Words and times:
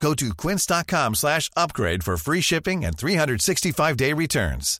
Go 0.00 0.14
to 0.14 0.34
quince.com 0.34 1.14
slash 1.14 1.50
upgrade 1.56 2.02
for 2.02 2.16
free 2.16 2.40
shipping 2.42 2.84
and 2.84 2.92
365-day 2.96 4.12
returns. 4.12 4.78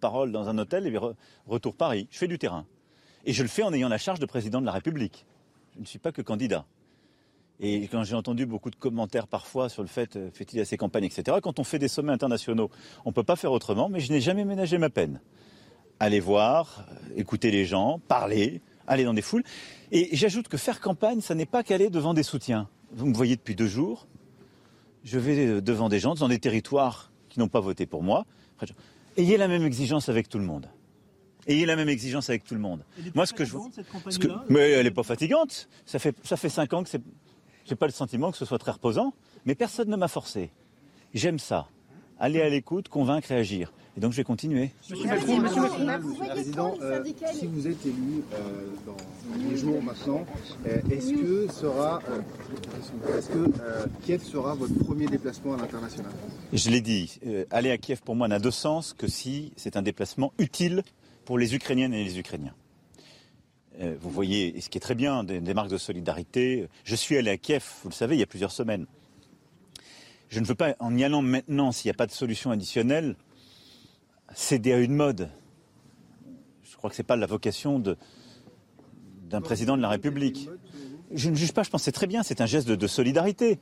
Parole 0.00 0.32
dans 0.32 0.48
un 0.48 0.58
hôtel 0.58 0.86
et 0.86 0.90
re- 0.98 1.14
retour 1.46 1.74
Paris. 1.76 2.08
Je 2.10 2.18
fais 2.18 2.26
du 2.28 2.38
terrain. 2.38 2.66
Et 3.24 3.32
je 3.32 3.42
le 3.42 3.48
fais 3.48 3.62
en 3.62 3.72
ayant 3.72 3.88
la 3.88 3.96
charge 3.96 4.18
de 4.18 4.26
président 4.26 4.60
de 4.60 4.66
la 4.66 4.72
République. 4.72 5.24
Je 5.76 5.80
ne 5.80 5.86
suis 5.86 5.98
pas 5.98 6.12
que 6.12 6.20
candidat. 6.20 6.66
Et 7.60 7.86
quand 7.88 8.02
j'ai 8.02 8.16
entendu 8.16 8.44
beaucoup 8.44 8.70
de 8.70 8.76
commentaires 8.76 9.28
parfois 9.28 9.68
sur 9.68 9.82
le 9.82 9.88
fait, 9.88 10.16
euh, 10.16 10.28
fait-il 10.32 10.60
assez 10.60 10.76
campagne, 10.76 11.04
etc., 11.04 11.38
quand 11.40 11.60
on 11.60 11.64
fait 11.64 11.78
des 11.78 11.86
sommets 11.88 12.12
internationaux, 12.12 12.68
on 13.04 13.10
ne 13.10 13.14
peut 13.14 13.22
pas 13.22 13.36
faire 13.36 13.52
autrement, 13.52 13.88
mais 13.88 14.00
je 14.00 14.12
n'ai 14.12 14.20
jamais 14.20 14.44
ménagé 14.44 14.76
ma 14.76 14.90
peine. 14.90 15.20
Aller 16.00 16.18
voir, 16.18 16.84
euh, 16.90 16.94
écouter 17.16 17.52
les 17.52 17.64
gens, 17.64 18.00
parler, 18.08 18.60
aller 18.88 19.04
dans 19.04 19.14
des 19.14 19.22
foules. 19.22 19.44
Et 19.96 20.08
j'ajoute 20.16 20.48
que 20.48 20.56
faire 20.56 20.80
campagne, 20.80 21.20
ça 21.20 21.34
n'est 21.36 21.46
pas 21.46 21.62
qu'aller 21.62 21.88
devant 21.88 22.14
des 22.14 22.24
soutiens. 22.24 22.68
Vous 22.92 23.06
me 23.06 23.14
voyez 23.14 23.36
depuis 23.36 23.54
deux 23.54 23.68
jours, 23.68 24.06
je 25.04 25.18
vais 25.20 25.46
euh, 25.46 25.60
devant 25.60 25.88
des 25.88 26.00
gens, 26.00 26.14
dans 26.14 26.28
des 26.28 26.40
territoires 26.40 27.12
qui 27.28 27.38
n'ont 27.38 27.48
pas 27.48 27.60
voté 27.60 27.86
pour 27.86 28.02
moi. 28.02 28.26
Ayez 29.16 29.36
la 29.36 29.46
même 29.48 29.62
exigence 29.62 30.08
avec 30.08 30.28
tout 30.28 30.38
le 30.38 30.44
monde. 30.44 30.68
Ayez 31.46 31.64
la 31.66 31.76
même 31.76 31.88
exigence 31.88 32.28
avec 32.28 32.42
tout 32.42 32.54
le 32.54 32.60
monde. 32.60 32.84
Moi, 33.14 33.24
ce 33.26 33.32
que 33.32 33.44
je 33.44 33.52
vois. 33.52 33.68
Que- 34.18 34.26
Mais 34.48 34.70
elle 34.72 34.84
n'est 34.84 34.90
pas 34.90 35.02
fatigante. 35.04 35.68
Ça 35.86 35.98
fait, 36.00 36.16
ça 36.24 36.36
fait 36.36 36.48
cinq 36.48 36.72
ans 36.72 36.82
que 36.82 36.88
c'est. 36.88 37.02
J'ai 37.64 37.76
pas 37.76 37.86
le 37.86 37.92
sentiment 37.92 38.32
que 38.32 38.36
ce 38.36 38.44
soit 38.44 38.58
très 38.58 38.72
reposant, 38.72 39.14
mais 39.44 39.54
personne 39.54 39.88
ne 39.88 39.96
m'a 39.96 40.08
forcé. 40.08 40.50
J'aime 41.14 41.38
ça. 41.38 41.68
Aller 42.18 42.40
à 42.42 42.48
l'écoute, 42.48 42.88
convaincre 42.88 43.30
et 43.30 43.36
agir. 43.36 43.72
Et 43.96 44.00
donc 44.00 44.10
je 44.10 44.16
vais 44.16 44.24
continuer. 44.24 44.72
Monsieur 44.90 45.06
Macron, 45.06 45.38
Monsieur 45.38 45.62
le 45.62 46.28
Président, 46.30 46.74
euh, 46.82 47.04
si 47.32 47.46
vous 47.46 47.68
êtes 47.68 47.86
élu 47.86 48.24
euh, 48.32 48.66
dans 48.86 48.96
les 49.48 49.56
jours 49.56 49.80
maintenant, 49.80 50.26
euh, 50.66 50.78
est-ce 50.90 51.12
que 51.12 51.52
sera, 51.52 52.02
euh, 52.10 53.16
est-ce 53.16 53.28
que 53.28 53.60
euh, 53.60 53.86
Kiev 54.02 54.24
sera 54.24 54.56
votre 54.56 54.74
premier 54.80 55.06
déplacement 55.06 55.54
à 55.54 55.58
l'international? 55.58 56.10
Je 56.52 56.70
l'ai 56.70 56.80
dit, 56.80 57.20
euh, 57.24 57.44
aller 57.52 57.70
à 57.70 57.78
Kiev 57.78 58.02
pour 58.02 58.16
moi 58.16 58.26
n'a 58.26 58.40
de 58.40 58.50
sens 58.50 58.94
que 58.94 59.06
si 59.06 59.52
c'est 59.56 59.76
un 59.76 59.82
déplacement 59.82 60.32
utile 60.38 60.82
pour 61.24 61.38
les 61.38 61.54
Ukrainiennes 61.54 61.94
et 61.94 62.02
les 62.02 62.18
Ukrainiens. 62.18 62.54
Euh, 63.80 63.94
vous 64.00 64.10
voyez, 64.10 64.56
et 64.56 64.60
ce 64.60 64.70
qui 64.70 64.78
est 64.78 64.80
très 64.80 64.96
bien, 64.96 65.22
des, 65.22 65.40
des 65.40 65.54
marques 65.54 65.70
de 65.70 65.78
solidarité. 65.78 66.68
Je 66.82 66.96
suis 66.96 67.16
allé 67.16 67.30
à 67.30 67.36
Kiev, 67.36 67.64
vous 67.84 67.90
le 67.90 67.94
savez, 67.94 68.16
il 68.16 68.20
y 68.20 68.24
a 68.24 68.26
plusieurs 68.26 68.52
semaines. 68.52 68.86
Je 70.30 70.40
ne 70.40 70.46
veux 70.46 70.56
pas, 70.56 70.74
en 70.80 70.96
y 70.96 71.04
allant 71.04 71.22
maintenant, 71.22 71.70
s'il 71.70 71.88
n'y 71.88 71.94
a 71.94 71.96
pas 71.96 72.06
de 72.06 72.12
solution 72.12 72.50
additionnelle, 72.50 73.14
céder 74.34 74.72
à 74.72 74.78
une 74.78 74.94
mode. 74.94 75.30
Je 76.62 76.76
crois 76.76 76.90
que 76.90 76.96
ce 76.96 77.02
n'est 77.02 77.06
pas 77.06 77.16
la 77.16 77.26
vocation 77.26 77.78
d'un 77.78 79.40
président 79.40 79.76
de 79.76 79.82
la 79.82 79.88
République. 79.88 80.48
Je 81.12 81.30
ne 81.30 81.34
juge 81.34 81.52
pas, 81.52 81.62
je 81.62 81.70
pense 81.70 81.82
que 81.82 81.84
c'est 81.84 81.92
très 81.92 82.06
bien, 82.06 82.22
c'est 82.22 82.40
un 82.40 82.46
geste 82.46 82.68
de, 82.68 82.86
solidarité. 82.86 83.58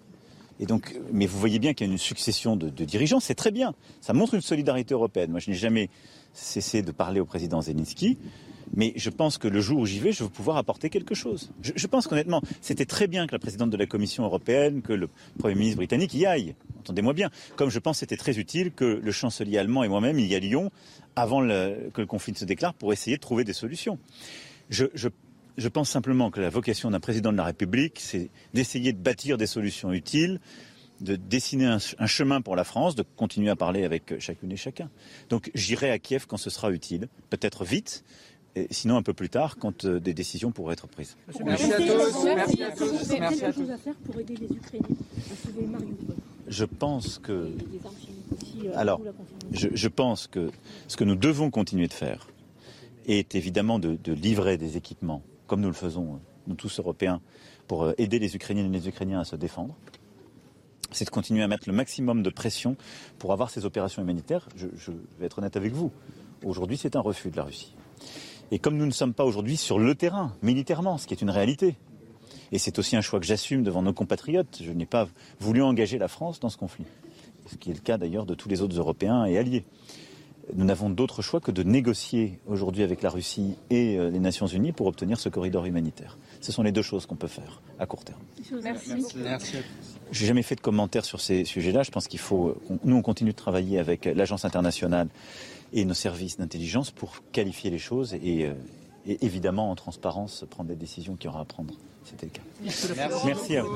Mais 1.13 1.27
vous 1.27 1.39
voyez 1.39 1.59
bien 1.59 1.75
qu'il 1.75 1.87
y 1.87 1.91
a 1.91 1.93
une 1.93 1.99
succession 1.99 2.57
de 2.57 2.85
dirigeants, 2.85 3.21
c'est 3.21 3.35
très 3.35 3.51
bien. 3.51 3.75
Ça 4.01 4.13
montre 4.13 4.35
une 4.35 4.41
solidarité 4.41 4.95
européenne. 4.95 5.31
Moi, 5.31 5.41
je 5.41 5.51
n'ai 5.51 5.57
jamais 5.57 5.91
cessé 6.33 6.83
de 6.83 6.93
parler 6.93 7.21
au 7.21 7.25
président 7.27 7.61
Zelensky, 7.61 8.19
mais 8.75 8.93
je 8.97 9.11
pense 9.11 9.39
que 9.39 9.49
le 9.49 9.61
jour 9.61 9.81
où 9.81 9.87
j'y 9.87 9.99
vais, 9.99 10.13
je 10.13 10.25
vais 10.25 10.31
pouvoir 10.31 10.57
apporter 10.57 10.89
quelque 10.89 11.15
chose. 11.15 11.51
Je, 11.61 11.87
pense 11.87 12.07
qu'honnêtement, 12.07 12.43
c'était 12.61 12.87
très 12.87 13.07
bien 13.07 13.27
que 13.27 13.33
la 13.33 13.39
présidente 13.39 13.71
de 13.71 13.77
la 13.77 13.87
Commission 13.87 14.25
européenne, 14.25 14.83
que 14.83 14.93
le 14.93 15.09
Premier 15.39 15.55
ministre 15.55 15.77
britannique 15.77 16.15
y 16.15 16.25
aille. 16.25 16.55
Entendez-moi 16.81 17.13
bien. 17.13 17.31
Comme 17.57 17.71
je 17.71 17.79
pense 17.79 17.97
que 17.97 18.01
c'était 18.01 18.17
très 18.17 18.39
utile 18.39 18.73
que 18.73 18.85
le 18.85 19.13
chancelier 19.13 19.59
allemand 19.59 19.85
et 19.85 19.89
moi-même 19.89 20.19
y 20.19 20.35
allions 20.35 20.71
avant 21.17 21.41
que 21.41 22.01
le 22.01 22.07
conflit 22.07 22.33
ne 22.33 22.39
se 22.39 22.45
déclare 22.45 22.75
pour 22.75 22.93
essayer 22.93 23.17
de 23.17 23.21
trouver 23.21 23.45
des 23.45 23.53
solutions. 23.53 23.99
Je, 24.71 25.69
pense 25.69 25.91
simplement 25.91 26.31
que 26.31 26.41
la 26.41 26.49
vocation 26.49 26.91
d'un 26.91 27.01
président 27.01 27.31
de 27.31 27.37
la 27.37 27.45
République, 27.45 27.99
c'est 28.01 28.31
d'essayer 28.55 28.95
de 28.95 28.99
bâtir 28.99 29.37
des 29.37 29.47
solutions 29.47 29.93
utiles, 29.93 30.41
de 31.03 31.17
dessiner 31.17 31.67
un 31.67 32.07
chemin 32.07 32.41
pour 32.41 32.57
la 32.57 32.65
France, 32.65 32.95
de 32.95 33.05
continuer 33.17 33.51
à 33.51 33.57
parler 33.57 33.85
avec 33.85 34.19
chacune 34.19 34.53
et 34.53 34.57
chacun. 34.57 34.89
Donc 35.29 35.51
j'irai 35.55 35.91
à 35.91 35.99
Kiev 35.99 36.27
quand 36.27 36.37
ce 36.37 36.49
sera 36.49 36.71
utile, 36.71 37.09
peut-être 37.29 37.65
vite, 37.65 38.05
et 38.55 38.67
sinon 38.71 38.97
un 38.97 39.03
peu 39.03 39.15
plus 39.15 39.29
tard, 39.31 39.57
quand 39.59 39.85
euh, 39.85 39.99
des 40.01 40.15
décisions 40.15 40.53
pourraient 40.53 40.75
être 40.75 40.87
prises. 40.87 41.17
Merci 41.45 41.73
à 41.73 41.77
tous. 41.79 42.25
Merci 42.25 42.63
à 42.63 42.71
tous. 42.71 42.93
Merci 42.93 43.13
à 43.13 43.19
quelque 43.19 43.53
tous. 43.55 43.61
chose 43.61 43.71
à 43.71 43.79
faire 43.79 43.95
pour 44.05 44.19
aider 44.21 44.37
les 44.37 44.55
Ukrainiens 44.57 44.97
à 45.33 45.47
sauver 45.47 45.67
Mariupol 45.67 46.17
Je 46.49 46.65
pense 46.65 47.19
que 47.19 47.33
euh, 47.33 48.73
Alors, 48.75 49.01
je, 49.53 49.69
je 49.73 49.89
pense 49.89 50.27
que 50.27 50.51
ce 50.89 50.97
que 50.97 51.05
nous 51.05 51.17
devons 51.17 51.51
continuer 51.51 51.89
de 51.89 51.93
faire 51.93 52.29
est 53.07 53.35
évidemment 53.35 53.79
de, 53.79 53.97
de 53.97 54.13
livrer 54.13 54.59
des 54.59 54.77
équipements, 54.77 55.23
comme 55.47 55.61
nous 55.61 55.69
le 55.69 55.75
faisons, 55.75 56.15
euh, 56.15 56.19
nous 56.47 56.55
tous 56.55 56.79
Européens, 56.79 57.21
pour 57.67 57.85
euh, 57.85 57.93
aider 57.99 58.19
les 58.19 58.37
Ukrainiennes 58.37 58.73
et 58.75 58.79
les 58.79 58.89
Ukrainiens 58.89 59.21
à 59.21 59.25
se 59.25 59.37
défendre. 59.37 59.75
C'est 60.91 61.07
de 61.07 61.11
continuer 61.11 61.43
à 61.43 61.49
mettre 61.49 61.69
le 61.69 61.73
maximum 61.75 62.23
de 62.23 62.29
pression 62.29 62.77
pour 63.19 63.33
avoir 63.33 63.49
ces 63.49 63.65
opérations 63.65 64.03
humanitaires. 64.03 64.47
Je, 64.57 64.67
je 64.77 64.93
vais 65.19 65.25
être 65.27 65.39
honnête 65.39 65.57
avec 65.57 65.73
vous. 65.73 65.91
Aujourd'hui, 66.45 66.77
c'est 66.77 66.97
un 66.97 67.01
refus 67.01 67.31
de 67.31 67.37
la 67.37 67.45
Russie. 67.45 67.75
Et 68.51 68.59
comme 68.59 68.77
nous 68.77 68.87
ne 68.87 68.91
sommes 68.91 69.15
pas 69.15 69.25
aujourd'hui 69.25 69.57
sur 69.57 69.79
le 69.79 69.95
terrain, 69.95 70.35
militairement, 70.43 70.99
ce 70.99 71.07
qui 71.07 71.15
est 71.15 71.23
une 71.23 71.31
réalité, 71.31 71.77
et 72.51 72.59
c'est 72.59 72.79
aussi 72.79 72.97
un 72.97 73.01
choix 73.01 73.19
que 73.19 73.27
j'assume 73.27 73.63
devant 73.63 73.83
nos 73.83 73.95
compatriotes, 73.95 74.61
je 74.63 74.73
n'ai 74.73 74.87
pas 74.87 75.09
voulu 75.41 75.63
engager 75.63 75.99
la 75.99 76.09
France 76.09 76.39
dans 76.41 76.51
ce 76.51 76.59
conflit 76.59 76.85
ce 77.47 77.57
qui 77.57 77.71
est 77.71 77.75
le 77.75 77.81
cas 77.81 77.99
d'ailleurs 77.99 78.27
de 78.27 78.35
tous 78.35 78.49
les 78.49 78.63
autres 78.63 78.77
Européens 78.77 79.25
et 79.25 79.39
alliés. 79.39 79.65
Nous 80.55 80.65
n'avons 80.65 80.91
d'autre 80.91 81.23
choix 81.23 81.41
que 81.41 81.53
de 81.53 81.63
négocier 81.63 82.41
aujourd'hui 82.49 82.83
avec 82.83 83.01
la 83.03 83.11
Russie 83.11 83.55
et 83.71 83.97
euh, 83.97 84.11
les 84.11 84.19
Nations 84.19 84.49
Unies 84.49 84.73
pour 84.73 84.89
obtenir 84.89 85.21
ce 85.21 85.29
corridor 85.29 85.67
humanitaire. 85.67 86.19
Ce 86.41 86.51
sont 86.51 86.65
les 86.65 86.73
deux 86.73 86.83
choses 86.83 87.07
qu'on 87.07 87.15
peut 87.15 87.29
faire 87.29 87.63
à 87.79 87.87
court 87.87 88.05
terme. 88.05 88.19
Merci. 88.63 88.91
Merci. 89.23 89.57
J'ai 90.11 90.27
jamais 90.27 90.43
fait 90.43 90.57
de 90.57 90.61
commentaires 90.61 91.05
sur 91.05 91.21
ces 91.21 91.45
sujets-là. 91.45 91.85
Je 91.85 91.93
pense 91.93 92.09
qu'il 92.09 92.19
faut, 92.19 92.49
euh, 92.49 92.79
nous, 92.85 92.97
on 92.97 93.03
continue 93.03 93.31
de 93.31 93.37
travailler 93.37 93.79
avec 93.79 94.05
l'agence 94.05 94.45
internationale 94.45 95.09
et 95.73 95.85
nos 95.85 95.95
services 95.95 96.37
d'intelligence 96.39 96.91
pour 96.91 97.23
qualifier 97.33 97.71
les 97.71 97.79
choses 97.79 98.15
et, 98.15 98.47
euh, 98.47 98.55
et 99.07 99.25
évidemment, 99.25 99.71
en 99.71 99.75
transparence, 99.75 100.45
prendre 100.49 100.71
les 100.71 100.77
décisions 100.77 101.17
qu'il 101.17 101.27
y 101.27 101.29
aura 101.29 101.41
à 101.41 101.45
prendre. 101.45 101.75
C'était 102.05 102.27
le 102.27 102.33
cas. 102.33 102.43
Merci 103.25 103.57
à 103.57 103.63
vous. 103.63 103.71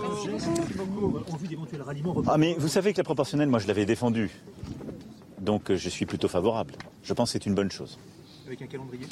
Ah 2.26 2.38
mais 2.38 2.54
vous 2.58 2.68
savez 2.68 2.92
que 2.92 2.98
la 2.98 3.04
proportionnelle, 3.04 3.48
moi 3.48 3.58
je 3.60 3.68
l'avais 3.68 3.86
défendue. 3.86 4.30
Donc 5.40 5.70
euh, 5.70 5.76
je 5.76 5.88
suis 5.88 6.06
plutôt 6.06 6.28
favorable. 6.28 6.74
Je 7.02 7.12
pense 7.12 7.28
que 7.28 7.32
c'est 7.34 7.46
une 7.46 7.54
bonne 7.54 7.70
chose. 7.70 7.98
avec 8.46 8.62
un 8.62 8.66
calendrier. 8.66 9.06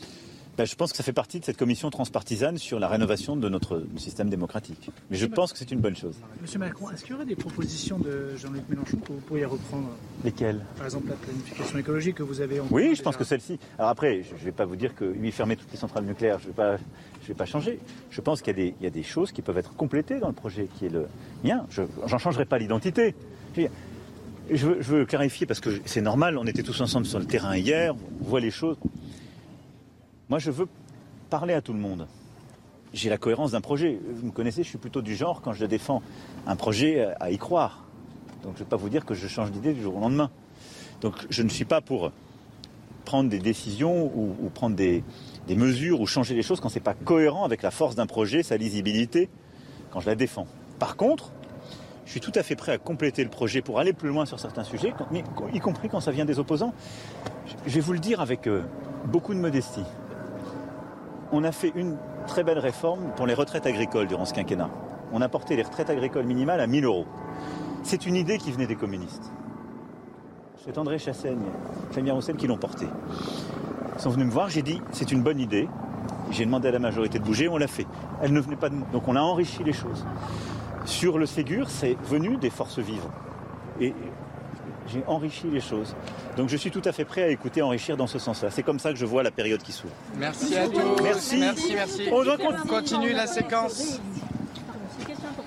Ben, 0.56 0.64
je 0.66 0.76
pense 0.76 0.92
que 0.92 0.96
ça 0.96 1.02
fait 1.02 1.12
partie 1.12 1.40
de 1.40 1.44
cette 1.44 1.56
commission 1.56 1.90
transpartisane 1.90 2.58
sur 2.58 2.78
la 2.78 2.86
rénovation 2.86 3.34
de 3.34 3.48
notre 3.48 3.82
système 3.96 4.30
démocratique. 4.30 4.88
Mais 5.10 5.16
je 5.16 5.26
pense 5.26 5.52
que 5.52 5.58
c'est 5.58 5.72
une 5.72 5.80
bonne 5.80 5.96
chose. 5.96 6.14
Monsieur 6.40 6.60
Macron, 6.60 6.90
est-ce 6.90 7.02
qu'il 7.02 7.10
y 7.10 7.14
aurait 7.16 7.24
des 7.26 7.34
propositions 7.34 7.98
de 7.98 8.36
Jean-Luc 8.36 8.62
Mélenchon 8.68 8.98
que 8.98 9.08
vous 9.12 9.18
pourriez 9.26 9.46
reprendre 9.46 9.88
Lesquelles? 10.22 10.60
Par 10.76 10.84
exemple, 10.84 11.08
la 11.08 11.16
planification 11.16 11.76
écologique 11.78 12.14
que 12.16 12.22
vous 12.22 12.40
avez 12.40 12.60
en 12.60 12.66
Oui, 12.70 12.94
je 12.94 13.02
pense 13.02 13.16
que 13.16 13.24
celle-ci. 13.24 13.58
Alors 13.78 13.90
après, 13.90 14.22
je 14.22 14.32
ne 14.32 14.38
vais 14.38 14.52
pas 14.52 14.64
vous 14.64 14.76
dire 14.76 14.94
que 14.94 15.04
lui 15.04 15.32
fermer 15.32 15.56
toutes 15.56 15.72
les 15.72 15.78
centrales 15.78 16.04
nucléaires, 16.04 16.38
je 16.38 16.44
ne 16.44 16.50
vais, 16.52 16.56
pas- 16.56 16.76
je 17.22 17.26
vais 17.28 17.34
pas 17.34 17.46
changer. 17.46 17.80
Je 18.10 18.20
pense 18.20 18.40
qu'il 18.40 18.56
y, 18.56 18.60
a 18.60 18.64
des- 18.64 18.74
il 18.80 18.84
y 18.84 18.86
a 18.86 18.90
des 18.90 19.02
choses 19.02 19.32
qui 19.32 19.42
peuvent 19.42 19.58
être 19.58 19.74
complétées 19.74 20.20
dans 20.20 20.28
le 20.28 20.34
projet 20.34 20.68
qui 20.78 20.86
est 20.86 20.90
le 20.90 21.06
mien. 21.42 21.66
Je 21.70 21.82
n'en 22.08 22.18
changerai 22.18 22.44
pas 22.44 22.58
l'identité. 22.58 23.16
Je 24.50 24.66
veux 24.68 24.82
Je 24.82 25.04
clarifier 25.04 25.46
parce 25.46 25.58
que 25.60 25.70
c'est 25.86 26.02
normal, 26.02 26.36
on 26.38 26.44
était 26.46 26.62
tous 26.62 26.80
ensemble 26.80 27.06
sur 27.06 27.18
le 27.18 27.24
terrain 27.24 27.56
hier, 27.56 27.94
on 28.20 28.24
voit 28.24 28.40
les 28.40 28.50
choses. 28.52 28.76
Moi, 30.28 30.38
je 30.38 30.50
veux 30.50 30.68
parler 31.30 31.54
à 31.54 31.60
tout 31.60 31.72
le 31.72 31.78
monde. 31.78 32.06
J'ai 32.92 33.10
la 33.10 33.18
cohérence 33.18 33.52
d'un 33.52 33.60
projet. 33.60 33.98
Vous 34.14 34.26
me 34.26 34.30
connaissez, 34.32 34.62
je 34.62 34.68
suis 34.68 34.78
plutôt 34.78 35.02
du 35.02 35.16
genre, 35.16 35.42
quand 35.42 35.52
je 35.52 35.66
défends 35.66 36.02
un 36.46 36.56
projet, 36.56 37.08
à 37.20 37.30
y 37.30 37.38
croire. 37.38 37.84
Donc 38.42 38.52
je 38.54 38.60
ne 38.60 38.64
vais 38.64 38.68
pas 38.70 38.76
vous 38.76 38.88
dire 38.88 39.04
que 39.04 39.14
je 39.14 39.26
change 39.26 39.50
d'idée 39.50 39.72
du 39.72 39.82
jour 39.82 39.96
au 39.96 40.00
lendemain. 40.00 40.30
Donc 41.00 41.14
je 41.30 41.42
ne 41.42 41.48
suis 41.48 41.64
pas 41.64 41.80
pour 41.80 42.12
prendre 43.04 43.28
des 43.28 43.38
décisions 43.40 44.04
ou, 44.16 44.48
prendre 44.54 44.76
des, 44.76 45.02
mesures 45.48 46.00
ou 46.00 46.06
changer 46.06 46.34
les 46.34 46.42
choses 46.42 46.60
quand 46.60 46.68
ce 46.68 46.76
n'est 46.76 46.82
pas 46.84 46.94
cohérent 46.94 47.44
avec 47.44 47.62
la 47.62 47.70
force 47.70 47.96
d'un 47.96 48.06
projet, 48.06 48.42
sa 48.42 48.56
lisibilité, 48.56 49.28
quand 49.90 50.00
je 50.00 50.06
la 50.06 50.14
défends. 50.14 50.46
Par 50.78 50.96
contre, 50.96 51.32
je 52.06 52.10
suis 52.12 52.20
tout 52.20 52.32
à 52.34 52.42
fait 52.42 52.54
prêt 52.56 52.72
à 52.72 52.78
compléter 52.78 53.24
le 53.24 53.30
projet 53.30 53.60
pour 53.60 53.78
aller 53.78 53.92
plus 53.92 54.08
loin 54.08 54.24
sur 54.24 54.38
certains 54.38 54.64
sujets, 54.64 54.94
y 55.52 55.60
compris 55.60 55.88
quand 55.88 56.00
ça 56.00 56.12
vient 56.12 56.24
des 56.24 56.38
opposants. 56.38 56.72
Je- 57.46 57.54
Je 57.70 57.74
vais 57.74 57.80
vous 57.80 57.92
le 57.92 57.98
dire 57.98 58.20
avec 58.20 58.46
euh, 58.46 58.62
beaucoup 59.06 59.34
de 59.34 59.40
modestie. 59.40 59.84
On 61.32 61.44
a 61.44 61.52
fait 61.52 61.72
une 61.74 61.96
très 62.26 62.44
belle 62.44 62.58
réforme 62.58 63.12
pour 63.16 63.26
les 63.26 63.34
retraites 63.34 63.66
agricoles 63.66 64.06
durant 64.06 64.24
ce 64.24 64.34
quinquennat. 64.34 64.70
On 65.12 65.20
a 65.20 65.28
porté 65.28 65.56
les 65.56 65.62
retraites 65.62 65.90
agricoles 65.90 66.26
minimales 66.26 66.60
à 66.60 66.66
1000 66.66 66.84
euros. 66.84 67.06
C'est 67.82 68.06
une 68.06 68.16
idée 68.16 68.38
qui 68.38 68.50
venait 68.50 68.66
des 68.66 68.76
communistes. 68.76 69.32
c'est 70.64 70.78
André 70.78 70.98
Chassaigne, 70.98 71.44
Fabien 71.90 72.14
Roussel 72.14 72.36
qui 72.36 72.46
l'ont 72.46 72.56
porté. 72.56 72.86
Ils 73.96 74.00
sont 74.00 74.10
venus 74.10 74.26
me 74.26 74.32
voir, 74.32 74.48
j'ai 74.48 74.62
dit 74.62 74.80
c'est 74.90 75.12
une 75.12 75.22
bonne 75.22 75.38
idée. 75.38 75.68
J'ai 76.30 76.44
demandé 76.44 76.68
à 76.68 76.70
la 76.72 76.78
majorité 76.78 77.18
de 77.18 77.24
bouger, 77.24 77.48
on 77.48 77.58
l'a 77.58 77.66
fait. 77.66 77.86
Elle 78.22 78.32
ne 78.32 78.40
venait 78.40 78.56
pas 78.56 78.70
de. 78.70 78.76
Donc 78.92 79.06
on 79.06 79.16
a 79.16 79.20
enrichi 79.20 79.62
les 79.62 79.72
choses. 79.72 80.04
Sur 80.84 81.18
le 81.18 81.26
Ségur, 81.26 81.68
c'est 81.68 81.96
venu 82.04 82.36
des 82.36 82.50
forces 82.50 82.78
vives. 82.78 83.08
Et 83.80 83.94
j'ai 84.88 85.02
enrichi 85.06 85.46
les 85.50 85.60
choses. 85.60 85.94
Donc 86.36 86.48
je 86.48 86.56
suis 86.56 86.70
tout 86.70 86.82
à 86.84 86.92
fait 86.92 87.04
prêt 87.04 87.22
à 87.22 87.28
écouter 87.28 87.62
enrichir 87.62 87.96
dans 87.96 88.06
ce 88.06 88.18
sens-là. 88.18 88.50
C'est 88.50 88.62
comme 88.62 88.78
ça 88.78 88.90
que 88.92 88.98
je 88.98 89.06
vois 89.06 89.22
la 89.22 89.30
période 89.30 89.62
qui 89.62 89.72
s'ouvre. 89.72 89.94
Merci 90.16 90.56
à 90.56 90.68
tous. 90.68 91.02
Merci. 91.02 91.38
Merci, 91.38 91.72
merci. 91.74 92.02
On 92.12 92.22
doit 92.24 92.36
On 92.40 92.66
continue 92.68 93.12
la 93.12 93.26
séquence. 93.26 94.00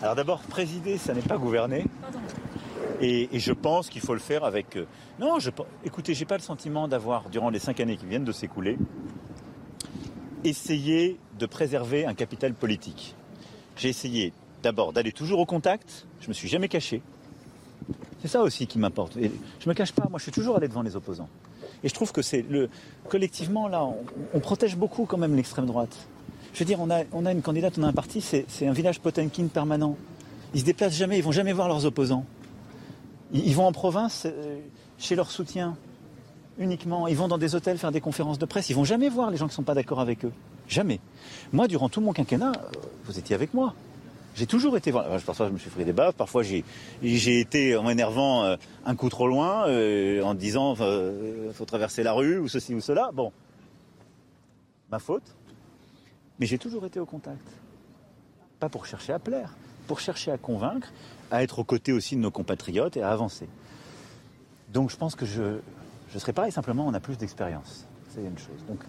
Alors 0.01 0.15
d'abord, 0.15 0.39
présider, 0.41 0.97
ça 0.97 1.13
n'est 1.13 1.21
pas 1.21 1.37
gouverner. 1.37 1.85
Et, 3.01 3.35
et 3.35 3.39
je 3.39 3.53
pense 3.53 3.89
qu'il 3.89 4.01
faut 4.01 4.13
le 4.13 4.19
faire 4.19 4.43
avec. 4.43 4.75
euh, 4.75 4.85
Non, 5.19 5.37
je, 5.39 5.51
écoutez, 5.85 6.13
j'ai 6.15 6.25
pas 6.25 6.37
le 6.37 6.41
sentiment 6.41 6.87
d'avoir, 6.87 7.29
durant 7.29 7.49
les 7.51 7.59
cinq 7.59 7.79
années 7.79 7.95
qui 7.95 8.07
viennent 8.07 8.23
de 8.25 8.31
s'écouler, 8.31 8.77
essayé 10.43 11.17
de 11.39 11.45
préserver 11.45 12.05
un 12.05 12.13
capital 12.13 12.53
politique. 12.53 13.15
J'ai 13.75 13.89
essayé 13.89 14.33
d'abord 14.63 14.93
d'aller 14.93 15.11
toujours 15.11 15.39
au 15.39 15.45
contact. 15.45 16.07
Je 16.21 16.27
me 16.27 16.33
suis 16.33 16.47
jamais 16.47 16.67
caché. 16.67 17.01
C'est 18.21 18.27
ça 18.27 18.41
aussi 18.41 18.67
qui 18.67 18.79
m'importe. 18.79 19.15
Et 19.17 19.31
je 19.59 19.69
me 19.69 19.73
cache 19.73 19.91
pas. 19.91 20.07
Moi, 20.09 20.17
je 20.17 20.23
suis 20.23 20.31
toujours 20.31 20.57
allé 20.57 20.67
devant 20.67 20.81
les 20.81 20.95
opposants. 20.95 21.29
Et 21.83 21.89
je 21.89 21.93
trouve 21.93 22.11
que 22.11 22.21
c'est 22.21 22.43
le 22.49 22.69
collectivement 23.07 23.67
là, 23.67 23.87
on, 24.33 24.39
protège 24.39 24.75
beaucoup 24.75 25.05
quand 25.05 25.17
même 25.17 25.35
l'extrême 25.35 25.65
droite. 25.65 25.95
Je 26.53 26.59
veux 26.59 26.65
dire, 26.65 26.79
on 26.79 26.89
a, 26.89 27.31
une 27.31 27.41
candidate, 27.43 27.77
on 27.77 27.83
a 27.83 27.87
un 27.87 27.93
parti, 27.93 28.19
c'est 28.21 28.67
un 28.67 28.71
village 28.71 28.99
Potemkin 28.99 29.45
permanent. 29.45 29.95
Ils 30.55 30.61
se 30.61 30.65
déplacent 30.65 30.95
jamais, 30.95 31.19
ils 31.19 31.23
vont 31.23 31.31
jamais 31.31 31.53
voir 31.53 31.67
leurs 31.67 31.85
opposants. 31.85 32.25
Ils, 33.31 33.53
vont 33.53 33.67
en 33.67 33.71
province 33.71 34.23
euh, 34.25 34.57
chez 34.97 35.15
leurs 35.15 35.29
soutiens 35.29 35.75
uniquement. 36.57 37.07
Ils 37.07 37.17
vont 37.17 37.27
dans 37.27 37.37
des 37.37 37.53
hôtels 37.53 37.77
faire 37.77 37.91
des 37.91 38.01
conférences 38.01 38.39
de 38.39 38.45
presse. 38.45 38.69
Ils 38.69 38.75
vont 38.75 38.85
jamais 38.85 39.09
voir 39.09 39.29
les 39.29 39.37
gens 39.37 39.47
qui 39.47 39.53
sont 39.53 39.63
pas 39.63 39.75
d'accord 39.75 39.99
avec 39.99 40.25
eux. 40.25 40.31
Jamais. 40.67 40.99
Moi, 41.53 41.67
durant 41.67 41.89
tout 41.89 42.01
mon 42.01 42.13
quinquennat, 42.13 42.53
euh, 42.55 42.79
vous 43.05 43.19
étiez 43.19 43.35
avec 43.35 43.53
moi. 43.53 43.75
J'ai 44.37 44.45
toujours 44.45 44.77
été. 44.77 44.91
Parfois, 44.91 45.47
je 45.47 45.51
me 45.51 45.57
suis 45.57 45.71
pris 45.71 45.83
des 45.83 45.93
baffes. 45.93 46.13
Parfois, 46.13 46.43
j'ai 46.43 46.63
j'ai 47.01 47.39
été 47.39 47.75
en 47.75 47.81
m'énervant 47.81 48.43
euh, 48.43 48.55
un 48.85 48.95
coup 48.95 49.09
trop 49.09 49.27
loin, 49.27 49.67
euh, 49.67 50.21
en 50.21 50.35
disant 50.35 50.75
euh, 50.79 51.51
faut 51.53 51.65
traverser 51.65 52.03
la 52.03 52.13
rue 52.13 52.37
ou 52.37 52.47
ceci 52.47 52.75
ou 52.75 52.79
cela. 52.79 53.09
Bon, 53.11 53.31
ma 54.91 54.99
faute. 54.99 55.35
Mais 56.39 56.45
j'ai 56.45 56.59
toujours 56.59 56.85
été 56.85 56.99
au 56.99 57.05
contact. 57.07 57.47
Pas 58.59 58.69
pour 58.69 58.85
chercher 58.85 59.11
à 59.11 59.17
plaire, 59.17 59.55
pour 59.87 59.99
chercher 59.99 60.29
à 60.29 60.37
convaincre, 60.37 60.93
à 61.31 61.41
être 61.41 61.57
aux 61.57 61.63
côtés 61.63 61.91
aussi 61.91 62.15
de 62.15 62.21
nos 62.21 62.29
compatriotes 62.29 62.95
et 62.95 63.01
à 63.01 63.09
avancer. 63.09 63.49
Donc, 64.71 64.91
je 64.91 64.97
pense 64.97 65.15
que 65.15 65.25
je 65.25 65.57
je 66.13 66.19
serai 66.19 66.31
pareil. 66.31 66.51
Simplement, 66.51 66.85
on 66.85 66.93
a 66.93 66.99
plus 66.99 67.17
d'expérience. 67.17 67.87
C'est 68.13 68.21
une 68.21 68.37
chose. 68.37 68.63
Donc, 68.67 68.81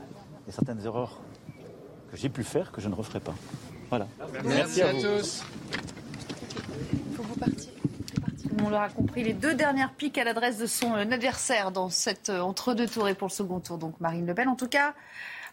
il 0.44 0.48
y 0.48 0.50
a 0.50 0.52
certaines 0.52 0.84
erreurs 0.84 1.18
que 2.10 2.18
j'ai 2.18 2.28
pu 2.28 2.44
faire 2.44 2.70
que 2.70 2.82
je 2.82 2.88
ne 2.90 2.94
referai 2.94 3.20
pas. 3.20 3.34
Voilà. 3.88 4.06
Merci, 4.44 4.82
à, 4.82 4.92
tous. 4.92 5.42
faut 7.16 7.22
vous 7.22 7.36
partir. 7.36 7.70
On 8.64 8.70
l'aura 8.70 8.88
compris, 8.88 9.22
les 9.22 9.34
deux 9.34 9.54
dernières 9.54 9.92
piques 9.92 10.18
à 10.18 10.24
l'adresse 10.24 10.58
de 10.58 10.66
son 10.66 10.94
euh, 10.94 11.02
adversaire 11.02 11.70
dans 11.70 11.90
cette 11.90 12.28
euh, 12.28 12.40
entre-deux 12.40 12.88
tours 12.88 13.08
et 13.08 13.14
pour 13.14 13.28
le 13.28 13.32
second 13.32 13.60
tour, 13.60 13.78
donc 13.78 14.00
Marine 14.00 14.26
Le 14.26 14.34
Pen. 14.34 14.48
En 14.48 14.56
tout 14.56 14.68
cas, 14.68 14.94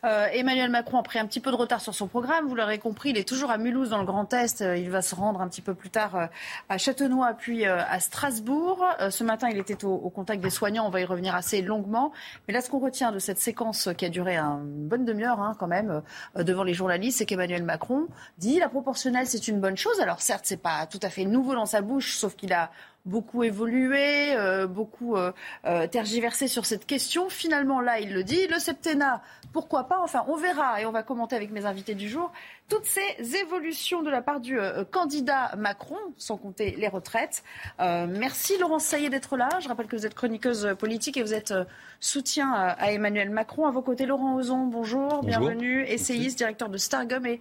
euh, 0.05 0.27
Emmanuel 0.31 0.69
Macron 0.69 0.99
a 0.99 1.03
pris 1.03 1.19
un 1.19 1.25
petit 1.25 1.39
peu 1.39 1.51
de 1.51 1.55
retard 1.55 1.81
sur 1.81 1.93
son 1.93 2.07
programme. 2.07 2.47
Vous 2.47 2.55
l'aurez 2.55 2.77
compris, 2.77 3.09
il 3.09 3.17
est 3.17 3.27
toujours 3.27 3.51
à 3.51 3.57
Mulhouse 3.57 3.89
dans 3.89 3.97
le 3.97 4.05
Grand 4.05 4.31
Est. 4.33 4.61
Euh, 4.61 4.77
Il 4.77 4.89
va 4.91 5.01
se 5.01 5.15
rendre 5.15 5.41
un 5.41 5.47
petit 5.47 5.61
peu 5.61 5.73
plus 5.73 5.89
tard 5.89 6.15
euh, 6.15 6.27
à 6.69 6.77
Châtenois 6.77 7.33
puis 7.33 7.65
à 7.65 7.99
Strasbourg. 7.99 8.85
Ce 9.09 9.23
matin, 9.23 9.49
il 9.49 9.57
était 9.57 9.83
au, 9.83 9.93
au 9.93 10.09
contact 10.09 10.41
des 10.41 10.49
soignants. 10.49 10.85
On 10.85 10.89
va 10.89 11.01
y 11.01 11.05
revenir 11.05 11.35
assez 11.35 11.61
longuement. 11.61 12.11
Mais 12.47 12.53
là, 12.53 12.61
ce 12.61 12.69
qu'on 12.69 12.79
retient 12.79 13.11
de 13.11 13.19
cette 13.19 13.39
séquence 13.39 13.89
qui 13.97 14.05
a 14.05 14.09
duré 14.09 14.37
une 14.37 14.87
bonne 14.87 15.05
demi-heure 15.05 15.41
hein, 15.41 15.55
quand 15.59 15.67
même 15.67 16.01
devant 16.35 16.63
les 16.63 16.73
journalistes, 16.73 17.17
c'est 17.17 17.25
qu'Emmanuel 17.25 17.63
Macron 17.63 18.07
dit 18.37 18.59
la 18.59 18.69
proportionnelle, 18.69 19.27
c'est 19.27 19.47
une 19.47 19.59
bonne 19.59 19.77
chose. 19.77 19.99
Alors 19.99 20.21
certes, 20.21 20.45
c'est 20.45 20.61
pas 20.61 20.85
tout 20.85 20.99
à 21.01 21.09
fait 21.09 21.25
nouveau 21.25 21.55
dans 21.55 21.65
sa 21.65 21.81
bouche, 21.81 22.15
sauf 22.15 22.35
qu'il 22.35 22.53
a 22.53 22.69
beaucoup 23.05 23.43
évolué, 23.43 24.35
euh, 24.35 24.67
beaucoup 24.67 25.15
euh, 25.15 25.31
euh, 25.65 25.87
tergiversé 25.87 26.47
sur 26.47 26.65
cette 26.65 26.85
question. 26.85 27.29
Finalement, 27.29 27.79
là, 27.79 27.99
il 27.99 28.13
le 28.13 28.23
dit. 28.23 28.47
Le 28.47 28.59
septennat, 28.59 29.21
pourquoi 29.53 29.87
pas 29.87 29.99
Enfin, 30.01 30.25
on 30.27 30.35
verra 30.35 30.81
et 30.81 30.85
on 30.85 30.91
va 30.91 31.03
commenter 31.03 31.35
avec 31.35 31.51
mes 31.51 31.65
invités 31.65 31.95
du 31.95 32.09
jour 32.09 32.31
toutes 32.67 32.85
ces 32.85 33.35
évolutions 33.37 34.01
de 34.01 34.09
la 34.09 34.21
part 34.21 34.39
du 34.39 34.59
euh, 34.59 34.83
candidat 34.83 35.55
Macron, 35.55 35.97
sans 36.17 36.37
compter 36.37 36.75
les 36.77 36.87
retraites. 36.87 37.43
Euh, 37.79 38.07
merci 38.09 38.57
Laurence 38.57 38.85
Saillet 38.85 39.09
d'être 39.09 39.37
là. 39.37 39.49
Je 39.61 39.67
rappelle 39.67 39.87
que 39.87 39.95
vous 39.95 40.05
êtes 40.05 40.15
chroniqueuse 40.15 40.75
politique 40.79 41.17
et 41.17 41.21
vous 41.21 41.33
êtes 41.33 41.53
soutien 41.99 42.51
à, 42.51 42.69
à 42.69 42.91
Emmanuel 42.91 43.29
Macron. 43.29 43.67
À 43.67 43.71
vos 43.71 43.83
côtés, 43.83 44.05
Laurent 44.05 44.35
Ozon, 44.35 44.65
bonjour, 44.65 45.23
bienvenue, 45.23 45.83
essayiste, 45.83 46.37
directeur 46.39 46.69
de 46.69 46.77
Stargum 46.77 47.25
et 47.27 47.39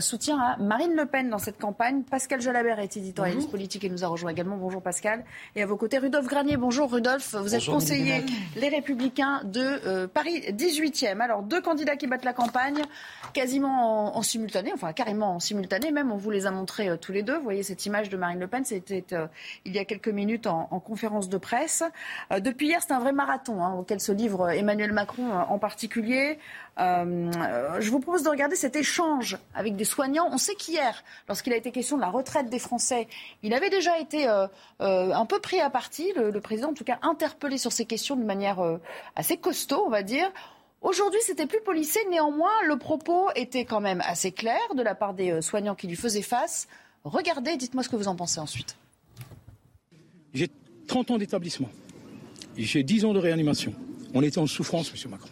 soutien 0.00 0.38
à 0.38 0.56
Marine 0.58 0.94
Le 0.94 1.06
Pen 1.06 1.30
dans 1.30 1.38
cette 1.38 1.58
campagne. 1.58 2.02
Pascal 2.02 2.40
Jalabert 2.40 2.78
est 2.78 2.96
éditorialiste 2.96 3.50
politique 3.50 3.84
et 3.84 3.88
nous 3.88 4.04
a 4.04 4.08
rejoint 4.08 4.30
également. 4.30 4.56
Bonjour 4.56 4.82
Pascal. 4.82 5.24
Et 5.56 5.62
à 5.62 5.66
vos 5.66 5.76
côtés, 5.76 5.98
Rudolf 5.98 6.26
Granier. 6.26 6.56
Bonjour 6.56 6.90
Rudolf. 6.90 7.34
Vous 7.34 7.54
êtes 7.54 7.64
conseiller 7.66 8.24
Les 8.56 8.68
Républicains 8.68 9.42
de 9.44 9.60
euh, 9.86 10.06
Paris 10.06 10.40
18e. 10.50 11.20
Alors, 11.20 11.42
deux 11.42 11.60
candidats 11.60 11.96
qui 11.96 12.06
battent 12.06 12.24
la 12.24 12.32
campagne 12.32 12.82
quasiment 13.32 14.14
en, 14.14 14.18
en 14.18 14.22
simultané, 14.22 14.72
enfin 14.72 14.92
carrément 14.92 15.36
en 15.36 15.40
simultané 15.40 15.90
même. 15.90 16.12
On 16.12 16.16
vous 16.16 16.30
les 16.30 16.46
a 16.46 16.50
montrés 16.50 16.88
euh, 16.88 16.96
tous 16.96 17.12
les 17.12 17.22
deux. 17.22 17.36
Vous 17.36 17.44
voyez 17.44 17.62
cette 17.62 17.84
image 17.86 18.08
de 18.08 18.16
Marine 18.16 18.40
Le 18.40 18.46
Pen, 18.46 18.64
c'était 18.64 19.04
euh, 19.12 19.26
il 19.64 19.74
y 19.74 19.78
a 19.78 19.84
quelques 19.84 20.08
minutes 20.08 20.46
en, 20.46 20.68
en 20.70 20.80
conférence 20.80 21.28
de 21.28 21.38
presse. 21.38 21.82
Euh, 22.32 22.40
depuis 22.40 22.68
hier, 22.68 22.80
c'est 22.82 22.92
un 22.92 23.00
vrai 23.00 23.12
marathon 23.12 23.62
hein, 23.62 23.74
auquel 23.74 24.00
se 24.00 24.12
livre 24.12 24.50
Emmanuel 24.50 24.92
Macron 24.92 25.30
euh, 25.30 25.42
en 25.48 25.58
particulier. 25.58 26.38
Euh, 26.78 27.30
euh, 27.36 27.80
je 27.80 27.90
vous 27.90 28.00
propose 28.00 28.24
de 28.24 28.28
regarder 28.28 28.56
cet 28.56 28.74
échange 28.74 29.38
avec 29.54 29.73
des 29.76 29.84
soignants. 29.84 30.28
On 30.30 30.38
sait 30.38 30.54
qu'hier, 30.54 31.04
lorsqu'il 31.28 31.52
a 31.52 31.56
été 31.56 31.70
question 31.70 31.96
de 31.96 32.00
la 32.00 32.10
retraite 32.10 32.48
des 32.48 32.58
Français, 32.58 33.08
il 33.42 33.54
avait 33.54 33.70
déjà 33.70 33.98
été 33.98 34.28
euh, 34.28 34.46
euh, 34.80 35.12
un 35.12 35.26
peu 35.26 35.40
pris 35.40 35.60
à 35.60 35.70
partie, 35.70 36.12
le, 36.16 36.40
président 36.40 36.70
en 36.70 36.74
tout 36.74 36.84
cas 36.84 36.98
interpellé 37.02 37.58
sur 37.58 37.72
ces 37.72 37.84
questions 37.84 38.16
de 38.16 38.24
manière 38.24 38.60
euh, 38.60 38.78
assez 39.16 39.36
costaud, 39.36 39.82
on 39.86 39.90
va 39.90 40.02
dire. 40.02 40.30
Aujourd'hui, 40.82 41.20
c'était 41.24 41.46
plus 41.46 41.60
policé. 41.62 42.00
Néanmoins, 42.10 42.52
le 42.66 42.76
propos 42.76 43.28
était 43.34 43.64
quand 43.64 43.80
même 43.80 44.02
assez 44.04 44.32
clair 44.32 44.60
de 44.76 44.82
la 44.82 44.94
part 44.94 45.14
des 45.14 45.40
soignants 45.40 45.74
qui 45.74 45.86
lui 45.86 45.96
faisaient 45.96 46.22
face. 46.22 46.68
Regardez, 47.04 47.56
dites-moi 47.56 47.82
ce 47.82 47.88
que 47.88 47.96
vous 47.96 48.08
en 48.08 48.16
pensez 48.16 48.38
ensuite. 48.38 48.76
J'ai 50.34 50.50
30 50.86 51.12
ans 51.12 51.18
d'établissement. 51.18 51.70
J'ai 52.56 52.82
10 52.82 53.06
ans 53.06 53.14
de 53.14 53.18
réanimation. 53.18 53.72
On 54.12 54.22
était 54.22 54.38
en 54.38 54.46
souffrance, 54.46 54.92
Monsieur 54.92 55.08
Macron. 55.08 55.28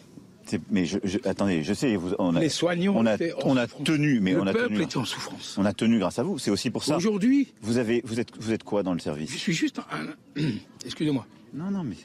Mais 0.71 0.85
je, 0.85 0.99
je- 1.05 1.19
attendez, 1.25 1.63
je 1.63 1.75
sais, 1.75 1.97
vous, 1.97 2.15
on 2.19 2.35
a, 2.37 2.41
Les 2.41 2.49
soignants 2.49 2.95
on 2.97 3.07
a, 3.07 3.17
on 3.45 3.83
tenu, 3.85 4.21
mais 4.21 4.33
Le 4.33 4.41
on 4.43 4.47
a 4.47 4.53
peuple 4.53 4.69
tenu, 4.75 4.83
était 4.83 4.97
en 4.97 5.05
souffrance. 5.05 5.57
on 5.59 5.65
a 5.65 5.73
tenu 5.73 5.99
grâce 5.99 6.19
à 6.19 6.23
vous. 6.23 6.39
C'est 6.39 6.51
aussi 6.51 6.71
pour 6.71 6.85
ça. 6.85 6.97
Aujourd'hui, 6.97 7.49
Vous 7.63 7.79
avez, 7.79 8.03
vous 8.05 8.21
êtes, 8.21 8.31
vous 8.39 8.53
êtes 8.53 8.63
quoi 8.65 8.83
dans 8.83 8.93
le 8.93 8.99
je 8.99 9.05
service 9.05 9.37
suis 9.37 9.53
juste 9.53 9.79
un, 9.79 10.43
excusez-moi, 10.85 11.27
Non, 11.55 11.71
non, 11.71 11.85
mais 11.85 11.97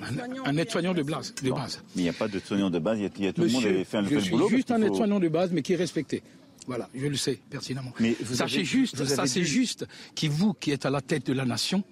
un, 0.00 0.44
un 0.50 0.56
aide-soignant 0.56 0.94
de 0.94 1.02
base. 1.02 1.34
De 1.42 1.50
base. 1.50 1.82
mais 1.96 2.02
il 2.02 2.04
n'y 2.04 2.08
a 2.08 2.12
pas 2.12 2.28
de 2.28 2.38
soignant 2.38 2.70
de 2.70 2.78
base. 2.78 2.98
Il 2.98 3.02
y 3.02 3.06
a, 3.06 3.10
il 3.18 3.24
y 3.24 3.28
a 3.28 3.32
tout 3.32 3.42
le 3.42 3.48
monde 3.50 3.62
fait 3.84 3.96
un 3.96 4.04
je 4.04 4.14
le 4.14 4.20
suis 4.20 4.30
boulot. 4.30 4.48
juste 4.48 4.70
un 4.70 4.78
faut- 4.78 4.86
aide-soignant 4.86 5.18
de 5.20 5.28
base, 5.28 5.50
mais 5.52 5.62
qui 5.62 5.72
est 5.72 5.76
respecté. 5.76 6.22
Voilà, 6.66 6.88
je 6.94 7.06
le 7.06 7.16
sais 7.16 7.40
pertinemment. 7.50 7.92
Mais 7.98 8.14
vous 8.22 8.34
Sachez 8.36 8.56
avez- 8.58 8.64
juste, 8.64 8.96
vous 8.96 9.06
ça 9.06 9.26
c'est 9.26 9.42
juste, 9.42 9.86
qui 10.14 10.28
vous 10.28 10.52
qui 10.54 10.70
êtes 10.70 10.86
à 10.86 10.90
la 10.90 11.00
tête 11.00 11.26
de 11.26 11.32
la 11.32 11.44
nation, 11.44 11.82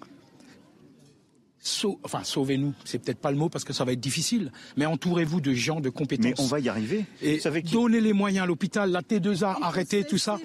sau- 1.61 1.99
enfin 2.03 2.23
sauvez-nous, 2.23 2.73
c'est 2.85 2.99
peut-être 2.99 3.19
pas 3.19 3.31
le 3.31 3.37
mot 3.37 3.49
parce 3.49 3.63
que 3.63 3.73
ça 3.73 3.83
va 3.85 3.91
être 3.93 3.99
difficile, 3.99 4.51
mais 4.77 4.85
entourez-vous 4.85 5.41
de 5.41 5.53
gens 5.53 5.79
de 5.81 5.89
compétences. 5.89 6.25
Mais 6.25 6.33
on 6.39 6.47
va 6.47 6.59
y 6.59 6.69
arriver. 6.69 7.05
Et 7.21 7.35
vous 7.35 7.41
savez 7.41 7.61
qui 7.63 7.73
donnez 7.73 7.99
les 8.01 8.13
moyens 8.13 8.43
à 8.43 8.47
l'hôpital, 8.47 8.91
la 8.91 9.01
T2A, 9.01 9.57
arrêtez 9.61 10.03
tout 10.03 10.17
ça. 10.17 10.39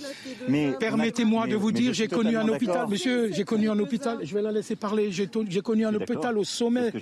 Mais 0.48 0.72
Permettez-moi 0.78 1.46
de 1.46 1.56
vous 1.56 1.68
mais 1.68 1.72
dire, 1.80 1.92
j'ai 1.94 2.08
connu 2.08 2.36
un 2.36 2.48
hôpital, 2.48 2.88
monsieur, 2.88 3.32
j'ai 3.32 3.44
connu 3.44 3.68
un 3.70 3.78
hôpital, 3.78 4.18
je 4.22 4.34
vais 4.34 4.42
la 4.42 4.52
laisser 4.52 4.76
parler, 4.76 5.10
j'ai 5.12 5.28
connu 5.62 5.86
un 5.86 5.94
hôpital 5.94 6.36
au 6.38 6.44
sommet, 6.44 6.92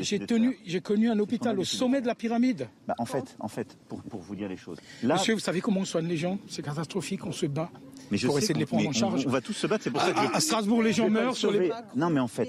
j'ai- 0.00 0.18
tenu, 0.20 0.58
j'ai 0.64 0.80
connu 0.80 1.08
un 1.10 1.18
hôpital 1.18 1.58
au 1.58 1.64
sommet 1.64 2.00
de 2.00 2.06
la 2.06 2.14
pyramide. 2.14 2.68
Bah, 2.86 2.94
en 2.98 3.04
fait, 3.06 3.36
en 3.40 3.48
fait, 3.48 3.76
pour, 3.88 4.02
pour 4.02 4.20
vous 4.20 4.34
dire 4.36 4.48
les 4.48 4.56
choses. 4.56 4.78
Là, 5.02 5.14
Monsieur, 5.14 5.34
vous 5.34 5.40
savez 5.40 5.60
comment 5.60 5.80
on 5.80 5.84
soigne 5.84 6.06
les 6.06 6.16
gens? 6.16 6.38
C'est 6.48 6.62
catastrophique, 6.62 7.26
on 7.26 7.32
se 7.32 7.46
bat 7.46 7.70
mais 8.10 8.16
je 8.18 8.26
pour 8.26 8.36
sais 8.36 8.42
essayer 8.42 8.54
de 8.54 8.58
les 8.58 8.66
prendre 8.66 8.88
en 8.88 8.92
charge. 8.92 9.24
On, 9.26 9.28
on 9.28 9.32
va 9.32 9.40
tous 9.40 9.52
se 9.52 9.66
battre. 9.66 9.84
C'est 9.84 9.90
pour 9.90 10.00
ça 10.00 10.12
que 10.12 10.18
À, 10.18 10.26
je- 10.28 10.32
à 10.36 10.40
Strasbourg, 10.40 10.82
les 10.82 10.92
gens 10.92 11.08
meurent 11.10 11.36
sur 11.36 11.50
les... 11.50 11.68
sauver. 11.68 11.72
Non, 11.96 12.10
mais 12.10 12.20
en 12.20 12.28
fait. 12.28 12.48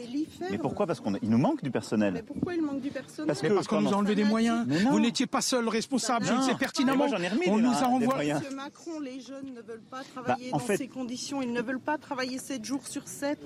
Mais 0.51 0.57
pourquoi? 0.57 0.87
Parce 0.87 0.99
qu'on 0.99 1.15
il 1.21 1.29
nous 1.29 1.37
manque 1.37 1.63
du 1.63 1.71
personnel. 1.71 2.13
Mais 2.13 2.23
pourquoi 2.23 2.55
il 2.55 2.61
manque 2.61 2.81
du 2.81 2.89
personnel? 2.89 3.27
Parce 3.27 3.43
Mais 3.43 3.49
que- 3.49 3.53
parce 3.55 3.67
qu'on 3.67 3.81
nous 3.81 3.93
a 3.93 3.95
enlevé 3.95 4.15
des 4.15 4.23
moyens. 4.23 4.65
Vous 4.91 4.99
n'étiez 4.99 5.27
pas 5.27 5.41
seul 5.41 5.67
responsable, 5.67 6.25
je 6.25 6.33
le 6.33 6.41
sais 6.41 6.55
pertinemment. 6.55 7.07
moi, 7.07 7.07
j'en 7.07 7.23
ai 7.23 7.27
remis 7.27 7.43
on 7.47 7.57
des- 7.57 7.61
nous 7.63 7.71
a 7.71 7.87
moyens. 7.99 8.39
Monsieur 8.41 8.55
Macron, 8.55 8.99
les 8.99 9.19
jeunes 9.21 9.53
ne 9.55 9.61
veulent 9.61 9.81
pas 9.89 10.01
travailler 10.13 10.51
Bah, 10.51 10.55
en 10.55 10.59
dans 10.59 10.63
fait- 10.65 10.77
ces 10.77 10.87
conditions. 10.87 11.41
Ils 11.41 11.53
ne 11.53 11.61
veulent 11.61 11.79
pas 11.79 11.97
travailler 11.97 12.37
7 12.37 12.63
jours 12.65 12.87
sur 12.87 13.07
7. 13.07 13.39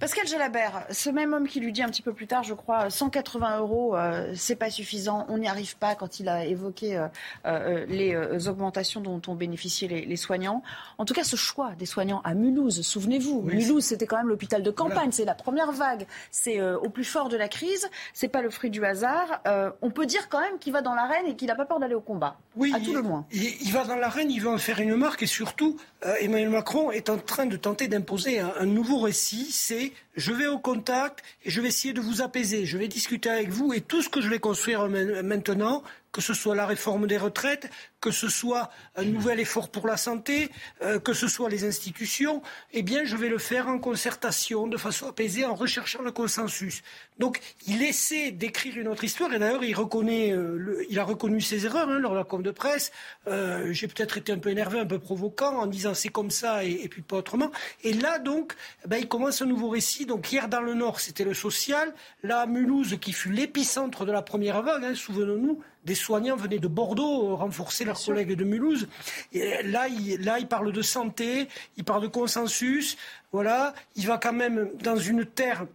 Pascal 0.00 0.28
Jalabert, 0.28 0.86
ce 0.90 1.10
même 1.10 1.32
homme 1.32 1.48
qui 1.48 1.58
lui 1.58 1.72
dit 1.72 1.82
un 1.82 1.88
petit 1.88 2.02
peu 2.02 2.12
plus 2.12 2.28
tard, 2.28 2.44
je 2.44 2.54
crois, 2.54 2.88
180 2.88 3.58
euros, 3.58 3.96
euh, 3.96 4.32
c'est 4.36 4.54
pas 4.54 4.70
suffisant, 4.70 5.26
on 5.28 5.38
n'y 5.38 5.48
arrive 5.48 5.76
pas 5.76 5.96
quand 5.96 6.20
il 6.20 6.28
a 6.28 6.44
évoqué 6.44 6.96
euh, 6.96 7.08
euh, 7.46 7.84
les 7.86 8.46
augmentations 8.48 9.00
dont 9.00 9.20
ont 9.26 9.34
bénéficié 9.34 9.88
les, 9.88 10.16
soignants. 10.16 10.62
En 10.98 11.04
tout 11.04 11.14
cas, 11.14 11.24
ce 11.24 11.34
choix 11.34 11.72
des 11.76 11.86
soignants 11.86 12.20
à 12.22 12.34
Mulhouse, 12.34 12.82
souvenez-vous, 12.82 13.42
Mulhouse, 13.42 13.84
c'était 13.84 14.06
quand 14.06 14.18
même 14.18 14.28
l'hôpital 14.28 14.62
de 14.62 14.70
campagne, 14.70 15.10
c'est 15.10 15.24
la 15.24 15.34
première 15.34 15.72
vague, 15.72 16.06
c'est 16.30 16.62
au 16.62 16.88
plus 16.90 17.04
fort 17.04 17.28
de 17.28 17.36
la 17.36 17.48
crise, 17.48 17.88
c'est 18.14 18.28
pas 18.28 18.42
le 18.42 18.50
fruit 18.50 18.70
du 18.70 18.84
hasard. 18.84 19.42
on 19.82 19.90
peut 19.90 20.06
dire 20.06 20.28
quand 20.28 20.40
même 20.40 20.58
qu'il 20.58 20.72
va 20.72 20.80
dans 20.80 20.94
l'arène 20.94 21.26
et 21.26 21.34
qu'il 21.34 21.48
n'a 21.48 21.56
pas 21.56 21.66
peur 21.66 21.80
d'aller 21.80 21.94
au 21.94 22.00
combat, 22.00 22.36
oui, 22.56 22.72
à 22.74 22.80
tout 22.80 22.94
le 22.94 23.02
moins. 23.02 23.26
Il, 23.32 23.72
va 23.72 23.84
dans 23.84 23.96
l'arène, 23.96 24.30
il 24.30 24.40
veut 24.40 24.50
en 24.50 24.58
faire 24.58 24.78
une 24.78 24.94
marque 24.94 25.22
et 25.22 25.26
surtout, 25.26 25.76
Emmanuel 26.20 26.50
Macron 26.50 26.90
est 26.90 27.10
en 27.10 27.18
train 27.18 27.46
de 27.46 27.56
tenter 27.56 27.88
d'imposer 27.88 28.38
un 28.38 28.66
nouveau 28.66 28.98
récit, 28.98 29.48
c'est 29.50 29.87
je 30.16 30.32
vais 30.32 30.46
au 30.46 30.58
contact 30.58 31.22
et 31.44 31.50
je 31.50 31.60
vais 31.60 31.68
essayer 31.68 31.94
de 31.94 32.00
vous 32.00 32.22
apaiser, 32.22 32.66
je 32.66 32.78
vais 32.78 32.88
discuter 32.88 33.30
avec 33.30 33.50
vous 33.50 33.72
et 33.72 33.80
tout 33.80 34.02
ce 34.02 34.08
que 34.08 34.20
je 34.20 34.28
vais 34.28 34.38
construire 34.38 34.88
maintenant, 34.88 35.82
que 36.12 36.20
ce 36.20 36.34
soit 36.34 36.54
la 36.54 36.66
réforme 36.66 37.06
des 37.06 37.18
retraites, 37.18 37.70
que 38.00 38.10
ce 38.10 38.28
soit 38.28 38.70
un 38.96 39.04
nouvel 39.04 39.40
effort 39.40 39.70
pour 39.70 39.86
la 39.86 39.96
santé, 39.96 40.50
euh, 40.82 40.98
que 40.98 41.12
ce 41.12 41.28
soit 41.28 41.48
les 41.48 41.64
institutions, 41.64 42.42
eh 42.72 42.82
bien, 42.82 43.04
je 43.04 43.16
vais 43.16 43.28
le 43.28 43.38
faire 43.38 43.68
en 43.68 43.78
concertation, 43.78 44.66
de 44.66 44.76
façon 44.76 45.08
apaisée, 45.08 45.44
en 45.44 45.54
recherchant 45.54 46.02
le 46.02 46.12
consensus. 46.12 46.82
Donc, 47.18 47.40
il 47.66 47.82
essaie 47.82 48.30
d'écrire 48.30 48.76
une 48.78 48.88
autre 48.88 49.04
histoire, 49.04 49.32
et 49.32 49.38
d'ailleurs, 49.38 49.64
il 49.64 49.74
euh, 49.74 50.96
a 50.96 51.04
reconnu 51.04 51.40
ses 51.40 51.66
erreurs 51.66 51.88
hein, 51.88 51.98
lors 51.98 52.12
de 52.12 52.18
la 52.18 52.24
com 52.24 52.42
de 52.42 52.50
presse. 52.50 52.92
Euh, 53.26 53.72
j'ai 53.72 53.88
peut-être 53.88 54.18
été 54.18 54.32
un 54.32 54.38
peu 54.38 54.50
énervé, 54.50 54.78
un 54.78 54.86
peu 54.86 54.98
provoquant, 54.98 55.58
en 55.58 55.66
disant 55.66 55.94
c'est 55.94 56.08
comme 56.08 56.30
ça 56.30 56.64
et, 56.64 56.88
puis 56.88 57.02
pas 57.02 57.16
autrement. 57.16 57.50
Et 57.82 57.92
là, 57.92 58.18
donc, 58.18 58.54
ben, 58.86 58.98
il 58.98 59.08
commence 59.08 59.42
un 59.42 59.46
nouveau 59.46 59.68
récit. 59.68 60.06
Donc, 60.06 60.30
hier 60.30 60.48
dans 60.48 60.60
le 60.60 60.74
Nord, 60.74 61.00
c'était 61.00 61.24
le 61.24 61.34
social. 61.34 61.92
Là, 62.22 62.40
à 62.42 62.46
Mulhouse, 62.46 62.98
qui 63.00 63.12
fut 63.12 63.30
l'épicentre 63.30 64.04
de 64.04 64.12
la 64.12 64.22
première 64.22 64.62
vague, 64.62 64.84
hein, 64.84 64.94
souvenons-nous, 64.94 65.60
des 65.84 65.94
soignants 65.94 66.36
venaient 66.36 66.58
de 66.58 66.68
Bordeaux 66.68 67.36
renforcer 67.36 67.84
leurs 67.88 68.02
collègues 68.02 68.34
de 68.34 68.44
Mulhouse. 68.44 68.88
Et 69.32 69.62
là, 69.64 69.88
il, 69.88 70.24
là, 70.24 70.38
il 70.38 70.46
parle 70.46 70.72
de 70.72 70.82
santé, 70.82 71.48
il 71.76 71.84
parle 71.84 72.02
de 72.02 72.08
consensus. 72.08 72.96
Voilà, 73.32 73.74
il 73.96 74.06
va 74.06 74.18
quand 74.18 74.32
même 74.32 74.70
dans 74.82 74.96
une 74.96 75.26
terre 75.26 75.66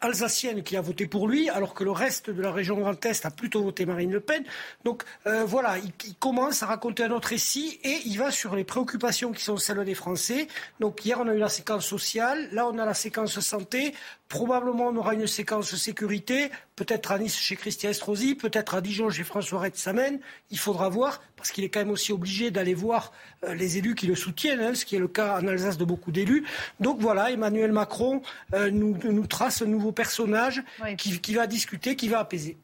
alsacienne 0.00 0.62
qui 0.62 0.76
a 0.76 0.80
voté 0.80 1.06
pour 1.06 1.28
lui, 1.28 1.48
alors 1.50 1.74
que 1.74 1.84
le 1.84 1.90
reste 1.90 2.30
de 2.30 2.42
la 2.42 2.50
région 2.50 2.78
Grand 2.78 3.04
Est 3.04 3.26
a 3.26 3.30
plutôt 3.30 3.62
voté 3.62 3.86
Marine 3.86 4.10
Le 4.10 4.20
Pen. 4.20 4.42
Donc 4.84 5.04
euh, 5.26 5.44
voilà, 5.44 5.78
il, 5.78 5.92
il, 6.06 6.14
commence 6.16 6.62
à 6.62 6.66
raconter 6.66 7.04
un 7.04 7.10
autre 7.10 7.28
récit 7.28 7.78
et 7.84 8.00
il 8.06 8.18
va 8.18 8.30
sur 8.30 8.56
les 8.56 8.64
préoccupations 8.64 9.32
qui 9.32 9.44
sont 9.44 9.56
celles 9.56 9.84
des 9.84 9.94
Français. 9.94 10.48
Donc 10.80 11.04
hier 11.04 11.18
on 11.20 11.28
a 11.28 11.34
eu 11.34 11.38
la 11.38 11.48
séquence 11.48 11.86
sociale, 11.86 12.48
là 12.52 12.66
on 12.66 12.78
a 12.78 12.84
la 12.84 12.94
séquence 12.94 13.38
santé. 13.40 13.94
Probablement, 14.28 14.88
on 14.88 14.96
aura 14.96 15.14
une 15.14 15.26
séquence 15.26 15.74
sécurité, 15.76 16.50
peut-être 16.76 17.12
à 17.12 17.18
Nice 17.18 17.36
chez 17.36 17.56
Christian 17.56 17.90
Estrosi, 17.90 18.34
peut-être 18.34 18.74
à 18.74 18.80
Dijon 18.80 19.10
chez 19.10 19.22
François 19.22 19.60
Retsamen. 19.60 20.18
Il 20.50 20.58
faudra 20.58 20.88
voir, 20.88 21.22
parce 21.36 21.50
qu'il 21.50 21.62
est 21.62 21.68
quand 21.68 21.80
même 21.80 21.90
aussi 21.90 22.10
obligé 22.10 22.50
d'aller 22.50 22.74
voir 22.74 23.12
euh, 23.44 23.54
les 23.54 23.78
élus 23.78 23.94
qui 23.94 24.06
le 24.06 24.14
soutiennent, 24.14 24.60
hein, 24.60 24.74
ce 24.74 24.84
qui 24.84 24.96
est 24.96 24.98
le 24.98 25.08
cas 25.08 25.38
en 25.38 25.46
Alsace 25.46 25.76
de 25.76 25.84
beaucoup 25.84 26.10
d'élus. 26.10 26.44
Donc 26.80 27.00
voilà, 27.00 27.30
Emmanuel 27.30 27.70
Macron 27.70 28.22
euh, 28.54 28.70
nous, 28.70 29.26
trace 29.26 29.62
un 29.62 29.66
nouveau 29.66 29.92
personnage 29.92 30.62
qui, 30.96 31.34
va 31.34 31.46
discuter, 31.46 31.94
qui 31.94 32.08
va 32.08 32.20
apaiser. 32.20 32.56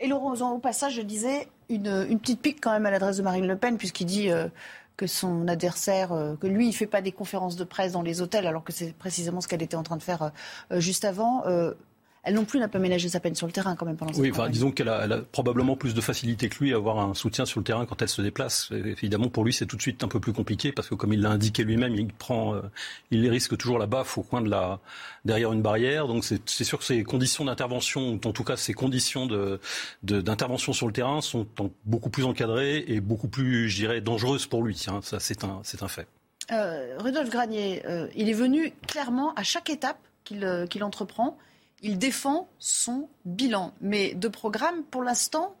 Et 0.00 0.08
Laurent, 0.08 0.34
au 0.50 0.58
passage, 0.58 0.94
je 0.94 1.02
disais 1.02 1.48
une, 1.68 2.18
petite 2.18 2.42
pique 2.42 2.60
quand 2.60 2.72
même 2.72 2.86
à 2.86 2.90
l'adresse 2.90 3.16
de 3.16 3.22
Marine 3.22 3.46
Le 3.46 3.56
Pen, 3.56 3.78
puisqu'il 3.78 4.06
dit 4.06 4.30
euh, 4.30 4.48
que 4.96 5.06
son 5.06 5.48
adversaire, 5.48 6.12
euh, 6.12 6.36
que 6.36 6.46
lui, 6.46 6.68
il 6.68 6.72
fait 6.72 6.86
pas 6.86 7.02
des 7.02 7.12
conférences 7.12 7.56
de 7.56 7.64
presse 7.64 7.92
dans 7.92 8.02
les 8.02 8.20
hôtels, 8.20 8.46
alors 8.46 8.64
que 8.64 8.72
c'est 8.72 8.92
précisément 8.92 9.40
ce 9.40 9.48
qu'elle 9.48 9.62
était 9.62 9.76
en 9.76 9.82
train 9.82 9.96
de 9.96 10.02
faire 10.02 10.30
euh, 10.72 10.80
juste 10.80 11.04
avant. 11.04 11.44
Elle 12.24 12.34
non 12.34 12.44
plus 12.44 12.58
n'a 12.58 12.68
pas 12.68 12.78
ménagé 12.78 13.10
sa 13.10 13.20
peine 13.20 13.34
sur 13.34 13.46
le 13.46 13.52
terrain 13.52 13.76
quand 13.76 13.84
même 13.84 13.96
pendant 13.96 14.12
Oui, 14.18 14.30
enfin, 14.30 14.48
disons 14.48 14.70
qu'elle 14.70 14.88
a, 14.88 15.06
probablement 15.30 15.76
plus 15.76 15.92
de 15.92 16.00
facilité 16.00 16.48
que 16.48 16.64
lui 16.64 16.72
à 16.72 16.76
avoir 16.76 16.98
un 16.98 17.12
soutien 17.12 17.44
sur 17.44 17.60
le 17.60 17.64
terrain 17.64 17.84
quand 17.84 18.00
elle 18.00 18.08
se 18.08 18.22
déplace. 18.22 18.70
évidemment, 18.72 19.28
pour 19.28 19.44
lui, 19.44 19.52
c'est 19.52 19.66
tout 19.66 19.76
de 19.76 19.82
suite 19.82 20.02
un 20.02 20.08
peu 20.08 20.20
plus 20.20 20.32
compliqué 20.32 20.72
parce 20.72 20.88
que 20.88 20.94
comme 20.94 21.12
il 21.12 21.20
l'a 21.20 21.30
indiqué 21.30 21.64
lui-même, 21.64 21.94
il 21.94 22.08
prend, 22.08 22.54
euh, 22.54 22.62
il 23.10 23.22
les 23.22 23.28
risque 23.28 23.56
toujours 23.58 23.78
la 23.78 23.86
baffe 23.86 24.16
au 24.16 24.22
coin 24.22 24.40
de 24.40 24.48
la, 24.48 24.80
derrière 25.24 25.52
une 25.52 25.60
barrière. 25.60 26.08
Donc 26.08 26.24
c'est 26.24 26.64
sûr 26.64 26.78
que 26.78 26.84
ces 26.84 27.04
conditions 27.04 27.44
d'intervention, 27.44 28.18
en 28.24 28.32
tout 28.32 28.44
cas 28.44 28.56
ces 28.56 28.72
conditions 28.72 29.26
de 29.26 29.60
d'intervention 30.02 30.72
sur 30.72 30.86
le 30.86 30.92
terrain, 30.92 31.20
sont 31.20 31.46
beaucoup 31.84 32.10
plus 32.10 32.24
encadrées 32.24 32.84
et 32.88 33.00
beaucoup 33.00 33.28
plus, 33.28 33.68
je 33.68 33.76
dirais, 33.76 34.00
dangereuses 34.00 34.46
pour 34.46 34.62
lui. 34.62 34.82
Hein. 34.88 35.00
Ça, 35.02 35.20
c'est 35.20 35.44
un, 35.44 35.60
c'est 35.62 35.82
un 35.82 35.88
fait. 35.88 36.06
Euh, 36.52 36.96
Rudolf 36.98 37.30
Granier, 37.30 37.82
euh, 37.86 38.08
il 38.14 38.28
est 38.28 38.34
venu 38.34 38.72
clairement 38.86 39.34
à 39.34 39.42
chaque 39.42 39.70
étape 39.70 39.98
qu'il 40.24 40.66
qu'il 40.70 40.82
entreprend 40.82 41.36
il 41.84 41.98
défend 41.98 42.48
son 42.58 43.08
bilan. 43.26 43.72
Mais 43.82 44.14
de 44.14 44.26
programme, 44.26 44.82
pour 44.84 45.02
l'instant, 45.02 45.54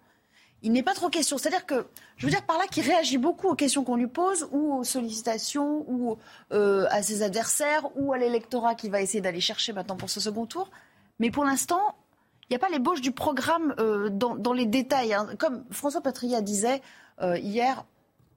il 0.62 0.72
n'est 0.72 0.82
pas 0.82 0.94
trop 0.94 1.10
question. 1.10 1.36
C'est-à-dire 1.36 1.66
que, 1.66 1.86
je 2.16 2.24
veux 2.24 2.32
dire 2.32 2.44
par 2.46 2.56
là 2.56 2.64
qu'il 2.66 2.82
réagit 2.82 3.18
beaucoup 3.18 3.48
aux 3.48 3.54
questions 3.54 3.84
qu'on 3.84 3.96
lui 3.96 4.06
pose, 4.06 4.48
ou 4.50 4.72
aux 4.72 4.84
sollicitations, 4.84 5.84
ou 5.86 6.16
euh, 6.52 6.86
à 6.90 7.02
ses 7.02 7.22
adversaires, 7.22 7.86
ou 7.96 8.14
à 8.14 8.18
l'électorat 8.18 8.74
qu'il 8.74 8.90
va 8.90 9.02
essayer 9.02 9.20
d'aller 9.20 9.42
chercher 9.42 9.74
maintenant 9.74 9.96
pour 9.96 10.08
ce 10.08 10.18
second 10.18 10.46
tour. 10.46 10.70
Mais 11.18 11.30
pour 11.30 11.44
l'instant, 11.44 11.94
il 12.48 12.52
n'y 12.52 12.56
a 12.56 12.58
pas 12.58 12.70
l'ébauche 12.70 13.02
du 13.02 13.12
programme 13.12 13.74
euh, 13.78 14.08
dans, 14.08 14.52
les 14.54 14.66
détails. 14.66 15.12
Hein. 15.12 15.28
Comme 15.38 15.64
François 15.70 16.00
Patria 16.00 16.40
disait 16.40 16.80
euh, 17.20 17.36
hier, 17.36 17.84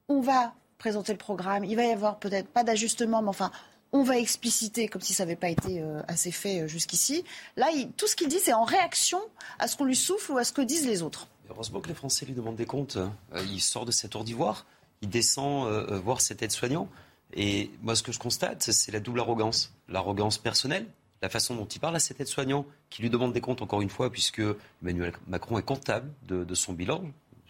on 0.10 0.20
va 0.20 0.54
présenter 0.78 1.14
le 1.14 1.18
programme, 1.18 1.64
il 1.64 1.78
va 1.78 1.86
y 1.86 1.92
avoir 1.92 2.20
peut-être 2.20 2.50
pas 2.50 2.66
d'ajustement, 2.66 3.22
mais 3.22 3.30
enfin, 3.30 3.50
on 3.92 4.04
va 4.04 4.18
expliciter 4.18 4.88
comme 4.88 5.02
si 5.02 5.14
ça 5.14 5.24
n'avait 5.24 5.36
pas 5.36 5.50
été 5.50 5.82
euh, 5.82 6.02
assez 6.08 6.32
fait 6.32 6.62
euh, 6.62 6.68
jusqu'ici. 6.68 7.24
Là, 7.56 7.68
tout 7.96 8.08
ce 8.08 8.16
qu'il 8.16 8.28
dit, 8.28 8.40
c'est 8.40 8.54
en 8.54 8.64
réaction 8.64 9.20
à 9.60 9.68
ce 9.68 9.76
qu'on 9.76 9.86
lui 9.86 9.96
souffle 9.96 10.32
ou 10.32 10.38
à 10.38 10.44
ce 10.44 10.52
que 10.52 10.62
disent 10.62 10.88
les 10.88 11.02
autres. 11.02 11.28
Heureusement 11.50 11.80
que 11.80 11.88
les 11.88 11.94
Français 11.94 12.26
lui 12.26 12.34
demandent 12.34 12.58
des 12.58 12.66
comptes. 12.66 12.98
Hein. 12.98 13.14
Euh, 13.34 13.44
il 13.52 13.62
sort 13.62 13.86
de 13.86 13.92
cet 13.92 14.16
ordivoire, 14.16 14.66
il 15.02 15.10
descend 15.10 15.70
voir 16.04 16.22
cet 16.22 16.42
aide-soignant. 16.42 16.90
Et 17.34 17.70
moi, 17.84 17.96
ce 17.96 18.04
que 18.04 18.12
je 18.12 18.20
constate, 18.20 18.64
c'est 18.72 18.92
la 18.92 19.00
double 19.00 19.20
arrogance. 19.20 19.74
L'arrogance 19.90 20.38
personnelle, 20.40 20.88
la 21.22 21.30
façon 21.30 21.56
dont 21.56 21.66
il 21.66 21.80
parle 21.80 21.96
à 21.96 22.00
cet 22.00 22.20
aide-soignant, 22.20 22.66
qui 22.90 23.04
lui 23.04 23.12
demande 23.12 23.32
des 23.32 23.42
comptes 23.42 23.62
encore 23.62 23.82
une 23.82 23.90
fois, 23.90 24.12
puisque 24.12 24.42
Emmanuel 24.82 25.14
Macron 25.28 25.60
est 25.60 25.64
comptable 25.64 26.10
de 26.24 26.56
son 26.56 26.74
bilan 26.74 27.04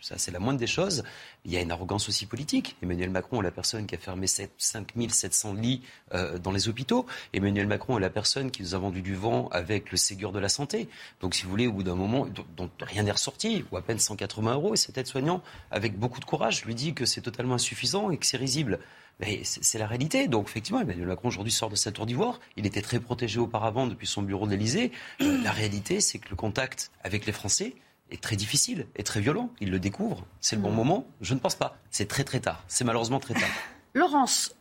ça 0.08 0.18
c'est 0.18 0.32
la 0.32 0.40
moindre 0.40 0.60
des 0.60 0.68
choses. 0.68 1.04
Il 1.44 1.52
y 1.52 1.58
a 1.58 1.62
une 1.62 1.72
arrogance 1.72 2.08
aussi 2.08 2.26
politique. 2.26 2.78
Emmanuel 2.82 3.10
Macron 3.10 3.42
est 3.42 3.44
la 3.44 3.52
personne 3.52 3.86
qui 3.86 3.96
a 3.96 3.98
fermé 3.98 4.26
5700 4.28 5.54
lits 5.54 5.82
euh, 6.14 6.38
dans 6.40 6.52
les 6.52 6.70
hôpitaux. 6.70 7.06
Emmanuel 7.34 7.68
Macron 7.68 7.98
est 7.98 8.02
la 8.02 8.10
personne 8.10 8.50
qui 8.50 8.62
nous 8.62 8.74
a 8.74 8.78
vendu 8.78 9.02
du 9.02 9.16
vent 9.16 9.50
avec 9.50 9.92
le 9.92 9.98
Ségur 9.98 10.32
de 10.32 10.40
la 10.40 10.50
santé. 10.50 10.88
Donc 11.20 11.36
si 11.36 11.44
vous 11.44 11.50
voulez, 11.50 11.68
au 11.68 11.74
bout 11.74 11.84
d'un 11.84 11.96
moment, 11.96 12.26
dont, 12.56 12.70
rien 12.80 13.04
n'est 13.04 13.12
ressorti, 13.12 13.66
ou 13.72 13.78
à 13.78 13.82
peine 13.82 14.00
180 14.00 14.54
euros, 14.54 14.74
et 14.74 14.78
cet 14.78 14.98
aide-soignant, 14.98 15.42
avec 15.72 15.98
beaucoup 15.98 16.20
de 16.20 16.26
courage, 16.26 16.64
lui 16.64 16.76
dit 16.76 16.94
que 16.94 17.06
c'est 17.06 17.22
totalement 17.22 17.56
insuffisant 17.56 18.10
et 18.10 18.18
que 18.18 18.26
c'est 18.26 18.38
risible. 18.38 18.80
Mais 19.20 19.42
c'est 19.44 19.80
la 19.80 19.88
réalité. 19.88 20.28
Donc, 20.28 20.48
effectivement, 20.48 20.80
Emmanuel 20.80 21.08
Macron 21.08 21.30
aujourd'hui 21.30 21.52
sort 21.52 21.70
de 21.70 21.76
cette 21.76 21.96
tour 21.96 22.06
d'ivoire. 22.06 22.40
Il 22.56 22.68
était 22.68 22.84
très 22.84 23.00
protégé 23.00 23.40
auparavant 23.40 23.88
depuis 23.88 24.06
son 24.06 24.22
bureau 24.22 24.46
de 24.46 24.52
l'Elysée. 24.52 24.92
Euh, 25.22 25.42
la 25.44 25.52
réalité, 25.52 26.02
c'est 26.02 26.20
que 26.20 26.30
le 26.30 26.36
contact 26.36 26.92
avec 27.04 27.26
les 27.26 27.32
Français, 27.32 27.74
est 28.12 28.22
très 28.22 28.36
difficile 28.36 28.88
et 28.96 29.04
très 29.04 29.20
violent. 29.20 29.50
Il 29.60 29.72
le 29.72 29.80
découvre. 29.80 30.26
C'est 30.40 30.56
le 30.56 30.62
bon 30.62 30.72
mm. 30.72 30.76
moment 30.76 31.08
Je 31.22 31.34
ne 31.34 31.40
pense 31.40 31.56
pas. 31.56 31.78
C'est 31.92 32.08
très 32.08 32.24
très 32.24 32.40
tard. 32.40 32.64
C'est 32.68 32.84
malheureusement 32.84 33.20
très 33.20 33.34
tard. 33.34 33.50
Laurence, 33.94 34.54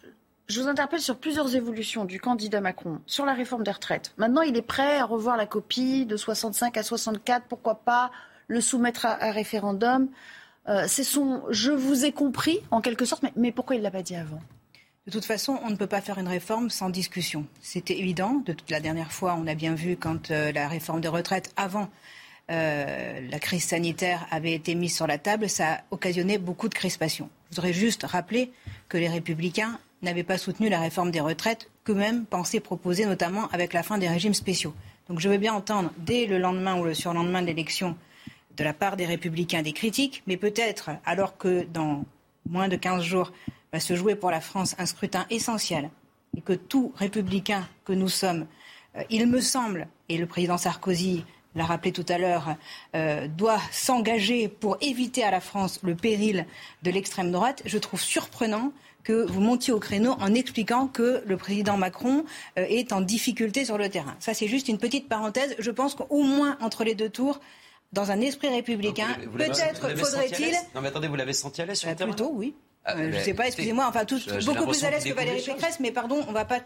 je 0.48 0.60
vous 0.60 0.68
interpelle 0.68 1.00
sur 1.00 1.18
plusieurs 1.18 1.56
évolutions 1.56 2.04
du 2.04 2.20
candidat 2.20 2.60
Macron 2.60 3.00
sur 3.06 3.24
la 3.24 3.34
réforme 3.34 3.64
des 3.64 3.70
retraites. 3.70 4.12
Maintenant, 4.16 4.42
il 4.42 4.56
est 4.56 4.62
prêt 4.62 4.98
à 4.98 5.04
revoir 5.04 5.36
la 5.36 5.46
copie 5.46 6.06
de 6.06 6.16
65 6.16 6.76
à 6.76 6.82
64. 6.82 7.46
Pourquoi 7.48 7.76
pas 7.76 8.10
le 8.46 8.60
soumettre 8.60 9.06
à, 9.06 9.32
référendum? 9.32 10.08
Euh, 10.68 10.84
C'est 10.86 11.04
son 11.04 11.42
je 11.50 11.72
vous 11.72 12.04
ai 12.04 12.12
compris 12.12 12.60
en 12.70 12.80
quelque 12.80 13.04
sorte, 13.04 13.24
mais, 13.36 13.52
pourquoi 13.52 13.76
il 13.76 13.80
ne 13.80 13.84
l'a 13.84 13.90
pas 13.90 14.02
dit 14.02 14.14
avant? 14.14 14.40
De 15.06 15.12
toute 15.12 15.24
façon, 15.24 15.60
on 15.62 15.70
ne 15.70 15.76
peut 15.76 15.86
pas 15.86 16.00
faire 16.00 16.18
une 16.18 16.28
réforme 16.28 16.70
sans 16.70 16.90
discussion. 16.90 17.46
C'était 17.60 17.98
évident. 17.98 18.42
De 18.44 18.52
toute 18.52 18.70
la 18.70 18.80
dernière 18.80 19.12
fois, 19.12 19.36
on 19.38 19.46
a 19.46 19.54
bien 19.54 19.74
vu 19.74 19.96
quand 19.96 20.30
euh, 20.30 20.50
la 20.52 20.66
réforme 20.68 21.00
des 21.00 21.08
retraites, 21.08 21.52
avant 21.56 21.90
euh, 22.50 23.28
la 23.28 23.38
crise 23.38 23.64
sanitaire 23.64 24.26
avait 24.30 24.52
été 24.52 24.74
mise 24.74 24.94
sur 24.94 25.06
la 25.06 25.18
table, 25.18 25.48
ça 25.48 25.72
a 25.72 25.80
occasionné 25.90 26.38
beaucoup 26.38 26.68
de 26.68 26.74
crispations. 26.74 27.28
Je 27.50 27.56
voudrais 27.56 27.72
juste 27.72 28.04
rappeler 28.04 28.52
que 28.88 28.98
les 28.98 29.08
Républicains 29.08 29.78
n'avaient 30.02 30.22
pas 30.22 30.38
soutenu 30.38 30.68
la 30.68 30.78
réforme 30.78 31.10
des 31.10 31.20
retraites, 31.20 31.70
qu'eux-mêmes 31.84 32.24
pensaient 32.24 32.60
proposer, 32.60 33.04
notamment 33.06 33.48
avec 33.48 33.72
la 33.72 33.82
fin 33.82 33.98
des 33.98 34.08
régimes 34.08 34.34
spéciaux. 34.34 34.74
Donc 35.08 35.20
je 35.20 35.28
veux 35.28 35.38
bien 35.38 35.54
entendre, 35.54 35.92
dès 35.98 36.26
le 36.26 36.38
lendemain 36.38 36.78
ou 36.78 36.84
le 36.84 36.94
surlendemain 36.94 37.42
de 37.42 37.46
l'élection, 37.46 37.96
de 38.56 38.64
la 38.64 38.72
part 38.72 38.96
des 38.96 39.06
Républicains 39.06 39.62
des 39.62 39.72
critiques, 39.72 40.22
mais 40.26 40.36
peut-être, 40.36 40.90
alors 41.04 41.36
que 41.36 41.64
dans 41.72 42.04
moins 42.48 42.68
de 42.68 42.76
15 42.76 43.02
jours 43.02 43.32
va 43.72 43.80
se 43.80 43.96
jouer 43.96 44.14
pour 44.14 44.30
la 44.30 44.40
France 44.40 44.74
un 44.78 44.86
scrutin 44.86 45.26
essentiel, 45.30 45.90
et 46.36 46.40
que 46.40 46.52
tout 46.52 46.92
républicain 46.96 47.66
que 47.84 47.92
nous 47.92 48.08
sommes, 48.08 48.46
euh, 48.96 49.02
il 49.10 49.26
me 49.26 49.40
semble, 49.40 49.88
et 50.08 50.18
le 50.18 50.26
président 50.26 50.58
Sarkozy 50.58 51.24
l'a 51.56 51.64
rappelé 51.64 51.92
tout 51.92 52.06
à 52.08 52.18
l'heure, 52.18 52.56
euh, 52.94 53.26
doit 53.28 53.60
s'engager 53.72 54.48
pour 54.48 54.76
éviter 54.80 55.25
à 55.25 55.30
la 55.30 55.40
France 55.40 55.80
le 55.82 55.94
péril 55.94 56.46
de 56.82 56.90
l'extrême 56.90 57.32
droite, 57.32 57.62
je 57.64 57.78
trouve 57.78 58.00
surprenant 58.00 58.72
que 59.02 59.25
vous 59.30 59.40
montiez 59.40 59.72
au 59.72 59.78
créneau 59.78 60.16
en 60.20 60.34
expliquant 60.34 60.88
que 60.88 61.22
le 61.25 61.36
président 61.36 61.76
Macron 61.76 62.25
euh, 62.58 62.66
est 62.68 62.92
en 62.92 63.00
difficulté 63.00 63.64
sur 63.64 63.78
le 63.78 63.88
terrain. 63.88 64.16
Ça, 64.18 64.34
c'est 64.34 64.48
juste 64.48 64.68
une 64.68 64.78
petite 64.78 65.08
parenthèse. 65.08 65.54
Je 65.60 65.70
pense 65.70 65.94
qu'au 65.94 66.22
moins 66.22 66.58
entre 66.60 66.82
les 66.82 66.96
deux 66.96 67.08
tours, 67.08 67.40
dans 67.92 68.10
un 68.10 68.20
esprit 68.20 68.48
républicain, 68.48 69.06
peut-être 69.36 69.96
faudrait-il. 69.96 70.54
Non, 70.75 70.80
mais 70.80 70.88
attendez, 70.88 71.06
vous 71.06 71.14
l'avez 71.14 71.32
senti 71.32 71.62
à 71.62 71.66
l'aise 71.66 71.78
sur 71.78 71.88
le 71.88 71.94
terrain 71.94 72.10
Plutôt, 72.10 72.32
oui. 72.34 72.54
Euh, 72.88 73.10
je 73.12 73.16
ne 73.16 73.22
sais 73.22 73.34
pas, 73.34 73.46
excusez-moi, 73.48 73.86
enfin, 73.88 74.04
tout, 74.04 74.20
beaucoup 74.44 74.66
plus 74.66 74.84
à 74.84 74.90
l'aise 74.90 75.04
que 75.04 75.12
Valérie 75.12 75.42
Pécresse, 75.42 75.80
mais 75.80 75.90
pardon, 75.90 76.22
on 76.26 76.30
ne 76.30 76.34
va 76.34 76.44
pas 76.44 76.60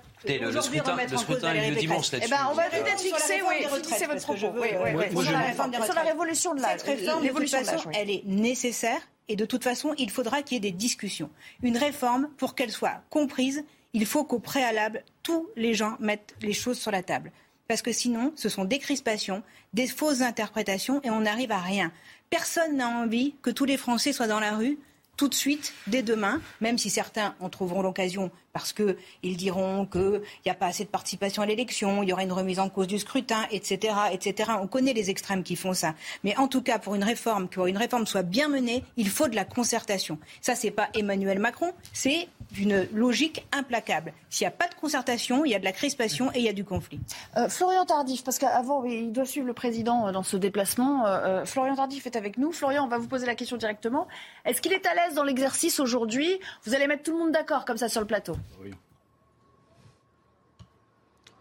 aujourd'hui 0.47 0.81
remettre 0.81 1.15
en 1.19 1.25
cause 1.25 1.41
Valérie 1.41 1.75
Pécresse. 1.75 2.13
Eh 2.23 2.29
ben, 2.29 2.49
on 2.51 2.55
va 2.55 2.65
peut-être 2.65 3.01
fixer, 3.01 3.41
oui, 3.49 3.67
fixer 3.83 4.07
votre 4.07 4.23
propos. 4.23 4.61
Oui, 4.61 4.69
oui, 4.83 5.05
oui. 5.15 5.25
Sur 5.25 5.33
la 5.33 5.41
réforme 5.41 5.71
des. 5.71 5.83
Sur 5.83 5.95
la 5.95 6.03
révolution 6.03 6.55
de 6.55 6.61
l'âge. 6.61 6.81
Cette 6.81 6.99
réforme, 6.99 7.27
de 7.27 7.29
toute 7.33 7.49
façon, 7.49 7.91
elle 7.95 8.11
est 8.11 8.23
nécessaire 8.27 9.01
et 9.29 9.37
de 9.37 9.45
toute 9.45 9.65
façon, 9.65 9.95
il 9.97 10.11
faudra 10.11 10.43
qu'il 10.43 10.57
y 10.57 10.59
ait 10.59 10.71
des 10.73 10.77
discussions. 10.77 11.31
Une 11.63 11.77
réforme, 11.77 12.29
pour 12.37 12.55
qu'elle 12.55 12.73
soit 12.73 13.03
comprise, 13.11 13.65
il 13.93 14.05
faut 14.05 14.25
qu'au 14.25 14.41
préalable, 14.41 15.05
tous 15.23 15.49
les 15.57 15.75
gens 15.75 15.97
mettent 16.01 16.35
les 16.43 16.53
choses 16.53 16.79
sur 16.79 16.91
la 16.91 17.03
table. 17.03 17.33
Parce 17.69 17.83
que 17.83 17.93
sinon, 17.93 18.33
ce 18.35 18.49
sont 18.49 18.65
des 18.65 18.79
crispations, 18.79 19.43
des 19.73 19.87
fausses 19.87 20.23
interprétations 20.23 21.01
et 21.05 21.11
on 21.11 21.21
n'arrive 21.21 21.53
à 21.53 21.61
rien. 21.61 21.93
Personne 22.29 22.77
n'a 22.77 22.89
envie 22.89 23.37
que 23.43 23.51
tous 23.51 23.65
les 23.65 23.77
Français 23.77 24.13
soient 24.13 24.27
dans 24.27 24.41
la 24.41 24.57
rue 24.57 24.79
tout 25.21 25.29
de 25.29 25.35
suite, 25.35 25.75
dès 25.87 26.03
demain, 26.03 26.41
même 26.63 26.79
si 26.79 26.89
certains 26.89 27.35
en 27.41 27.51
trouveront 27.51 27.83
l'occasion 27.83 28.31
parce 28.53 28.73
qu'ils 28.73 29.37
diront 29.37 29.87
qu'il 29.87 30.23
n'y 30.45 30.51
a 30.51 30.55
pas 30.55 30.67
assez 30.67 30.85
de 30.85 30.89
participation 30.89 31.43
à 31.43 31.47
l'élection, 31.47 32.03
il 32.03 32.09
y 32.09 32.13
aura 32.13 32.23
une 32.23 32.33
remise 32.33 32.59
en 32.59 32.69
cause 32.69 32.87
du 32.87 32.99
scrutin, 32.99 33.47
etc., 33.51 33.95
etc. 34.13 34.53
On 34.61 34.67
connaît 34.67 34.93
les 34.93 35.11
extrêmes 35.11 35.43
qui 35.43 35.57
font 35.57 35.73
ça. 35.73 35.95
Mais 36.25 36.37
en 36.37 36.49
tout 36.49 36.63
cas, 36.63 36.79
pour 36.79 36.95
une 36.95 37.05
réforme, 37.05 37.49
pour 37.49 37.67
une 37.67 37.79
réforme 37.79 38.07
soit 38.07 38.23
bien 38.23 38.49
menée, 38.49 38.85
il 38.97 39.09
faut 39.09 39.29
de 39.29 39.37
la 39.37 39.45
concertation. 39.45 40.19
Ça, 40.41 40.55
c'est 40.55 40.71
pas 40.71 40.89
Emmanuel 40.95 41.39
Macron, 41.39 41.73
c'est 41.93 42.29
d'une 42.53 42.89
logique 42.93 43.47
implacable. 43.53 44.13
S'il 44.29 44.45
n'y 44.45 44.49
a 44.49 44.57
pas 44.57 44.69
de 44.69 44.75
concertation, 44.75 45.45
il 45.45 45.53
y 45.53 45.55
a 45.55 45.59
de 45.59 45.65
la 45.65 45.73
crispation 45.73 46.31
et 46.35 46.39
il 46.39 46.45
y 46.45 46.49
a 46.49 46.53
du 46.53 46.65
conflit. 46.65 47.01
Euh, 47.37 47.49
Florian 47.49 47.85
Tardif, 47.85 48.25
parce 48.25 48.39
qu'avant, 48.39 48.85
il 48.85 49.13
doit 49.13 49.25
suivre 49.25 49.47
le 49.47 49.53
président 49.53 50.09
euh, 50.09 50.13
dans 50.13 50.23
ce 50.23 50.37
déplacement. 50.37 51.07
Euh, 51.07 51.45
Florian 51.45 51.77
Tardif 51.77 52.07
est 52.07 52.17
avec 52.17 52.39
nous. 52.39 52.53
Florian, 52.53 52.85
on 52.85 52.89
va 52.89 52.99
vous 52.99 53.09
poser 53.09 53.27
la 53.27 53.35
question 53.35 53.57
directement. 53.57 54.09
Est-ce 54.45 54.61
qu'il 54.61 54.73
est 54.73 54.87
à 54.87 54.95
l'aise 54.95 55.15
dans 55.15 55.25
l'exercice 55.25 55.79
aujourd'hui? 55.81 56.41
Vous 56.65 56.75
allez 56.75 56.87
mettre 56.87 57.05
tout 57.05 57.13
le 57.13 57.19
monde 57.19 57.33
d'accord 57.33 57.65
comme 57.65 57.79
ça 57.79 57.89
sur 57.89 58.01
le 58.01 58.07
plateau 58.07 58.35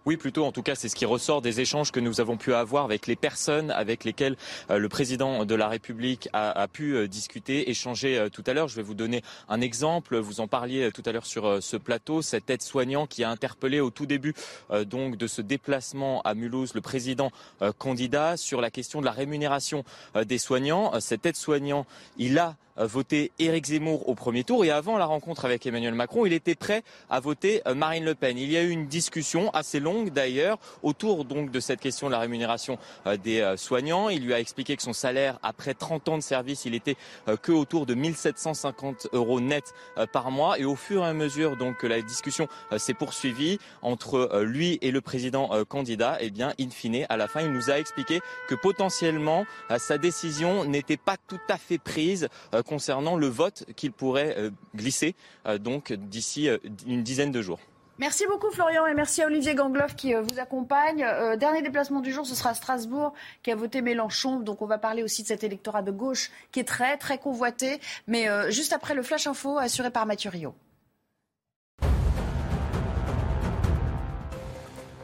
oui. 0.05 0.17
Plutôt. 0.17 0.45
En 0.45 0.51
tout 0.51 0.63
cas, 0.63 0.73
c'est 0.73 0.89
ce 0.89 0.95
qui 0.95 1.05
ressort 1.05 1.41
des 1.41 1.61
échanges 1.61 1.91
que 1.91 1.99
nous 1.99 2.19
avons 2.19 2.35
pu 2.35 2.53
avoir 2.53 2.83
avec 2.83 3.05
les 3.05 3.15
personnes 3.15 3.69
avec 3.69 4.03
lesquelles 4.03 4.37
euh, 4.71 4.79
le 4.79 4.89
président 4.89 5.45
de 5.45 5.55
la 5.55 5.67
République 5.67 6.29
a, 6.33 6.67
pu 6.67 6.95
euh, 6.95 7.07
discuter, 7.07 7.69
échanger 7.69 8.17
euh, 8.17 8.29
tout 8.29 8.43
à 8.47 8.53
l'heure. 8.53 8.67
Je 8.67 8.75
vais 8.75 8.81
vous 8.81 8.95
donner 8.95 9.21
un 9.49 9.61
exemple. 9.61 10.17
Vous 10.17 10.39
en 10.39 10.47
parliez 10.47 10.91
tout 10.91 11.03
à 11.05 11.11
l'heure 11.11 11.27
sur 11.27 11.61
ce 11.61 11.77
plateau. 11.77 12.21
Cet 12.23 12.49
aide-soignant 12.49 13.05
qui 13.05 13.23
a 13.23 13.29
interpellé 13.29 13.79
au 13.79 13.91
tout 13.91 14.05
début 14.05 14.33
de 14.71 15.27
ce 15.27 15.41
déplacement 15.41 16.21
à 16.23 16.33
Mulhouse 16.33 16.73
le 16.73 16.81
président 16.81 17.31
candidat 17.77 18.37
sur 18.37 18.61
la 18.61 18.71
question 18.71 19.01
de 19.01 19.05
la 19.05 19.11
rémunération 19.11 19.83
des 20.25 20.37
soignants. 20.37 20.99
Cet 20.99 21.25
aide-soignant, 21.25 21.85
il 22.17 22.39
a 22.39 22.55
voté 22.85 23.31
Éric 23.39 23.65
Zemmour 23.65 24.07
au 24.07 24.15
premier 24.15 24.43
tour 24.43 24.63
et 24.63 24.71
avant 24.71 24.97
la 24.97 25.05
rencontre 25.05 25.45
avec 25.45 25.65
Emmanuel 25.65 25.93
Macron, 25.93 26.25
il 26.25 26.33
était 26.33 26.55
prêt 26.55 26.83
à 27.09 27.19
voter 27.19 27.61
euh, 27.67 27.75
Marine 27.75 28.05
Le 28.05 28.15
Pen. 28.15 28.37
Il 28.37 28.51
y 28.51 28.57
a 28.57 28.63
eu 28.63 28.69
une 28.69 28.87
discussion 28.87 29.49
assez 29.51 29.79
longue 29.79 30.11
d'ailleurs 30.11 30.57
autour 30.83 31.25
donc 31.25 31.51
de 31.51 31.59
cette 31.59 31.79
question 31.79 32.07
de 32.07 32.13
la 32.13 32.19
rémunération 32.19 32.77
euh, 33.05 33.17
des 33.17 33.53
soignants. 33.57 34.09
Il 34.09 34.23
lui 34.23 34.33
a 34.33 34.39
expliqué 34.39 34.75
que 34.75 34.83
son 34.83 34.93
salaire 34.93 35.39
après 35.43 35.73
30 35.73 36.09
ans 36.09 36.17
de 36.17 36.23
service, 36.23 36.65
il 36.65 36.75
était 36.75 36.95
que 37.41 37.51
autour 37.51 37.85
de 37.85 37.93
1750 37.93 39.07
euros 39.13 39.39
net 39.39 39.73
par 40.11 40.31
mois 40.31 40.59
et 40.59 40.65
au 40.65 40.75
fur 40.75 41.03
et 41.03 41.07
à 41.07 41.13
mesure 41.13 41.57
donc 41.57 41.77
que 41.77 41.87
la 41.87 42.01
discussion 42.01 42.47
s'est 42.77 42.93
poursuivie 42.93 43.59
entre 43.81 44.41
lui 44.43 44.77
et 44.81 44.91
le 44.91 45.01
président 45.01 45.49
candidat, 45.65 46.17
eh 46.19 46.29
bien 46.29 46.53
in 46.59 46.69
fine 46.69 47.05
à 47.09 47.17
la 47.17 47.27
fin, 47.27 47.41
il 47.41 47.51
nous 47.51 47.69
a 47.69 47.79
expliqué 47.79 48.19
que 48.47 48.55
potentiellement 48.55 49.45
sa 49.77 49.97
décision 49.97 50.65
n'était 50.65 50.97
pas 50.97 51.17
tout 51.27 51.39
à 51.49 51.57
fait 51.57 51.77
prise 51.77 52.29
concernant 52.69 53.17
le 53.17 53.27
vote 53.27 53.65
qu'il 53.75 53.91
pourrait 53.91 54.35
euh, 54.37 54.51
glisser 54.75 55.15
euh, 55.47 55.57
donc 55.57 55.91
d'ici 55.91 56.47
euh, 56.47 56.59
une 56.85 57.01
dizaine 57.01 57.31
de 57.31 57.41
jours. 57.41 57.59
Merci 57.97 58.27
beaucoup 58.27 58.51
Florian 58.51 58.85
et 58.85 58.93
merci 58.93 59.23
à 59.23 59.25
Olivier 59.25 59.55
Gangloff 59.55 59.93
qui 59.95 60.13
vous 60.13 60.39
accompagne. 60.39 61.05
dernier 61.37 61.61
déplacement 61.61 61.99
du 61.99 62.13
jour, 62.13 62.25
ce 62.25 62.33
sera 62.33 62.53
Strasbourg 62.53 63.11
qui 63.43 63.51
a 63.51 63.55
voté 63.55 63.81
Mélenchon. 63.81 64.39
Donc 64.39 64.61
on 64.61 64.67
va 64.67 64.77
parler 64.77 65.03
aussi 65.03 65.23
de 65.23 65.27
cet 65.27 65.43
électorat 65.43 65.81
de 65.81 65.91
gauche 65.91 66.31
qui 66.53 66.61
est 66.61 66.67
très 66.67 66.95
très 66.95 67.17
convoité. 67.17 67.81
Mais 68.07 68.29
juste 68.53 68.71
après 68.71 68.93
le 68.93 69.03
flash 69.03 69.27
info 69.27 69.57
assuré 69.57 69.91
par 69.91 70.05
Mathieu 70.05 70.29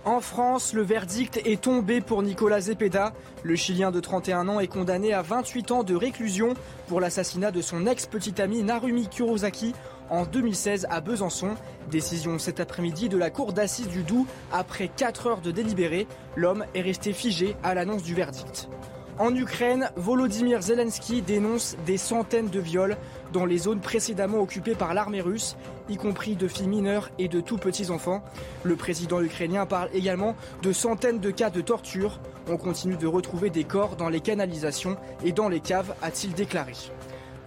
En 0.06 0.22
France, 0.22 0.74
le 0.74 0.84
verdict 0.84 1.42
est 1.46 1.60
tombé 1.60 2.00
pour 2.00 2.22
Nicolas 2.22 2.62
Zepeda. 2.62 3.12
Le 3.42 3.56
Chilien 3.56 3.90
de 3.90 4.00
31 4.00 4.48
ans 4.50 4.60
est 4.60 4.68
condamné 4.68 5.14
à 5.14 5.24
28 5.24 5.72
ans 5.72 5.84
de 5.84 5.96
réclusion 5.96 6.54
pour 6.88 7.02
l'assassinat 7.02 7.50
de 7.50 7.60
son 7.60 7.88
ex-petite 7.88 8.40
amie 8.40 8.62
Narumi 8.62 9.10
Kurosaki 9.10 9.74
en 10.12 10.26
2016 10.26 10.86
à 10.92 11.02
Besançon. 11.02 11.56
Décision 11.90 12.38
cet 12.38 12.60
après-midi 12.60 13.10
de 13.10 13.18
la 13.18 13.32
cour 13.32 13.52
d'assises 13.52 13.88
du 13.88 14.04
Doubs 14.04 14.28
après 14.52 14.90
4 14.90 15.26
heures 15.26 15.42
de 15.42 15.50
délibéré. 15.50 16.06
L'homme 16.36 16.66
est 16.76 16.82
resté 16.82 17.12
figé 17.12 17.56
à 17.64 17.74
l'annonce 17.74 18.04
du 18.04 18.14
verdict. 18.14 18.70
En 19.18 19.34
Ukraine, 19.34 19.90
Volodymyr 19.96 20.62
Zelensky 20.62 21.22
dénonce 21.22 21.78
des 21.86 21.96
centaines 21.96 22.50
de 22.50 22.60
viols 22.60 22.98
dans 23.32 23.46
les 23.46 23.60
zones 23.60 23.80
précédemment 23.80 24.42
occupées 24.42 24.76
par 24.76 24.94
l'armée 24.94 25.22
russe, 25.22 25.56
y 25.88 25.96
compris 25.96 26.36
de 26.36 26.50
filles 26.50 26.68
mineures 26.68 27.10
et 27.18 27.30
de 27.30 27.40
tout 27.40 27.58
petits 27.58 27.92
enfants. 27.92 28.22
Le 28.64 28.76
président 28.76 29.22
ukrainien 29.22 29.66
parle 29.66 29.90
également 29.94 30.36
de 30.64 30.74
centaines 30.74 31.20
de 31.20 31.32
cas 31.32 31.50
de 31.50 31.62
torture. 31.62 32.20
On 32.50 32.58
continue 32.58 32.98
de 32.98 33.08
retrouver 33.08 33.50
des 33.50 33.64
corps 33.64 33.96
dans 33.96 34.10
les 34.10 34.20
canalisations 34.20 34.98
et 35.24 35.32
dans 35.32 35.48
les 35.48 35.62
caves, 35.62 35.96
a-t-il 36.02 36.34
déclaré. 36.34 36.74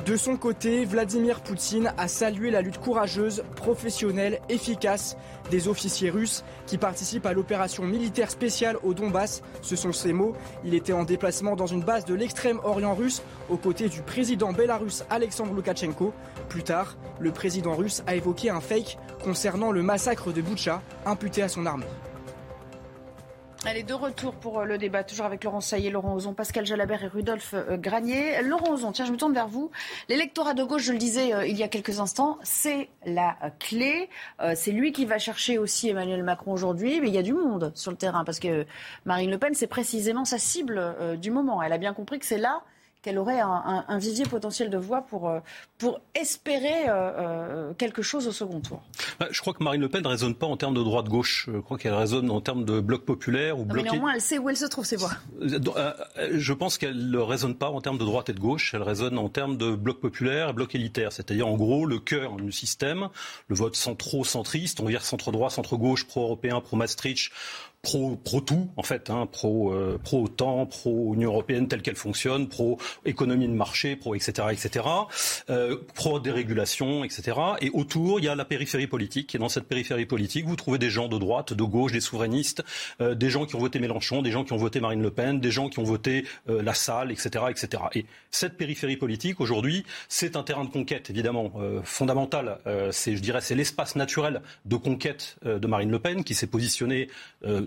De 0.06 0.16
son 0.16 0.36
côté, 0.36 0.84
Vladimir 0.84 1.40
Poutine 1.40 1.92
a 1.98 2.08
salué 2.08 2.50
la 2.50 2.62
lutte 2.62 2.78
courageuse, 2.78 3.42
professionnelle, 3.56 4.40
efficace 4.48 5.16
des 5.50 5.68
officiers 5.68 6.08
russes 6.08 6.44
qui 6.66 6.78
participent 6.78 7.26
à 7.26 7.32
l'opération 7.32 7.84
militaire 7.84 8.30
spéciale 8.30 8.78
au 8.82 8.94
Donbass. 8.94 9.42
Ce 9.60 9.76
sont 9.76 9.92
ses 9.92 10.12
mots. 10.12 10.34
Il 10.64 10.74
était 10.74 10.92
en 10.92 11.04
déplacement 11.04 11.56
dans 11.56 11.66
une 11.66 11.82
base 11.82 12.04
de 12.04 12.14
l'extrême-orient 12.14 12.94
russe 12.94 13.22
aux 13.50 13.56
côtés 13.56 13.88
du 13.88 14.00
président 14.00 14.52
bélarusse 14.52 15.04
Alexandre 15.10 15.52
Loukachenko. 15.52 16.14
Plus 16.48 16.62
tard, 16.62 16.96
le 17.18 17.30
président 17.30 17.74
russe 17.74 18.02
a 18.06 18.14
évoqué 18.14 18.50
un 18.50 18.60
fake 18.60 18.98
concernant 19.22 19.72
le 19.72 19.82
massacre 19.82 20.32
de 20.32 20.40
Boucha 20.40 20.80
imputé 21.04 21.42
à 21.42 21.48
son 21.48 21.66
armée. 21.66 21.86
Allez, 23.68 23.82
de 23.82 23.92
retour 23.92 24.32
pour 24.34 24.60
euh, 24.60 24.64
le 24.64 24.78
débat, 24.78 25.04
toujours 25.04 25.26
avec 25.26 25.44
Laurent 25.44 25.60
Saillé, 25.60 25.90
Laurent 25.90 26.14
Ozon, 26.14 26.32
Pascal 26.32 26.64
Jalabert 26.64 27.04
et 27.04 27.06
Rudolphe 27.06 27.52
euh, 27.52 27.76
Granier. 27.76 28.40
Laurent 28.40 28.72
Ozon, 28.72 28.92
tiens, 28.92 29.04
je 29.04 29.12
me 29.12 29.18
tourne 29.18 29.34
vers 29.34 29.46
vous. 29.46 29.70
L'électorat 30.08 30.54
de 30.54 30.64
gauche, 30.64 30.84
je 30.84 30.92
le 30.92 30.98
disais 30.98 31.34
euh, 31.34 31.46
il 31.46 31.54
y 31.54 31.62
a 31.62 31.68
quelques 31.68 32.00
instants, 32.00 32.38
c'est 32.42 32.88
la 33.04 33.36
clé. 33.58 34.08
c'est 34.54 34.72
lui 34.72 34.92
qui 34.92 35.04
va 35.04 35.18
chercher 35.18 35.58
aussi 35.58 35.90
Emmanuel 35.90 36.22
Macron 36.22 36.52
aujourd'hui, 36.52 36.98
mais 37.02 37.08
il 37.08 37.14
y 37.14 37.18
a 37.18 37.22
du 37.22 37.34
monde 37.34 37.70
sur 37.74 37.90
le 37.90 37.98
terrain, 37.98 38.24
parce 38.24 38.38
que 38.38 38.64
Marine 39.04 39.30
Le 39.30 39.36
Pen, 39.36 39.52
c'est 39.52 39.66
précisément 39.66 40.24
sa 40.24 40.38
cible 40.38 40.96
du 41.18 41.30
moment. 41.30 41.62
Elle 41.62 41.74
a 41.74 41.78
bien 41.78 41.92
compris 41.92 42.18
que 42.18 42.24
c'est 42.24 42.38
là 42.38 42.62
qu'elle 43.02 43.18
aurait 43.18 43.40
un, 43.40 43.98
vivier 43.98 44.24
potentiel 44.24 44.70
de 44.70 44.76
voix 44.76 45.02
pour, 45.02 45.28
euh, 45.28 45.38
pour 45.78 46.00
espérer 46.14 46.88
euh, 46.88 46.92
euh, 46.92 47.72
quelque 47.74 48.02
chose 48.02 48.26
au 48.26 48.32
second 48.32 48.60
tour. 48.60 48.82
Bah, 49.20 49.28
je 49.30 49.40
crois 49.40 49.54
que 49.54 49.62
Marine 49.62 49.80
Le 49.80 49.88
Pen 49.88 50.02
ne 50.02 50.08
raisonne 50.08 50.34
pas 50.34 50.46
en 50.46 50.56
termes 50.56 50.74
de 50.74 50.82
droite-gauche. 50.82 51.48
Je 51.52 51.58
crois 51.58 51.78
qu'elle 51.78 51.94
raisonne 51.94 52.30
en 52.30 52.40
termes 52.40 52.64
de 52.64 52.80
bloc 52.80 53.04
populaire 53.04 53.58
ou 53.58 53.64
bloc. 53.64 53.84
Mais 53.84 53.90
néanmoins, 53.90 54.14
elle 54.14 54.20
sait 54.20 54.38
où 54.38 54.48
elle 54.48 54.56
se 54.56 54.66
trouve, 54.66 54.84
ces 54.84 54.96
voix. 54.96 55.12
Je 55.40 56.52
pense 56.52 56.76
qu'elle 56.76 57.10
ne 57.10 57.18
raisonne 57.18 57.54
pas 57.54 57.70
en 57.70 57.80
termes 57.80 57.98
de 57.98 58.04
droite 58.04 58.30
et 58.30 58.32
de 58.32 58.40
gauche. 58.40 58.74
Elle 58.74 58.82
raisonne 58.82 59.16
en 59.16 59.28
termes 59.28 59.56
de 59.56 59.76
bloc 59.76 60.00
populaire 60.00 60.48
et 60.50 60.52
bloc 60.52 60.74
élitaire. 60.74 61.12
C'est-à-dire, 61.12 61.46
en 61.46 61.56
gros, 61.56 61.86
le 61.86 61.98
cœur 61.98 62.36
du 62.36 62.50
système, 62.50 63.08
le 63.46 63.54
vote 63.54 63.76
centro-centriste, 63.76 64.80
on 64.80 64.84
va 64.84 64.90
dire 64.90 65.04
centre-droit, 65.04 65.50
centre-gauche, 65.50 66.06
pro-européen, 66.06 66.60
pro-Maastricht 66.60 67.30
pro, 67.82 68.16
pro 68.16 68.40
tout 68.40 68.68
en 68.76 68.82
fait, 68.82 69.10
hein, 69.10 69.26
pro 69.30 69.72
euh, 69.72 69.98
pro 70.02 70.24
OTAN, 70.24 70.66
pro 70.66 71.14
Union 71.14 71.30
européenne 71.30 71.68
telle 71.68 71.82
qu'elle 71.82 71.96
fonctionne, 71.96 72.48
pro 72.48 72.78
économie 73.04 73.46
de 73.46 73.52
marché, 73.52 73.96
pro 73.96 74.14
etc 74.14 74.48
etc, 74.50 74.84
euh, 75.50 75.76
pro 75.94 76.18
dérégulation 76.18 77.04
etc. 77.04 77.38
Et 77.60 77.70
autour 77.70 78.18
il 78.18 78.24
y 78.24 78.28
a 78.28 78.34
la 78.34 78.44
périphérie 78.44 78.86
politique. 78.86 79.34
Et 79.34 79.38
dans 79.38 79.48
cette 79.48 79.64
périphérie 79.64 80.06
politique, 80.06 80.46
vous 80.46 80.56
trouvez 80.56 80.78
des 80.78 80.90
gens 80.90 81.08
de 81.08 81.18
droite, 81.18 81.52
de 81.52 81.62
gauche, 81.62 81.92
des 81.92 82.00
souverainistes, 82.00 82.64
euh, 83.00 83.14
des 83.14 83.30
gens 83.30 83.46
qui 83.46 83.54
ont 83.54 83.60
voté 83.60 83.78
Mélenchon, 83.78 84.22
des 84.22 84.32
gens 84.32 84.44
qui 84.44 84.52
ont 84.52 84.56
voté 84.56 84.80
Marine 84.80 85.02
Le 85.02 85.10
Pen, 85.10 85.40
des 85.40 85.50
gens 85.50 85.68
qui 85.68 85.78
ont 85.78 85.84
voté 85.84 86.24
La 86.46 86.74
Salle, 86.74 87.12
etc 87.12 87.44
etc. 87.48 87.82
Et 87.94 88.06
cette 88.30 88.56
périphérie 88.56 88.96
politique 88.96 89.40
aujourd'hui, 89.40 89.84
c'est 90.08 90.36
un 90.36 90.42
terrain 90.42 90.64
de 90.64 90.70
conquête 90.70 91.10
évidemment 91.10 91.52
fondamental. 91.84 92.58
c'est 92.90 93.16
je 93.16 93.22
dirais 93.22 93.40
c'est 93.40 93.54
l'espace 93.54 93.96
naturel 93.96 94.42
de 94.64 94.76
conquête 94.76 95.36
de 95.44 95.66
Marine 95.66 95.90
Le 95.90 95.98
Pen 95.98 96.24
qui 96.24 96.34
s'est 96.34 96.46
positionné 96.46 97.08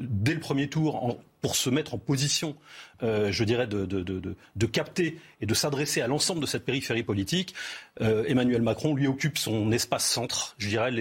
dès 0.01 0.33
le 0.33 0.39
premier 0.39 0.67
tour 0.67 1.19
pour 1.41 1.55
se 1.55 1.69
mettre 1.69 1.95
en 1.95 1.97
position, 1.97 2.55
euh, 3.03 3.31
je 3.31 3.43
dirais, 3.43 3.67
de, 3.67 4.65
capter 4.67 5.17
et 5.41 5.45
de 5.45 5.53
s'adresser 5.53 6.01
à 6.01 6.07
l'ensemble 6.07 6.39
de 6.39 6.45
cette 6.45 6.63
périphérie 6.63 7.03
politique, 7.03 7.55
euh, 8.01 8.23
Emmanuel 8.27 8.61
Macron 8.61 8.93
lui 8.93 9.07
occupe 9.07 9.37
son 9.37 9.71
espace 9.71 10.05
centre, 10.05 10.55
je 10.59 10.69
dirais 10.69 10.91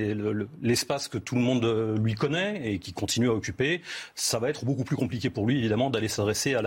l'espace 0.63 1.09
que 1.09 1.19
tout 1.19 1.35
le 1.35 1.43
monde 1.43 1.65
euh, 1.65 1.99
lui 1.99 2.15
connaît 2.15 2.73
et 2.73 2.79
qui 2.79 2.93
continue 2.93 3.29
à 3.29 3.35
occuper. 3.35 3.83
Ça 4.15 4.39
va 4.39 4.49
être 4.49 4.65
beaucoup 4.65 4.85
plus 4.85 4.97
compliqué 4.97 5.29
pour 5.31 5.47
lui, 5.47 5.59
évidemment, 5.59 5.91
d'aller 5.91 6.09
s'adresser 6.09 6.55
à 6.55 6.63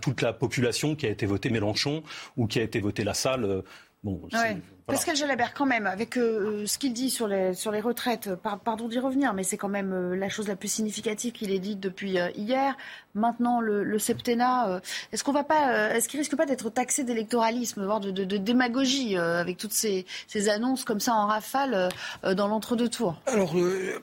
toute 0.00 0.22
la 0.22 0.32
population 0.32 0.96
qui 0.96 1.06
a 1.06 1.10
été 1.10 1.26
votée 1.26 1.50
Mélenchon 1.50 2.02
ou 2.36 2.46
qui 2.46 2.58
a 2.58 2.62
été 2.62 2.80
votée 2.80 3.04
La 3.04 3.14
Salle. 3.14 3.62
Pascal 4.86 5.16
Jalabert, 5.16 5.52
quand 5.52 5.66
même, 5.66 5.88
avec 5.88 6.16
euh, 6.16 6.64
ce 6.64 6.78
qu'il 6.78 6.92
dit 6.92 7.10
sur 7.10 7.26
les, 7.26 7.54
sur 7.54 7.72
les 7.72 7.80
retraites, 7.80 8.30
pardon 8.36 8.86
d'y 8.86 9.00
revenir, 9.00 9.34
mais 9.34 9.42
c'est 9.42 9.56
quand 9.56 9.68
même 9.68 9.92
euh, 9.92 10.14
la 10.14 10.28
chose 10.28 10.46
la 10.46 10.54
plus 10.54 10.68
significative 10.68 11.32
qu'il 11.32 11.50
ait 11.50 11.58
dite 11.58 11.80
depuis 11.80 12.20
euh, 12.20 12.30
hier. 12.36 12.76
Maintenant, 13.16 13.60
le, 13.60 13.82
le 13.82 13.98
septennat, 13.98 14.82
est-ce 15.10 15.24
qu'on 15.24 15.32
va 15.32 15.42
pas, 15.42 15.94
est-ce 15.94 16.06
qu'il 16.06 16.20
risque 16.20 16.36
pas 16.36 16.44
d'être 16.44 16.68
taxé 16.68 17.02
d'électoralisme, 17.02 17.82
voire 17.82 17.98
de, 17.98 18.10
de, 18.10 18.24
de 18.24 18.36
démagogie, 18.36 19.16
avec 19.16 19.56
toutes 19.56 19.72
ces, 19.72 20.04
ces, 20.26 20.50
annonces 20.50 20.84
comme 20.84 21.00
ça 21.00 21.14
en 21.14 21.26
rafale 21.26 21.88
dans 22.22 22.46
l'entre-deux 22.46 22.90
tours 22.90 23.18
Alors, 23.24 23.54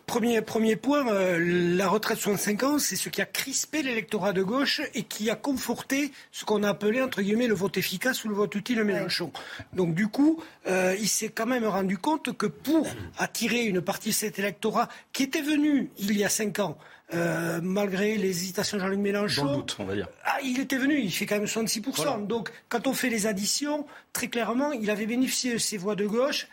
premier, 0.07 0.41
premier 0.41 0.77
point, 0.77 1.03
la 1.37 1.87
retraite 1.87 2.17
65 2.17 2.63
ans, 2.63 2.79
c'est 2.79 2.95
ce 2.95 3.09
qui 3.09 3.21
a 3.21 3.27
crispé 3.27 3.83
l'électorat 3.83 4.33
de 4.33 4.41
gauche 4.41 4.81
et 4.95 5.03
qui 5.03 5.29
a 5.29 5.35
conforté 5.35 6.11
ce 6.31 6.43
qu'on 6.43 6.63
a 6.63 6.69
appelé, 6.69 6.99
entre 7.03 7.21
guillemets, 7.21 7.45
le 7.45 7.53
vote 7.53 7.77
efficace 7.77 8.25
ou 8.25 8.29
le 8.29 8.35
vote 8.35 8.55
utile 8.55 8.79
de 8.79 8.83
Mélenchon. 8.83 9.31
Donc, 9.73 9.93
du 9.93 10.07
coup, 10.07 10.41
euh, 10.73 10.95
il 10.99 11.07
s'est 11.07 11.29
quand 11.29 11.45
même 11.45 11.65
rendu 11.65 11.97
compte 11.97 12.35
que 12.35 12.47
pour 12.47 12.87
attirer 13.17 13.63
une 13.65 13.81
partie 13.81 14.09
de 14.09 14.13
cet 14.13 14.39
électorat 14.39 14.89
qui 15.11 15.23
était 15.23 15.41
venu 15.41 15.91
il 15.97 16.17
y 16.17 16.23
a 16.23 16.29
cinq 16.29 16.59
ans, 16.59 16.77
euh, 17.13 17.59
malgré 17.61 18.17
les 18.17 18.29
hésitations 18.29 18.77
de 18.77 18.81
Jean-Luc 18.81 18.99
Mélenchon. 18.99 19.45
Dans 19.45 19.51
le 19.51 19.57
doute, 19.57 19.75
on 19.79 19.85
va 19.85 19.95
dire. 19.95 20.07
Ah, 20.25 20.37
il 20.43 20.59
était 20.59 20.77
venu, 20.77 20.99
il 20.99 21.11
fait 21.11 21.25
quand 21.25 21.35
même 21.35 21.45
66%. 21.45 22.25
Donc, 22.25 22.51
quand 22.69 22.87
on 22.87 22.93
fait 22.93 23.09
les 23.09 23.27
additions, 23.27 23.85
très 24.13 24.29
clairement, 24.29 24.71
il 24.71 24.89
avait 24.89 25.05
bénéficié 25.05 25.53
de 25.53 25.57
ses 25.59 25.77
voix 25.77 25.95
de 25.95 26.07
gauche 26.07 26.47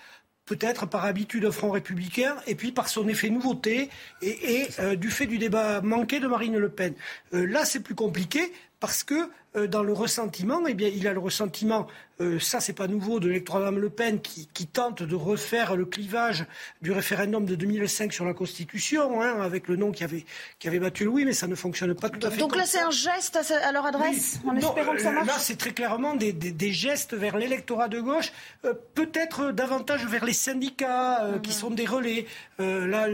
peut-être 0.45 0.87
par 0.87 1.05
habitude 1.05 1.45
au 1.45 1.53
Front 1.53 1.71
républicain, 1.71 2.35
et 2.49 2.57
puis 2.57 2.73
par 2.73 2.89
son 2.89 3.07
effet 3.07 3.31
nouveauté 3.31 3.89
et, 4.21 4.67
euh, 4.81 4.97
du 4.97 5.09
fait 5.09 5.27
du 5.27 5.39
débat 5.39 5.81
manqué 5.81 6.19
de 6.19 6.27
Marine 6.27 6.59
Le 6.59 6.69
Pen. 6.69 6.95
là, 7.31 7.65
c'est 7.65 7.79
plus 7.79 7.95
compliqué 7.95 8.53
parce 8.81 9.05
que 9.05 9.31
euh, 9.57 9.67
dans 9.67 9.83
le 9.83 9.93
ressentiment, 9.93 10.61
eh 10.69 10.75
bien, 10.75 10.89
il 10.89 11.09
a 11.09 11.13
le 11.13 11.19
ressentiment, 11.19 11.87
euh, 12.21 12.39
ça 12.39 12.61
c'est 12.61 12.73
pas 12.73 12.87
nouveau, 12.87 13.19
de 13.19 13.29
l'électorat 13.29 13.71
Le 13.71 13.91
Pen 13.91 14.21
qui, 14.21 14.49
qui, 14.53 14.67
tente 14.67 15.03
de 15.03 15.15
refaire 15.15 15.75
le 15.77 15.87
clivage 15.87 16.47
du 16.83 16.93
référendum 16.93 17.45
de 17.45 17.55
2005 17.57 18.13
sur 18.13 18.25
la 18.25 18.35
Constitution, 18.35 19.21
hein, 19.21 19.41
avec 19.41 19.67
le 19.69 19.77
nom 19.77 19.91
qui 19.91 20.05
avait, 20.05 20.25
qui 20.59 20.69
avait 20.69 20.79
battu 20.79 21.05
le 21.05 21.11
oui, 21.11 21.25
mais 21.25 21.33
ça 21.33 21.49
ne 21.49 21.55
fonctionne 21.55 21.95
pas 21.95 22.09
tout 22.09 22.25
à 22.25 22.31
fait. 22.31 22.39
Donc 22.39 22.55
là, 22.55 22.65
c'est 22.65 22.81
un 22.81 22.91
geste 22.91 23.37
à, 23.37 23.73
leur 23.73 23.87
adresse, 23.87 24.39
en 24.47 24.57
espérant 24.57 24.93
que 24.93 25.03
ça 25.03 25.11
marche 25.11 25.27
Là, 25.27 25.35
c'est 25.39 25.59
très 25.59 25.73
clairement 25.73 26.15
des, 26.15 26.33
des, 26.33 26.53
des 26.53 26.73
gestes 26.73 27.15
vers 27.15 27.37
l'électorat 27.37 27.89
de 27.89 28.01
gauche, 28.01 28.33
euh, 28.65 28.75
peut-être 28.95 29.51
davantage 29.51 30.07
vers 30.07 30.25
les 30.25 30.33
syndicats 30.33 31.25
euh, 31.25 31.39
qui 31.39 31.51
mhm. 31.51 31.57
sont 31.57 31.71
des 31.71 31.87
relais. 31.87 32.27
Euh, 32.61 32.87
là, 32.87 33.09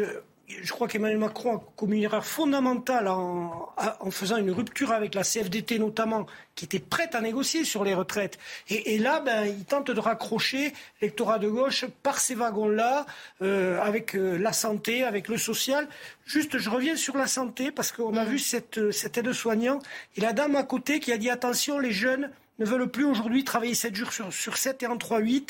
je 0.49 0.73
crois 0.73 0.87
qu'Emmanuel 0.87 1.19
Macron 1.19 1.57
a 1.57 1.61
commis 1.77 1.99
une 1.99 2.05
erreur 2.05 2.25
fondamentale 2.25 3.09
en, 3.09 3.69
en, 3.77 4.11
faisant 4.11 4.37
une 4.37 4.51
rupture 4.51 4.93
avec 4.93 5.15
la 5.15 5.23
CFDT 5.23 5.79
notamment, 5.79 6.27
qui 6.55 6.65
était 6.65 6.79
prête 6.79 7.15
à 7.15 7.21
négocier 7.21 7.65
sur 7.65 7.85
les 7.85 7.95
retraites. 7.95 8.39
Et, 8.69 8.95
et 8.95 8.99
là, 8.99 9.21
ben, 9.21 9.45
il 9.45 9.65
tente 9.65 9.91
de 9.91 10.01
raccrocher 10.01 10.73
l'électorat 11.01 11.39
de 11.39 11.49
gauche 11.49 11.85
par 12.03 12.21
ces 12.21 12.35
wagons-là, 12.35 13.07
euh, 13.43 13.81
avec 13.81 14.15
euh, 14.15 14.37
la 14.39 14.53
santé, 14.53 15.03
avec 15.03 15.29
le 15.29 15.37
social. 15.37 15.89
Juste, 16.25 16.59
je 16.59 16.71
reviens 16.71 16.97
sur 16.97 17.17
la 17.17 17.27
santé, 17.27 17.73
parce 17.73 17.91
qu'on 17.91 18.17
a 18.17 18.25
mm. 18.25 18.29
vu 18.29 18.39
cette, 18.39 18.91
cette 18.93 19.19
aide-soignant 19.19 19.81
et 20.17 20.21
la 20.21 20.33
dame 20.33 20.57
à 20.57 20.63
côté 20.63 21.01
qui 21.01 21.13
a 21.13 21.19
dit 21.19 21.31
attention, 21.31 21.79
les 21.79 21.93
jeunes 21.93 22.31
ne 22.59 22.65
veulent 22.65 22.89
plus 22.89 23.05
aujourd'hui 23.05 23.45
travailler 23.45 23.75
7 23.75 23.95
jours 23.95 24.13
sur, 24.13 24.33
sur 24.33 24.57
7 24.57 24.83
et 24.83 24.87
en 24.87 24.97
3-8. 24.97 25.49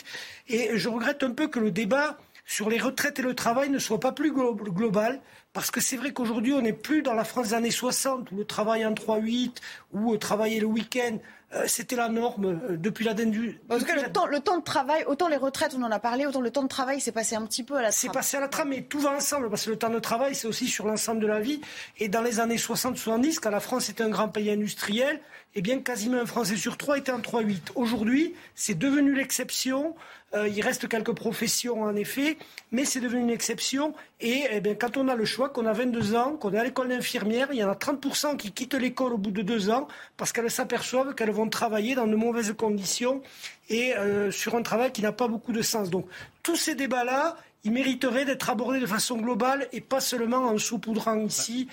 Et 0.49 0.77
je 0.77 0.89
regrette 0.89 1.23
un 1.23 1.31
peu 1.31 1.49
que 1.49 1.61
le 1.61 1.71
débat 1.71 2.19
sur 2.47 2.71
les 2.71 2.79
retraites 2.79 3.19
et 3.19 3.23
le 3.23 3.35
travail 3.35 3.69
ne 3.71 3.79
soit 3.79 4.01
pas 4.01 4.13
plus 4.13 4.33
global, 4.33 5.21
parce 5.53 5.73
que 5.73 5.81
c'est 5.81 5.97
vrai 5.97 6.13
qu'aujourd'hui, 6.13 6.53
on 6.53 6.63
n'est 6.63 6.73
plus 6.73 7.03
dans 7.03 7.13
la 7.13 7.25
France 7.25 7.49
des 7.49 7.55
années 7.55 7.71
60, 7.73 8.31
où 8.31 8.37
le 8.37 8.45
travail 8.45 8.87
en 8.87 8.93
3-8, 8.93 9.57
ou 9.93 10.15
euh, 10.15 10.19
travailler 10.19 10.61
le 10.61 10.67
week-end, 10.67 11.19
c'était 11.67 11.97
la 11.97 12.09
norme 12.09 12.47
euh, 12.47 12.77
depuis 12.77 13.05
la 13.05 13.15
du. 13.15 13.61
En 13.71 13.79
tout 13.79 13.85
cas, 13.85 13.95
le 13.95 14.13
temps, 14.13 14.27
le 14.27 14.41
temps, 14.41 14.59
de 14.59 14.65
travail, 14.65 15.05
autant 15.07 15.29
les 15.29 15.37
retraites, 15.37 15.75
on 15.79 15.83
en 15.83 15.91
a 15.91 15.99
parlé, 15.99 16.27
autant 16.27 16.41
le 16.41 16.51
temps 16.51 16.63
de 16.63 16.69
travail 16.69 17.01
s'est 17.01 17.13
passé 17.13 17.37
un 17.37 17.47
petit 17.47 17.63
peu 17.63 17.75
à 17.75 17.83
la 17.83 17.91
trame. 17.91 17.99
C'est 17.99 18.13
passé 18.13 18.37
à 18.37 18.41
la 18.41 18.49
trame, 18.49 18.71
mais 18.71 18.83
tout 18.83 19.01
va 19.01 19.13
ensemble, 19.13 19.49
parce 19.49 19.65
que 19.65 19.71
le 19.71 19.77
temps 19.77 19.91
de 19.91 19.99
travail, 19.99 20.35
c'est 20.35 20.49
aussi 20.49 20.67
sur 20.67 20.87
l'ensemble 20.87 21.21
de 21.21 21.27
la 21.27 21.41
vie. 21.41 21.61
Et 21.99 22.09
dans 22.09 22.23
les 22.23 22.41
années 22.41 22.57
60-70, 22.57 23.39
quand 23.41 23.51
la 23.51 23.61
France 23.61 23.89
était 23.89 24.03
un 24.03 24.11
grand 24.11 24.29
pays 24.29 24.51
industriel, 24.51 25.21
eh 25.59 25.63
bien, 25.63 25.81
quasiment 25.81 26.19
un 26.19 26.27
Français 26.27 26.57
sur 26.57 26.77
trois 26.77 26.99
était 26.99 27.13
en 27.13 27.19
3-8. 27.21 27.73
Aujourd'hui, 27.77 28.35
c'est 28.55 28.77
devenu 28.77 29.15
l'exception. 29.15 29.95
Euh, 30.35 30.49
il 30.49 30.61
reste 30.61 30.87
quelques 30.87 31.15
professions, 31.15 31.83
en 31.83 31.97
effet, 31.97 32.37
mais 32.73 32.85
c'est 32.85 33.01
devenu 33.01 33.23
une 33.23 33.31
exception. 33.31 33.95
Et 34.21 34.45
eh 34.51 34.61
bien, 34.61 34.75
quand 34.75 34.99
on 34.99 35.09
a 35.09 35.15
le 35.15 35.25
choix, 35.25 35.49
qu'on 35.49 35.65
a 35.65 35.73
22 35.73 36.15
ans, 36.15 36.37
qu'on 36.37 36.53
est 36.53 36.59
à 36.59 36.65
l'école 36.65 36.89
d'infirmière, 36.89 37.49
il 37.53 37.59
y 37.59 37.65
en 37.65 37.71
a 37.71 37.75
30% 37.75 38.37
qui 38.37 38.53
quittent 38.53 38.75
l'école 38.75 39.15
au 39.15 39.19
bout 39.19 39.31
de 39.31 39.41
deux 39.41 39.71
ans 39.71 39.89
parce 40.19 40.31
qu'elles 40.33 40.51
s'aperçoivent 40.51 41.15
qu'elles 41.15 41.31
vont 41.37 41.49
travailler 41.49 41.94
dans 41.94 42.07
de 42.07 42.16
mauvaises 42.16 42.53
conditions 42.57 43.22
et 43.68 43.94
euh, 43.94 44.31
sur 44.31 44.55
un 44.55 44.62
travail 44.62 44.92
qui 44.92 45.03
n'a 45.03 45.12
pas 45.12 45.29
beaucoup 45.29 45.53
de 45.53 45.62
sens. 45.62 45.90
Donc, 45.90 46.07
tous 46.42 46.57
ces 46.57 46.75
débats-là, 46.75 47.37
il 47.64 47.72
mériterait 47.72 48.25
d'être 48.25 48.49
abordé 48.49 48.79
de 48.79 48.87
façon 48.87 49.16
globale 49.16 49.66
et 49.72 49.81
pas 49.81 50.01
seulement 50.01 50.38
en 50.38 50.59
saupoudrant 50.59 51.18
ici. 51.18 51.66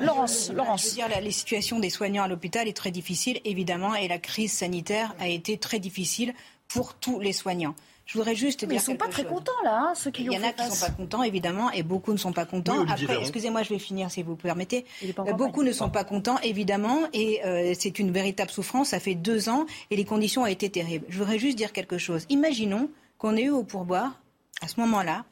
Laurence, 0.00 0.52
Laurence. 0.52 0.84
Je 0.84 0.88
veux 0.88 0.94
dire, 0.94 1.08
la, 1.08 1.20
les 1.20 1.32
situations 1.32 1.80
des 1.80 1.90
soignants 1.90 2.22
à 2.22 2.28
l'hôpital 2.28 2.68
est 2.68 2.76
très 2.76 2.92
difficile, 2.92 3.40
évidemment, 3.44 3.94
et 3.94 4.06
la 4.08 4.18
crise 4.18 4.52
sanitaire 4.52 5.14
a 5.18 5.28
été 5.28 5.58
très 5.58 5.80
difficile 5.80 6.32
pour 6.68 6.94
tous 6.94 7.18
les 7.20 7.32
soignants. 7.32 7.74
Je 8.06 8.18
voudrais 8.18 8.34
juste 8.34 8.60
dire. 8.60 8.72
ils 8.72 8.76
ne 8.76 8.80
sont 8.80 8.96
pas 8.96 9.08
très 9.08 9.24
contents, 9.24 9.52
là, 9.62 9.88
hein, 9.88 9.94
ceux 9.94 10.10
qui 10.10 10.24
Il 10.24 10.32
y 10.32 10.38
en 10.38 10.42
a 10.42 10.52
qui 10.52 10.62
ne 10.62 10.70
sont 10.70 10.86
pas 10.86 10.92
contents, 10.92 11.22
évidemment, 11.22 11.70
et 11.70 11.82
beaucoup 11.82 12.12
ne 12.12 12.18
sont 12.18 12.32
pas 12.32 12.44
contents. 12.44 12.84
Après, 12.86 13.18
excusez-moi, 13.18 13.62
je 13.62 13.70
vais 13.70 13.78
finir, 13.78 14.10
si 14.10 14.22
vous 14.22 14.32
le 14.32 14.36
permettez. 14.36 14.84
Euh, 15.02 15.32
beaucoup 15.32 15.62
ne 15.62 15.72
sont 15.72 15.88
pas 15.88 16.04
contents, 16.04 16.38
évidemment, 16.40 17.00
et 17.12 17.44
euh, 17.44 17.72
c'est 17.78 17.98
une 17.98 18.10
véritable 18.10 18.50
souffrance. 18.50 18.88
Ça 18.90 19.00
fait 19.00 19.14
deux 19.14 19.48
ans, 19.48 19.64
et 19.90 19.96
les 19.96 20.04
conditions 20.04 20.42
ont 20.42 20.46
été 20.46 20.68
terribles. 20.68 21.06
Je 21.08 21.18
voudrais 21.18 21.38
juste 21.38 21.56
dire 21.56 21.72
quelque 21.72 21.96
chose. 21.96 22.26
Imaginons 22.28 22.90
qu'on 23.16 23.36
ait 23.36 23.44
eu 23.44 23.50
au 23.50 23.64
pourboire 23.64 24.20
à 24.60 24.68
ce 24.68 24.78
moment-là, 24.80 25.24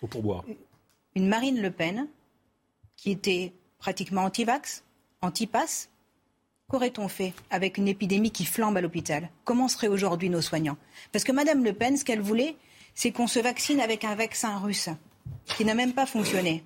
une 1.14 1.28
Marine 1.28 1.60
Le 1.60 1.70
Pen 1.70 2.08
qui 2.96 3.10
était 3.10 3.52
pratiquement 3.78 4.22
anti-vax, 4.24 4.84
anti-pass. 5.20 5.90
Qu'aurait-on 6.72 7.06
fait 7.06 7.34
avec 7.50 7.76
une 7.76 7.86
épidémie 7.86 8.30
qui 8.30 8.46
flambe 8.46 8.78
à 8.78 8.80
l'hôpital? 8.80 9.28
Comment 9.44 9.68
seraient 9.68 9.88
aujourd'hui 9.88 10.30
nos 10.30 10.40
soignants? 10.40 10.78
Parce 11.12 11.22
que 11.22 11.30
Madame 11.30 11.62
Le 11.62 11.74
Pen, 11.74 11.98
ce 11.98 12.02
qu'elle 12.02 12.22
voulait, 12.22 12.56
c'est 12.94 13.12
qu'on 13.12 13.26
se 13.26 13.40
vaccine 13.40 13.78
avec 13.78 14.04
un 14.04 14.14
vaccin 14.14 14.56
russe 14.56 14.88
qui 15.44 15.66
n'a 15.66 15.74
même 15.74 15.92
pas 15.92 16.06
fonctionné. 16.06 16.64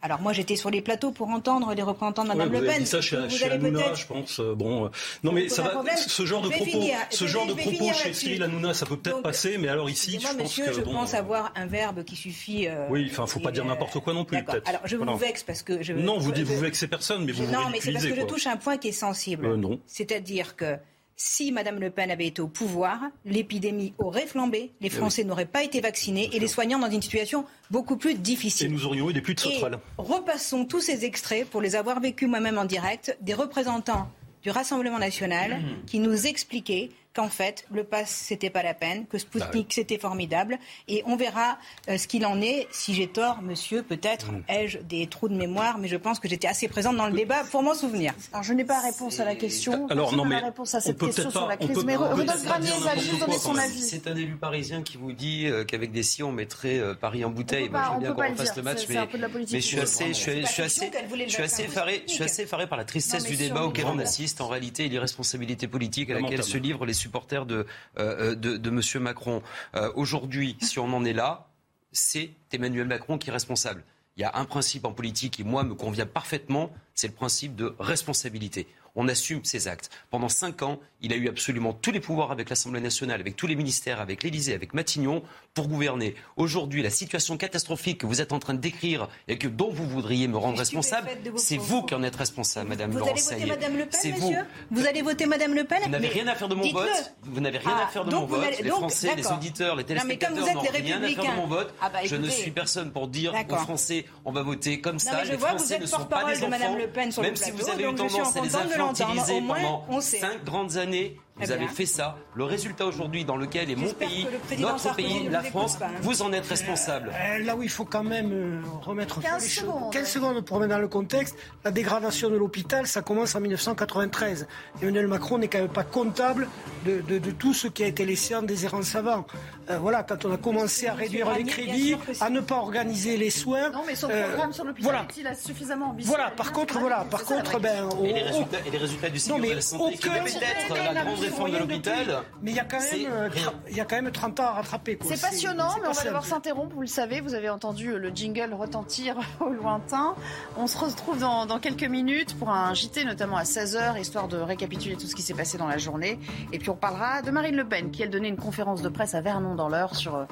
Alors 0.00 0.20
moi 0.20 0.32
j'étais 0.32 0.54
sur 0.54 0.70
les 0.70 0.80
plateaux 0.80 1.10
pour 1.10 1.28
entendre 1.28 1.74
les 1.74 1.82
représentants 1.82 2.22
de 2.22 2.28
Mme 2.28 2.52
Le 2.52 2.64
Pen. 2.64 2.78
Dit 2.80 2.86
ça 2.86 3.00
chez, 3.00 3.16
vous 3.16 3.28
chez 3.30 3.50
Hanouna, 3.50 3.94
je 3.94 4.06
pense. 4.06 4.38
Euh, 4.38 4.54
bon, 4.54 4.86
euh, 4.86 4.88
non 5.24 5.32
mais 5.32 5.48
ça 5.48 5.62
va. 5.62 5.82
Ce 5.96 6.24
genre 6.24 6.42
de 6.42 6.50
propos, 6.50 6.86
ce 7.10 7.26
genre 7.26 7.46
de 7.46 7.54
propos 7.54 7.92
chez 7.92 8.12
Cyril 8.12 8.42
Hanouna, 8.42 8.74
ça 8.74 8.86
peut 8.86 8.96
peut-être 8.96 9.22
passer, 9.22 9.58
mais 9.58 9.68
alors 9.68 9.90
ici, 9.90 10.20
je 10.20 10.36
monsieur, 10.36 10.64
pense 10.64 10.76
que 10.76 10.80
je 10.80 10.80
pense 10.82 11.14
avoir 11.14 11.52
un 11.56 11.66
verbe 11.66 12.04
qui 12.04 12.14
suffit. 12.14 12.68
Euh, 12.68 12.86
oui, 12.90 13.08
enfin, 13.10 13.26
faut 13.26 13.40
pas 13.40 13.50
dire 13.50 13.64
n'importe 13.64 13.98
quoi 14.00 14.14
non 14.14 14.24
plus, 14.24 14.42
peut-être. 14.44 14.68
Alors 14.68 14.82
je 14.84 14.96
vous 14.96 15.16
vexe 15.16 15.42
parce 15.42 15.62
que 15.62 15.82
je. 15.82 15.92
Non, 15.92 16.18
vous 16.18 16.32
dites 16.32 16.46
vous 16.46 16.58
vexez 16.58 16.86
personne, 16.86 17.24
mais 17.24 17.32
vous. 17.32 17.46
Non, 17.46 17.68
mais 17.72 17.80
c'est 17.80 17.92
parce 17.92 18.06
que 18.06 18.14
je 18.14 18.22
touche 18.22 18.46
un 18.46 18.56
point 18.56 18.76
qui 18.76 18.88
est 18.88 18.92
sensible. 18.92 19.54
non. 19.56 19.80
C'est-à-dire 19.86 20.56
que 20.56 20.76
si 21.18 21.50
Mme 21.50 21.80
Le 21.80 21.90
Pen 21.90 22.10
avait 22.12 22.28
été 22.28 22.40
au 22.40 22.46
pouvoir, 22.46 23.00
l'épidémie 23.24 23.92
aurait 23.98 24.26
flambé, 24.26 24.70
les 24.80 24.86
eh 24.86 24.90
Français 24.90 25.24
n'auraient 25.24 25.46
pas 25.46 25.64
été 25.64 25.80
vaccinés 25.80 26.30
et 26.32 26.38
les 26.38 26.46
soignants 26.46 26.78
dans 26.78 26.90
une 26.90 27.02
situation 27.02 27.44
beaucoup 27.70 27.96
plus 27.96 28.14
difficile. 28.14 28.68
Et 28.68 28.70
nous 28.70 28.86
aurions 28.86 29.10
eu 29.10 29.12
des 29.12 29.20
plus 29.20 29.34
de 29.34 29.40
sauterelles. 29.40 29.80
Repassons 29.98 30.64
tous 30.64 30.80
ces 30.80 31.04
extraits 31.04 31.44
pour 31.50 31.60
les 31.60 31.74
avoir 31.74 32.00
vécus 32.00 32.28
moi-même 32.28 32.56
en 32.56 32.64
direct 32.64 33.18
des 33.20 33.34
représentants 33.34 34.08
du 34.42 34.50
Rassemblement 34.50 35.00
national 35.00 35.58
mmh. 35.58 35.84
qui 35.86 35.98
nous 35.98 36.28
expliquaient 36.28 36.90
qu'en 37.18 37.28
fait, 37.28 37.64
le 37.72 37.82
pass, 37.82 38.10
c'était 38.10 38.48
pas 38.48 38.62
la 38.62 38.74
peine, 38.74 39.04
que 39.06 39.18
Sputnik, 39.18 39.66
bah 39.66 39.74
c'était 39.74 39.98
formidable. 39.98 40.56
Et 40.86 41.02
on 41.04 41.16
verra 41.16 41.58
euh, 41.88 41.98
ce 41.98 42.06
qu'il 42.06 42.24
en 42.24 42.40
est. 42.40 42.68
Si 42.70 42.94
j'ai 42.94 43.08
tort, 43.08 43.42
monsieur, 43.42 43.82
peut-être 43.82 44.30
mmh. 44.30 44.42
ai-je 44.48 44.78
des 44.78 45.08
trous 45.08 45.28
de 45.28 45.34
mémoire, 45.34 45.78
mais 45.78 45.88
je 45.88 45.96
pense 45.96 46.20
que 46.20 46.28
j'étais 46.28 46.46
assez 46.46 46.68
présente 46.68 46.96
dans 46.96 47.08
le 47.08 47.12
débat 47.12 47.42
pour 47.50 47.64
m'en 47.64 47.74
souvenir. 47.74 48.14
Alors, 48.32 48.44
je 48.44 48.52
n'ai 48.52 48.64
pas 48.64 48.80
réponse 48.80 49.18
à 49.18 49.24
la 49.24 49.34
question. 49.34 49.88
Alors, 49.88 50.14
non, 50.14 50.24
mais. 50.24 50.38
réponse 50.38 50.76
à 50.76 50.80
cette 50.80 50.96
question 50.96 51.28
sur 51.28 51.48
la 51.48 51.56
crise. 51.56 51.84
Mais 51.84 51.96
Rodolphe 51.96 52.44
Granier 52.44 52.70
va 52.84 52.94
juste 52.94 53.18
donner 53.18 53.38
son 53.38 53.56
avis. 53.56 53.82
C'est 53.82 54.06
un 54.06 54.14
élu 54.14 54.36
parisien 54.36 54.82
qui 54.82 54.96
vous 54.96 55.10
dit 55.10 55.46
euh, 55.46 55.64
qu'avec 55.64 55.90
des 55.90 56.04
si, 56.04 56.22
on 56.22 56.30
mettrait 56.30 56.78
euh, 56.78 56.94
Paris 56.94 57.24
en 57.24 57.30
bouteille. 57.30 57.68
Moi, 57.68 57.82
j'aime 57.90 58.14
bien 58.14 58.28
qu'on 58.28 58.36
fasse 58.36 58.56
le 58.56 58.62
match, 58.62 58.86
mais, 58.88 59.08
mais 59.50 59.60
je 59.60 59.66
suis 59.66 59.80
assez, 59.80 60.08
je 60.08 60.12
suis 60.12 60.30
assez, 60.62 60.88
je 61.26 61.32
suis 61.32 61.42
assez 61.42 61.62
effaré, 61.64 62.04
je 62.06 62.12
suis 62.12 62.22
assez 62.22 62.42
effaré 62.42 62.68
par 62.68 62.78
la 62.78 62.84
tristesse 62.84 63.24
du 63.24 63.34
débat 63.34 63.64
auquel 63.64 63.86
on 63.86 63.98
assiste. 63.98 64.40
En 64.40 64.46
réalité, 64.46 64.84
et 64.84 64.88
l'irresponsabilité 64.88 65.66
politique 65.66 66.10
à 66.10 66.20
laquelle 66.20 66.44
se 66.44 66.58
livrent 66.58 66.86
les 66.86 66.94
supporters 67.08 67.46
de 67.46 67.66
euh, 67.98 68.32
euh, 68.32 68.34
de, 68.34 68.56
de 68.58 68.70
M. 68.70 69.02
Macron. 69.02 69.42
Euh, 69.74 69.90
aujourd'hui, 69.94 70.56
si 70.60 70.78
on 70.78 70.92
en 70.92 71.04
est 71.04 71.14
là, 71.14 71.48
c'est 71.90 72.30
Emmanuel 72.52 72.86
Macron 72.86 73.16
qui 73.18 73.30
est 73.30 73.32
responsable. 73.32 73.82
il 74.16 74.20
y 74.20 74.24
a 74.24 74.32
un 74.34 74.44
principe 74.44 74.84
en 74.84 74.92
politique 74.92 75.34
qui, 75.34 75.44
moi, 75.44 75.62
me 75.62 75.74
convient 75.74 76.06
parfaitement, 76.06 76.70
c'est 76.94 77.06
le 77.06 77.14
principe 77.14 77.56
de 77.56 77.74
responsabilité 77.78 78.66
on 78.98 79.06
assume 79.06 79.44
ses 79.44 79.68
actes. 79.68 79.90
Pendant 80.10 80.28
cinq 80.28 80.62
ans, 80.62 80.80
il 81.00 81.12
a 81.12 81.16
eu 81.16 81.28
absolument 81.28 81.72
tous 81.72 81.92
les 81.92 82.00
pouvoirs 82.00 82.32
avec 82.32 82.50
l'Assemblée 82.50 82.80
nationale, 82.80 83.20
avec 83.20 83.36
tous 83.36 83.46
les 83.46 83.54
ministères, 83.54 84.00
avec 84.00 84.22
l'Élysée, 84.22 84.54
avec 84.54 84.74
Matignon, 84.74 85.22
pour 85.54 85.68
gouverner. 85.68 86.14
Aujourd'hui, 86.36 86.82
la 86.82 86.90
situation 86.90 87.36
catastrophique 87.36 87.98
que 87.98 88.06
vous 88.06 88.20
êtes 88.20 88.32
en 88.32 88.38
train 88.38 88.54
de 88.54 88.58
décrire 88.60 89.08
et 89.28 89.38
que 89.38 89.46
dont 89.48 89.70
vous 89.70 89.86
voudriez 89.88 90.26
me 90.28 90.36
rendre 90.36 90.58
responsable, 90.58 91.08
c'est 91.36 91.56
vous 91.56 91.82
qui 91.82 91.94
en 91.94 92.02
êtes 92.02 92.16
responsable, 92.16 92.68
Madame 92.68 92.90
Vous 92.90 92.98
allez 93.06 93.20
voter 93.20 93.46
Madame 93.46 93.76
Le 93.76 93.86
Pen, 93.86 94.14
vous. 94.18 94.34
Vous 94.70 94.86
allez 94.86 95.02
voter 95.02 95.26
Madame 95.26 95.54
Le 95.54 95.64
Pen 95.64 95.78
Vous 95.84 95.90
n'avez 95.90 96.08
rien 96.08 96.26
à 96.26 96.34
faire 96.34 96.48
de 96.48 96.54
mon 96.54 96.72
vote. 96.72 97.14
Vous 97.22 97.40
n'avez 97.40 97.58
rien 97.58 97.76
Ah, 97.78 97.84
à 97.84 97.86
faire 97.88 98.04
de 98.04 98.14
mon 98.14 98.26
vote. 98.26 98.44
Les 98.60 98.70
Français, 98.70 99.14
les 99.16 99.26
auditeurs, 99.28 99.76
les 99.76 99.84
téléspectateurs 99.84 100.54
n'ont 100.54 100.60
rien 100.62 101.02
à 101.02 101.08
faire 101.08 101.24
de 101.32 101.36
mon 101.36 101.46
vote. 101.46 101.72
Ah 101.80 101.90
bah, 101.90 101.98
Je 102.04 102.16
ne 102.16 102.28
suis 102.28 102.50
personne 102.50 102.90
pour 102.90 103.08
dire 103.08 103.32
aux. 103.48 103.56
Français 103.56 104.06
on 104.24 104.32
va 104.32 104.42
voter 104.42 104.80
comme 104.80 104.98
ça. 104.98 105.24
je 105.24 105.32
les 105.32 105.36
vois 105.36 105.48
que 105.50 105.52
vous 105.54 105.58
Français 105.58 105.74
êtes 105.74 105.80
ne 105.82 105.86
sont 105.86 106.04
pas 106.04 106.32
des 106.32 106.40
de 106.40 106.46
Madame 106.46 106.70
enfants. 106.70 106.78
Le 106.78 106.88
Pen 106.88 107.12
sur 107.12 107.22
le 107.22 107.28
Même 107.28 107.36
si 107.36 107.50
vous 107.50 107.68
avez 107.68 107.84
eu 107.84 107.94
tendance 107.94 108.36
à 108.36 108.40
les 108.40 108.56
infantiliser 108.56 109.40
pendant 109.46 110.00
cinq 110.00 110.44
grandes 110.44 110.76
années 110.76 110.87
années 110.88 111.16
vous 111.40 111.52
avez 111.52 111.68
fait 111.68 111.86
ça. 111.86 112.16
Le 112.34 112.44
résultat 112.44 112.86
aujourd'hui 112.86 113.24
dans 113.24 113.36
lequel 113.36 113.70
est 113.70 113.76
mon 113.76 113.92
pays, 113.92 114.26
notre 114.58 114.78
Sarkozy 114.80 115.08
pays, 115.20 115.28
la 115.28 115.42
France, 115.42 115.76
pas, 115.76 115.86
hein. 115.86 115.90
vous 116.02 116.22
en 116.22 116.32
êtes 116.32 116.46
responsable. 116.46 117.10
Euh, 117.14 117.44
Là 117.44 117.56
où 117.56 117.62
il 117.62 117.68
faut 117.70 117.84
quand 117.84 118.02
même 118.04 118.30
euh, 118.32 118.60
remettre 118.82 119.20
15 119.20 119.42
les 119.42 119.48
choses. 119.48 119.64
secondes. 119.64 119.92
15 119.92 120.08
secondes 120.08 120.40
pour 120.44 120.56
remettre 120.56 120.74
dans 120.74 120.80
le 120.80 120.88
contexte. 120.88 121.36
La 121.64 121.70
dégradation 121.70 122.30
de 122.30 122.36
l'hôpital, 122.36 122.86
ça 122.86 123.02
commence 123.02 123.34
en 123.34 123.40
1993. 123.40 124.46
Emmanuel 124.82 125.06
Macron 125.08 125.38
n'est 125.38 125.48
quand 125.48 125.58
même 125.58 125.68
pas 125.68 125.84
comptable 125.84 126.48
de, 126.84 127.00
de- 127.00 127.18
de 127.18 127.30
tout 127.30 127.54
ce 127.54 127.68
qui 127.68 127.82
a 127.84 127.86
été 127.86 128.04
laissé 128.04 128.34
en 128.34 128.42
déshérence 128.42 128.94
avant. 128.94 129.26
Euh, 129.70 129.78
voilà, 129.78 130.02
quand 130.02 130.24
on 130.24 130.32
a 130.32 130.36
commencé 130.38 130.86
à 130.88 130.94
réduire 130.94 131.30
les 131.34 131.44
crédits, 131.44 131.94
à 132.20 132.30
ne 132.30 132.40
pas 132.40 132.56
organiser 132.56 133.16
les 133.16 133.30
soins. 133.30 133.70
Non, 133.70 133.82
mais 133.86 133.94
son 133.94 134.08
euh, 134.10 134.28
programme 134.28 134.52
sur 134.52 134.64
l'hôpital 134.64 134.90
voilà. 134.92 135.06
est-il 135.08 135.46
suffisamment 135.46 135.90
ambitieux 135.90 136.08
Voilà, 136.10 136.30
par 136.30 136.52
contre, 136.52 136.78
voilà, 136.78 137.04
par 137.10 137.24
contre, 137.24 137.60
ben, 137.60 137.88
Et 138.04 138.12
les 138.12 138.20
au- 138.22 138.24
résultats, 138.24 139.10
du 139.10 139.20
mais 139.40 139.50
de 139.50 139.54
la 139.54 139.60
santé, 139.60 139.94
qui 139.96 140.08
aucun- 140.08 140.18
devait 140.20 140.30
être 140.30 140.70
aucun 140.70 140.92
la 140.92 141.02
grande 141.02 141.14
appui 141.18 141.27
réforme 141.30 141.50
de 141.50 141.56
moyen 141.56 141.66
l'hôpital, 141.66 142.06
depuis. 142.06 142.16
Mais 142.42 142.50
il 142.50 142.56
y 142.56 142.60
a 142.60 142.64
quand 142.64 142.80
c'est 142.80 142.98
même, 142.98 143.12
euh, 143.12 143.28
il 143.70 143.76
y 143.76 143.80
a 143.80 143.84
quand 143.84 144.00
même 144.00 144.10
30 144.10 144.40
ans 144.40 144.46
à 144.46 144.52
rattraper. 144.52 144.98
C'est 145.02 145.20
passionnant, 145.20 145.76
mais 145.82 145.88
on 145.88 145.92
va 145.92 146.04
devoir 146.04 146.24
s'interrompre. 146.24 146.74
Vous 146.74 146.80
le 146.80 146.86
savez, 146.86 147.20
vous 147.20 147.34
avez 147.34 147.48
entendu 147.48 147.98
le 147.98 148.10
jingle 148.10 148.54
retentir 148.54 149.16
au 149.40 149.50
lointain. 149.50 150.14
On 150.56 150.66
se 150.66 150.78
retrouve 150.78 151.18
dans, 151.18 151.46
dans 151.46 151.58
quelques 151.58 151.84
minutes 151.84 152.36
pour 152.38 152.50
un 152.50 152.74
JT, 152.74 153.04
notamment 153.04 153.36
à 153.36 153.44
16h, 153.44 154.00
histoire 154.00 154.28
de 154.28 154.36
récapituler 154.36 154.96
tout 154.96 155.06
ce 155.06 155.14
qui 155.14 155.22
s'est 155.22 155.34
passé 155.34 155.58
dans 155.58 155.68
la 155.68 155.78
journée. 155.78 156.18
Et 156.52 156.58
puis 156.58 156.70
on 156.70 156.76
parlera 156.76 157.22
de 157.22 157.30
Marine 157.30 157.56
Le 157.56 157.64
Pen, 157.64 157.90
qui 157.90 158.02
elle 158.02 158.10
donnait 158.10 158.28
une 158.28 158.36
conférence 158.36 158.82
de 158.82 158.88
presse 158.88 159.14
à 159.14 159.20
Vernon 159.20 159.54
dans 159.54 159.68
l'heure 159.68 159.94
sur 159.94 160.16
euh, 160.16 160.24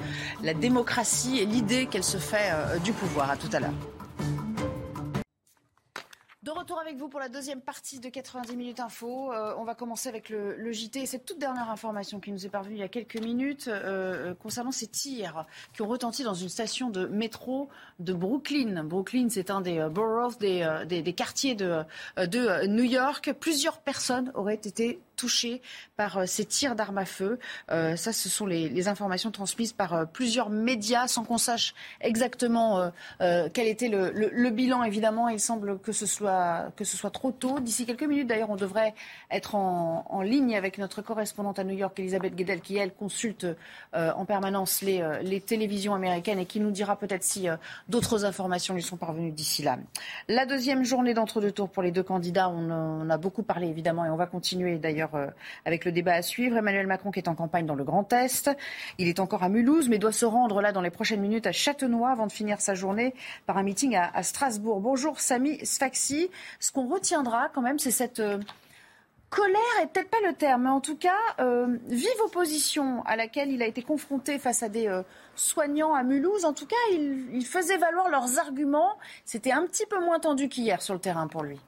la 0.42 0.54
démocratie 0.54 1.38
et 1.38 1.46
l'idée 1.46 1.87
qu'elle 1.87 2.04
se 2.04 2.18
fait 2.18 2.50
euh, 2.52 2.78
du 2.78 2.92
pouvoir. 2.92 3.30
À 3.30 3.37
tout 3.37 3.48
à 3.52 3.61
l'heure. 3.61 3.95
De 6.46 6.52
retour 6.52 6.78
avec 6.78 6.96
vous 6.96 7.09
pour 7.09 7.18
la 7.18 7.28
deuxième 7.28 7.61
partie 7.61 7.98
de 7.98 8.09
90 8.09 8.56
minutes 8.56 8.78
info. 8.78 9.32
Euh, 9.32 9.52
on 9.59 9.64
va 9.64 9.74
commencer 9.74 10.09
avec 10.09 10.28
le, 10.28 10.70
JT 10.70 11.00
et 11.00 11.06
cette 11.06 11.24
toute 11.24 11.40
dernière 11.40 11.68
information 11.70 12.20
qui 12.20 12.30
nous 12.30 12.46
est 12.46 12.48
parvenue 12.48 12.76
il 12.76 12.78
y 12.78 12.85
a 12.85 12.88
quelques 12.88 13.20
minutes 13.20 13.66
euh, 13.66 14.30
euh, 14.30 14.35
concernant 14.35 14.70
ces 14.70 14.87
tirs 14.87 15.44
qui 15.72 15.82
ont 15.82 15.88
retenti 15.88 16.22
dans 16.22 16.35
une 16.35 16.48
station 16.48 16.88
de 16.88 17.06
métro 17.06 17.68
de 17.98 18.12
Brooklyn. 18.12 18.85
Brooklyn, 18.85 19.26
c'est 19.28 19.50
un 19.50 19.61
des 19.61 19.88
boroughs, 19.90 20.38
des, 20.38 21.14
quartiers 21.16 21.56
de, 21.56 21.85
New 22.68 22.85
York. 22.85 23.32
Plusieurs 23.40 23.80
personnes 23.80 24.30
auraient 24.37 24.54
été 24.54 25.00
touchées 25.16 25.62
par 25.96 26.18
euh, 26.18 26.26
ces 26.26 26.44
tirs 26.44 26.76
d'armes 26.76 26.98
à 26.98 27.05
feu. 27.05 27.38
Euh, 27.70 27.96
ça, 27.96 28.12
ce 28.12 28.29
sont 28.29 28.46
les, 28.46 28.88
informations 28.88 29.31
transmises 29.31 29.72
par 29.72 29.94
euh, 29.94 30.05
plusieurs 30.05 30.50
médias 30.50 31.09
sans 31.09 31.24
qu'on 31.24 31.38
sache 31.38 31.74
exactement 32.00 32.92
quel 33.18 33.66
était 33.66 33.88
le, 33.88 34.50
bilan. 34.50 34.85
Évidemment, 34.85 35.29
il 35.29 35.40
semble 35.40 35.79
que 35.81 35.92
ce 35.92 36.07
soit, 36.07 36.70
trop 37.12 37.33
tôt. 37.33 37.59
D'ici 37.59 37.87
quelques 37.87 38.05
minutes, 38.05 38.29
d'ailleurs, 38.29 38.50
on 38.50 38.57
devrait 38.57 38.94
être 39.31 39.55
en, 39.55 40.22
ligne 40.22 40.57
avec 40.57 40.79
notre 40.79 41.02
correspondante 41.02 41.59
à 41.59 41.64
New 41.64 41.76
York, 41.76 41.98
Elisabeth 41.98 42.35
Guedel, 42.35 42.61
qui, 42.61 42.76
elle, 42.76 42.92
consulte 42.92 43.46
en 43.94 44.24
permanence 44.24 44.83
les, 44.83 45.40
télévisions 45.40 45.94
américaines 45.94 46.38
et 46.38 46.46
qui 46.46 46.61
nous 46.61 46.70
dira 46.70 46.96
peut-être 46.96 47.24
si 47.24 47.48
d'autres 47.88 48.24
informations 48.24 48.74
lui 48.74 48.83
sont 48.83 48.96
parvenues 48.96 49.33
d'ici 49.33 49.62
là. 49.62 49.79
La 50.29 50.46
deuxième 50.46 50.85
journée 50.85 51.14
d'entre-deux 51.14 51.52
tours 51.52 51.70
pour 51.70 51.83
les 51.83 51.90
deux 51.90 52.02
candidats, 52.02 52.48
on 52.48 52.70
en 52.70 53.11
a 53.11 53.16
beaucoup 53.16 53.42
parlé 53.42 53.68
évidemment 53.68 54.05
et 54.05 54.11
on 54.11 54.16
va 54.16 54.26
continuer 54.26 54.76
d'ailleurs 54.79 55.06
euh, 55.14 55.29
avec 55.64 55.85
le 55.85 55.92
débat 55.92 56.14
à 56.14 56.23
suivre. 56.23 56.57
Emmanuel 56.57 56.87
Macron 56.87 57.11
qui 57.11 57.19
est 57.19 57.29
en 57.29 57.35
campagne 57.35 57.66
dans 57.66 57.75
le 57.75 57.85
Grand 57.85 58.12
Est. 58.12 58.51
Il 58.99 59.09
est 59.09 59.21
encore 59.21 59.42
à 59.42 59.49
Mulhouse 59.49 59.88
mais 59.88 59.99
doit 59.99 60.12
se 60.12 60.25
rendre 60.25 60.61
là 60.61 60.73
dans 60.73 60.81
les 60.81 60.90
prochaines 60.90 61.21
minutes 61.21 61.47
à 61.47 61.53
Châtenois 61.53 62.11
avant 62.11 62.27
de 62.27 62.33
finir 62.33 62.61
sa 62.61 62.75
journée 62.75 63.14
par 63.47 63.59
un 63.59 63.62
meeting 63.62 63.97
à, 63.97 64.23
Strasbourg. 64.23 64.81
Bonjour 64.81 65.21
Samy 65.21 65.64
Sfaxi. 65.64 66.31
Ce 66.61 66.73
qu'on 66.73 66.88
retiendra 66.88 67.49
quand 67.55 67.62
même, 67.62 67.79
c'est 67.79 67.90
cette... 67.90 68.21
euh, 68.21 68.38
colère 69.29 69.61
est 69.83 69.88
peut-être 69.88 70.11
pas 70.11 70.21
le 70.27 70.33
terme, 70.33 70.62
mais 70.62 70.71
en 70.71 70.81
tout 70.81 70.97
cas, 70.97 71.19
euh, 71.40 71.77
vive 71.88 72.09
opposition 72.25 73.03
à 73.05 73.16
laquelle 73.16 73.51
il 73.51 73.61
a 73.62 73.66
été 73.66 73.83
confronté 73.83 74.38
face 74.38 74.62
à 74.62 74.69
des 74.69 74.88
soignants 75.35 75.95
à 75.95 76.03
Mulhouse. 76.03 76.45
En 76.45 76.53
tout 76.53 76.66
cas, 76.66 76.77
il, 76.92 77.27
il 77.33 77.45
faisait 77.45 77.77
valoir 77.77 78.09
leurs 78.09 78.38
arguments. 78.38 78.97
C'était 79.25 79.53
un 79.53 79.66
petit 79.66 79.85
peu 79.87 80.03
moins 80.03 80.21
tendu 80.21 80.49
qu'hier 80.49 80.81
sur 80.81 80.95
le 80.95 81.01
terrain 81.01 81.27
pour 81.27 81.42
lui. 81.42 81.59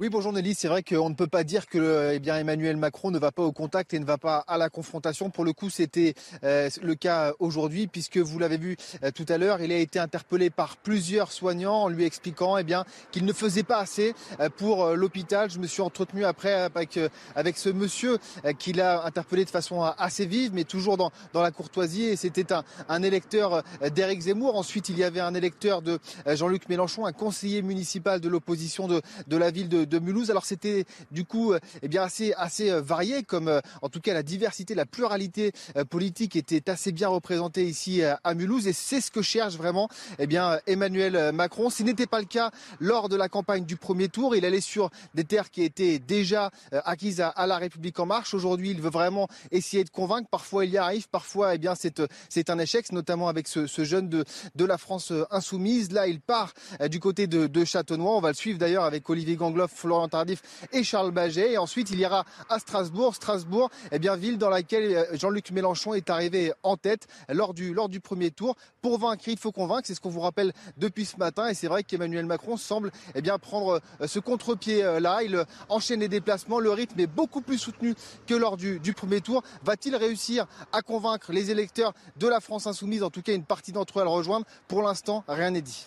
Oui, 0.00 0.08
bonjour 0.08 0.32
Nelly. 0.32 0.56
C'est 0.56 0.66
vrai 0.66 0.82
qu'on 0.82 1.08
ne 1.08 1.14
peut 1.14 1.28
pas 1.28 1.44
dire 1.44 1.68
que 1.68 2.18
eh 2.20 2.28
Emmanuel 2.28 2.76
Macron 2.76 3.12
ne 3.12 3.18
va 3.20 3.30
pas 3.30 3.44
au 3.44 3.52
contact 3.52 3.94
et 3.94 4.00
ne 4.00 4.04
va 4.04 4.18
pas 4.18 4.38
à 4.48 4.58
la 4.58 4.68
confrontation. 4.68 5.30
Pour 5.30 5.44
le 5.44 5.52
coup, 5.52 5.70
c'était 5.70 6.14
euh, 6.42 6.68
le 6.82 6.96
cas 6.96 7.32
aujourd'hui, 7.38 7.86
puisque 7.86 8.16
vous 8.16 8.40
l'avez 8.40 8.56
vu 8.56 8.76
euh, 9.04 9.12
tout 9.12 9.24
à 9.28 9.38
l'heure, 9.38 9.62
il 9.62 9.70
a 9.70 9.76
été 9.76 10.00
interpellé 10.00 10.50
par 10.50 10.78
plusieurs 10.78 11.30
soignants 11.30 11.84
en 11.84 11.88
lui 11.88 12.02
expliquant 12.02 12.58
eh 12.58 12.64
bien, 12.64 12.84
qu'il 13.12 13.24
ne 13.24 13.32
faisait 13.32 13.62
pas 13.62 13.78
assez 13.78 14.16
euh, 14.40 14.48
pour 14.48 14.84
l'hôpital. 14.96 15.48
Je 15.48 15.60
me 15.60 15.68
suis 15.68 15.80
entretenu 15.80 16.24
après 16.24 16.54
avec, 16.54 16.98
avec 17.36 17.56
ce 17.56 17.68
monsieur 17.68 18.18
qui 18.58 18.72
l'a 18.72 19.04
interpellé 19.04 19.44
de 19.44 19.50
façon 19.50 19.80
assez 19.80 20.26
vive, 20.26 20.50
mais 20.54 20.64
toujours 20.64 20.96
dans, 20.96 21.12
dans 21.32 21.40
la 21.40 21.52
courtoisie. 21.52 22.06
Et 22.06 22.16
c'était 22.16 22.52
un, 22.52 22.64
un 22.88 23.04
électeur 23.04 23.62
d'Éric 23.94 24.22
Zemmour. 24.22 24.56
Ensuite, 24.56 24.88
il 24.88 24.98
y 24.98 25.04
avait 25.04 25.20
un 25.20 25.34
électeur 25.34 25.82
de 25.82 26.00
Jean-Luc 26.26 26.68
Mélenchon, 26.68 27.06
un 27.06 27.12
conseiller 27.12 27.62
municipal 27.62 28.20
de 28.20 28.28
l'opposition 28.28 28.88
de, 28.88 29.00
de 29.28 29.36
la 29.36 29.52
ville 29.52 29.68
de, 29.68 29.83
de 29.86 29.98
Mulhouse. 29.98 30.30
Alors 30.30 30.44
c'était 30.44 30.84
du 31.10 31.24
coup 31.24 31.52
euh, 31.52 31.60
eh 31.82 31.88
bien 31.88 32.02
assez 32.02 32.32
assez 32.36 32.70
euh, 32.70 32.80
varié, 32.80 33.22
comme 33.22 33.48
euh, 33.48 33.60
en 33.82 33.88
tout 33.88 34.00
cas 34.00 34.14
la 34.14 34.22
diversité, 34.22 34.74
la 34.74 34.86
pluralité 34.86 35.52
politique 35.90 36.36
était 36.36 36.70
assez 36.70 36.92
bien 36.92 37.08
représentée 37.08 37.64
ici 37.64 38.02
à 38.02 38.34
Mulhouse, 38.34 38.66
et 38.66 38.72
c'est 38.72 39.00
ce 39.00 39.10
que 39.10 39.22
cherche 39.22 39.56
vraiment 39.56 39.88
eh 40.18 40.26
bien 40.26 40.58
Emmanuel 40.66 41.32
Macron. 41.32 41.70
Ce 41.70 41.82
n'était 41.82 42.06
pas 42.06 42.20
le 42.20 42.26
cas 42.26 42.50
lors 42.80 43.08
de 43.08 43.16
la 43.16 43.28
campagne 43.28 43.64
du 43.64 43.76
premier 43.76 44.08
tour. 44.08 44.36
Il 44.36 44.44
allait 44.44 44.60
sur 44.60 44.90
des 45.14 45.24
terres 45.24 45.50
qui 45.50 45.62
étaient 45.62 45.98
déjà 45.98 46.50
acquises 46.72 47.20
à, 47.20 47.46
la 47.46 47.58
République 47.58 47.98
en 47.98 48.06
marche. 48.06 48.34
Aujourd'hui, 48.34 48.70
il 48.70 48.80
veut 48.80 48.90
vraiment 48.90 49.28
essayer 49.50 49.84
de 49.84 49.90
convaincre. 49.90 50.28
Parfois, 50.30 50.64
il 50.64 50.72
y 50.72 50.78
arrive. 50.78 51.08
Parfois, 51.08 51.54
eh 51.54 51.58
bien, 51.58 51.74
c'est 51.74 52.02
c'est 52.28 52.50
un 52.50 52.58
échec, 52.58 52.90
notamment 52.92 53.28
avec 53.28 53.48
ce, 53.48 53.66
jeune 53.84 54.08
de 54.08 54.24
de 54.54 54.64
la 54.64 54.78
France 54.78 55.12
insoumise. 55.30 55.92
Là, 55.92 56.06
il 56.06 56.20
part 56.20 56.52
du 56.88 57.00
côté 57.00 57.26
de, 57.26 57.46
de 57.46 57.64
Châtenois. 57.64 58.16
On 58.16 58.20
va 58.20 58.28
le 58.28 58.34
suivre 58.34 58.58
d'ailleurs 58.58 58.84
avec 58.84 59.08
Olivier 59.10 59.36
Gangloff, 59.36 59.73
Florent 59.74 60.08
Tardif 60.08 60.42
et 60.72 60.82
Charles 60.82 61.10
Baget. 61.10 61.52
Et 61.52 61.58
ensuite, 61.58 61.90
il 61.90 61.98
ira 61.98 62.24
à 62.48 62.58
Strasbourg. 62.58 63.14
Strasbourg, 63.14 63.70
eh 63.92 63.98
bien, 63.98 64.16
ville 64.16 64.38
dans 64.38 64.48
laquelle 64.48 64.94
euh, 64.94 65.04
Jean-Luc 65.16 65.50
Mélenchon 65.50 65.94
est 65.94 66.10
arrivé 66.10 66.52
en 66.62 66.76
tête 66.76 67.06
lors 67.28 67.54
du, 67.54 68.00
premier 68.00 68.30
tour. 68.30 68.56
Pour 68.82 68.98
vaincre, 68.98 69.24
il 69.26 69.38
faut 69.38 69.52
convaincre. 69.52 69.82
C'est 69.86 69.94
ce 69.94 70.00
qu'on 70.00 70.10
vous 70.10 70.20
rappelle 70.20 70.52
depuis 70.76 71.04
ce 71.04 71.16
matin. 71.16 71.48
Et 71.48 71.54
c'est 71.54 71.68
vrai 71.68 71.82
qu'Emmanuel 71.82 72.26
Macron 72.26 72.56
semble 72.56 72.90
eh 73.14 73.22
bien, 73.22 73.38
prendre 73.38 73.80
euh, 74.00 74.06
ce 74.06 74.18
contre-pied-là. 74.18 75.22
Il 75.22 75.36
euh, 75.36 75.44
enchaîne 75.68 76.00
les 76.00 76.08
déplacements. 76.08 76.58
Le 76.58 76.70
rythme 76.70 77.00
est 77.00 77.06
beaucoup 77.06 77.40
plus 77.40 77.58
soutenu 77.58 77.94
que 78.26 78.34
lors 78.34 78.56
du, 78.56 78.80
du 78.80 78.92
premier 78.92 79.20
tour. 79.20 79.42
Va-t-il 79.64 79.96
réussir 79.96 80.46
à 80.72 80.82
convaincre 80.82 81.32
les 81.32 81.50
électeurs 81.50 81.92
de 82.16 82.26
la 82.26 82.40
France 82.40 82.66
insoumise? 82.66 83.02
En 83.02 83.10
tout 83.10 83.22
cas, 83.22 83.32
une 83.32 83.44
partie 83.44 83.72
d'entre 83.72 83.98
eux 83.98 84.02
à 84.02 84.04
le 84.04 84.10
rejoindre. 84.10 84.46
Pour 84.68 84.82
l'instant, 84.82 85.24
rien 85.28 85.50
n'est 85.50 85.62
dit. 85.62 85.86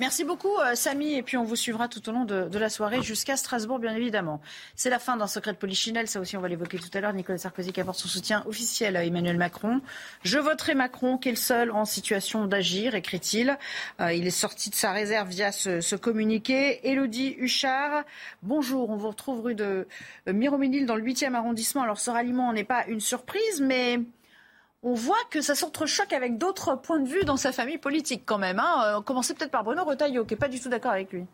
Merci 0.00 0.24
beaucoup, 0.24 0.56
euh, 0.58 0.74
Samy. 0.74 1.14
Et 1.14 1.22
puis, 1.22 1.36
on 1.36 1.44
vous 1.44 1.56
suivra 1.56 1.88
tout 1.88 2.08
au 2.08 2.12
long 2.12 2.24
de, 2.24 2.58
la 2.58 2.68
soirée 2.68 3.02
jusqu'à 3.02 3.36
Strasbourg, 3.36 3.78
bien 3.78 3.94
évidemment. 3.94 4.40
C'est 4.74 4.90
la 4.90 4.98
fin 4.98 5.16
d'un 5.16 5.26
secret 5.26 5.52
de 5.52 5.56
polichinelle. 5.56 6.08
Ça 6.08 6.20
aussi, 6.20 6.36
on 6.36 6.40
va 6.40 6.48
l'évoquer 6.48 6.78
tout 6.78 6.88
à 6.94 7.00
l'heure. 7.00 7.12
Nicolas 7.12 7.38
Sarkozy 7.38 7.72
qui 7.72 7.80
apporte 7.80 7.98
son 7.98 8.08
soutien 8.08 8.42
officiel 8.46 8.96
à 8.96 9.04
Emmanuel 9.04 9.36
Macron. 9.36 9.80
Je 10.24 10.38
voterai 10.38 10.74
Macron, 10.74 11.16
qui 11.16 11.28
est 11.28 11.32
le 11.32 11.36
seul 11.36 11.70
en 11.70 11.84
situation 11.84 12.46
d'agir, 12.46 12.94
écrit-il. 12.94 13.56
Euh, 14.00 14.12
il 14.12 14.26
est 14.26 14.30
sorti 14.30 14.70
de 14.70 14.74
sa 14.74 14.92
réserve 14.92 15.28
via 15.28 15.52
ce, 15.52 15.80
ce 15.80 15.96
communiqué. 15.96 16.88
Élodie 16.88 17.36
Huchard, 17.38 18.04
bonjour. 18.42 18.90
On 18.90 18.96
vous 18.96 19.08
retrouve 19.08 19.42
rue 19.42 19.54
de 19.54 19.86
euh, 20.28 20.32
Miroménil 20.32 20.86
dans 20.86 20.96
le 20.96 21.04
8e 21.04 21.34
arrondissement. 21.34 21.82
Alors, 21.82 22.00
ce 22.00 22.10
ralliement 22.10 22.52
n'est 22.52 22.64
pas 22.64 22.84
une 22.88 23.00
surprise, 23.00 23.60
mais 23.60 24.00
on 24.84 24.92
voit 24.92 25.16
que 25.30 25.40
ça 25.40 25.54
s'entrechoque 25.54 26.12
avec 26.12 26.36
d'autres 26.38 26.76
points 26.76 27.00
de 27.00 27.08
vue 27.08 27.24
dans 27.24 27.38
sa 27.38 27.52
famille 27.52 27.78
politique 27.78 28.22
quand 28.26 28.38
même. 28.38 28.60
Hein. 28.60 28.98
Euh, 28.98 29.00
Commencez 29.00 29.34
peut-être 29.34 29.50
par 29.50 29.64
Bruno 29.64 29.82
Retailleau, 29.82 30.24
qui 30.24 30.34
n'est 30.34 30.38
pas 30.38 30.48
du 30.48 30.60
tout 30.60 30.68
d'accord 30.68 30.92
avec 30.92 31.10
lui. 31.12 31.24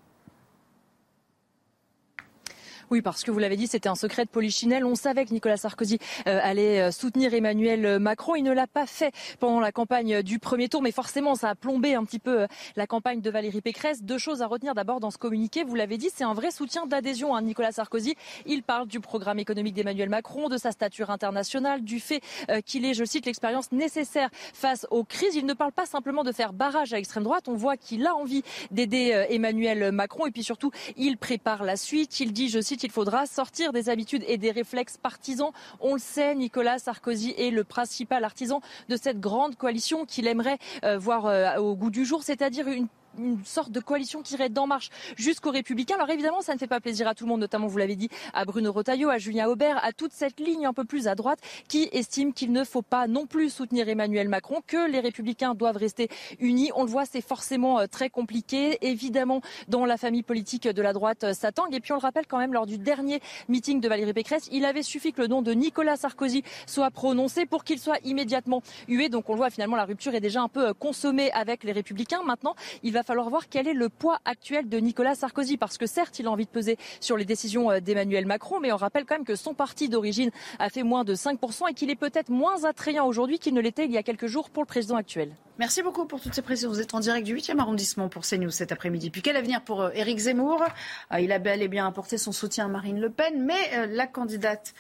Oui, 2.91 3.03
parce 3.03 3.23
que 3.23 3.31
vous 3.31 3.39
l'avez 3.39 3.57
dit, 3.57 3.67
c'était 3.69 3.89
un 3.89 3.95
secret 3.95 4.25
de 4.25 4.31
polichinelle. 4.31 4.85
On 4.85 4.97
savait 4.97 5.25
que 5.25 5.33
Nicolas 5.33 5.57
Sarkozy 5.57 5.99
allait 6.27 6.91
soutenir 6.91 7.33
Emmanuel 7.35 7.99
Macron. 8.01 8.35
Il 8.35 8.43
ne 8.43 8.53
l'a 8.53 8.67
pas 8.67 8.87
fait 8.87 9.13
pendant 9.39 9.61
la 9.61 9.71
campagne 9.71 10.23
du 10.23 10.39
premier 10.39 10.69
tour, 10.69 10.83
mais 10.83 10.91
forcément, 10.91 11.35
ça 11.37 11.51
a 11.51 11.55
plombé 11.55 11.95
un 11.95 12.05
petit 12.05 12.19
peu 12.19 12.47
la 12.75 12.87
campagne 12.87 13.21
de 13.21 13.31
Valérie 13.31 13.61
Pécresse. 13.61 14.03
Deux 14.03 14.19
choses 14.19 14.43
à 14.43 14.47
retenir 14.47 14.75
d'abord 14.75 14.99
dans 14.99 15.11
ce 15.11 15.19
communiqué. 15.19 15.63
Vous 15.63 15.77
l'avez 15.77 15.99
dit, 15.99 16.09
c'est 16.13 16.25
un 16.25 16.35
vrai 16.35 16.51
soutien 16.51 16.87
d'adhésion 16.87 17.35
à 17.35 17.43
Nicolas 17.43 17.73
Sarkozy. 17.73 18.17
Il 18.47 18.65
parle 18.65 18.89
du 18.89 18.99
programme 18.99 19.39
économique 19.39 19.75
d'Emmanuel 19.75 20.09
Macron, 20.09 20.49
de 20.49 20.57
sa 20.57 20.73
stature 20.73 21.11
internationale, 21.11 21.83
du 21.83 22.01
fait 22.01 22.21
qu'il 22.67 22.85
est, 22.85 22.95
je 22.95 23.05
cite, 23.05 23.27
l'expérience 23.27 23.71
nécessaire 23.71 24.31
face 24.33 24.87
aux 24.91 25.05
crises. 25.05 25.37
Il 25.37 25.47
ne 25.47 25.55
parle 25.55 25.73
pas 25.73 25.87
simplement 25.87 26.25
de 26.25 26.33
faire 26.33 26.53
barrage 26.53 26.93
à 26.93 26.97
l'extrême 26.97 27.23
droite. 27.23 27.45
On 27.47 27.55
voit 27.55 27.77
qu'il 27.77 28.07
a 28.07 28.17
envie 28.17 28.43
d'aider 28.73 29.13
euh, 29.13 29.27
Emmanuel 29.29 29.93
Macron 29.93 30.27
et 30.27 30.33
puis 30.33 30.43
surtout, 30.43 30.73
il 30.97 31.17
prépare 31.17 31.63
la 31.63 31.77
suite. 31.77 32.19
Il 32.19 32.33
dit, 32.33 32.49
je 32.49 32.61
cite, 32.61 32.80
il 32.83 32.91
faudra 32.91 33.27
sortir 33.27 33.73
des 33.73 33.89
habitudes 33.89 34.25
et 34.27 34.39
des 34.39 34.51
réflexes 34.51 34.97
partisans. 34.97 35.51
On 35.81 35.95
le 35.95 36.01
sait, 36.01 36.35
Nicolas 36.35 36.79
Sarkozy 36.79 37.35
est 37.37 37.51
le 37.51 37.65
principal 37.65 38.25
artisan 38.25 38.61
de 38.89 38.97
cette 38.97 39.21
grande 39.21 39.57
coalition 39.57 40.05
qu'il 40.05 40.27
aimerait 40.27 40.59
euh, 40.85 40.99
voir 40.99 41.27
euh, 41.27 41.57
au 41.57 41.77
goût 41.77 41.91
du 41.91 42.05
jour, 42.05 42.23
c'est-à-dire 42.23 42.69
une 42.69 42.89
une 43.19 43.45
sorte 43.45 43.71
de 43.71 43.81
coalition 43.81 44.23
qui 44.23 44.35
irait 44.35 44.49
d'En 44.49 44.67
Marche 44.67 44.91
jusqu'aux 45.17 45.51
Républicains. 45.51 45.97
Alors 45.97 46.11
évidemment, 46.11 46.41
ça 46.41 46.55
ne 46.55 46.59
fait 46.59 46.67
pas 46.67 46.81
plaisir 46.81 47.09
à 47.09 47.15
tout 47.15 47.25
le 47.25 47.31
monde, 47.31 47.41
notamment, 47.41 47.67
vous 47.67 47.79
l'avez 47.79 47.97
dit, 47.97 48.09
à 48.33 48.45
Bruno 48.45 48.73
Rotaillot, 48.73 49.09
à 49.09 49.19
Julien 49.19 49.49
Aubert, 49.49 49.83
à 49.85 49.93
toute 49.93 50.13
cette 50.13 50.41
ligne 50.41 50.67
un 50.67 50.73
peu 50.73 50.85
plus 50.85 51.09
à 51.09 51.15
droite 51.15 51.41
qui 51.69 51.89
estime 51.93 52.33
qu'il 52.33 52.53
ne 52.53 52.65
faut 52.65 52.83
pas 52.83 53.07
non 53.07 53.27
plus 53.27 53.51
soutenir 53.51 53.89
Emmanuel 53.89 54.29
Macron, 54.29 54.63
que 54.67 54.91
les 54.91 55.01
Républicains 55.01 55.55
doivent 55.55 55.77
rester 55.77 56.09
unis. 56.39 56.71
On 56.75 56.85
le 56.85 56.91
voit, 56.91 57.05
c'est 57.05 57.21
forcément 57.21 57.81
euh, 57.81 57.87
très 57.87 58.11
compliqué. 58.11 58.79
Évidemment, 58.83 59.41
dans 59.69 59.85
la 59.85 59.97
famille 59.97 60.23
politique 60.23 60.69
de 60.69 60.83
la 60.83 60.93
droite, 60.93 61.25
euh, 61.25 61.33
ça 61.33 61.53
tangue. 61.53 61.75
Et 61.75 61.81
puis 61.81 61.93
on 61.93 61.97
le 61.97 62.01
rappelle 62.01 62.27
quand 62.27 62.39
même, 62.39 62.53
lors 62.53 62.67
du 62.67 62.79
dernier 62.79 63.21
meeting 63.49 63.81
de 63.81 63.89
Valérie 63.89 64.13
Pécresse, 64.13 64.49
il 64.53 64.65
avait 64.65 64.83
suffi 64.83 65.13
que 65.13 65.23
le 65.23 65.29
nom 65.29 65.43
de 65.43 65.53
Nicolas 65.53 65.97
Sarkozy 65.97 66.43
soit 66.67 66.91
prononcé 66.91 67.47
pour 67.47 67.65
qu'il 67.65 67.79
soit 67.79 67.99
immédiatement 68.05 68.63
hué. 68.89 69.09
Donc 69.09 69.29
on 69.29 69.33
le 69.33 69.39
voit, 69.39 69.51
finalement, 69.51 69.77
la 69.77 69.85
rupture 69.85 70.15
est 70.15 70.21
déjà 70.21 70.41
un 70.41 70.49
peu 70.49 70.69
euh, 70.69 70.73
consommée 70.75 71.31
avec 71.33 71.65
les 71.65 71.73
Républicains. 71.73 72.23
Maintenant, 72.23 72.55
il 72.83 72.93
va 72.93 73.00
va 73.01 73.05
falloir 73.05 73.31
voir 73.31 73.49
quel 73.49 73.67
est 73.67 73.73
le 73.73 73.89
poids 73.89 74.19
actuel 74.27 74.69
de 74.69 74.79
Nicolas 74.79 75.15
Sarkozy, 75.15 75.57
parce 75.57 75.79
que 75.79 75.87
certes, 75.87 76.19
il 76.19 76.27
a 76.27 76.31
envie 76.31 76.45
de 76.45 76.51
peser 76.51 76.77
sur 77.01 77.17
les 77.17 77.25
décisions 77.25 77.71
euh, 77.71 77.81
d'Emmanuel 77.81 78.27
Macron, 78.27 78.61
mais 78.61 78.73
on 78.73 78.77
rappelle 78.77 79.07
quand 79.07 79.15
même 79.15 79.25
que 79.25 79.37
son 79.37 79.55
parti 79.55 79.89
d'origine 79.89 80.31
a 80.59 80.69
fait 80.69 80.83
moins 80.83 81.05
de 81.05 81.15
5% 81.15 81.71
et 81.71 81.75
qu'il 81.75 81.89
est 81.89 81.97
peut-être 81.97 82.29
moins 82.29 82.65
attrayant 82.65 83.07
aujourd'hui 83.07 83.39
qu'il 83.39 83.55
ne 83.55 83.61
l'était 83.61 83.87
il 83.87 83.91
y 83.91 83.97
a 83.97 84.03
quelques 84.03 84.27
jours 84.27 84.51
pour 84.51 84.63
le 84.63 84.67
président 84.67 84.97
actuel. 84.97 85.35
Merci 85.61 85.83
beaucoup 85.83 86.07
pour 86.07 86.23
toutes 86.23 86.33
ces 86.33 86.41
précisions. 86.41 86.71
Vous 86.71 86.81
êtes 86.81 86.95
en 86.95 87.01
direct 87.01 87.27
du 87.27 87.37
8e 87.37 87.59
arrondissement 87.59 88.09
pour 88.09 88.23
CNews 88.23 88.49
cet 88.49 88.73
après-midi. 88.73 89.11
Puis 89.11 89.21
quel 89.21 89.37
avenir 89.37 89.61
pour 89.61 89.83
euh, 89.83 89.91
Éric 89.93 90.19
Zemmour? 90.19 90.65
Euh, 91.13 91.21
Il 91.21 91.33
a 91.33 91.39
bel 91.39 91.61
et 91.61 91.69
bien 91.69 91.87
apporté 91.87 92.17
son 92.17 92.33
soutien 92.33 92.65
à 92.65 92.69
Marine 92.69 92.99
Le 92.99 93.11
Pen, 93.11 93.45
mais 93.45 93.87
la 93.89 94.07
candidate 94.07 94.73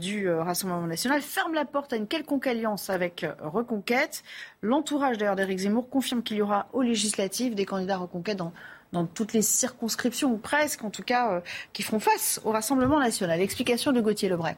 du 0.00 0.28
Rassemblement 0.28 0.88
national 0.88 1.22
ferme 1.22 1.54
la 1.54 1.64
porte 1.64 1.92
à 1.92 1.96
une 1.96 2.08
quelconque 2.08 2.48
alliance 2.48 2.90
avec 2.90 3.24
Reconquête. 3.40 4.24
L'entourage 4.60 5.18
d'ailleurs 5.18 5.36
d'Éric 5.36 5.58
Zemmour 5.58 5.88
confirme 5.88 6.24
qu'il 6.24 6.38
y 6.38 6.42
aura 6.42 6.66
aux 6.72 6.82
législatives 6.82 7.54
des 7.54 7.64
candidats 7.64 7.98
Reconquête 7.98 8.38
dans, 8.38 8.52
dans 8.90 9.06
toutes 9.06 9.34
les 9.34 9.42
circonscriptions, 9.42 10.32
ou 10.32 10.36
presque 10.36 10.82
en 10.82 10.90
tout 10.90 11.04
cas, 11.04 11.42
qui 11.72 11.84
feront 11.84 12.00
face 12.00 12.40
au 12.44 12.50
Rassemblement 12.50 12.98
national. 12.98 13.40
Explication 13.40 13.92
de 13.92 14.00
Gauthier 14.00 14.28
Lebray. 14.28 14.56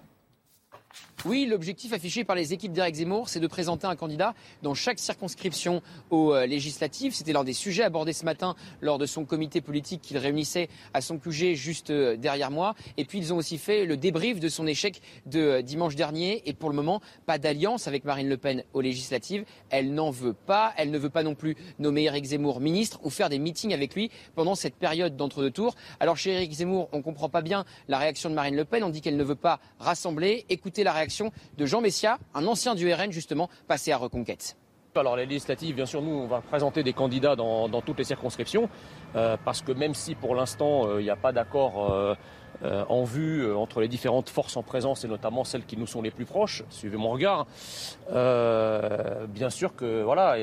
Oui, 1.25 1.47
l'objectif 1.47 1.93
affiché 1.93 2.25
par 2.25 2.37
les 2.37 2.53
équipes 2.53 2.73
d'Éric 2.73 2.97
Zemmour, 2.97 3.31
c'est 3.31 3.41
de 3.41 3.47
présenter 3.47 3.87
un 3.87 3.97
candidat 3.97 4.35
dans 4.63 4.75
chaque 4.75 4.99
circonscription 4.99 5.83
aux 6.11 6.35
euh, 6.35 6.47
législatives. 6.47 7.15
C'était 7.15 7.33
l'un 7.33 7.43
des 7.43 7.55
sujets 7.55 7.83
abordés 7.83 8.13
ce 8.13 8.25
matin 8.25 8.55
lors 8.83 8.99
de 8.99 9.07
son 9.07 9.25
comité 9.25 9.63
politique 9.63 10.03
qu'il 10.03 10.19
réunissait 10.19 10.69
à 10.93 11.01
son 11.01 11.19
QG 11.19 11.55
juste 11.55 11.91
euh, 11.91 12.17
derrière 12.17 12.51
moi. 12.51 12.75
Et 12.99 13.07
puis 13.07 13.19
ils 13.19 13.33
ont 13.33 13.39
aussi 13.39 13.57
fait 13.57 13.87
le 13.87 13.97
débrief 13.97 14.41
de 14.41 14.49
son 14.49 14.67
échec 14.67 15.01
de 15.25 15.41
euh, 15.41 15.63
dimanche 15.63 15.97
dernier. 15.97 16.43
Et 16.49 16.53
pour 16.53 16.69
le 16.69 16.77
moment, 16.77 17.01
pas 17.25 17.39
d'alliance 17.39 17.89
avec 17.89 18.05
Marine 18.05 18.29
Le 18.29 18.37
Pen 18.37 18.63
aux 18.75 18.83
législatives. 18.83 19.47
Elle 19.71 19.95
n'en 19.95 20.11
veut 20.11 20.35
pas. 20.35 20.75
Elle 20.77 20.91
ne 20.91 20.99
veut 20.99 21.11
pas 21.11 21.23
non 21.23 21.35
plus 21.35 21.57
nommer 21.79 22.05
Éric 22.05 22.27
Zemmour 22.27 22.61
ministre 22.61 23.01
ou 23.03 23.11
faire 23.11 23.31
des 23.31 23.39
meetings 23.39 23.73
avec 23.73 23.95
lui 23.95 24.11
pendant 24.35 24.55
cette 24.55 24.77
période 24.77 25.17
d'entre-deux 25.17 25.51
tours. 25.51 25.77
Alors 25.99 26.19
chez 26.19 26.33
Éric 26.33 26.53
Zemmour, 26.53 26.89
on 26.93 26.99
ne 26.99 27.03
comprend 27.03 27.31
pas 27.31 27.43
bien 27.43 27.65
la 27.89 27.99
réaction 27.99 28.29
de 28.29 28.35
Marine 28.35 28.55
Le 28.55 28.67
Pen. 28.67 28.85
On 28.85 28.91
dit 28.91 29.01
qu'elle 29.01 29.17
ne 29.17 29.25
veut 29.25 29.35
pas 29.35 29.61
rassembler. 29.79 30.45
Écoutez 30.51 30.85
la 30.85 30.93
réaction 30.93 31.06
de 31.57 31.67
Jean 31.67 31.81
Messia, 31.81 32.19
un 32.35 32.47
ancien 32.47 32.75
du 32.75 32.93
RN 32.93 33.13
justement, 33.13 33.49
passé 33.67 33.93
à 33.93 33.97
Reconquête. 33.97 34.57
Alors 34.95 35.17
les 35.17 35.27
législatives, 35.27 35.75
bien 35.75 35.85
sûr, 35.85 36.01
nous, 36.01 36.13
on 36.13 36.27
va 36.27 36.41
présenter 36.41 36.83
des 36.83 36.95
candidats 36.95 37.37
dans, 37.37 37.69
toutes 37.83 37.99
les 37.99 38.05
circonscriptions, 38.05 38.69
euh, 39.15 39.37
parce 39.45 39.61
que 39.61 39.73
même 39.73 39.95
si 39.95 40.15
pour 40.15 40.35
l'instant, 40.35 40.89
euh, 40.89 41.01
il 41.01 41.05
n'y 41.05 41.11
a 41.11 41.17
pas 41.17 41.33
d'accord 41.33 42.17
euh, 42.63 42.85
en 42.89 43.05
vue 43.05 43.45
euh, 43.45 43.57
entre 43.57 43.81
les 43.81 43.89
différentes 43.89 44.29
forces 44.29 44.57
en 44.57 44.63
présence 44.63 45.05
et 45.05 45.09
notamment 45.09 45.45
celles 45.45 45.65
qui 45.65 45.77
nous 45.77 45.87
sont 45.87 46.01
les 46.03 46.11
plus 46.11 46.25
proches. 46.25 46.63
Suivez 46.71 46.97
mon 46.97 47.11
regard. 47.11 47.47
Euh, 48.13 49.27
bien 49.27 49.51
sûr 49.51 49.75
que 49.75 50.03
voilà, 50.03 50.37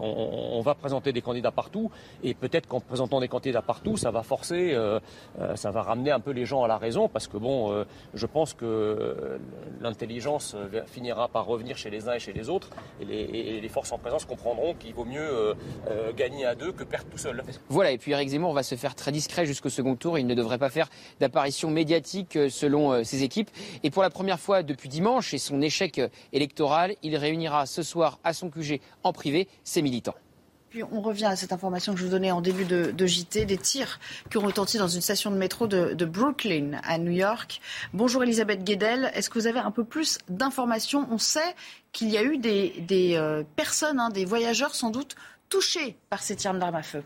on, 0.00 0.60
va 0.60 0.74
présenter 0.74 1.12
des 1.12 1.22
candidats 1.22 1.50
partout 1.50 1.90
et 2.22 2.34
peut-être 2.34 2.66
qu'en 2.66 2.80
présentant 2.80 3.20
des 3.20 3.28
candidats 3.28 3.62
partout, 3.62 3.96
ça 3.96 4.10
va 4.10 4.22
forcer, 4.22 4.76
ça 5.54 5.70
va 5.70 5.82
ramener 5.82 6.10
un 6.10 6.18
peu 6.18 6.32
les 6.32 6.44
gens 6.44 6.64
à 6.64 6.68
la 6.68 6.76
raison 6.76 7.08
parce 7.08 7.28
que 7.28 7.36
bon, 7.36 7.84
je 8.14 8.26
pense 8.26 8.52
que 8.52 9.38
l'intelligence 9.80 10.56
finira 10.86 11.28
par 11.28 11.46
revenir 11.46 11.76
chez 11.76 11.90
les 11.90 12.08
uns 12.08 12.14
et 12.14 12.18
chez 12.18 12.32
les 12.32 12.48
autres 12.48 12.70
et 13.00 13.04
les, 13.04 13.68
forces 13.68 13.92
en 13.92 13.98
présence 13.98 14.24
comprendront 14.24 14.74
qu'il 14.74 14.94
vaut 14.94 15.04
mieux 15.04 15.54
gagner 16.16 16.46
à 16.46 16.54
deux 16.54 16.72
que 16.72 16.84
perdre 16.84 17.08
tout 17.10 17.18
seul. 17.18 17.42
Voilà, 17.68 17.92
et 17.92 17.98
puis 17.98 18.12
Eric 18.12 18.28
Zemmour 18.28 18.52
va 18.52 18.62
se 18.62 18.74
faire 18.74 18.94
très 18.94 19.12
discret 19.12 19.46
jusqu'au 19.46 19.70
second 19.70 19.94
tour. 19.94 20.18
Il 20.18 20.26
ne 20.26 20.34
devrait 20.34 20.58
pas 20.58 20.70
faire 20.70 20.88
d'apparition 21.20 21.55
médiatique 21.64 22.36
euh, 22.36 22.48
selon 22.48 22.92
euh, 22.92 23.04
ses 23.04 23.22
équipes. 23.22 23.50
Et 23.82 23.90
pour 23.90 24.02
la 24.02 24.10
première 24.10 24.40
fois 24.40 24.62
depuis 24.62 24.88
dimanche 24.88 25.34
et 25.34 25.38
son 25.38 25.60
échec 25.62 25.98
euh, 25.98 26.08
électoral, 26.32 26.94
il 27.02 27.16
réunira 27.16 27.66
ce 27.66 27.82
soir 27.82 28.18
à 28.24 28.32
son 28.32 28.50
QG 28.50 28.80
en 29.02 29.12
privé 29.12 29.48
ses 29.64 29.82
militants. 29.82 30.14
Puis 30.70 30.82
on 30.82 31.00
revient 31.00 31.26
à 31.26 31.36
cette 31.36 31.52
information 31.52 31.94
que 31.94 32.00
je 32.00 32.04
vous 32.04 32.10
donnais 32.10 32.30
en 32.30 32.40
début 32.40 32.64
de, 32.64 33.06
JT, 33.06 33.46
des 33.46 33.56
tirs 33.56 33.98
qui 34.30 34.36
ont 34.36 34.42
retenti 34.42 34.78
dans 34.78 34.88
une 34.88 35.00
station 35.00 35.30
de 35.30 35.36
métro 35.36 35.66
de, 35.66 36.04
Brooklyn 36.04 36.80
à 36.82 36.98
New 36.98 37.12
York. 37.12 37.60
Bonjour 37.94 38.22
Elisabeth 38.24 38.62
Guedel, 38.62 39.10
est-ce 39.14 39.30
que 39.30 39.38
vous 39.38 39.46
avez 39.46 39.60
un 39.60 39.70
peu 39.70 39.84
plus 39.84 40.18
d'informations? 40.28 41.06
On 41.10 41.18
sait 41.18 41.54
qu'il 41.92 42.10
y 42.10 42.18
a 42.18 42.24
eu 42.24 42.36
des, 42.36 43.44
personnes, 43.54 44.00
hein, 44.00 44.10
des 44.10 44.24
voyageurs 44.24 44.74
sans 44.74 44.90
doute, 44.90 45.14
touchés 45.48 45.96
par 46.10 46.22
ces 46.22 46.36
tirs 46.36 46.52
d'armes 46.52 46.74
à 46.74 46.82
feu. 46.82 47.04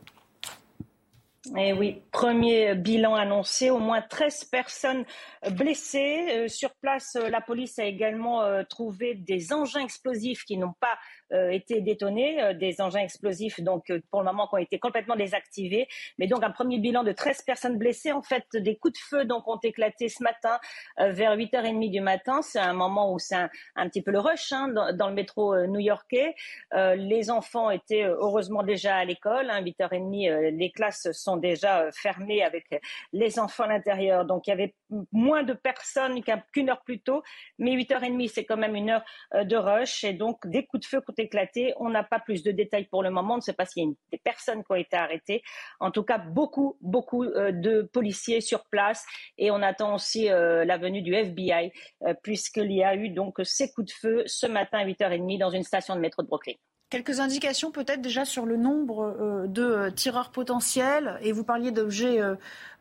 Eh 1.57 1.73
oui, 1.73 2.03
premier 2.13 2.75
bilan 2.75 3.15
annoncé, 3.15 3.71
au 3.71 3.79
moins 3.79 4.03
13 4.03 4.45
personnes 4.45 5.07
blessées. 5.53 6.27
Euh, 6.33 6.49
sur 6.49 6.75
place, 6.75 7.17
euh, 7.17 7.31
la 7.31 7.41
police 7.41 7.79
a 7.79 7.85
également 7.85 8.43
euh, 8.43 8.63
trouvé 8.63 9.15
des 9.15 9.51
engins 9.51 9.81
explosifs 9.81 10.45
qui 10.45 10.59
n'ont 10.59 10.75
pas 10.81 10.99
été 11.33 11.81
détonés, 11.81 12.43
euh, 12.43 12.55
des 12.55 12.81
engins 12.81 13.01
explosifs 13.01 13.61
donc 13.61 13.91
euh, 13.91 14.01
pour 14.11 14.21
le 14.21 14.27
moment 14.27 14.47
qui 14.49 14.55
ont 14.55 14.59
été 14.59 14.79
complètement 14.79 15.17
désactivés. 15.17 15.89
Mais 16.19 16.27
donc 16.27 16.43
un 16.43 16.51
premier 16.51 16.79
bilan 16.79 17.03
de 17.05 17.13
13 17.13 17.43
personnes 17.43 17.79
blessées. 17.79 18.13
En 18.13 18.23
fait, 18.23 18.45
des 18.55 18.77
coups 18.77 18.95
de 18.95 18.99
feu 18.99 19.25
donc 19.25 19.47
ont 19.49 19.59
éclaté 19.63 20.09
ce 20.09 20.23
matin 20.23 20.59
vers 20.99 21.37
8h30 21.37 21.91
du 21.91 22.01
matin. 22.01 22.43
C'est 22.43 22.59
un 22.59 22.73
moment 22.73 23.13
où 23.13 23.19
c'est 23.19 23.37
un, 23.37 23.89
petit 23.89 24.03
peu 24.03 24.11
le 24.11 24.19
rush 24.19 24.53
hein, 24.53 24.69
dans, 24.69 25.09
le 25.09 25.15
métro 25.15 25.57
new-yorkais. 25.67 26.35
les 26.73 27.31
enfants 27.31 27.71
étaient 27.71 28.05
heureusement 28.05 28.63
déjà 28.63 28.97
à 28.97 29.05
l'école. 29.05 29.51
Hein, 29.51 29.63
8h30, 29.63 30.51
les 30.57 30.71
classes 30.71 31.11
sont 31.13 31.37
déjà 31.37 31.91
fermées 31.93 32.43
avec 32.43 32.67
les 33.13 33.39
enfants 33.39 33.65
à 33.65 33.69
l'intérieur. 33.69 34.25
Donc 34.25 34.47
il 34.47 34.51
y 34.51 34.53
avait 34.53 34.75
moins 35.13 35.43
de 35.43 35.53
personnes 35.53 36.23
qu'une 36.53 36.71
heure 36.71 36.83
plus 36.83 37.01
tôt. 37.01 37.23
Mais 37.59 37.73
8h30, 37.73 38.29
c'est 38.29 38.45
quand 38.45 38.57
même 38.57 38.75
une 38.75 38.91
heure 38.91 39.05
de 39.35 39.57
rush. 39.57 40.05
Et 40.05 40.13
donc 40.13 40.47
des 40.47 40.67
coups 40.67 40.83
de 40.83 40.87
feu 40.87 41.01
éclaté. 41.21 41.73
On 41.79 41.89
n'a 41.91 42.03
pas 42.03 42.19
plus 42.19 42.43
de 42.43 42.51
détails 42.51 42.87
pour 42.87 43.03
le 43.03 43.11
moment. 43.11 43.35
On 43.35 43.37
ne 43.37 43.43
sait 43.43 43.53
pas 43.53 43.67
s'il 43.67 43.85
y 43.85 43.87
a 43.87 43.91
des 44.13 44.19
personnes 44.19 44.65
qui 44.65 44.73
ont 44.73 44.77
été 44.77 44.97
arrêtées. 44.97 45.43
En 45.79 45.91
tout 45.91 46.03
cas, 46.03 46.19
beaucoup, 46.19 46.77
beaucoup 46.81 47.25
euh, 47.25 47.53
de 47.53 47.83
policiers 47.83 48.41
sur 48.41 48.65
place. 48.67 49.05
Et 49.39 49.51
on 49.51 49.63
attend 49.63 49.95
aussi 49.95 50.31
euh, 50.31 50.65
la 50.65 50.79
venue 50.79 51.03
du 51.03 51.15
FBI, 51.15 51.73
euh, 52.05 52.15
puisqu'il 52.23 52.73
y 52.73 52.83
a 52.83 52.95
eu 52.95 53.11
donc 53.11 53.39
ces 53.45 53.71
coups 53.73 53.89
de 53.89 53.93
feu 53.93 54.23
ce 54.27 54.47
matin 54.47 54.79
à 54.79 54.87
8h30 54.87 55.39
dans 55.39 55.51
une 55.51 55.65
station 55.65 55.95
de 55.95 56.01
métro 56.01 56.23
de 56.23 56.29
Brooklyn. 56.29 56.55
Quelques 56.91 57.21
indications 57.21 57.71
peut-être 57.71 58.01
déjà 58.01 58.25
sur 58.25 58.47
le 58.47 58.57
nombre 58.57 59.47
de 59.47 59.91
tireurs 59.91 60.33
potentiels. 60.33 61.21
Et 61.23 61.31
vous 61.31 61.45
parliez 61.45 61.71
d'objets 61.71 62.21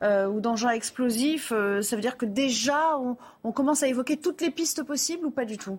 ou 0.01 0.41
d'engins 0.41 0.71
explosifs. 0.71 1.49
ça 1.49 1.95
veut 1.95 2.01
dire 2.01 2.17
que 2.17 2.25
déjà, 2.25 2.97
on 3.43 3.51
commence 3.51 3.83
à 3.83 3.87
évoquer 3.87 4.17
toutes 4.17 4.41
les 4.41 4.49
pistes 4.49 4.81
possibles 4.81 5.27
ou 5.27 5.29
pas 5.29 5.45
du 5.45 5.59
tout? 5.59 5.77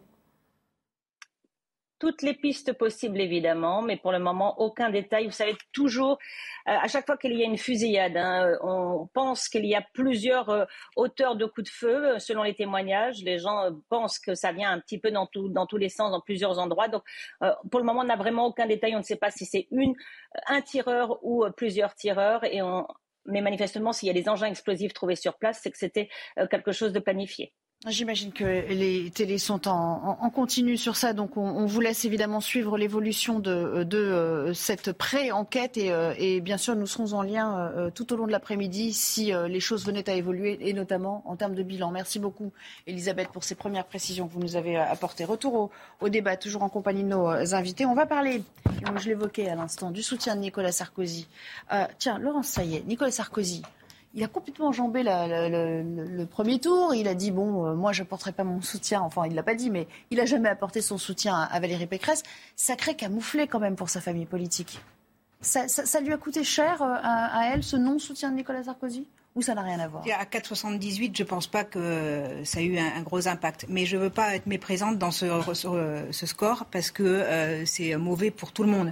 Toutes 2.01 2.23
les 2.23 2.35
pistes 2.35 2.73
possibles 2.73 3.21
évidemment, 3.21 3.83
mais 3.83 3.97
pour 3.99 4.11
le 4.11 4.19
moment 4.19 4.59
aucun 4.59 4.91
détail. 4.91 5.27
Vous 5.27 5.33
savez 5.33 5.55
toujours, 5.73 6.19
euh, 6.67 6.73
à 6.73 6.89
chaque 6.89 7.07
fois 7.07 7.17
qu'il 7.19 7.35
y 7.35 7.43
a 7.43 7.45
une 7.45 7.59
fusillade, 7.59 8.17
hein, 8.17 8.57
on 8.63 9.07
pense 9.13 9.49
qu'il 9.49 9.67
y 9.67 9.75
a 9.75 9.83
plusieurs 9.93 10.49
euh, 10.49 10.65
auteurs 10.97 11.37
de 11.37 11.45
coups 11.45 11.71
de 11.71 11.73
feu 11.73 12.15
euh, 12.15 12.19
selon 12.19 12.43
les 12.43 12.55
témoignages. 12.55 13.23
Les 13.23 13.39
gens 13.39 13.69
pensent 13.91 14.19
que 14.19 14.35
ça 14.35 14.51
vient 14.51 14.73
un 14.73 14.81
petit 14.81 14.99
peu 14.99 15.11
dans, 15.11 15.27
tous 15.27 15.77
les 15.77 15.91
sens, 15.91 16.11
dans 16.11 16.23
plusieurs 16.23 16.59
endroits. 16.59 16.89
Donc 16.89 17.05
pour 17.71 17.81
le 17.81 17.87
moment, 17.87 18.01
on 18.01 18.05
n'a 18.05 18.17
vraiment 18.17 18.47
aucun 18.47 18.67
détail. 18.67 18.97
On 18.97 19.01
ne 19.01 19.05
sait 19.05 19.17
pas 19.17 19.31
si 19.31 19.45
c'est 19.45 19.69
un 20.47 20.63
tireur 20.63 21.19
ou 21.23 21.45
plusieurs 21.55 21.95
tireurs, 21.95 22.43
Mais 23.27 23.43
manifestement, 23.43 23.93
s'il 23.93 24.07
y 24.07 24.11
a 24.11 24.15
des 24.15 24.29
engins 24.29 24.47
explosifs 24.47 24.95
trouvés 24.95 25.17
sur 25.17 25.37
place, 25.37 25.61
c'est 25.63 25.71
que 25.71 25.79
c'était 25.79 26.09
quelque 26.51 26.73
chose 26.73 26.93
de 26.93 27.01
planifié. 27.01 27.53
J'imagine 27.87 28.31
que 28.31 28.45
les 28.45 29.11
télés 29.11 29.39
sont 29.39 29.67
en, 29.67 30.29
continu 30.29 30.77
sur 30.77 30.97
ça, 30.97 31.15
donc 31.15 31.39
on, 31.39 31.65
vous 31.65 31.81
laisse 31.81 32.05
évidemment 32.05 32.43
suivre 32.43 32.77
l'évolution 32.77 33.39
de, 33.39 33.85
de 33.85 34.53
cette 34.55 34.93
pré-enquête 34.93 35.79
et, 35.79 35.91
et, 36.19 36.43
bien 36.43 36.59
sûr 36.59 36.77
nous 36.77 36.87
serons 36.87 37.15
en 37.15 37.23
lien 37.23 37.91
tout 37.95 38.13
au 38.13 38.17
long 38.17 38.27
de 38.27 38.33
l'après-midi 38.33 38.93
si 38.93 39.33
les 39.33 39.61
choses 39.61 39.87
venaient 39.87 40.11
à 40.11 40.15
évoluer 40.15 40.59
et 40.61 40.75
notamment 40.75 41.23
en 41.25 41.37
termes 41.37 41.55
de 41.55 41.63
bilan. 41.63 41.91
Merci 41.91 42.19
beaucoup 42.19 42.53
Elisabeth 42.87 43.29
pour 43.29 43.45
ces 43.45 43.55
premières 43.55 43.87
précisions 43.87 44.29
que 44.29 44.35
vous 44.35 44.41
nous 44.41 44.57
avez 44.57 44.77
apportées. 44.77 45.25
Retour 45.25 45.71
au, 46.03 46.09
débat, 46.11 46.37
toujours 46.37 46.63
en 46.63 46.69
compagnie 46.69 47.03
de 47.03 47.09
nos 47.09 47.55
invités. 47.55 47.87
On 47.87 47.95
va 47.95 48.05
parler, 48.05 48.43
je 49.01 49.09
l'évoquais 49.09 49.49
à 49.49 49.55
l'instant, 49.55 49.91
du 49.91 50.03
soutien 50.03 50.37
de 50.37 50.41
Nicolas 50.43 50.73
Sarkozy. 50.73 51.27
Euh, 51.73 51.87
tiens, 51.99 52.19
Laurence, 52.19 52.59
est, 52.59 52.87
Nicolas 52.87 53.11
Sarkozy 53.11 53.63
il 54.15 54.25
a 54.25 54.29
complètement 54.29 54.69
enjambé 54.69 55.03
le, 55.05 56.25
premier 56.25 56.59
tour. 56.59 56.95
Il 56.95 57.09
a 57.09 57.15
dit 57.15 57.31
bon, 57.31 57.67
euh, 57.67 57.75
moi 57.75 57.93
je 57.93 58.03
n'apporterai 58.03 58.33
pas 58.33 58.45
mon 58.45 58.61
soutien. 58.61 59.01
Enfin, 59.01 59.27
il 59.27 59.35
l'a 59.35 59.43
pas 59.43 59.55
dit, 59.55 59.71
mais 59.71 59.87
il 60.11 60.19
n'a 60.19 60.27
jamais 60.27 60.49
apporté 60.49 60.81
son 60.81 60.99
soutien 60.99 61.37
à, 61.37 61.61
Valérie 61.61 61.87
Pécresse. 61.87 62.23
Sacré 62.57 62.95
camouflé 62.95 63.47
quand 63.47 63.61
même 63.61 63.77
pour 63.77 63.89
sa 63.89 64.01
famille 64.01 64.27
politique. 64.27 64.81
Ça, 65.41 66.01
lui 66.01 66.13
a 66.13 66.19
coûté 66.19 66.45
cher 66.45 66.83
euh, 66.83 66.97
à, 67.03 67.51
elle 67.53 67.63
ce 67.63 67.77
non-soutien 67.77 68.31
de 68.31 68.37
Nicolas 68.37 68.65
Sarkozy? 68.65 69.07
Ou 69.37 69.43
ça 69.43 69.55
n'a 69.55 69.63
rien 69.63 69.79
à 69.79 69.87
voir? 69.87 70.03
À 70.19 70.25
4,78, 70.25 71.17
je 71.17 71.23
ne 71.23 71.29
pense 71.29 71.47
pas 71.47 71.63
que 71.63 72.41
ça 72.43 72.59
a 72.59 72.63
eu 72.63 72.77
un, 72.79 73.01
gros 73.03 73.29
impact. 73.29 73.65
Mais 73.69 73.87
je 73.87 73.97
ne 73.97 74.03
veux 74.03 74.11
pas 74.11 74.35
être 74.35 74.47
méprisante 74.47 74.99
dans 74.99 75.13
ce, 75.13 75.27
ce 76.11 76.27
score 76.27 76.65
parce 76.65 76.91
que 76.91 77.05
euh, 77.05 77.65
c'est 77.65 77.95
mauvais 77.95 78.33
pour 78.33 78.51
tout 78.51 78.65
le 78.65 78.71
monde 78.71 78.91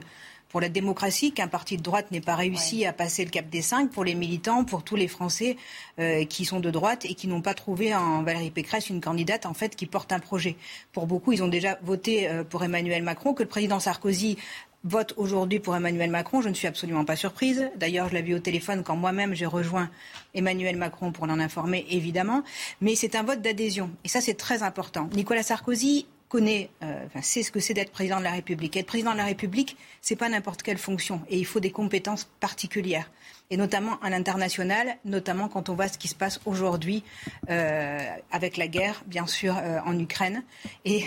pour 0.48 0.60
la 0.60 0.68
démocratie 0.68 1.32
qu'un 1.32 1.48
parti 1.48 1.76
de 1.76 1.82
droite 1.82 2.10
n'ait 2.10 2.20
pas 2.20 2.34
réussi 2.34 2.86
à 2.86 2.92
passer 2.92 3.24
le 3.24 3.30
cap 3.30 3.48
des 3.48 3.62
cinq, 3.62 3.90
pour 3.90 4.04
les 4.04 4.14
militants, 4.14 4.64
pour 4.64 4.82
tous 4.82 4.96
les 4.96 5.08
Français 5.08 5.56
euh, 5.98 6.24
qui 6.24 6.44
sont 6.44 6.60
de 6.60 6.70
droite 6.70 7.04
et 7.04 7.14
qui 7.14 7.28
n'ont 7.28 7.42
pas 7.42 7.54
trouvé 7.54 7.94
en 7.94 8.22
Valérie 8.22 8.50
Pécresse 8.50 8.88
une 8.88 9.00
candidate 9.00 9.46
en 9.46 9.54
fait 9.54 9.76
qui 9.76 9.86
porte 9.86 10.12
un 10.12 10.20
projet. 10.20 10.56
Pour 10.92 11.06
beaucoup, 11.06 11.32
ils 11.32 11.42
ont 11.42 11.48
déjà 11.48 11.78
voté 11.82 12.28
euh, 12.28 12.44
pour 12.44 12.64
Emmanuel 12.64 13.02
Macron, 13.02 13.34
que 13.34 13.42
le 13.42 13.48
président 13.48 13.80
Sarkozy 13.80 14.38
vote 14.84 15.12
aujourd'hui 15.16 15.58
pour 15.58 15.74
Emmanuel 15.74 16.10
Macron, 16.10 16.40
je 16.40 16.48
ne 16.48 16.54
suis 16.54 16.66
absolument 16.66 17.04
pas 17.04 17.16
surprise. 17.16 17.68
D'ailleurs, 17.76 18.08
je 18.08 18.14
l'ai 18.14 18.22
vu 18.22 18.34
au 18.34 18.38
téléphone 18.38 18.82
quand 18.84 18.96
moi-même 18.96 19.34
j'ai 19.34 19.46
rejoint 19.46 19.90
Emmanuel 20.34 20.76
Macron 20.76 21.12
pour 21.12 21.26
l'en 21.26 21.40
informer, 21.40 21.84
évidemment. 21.90 22.42
Mais 22.80 22.94
c'est 22.94 23.16
un 23.16 23.22
vote 23.22 23.42
d'adhésion. 23.42 23.90
Et 24.04 24.08
ça, 24.08 24.20
c'est 24.20 24.34
très 24.34 24.62
important. 24.62 25.10
Nicolas 25.14 25.42
Sarkozy 25.42 26.06
connaît, 26.28 26.70
euh, 26.82 27.06
ce 27.20 27.50
que 27.50 27.60
c'est 27.60 27.74
d'être 27.74 27.90
président 27.90 28.18
de 28.18 28.24
la 28.24 28.32
République. 28.32 28.76
Être 28.76 28.86
président 28.86 29.12
de 29.12 29.16
la 29.16 29.24
République, 29.24 29.76
c'est 30.00 30.16
pas 30.16 30.28
n'importe 30.28 30.62
quelle 30.62 30.78
fonction, 30.78 31.20
et 31.28 31.38
il 31.38 31.46
faut 31.46 31.60
des 31.60 31.70
compétences 31.70 32.28
particulières, 32.40 33.10
et 33.50 33.56
notamment 33.56 33.98
à 34.00 34.10
l'international, 34.10 34.96
notamment 35.04 35.48
quand 35.48 35.68
on 35.68 35.74
voit 35.74 35.88
ce 35.88 35.98
qui 35.98 36.08
se 36.08 36.14
passe 36.14 36.40
aujourd'hui 36.44 37.02
euh, 37.50 37.98
avec 38.30 38.56
la 38.56 38.68
guerre, 38.68 39.02
bien 39.06 39.26
sûr, 39.26 39.56
euh, 39.56 39.78
en 39.84 39.98
Ukraine. 39.98 40.44
Et 40.84 41.04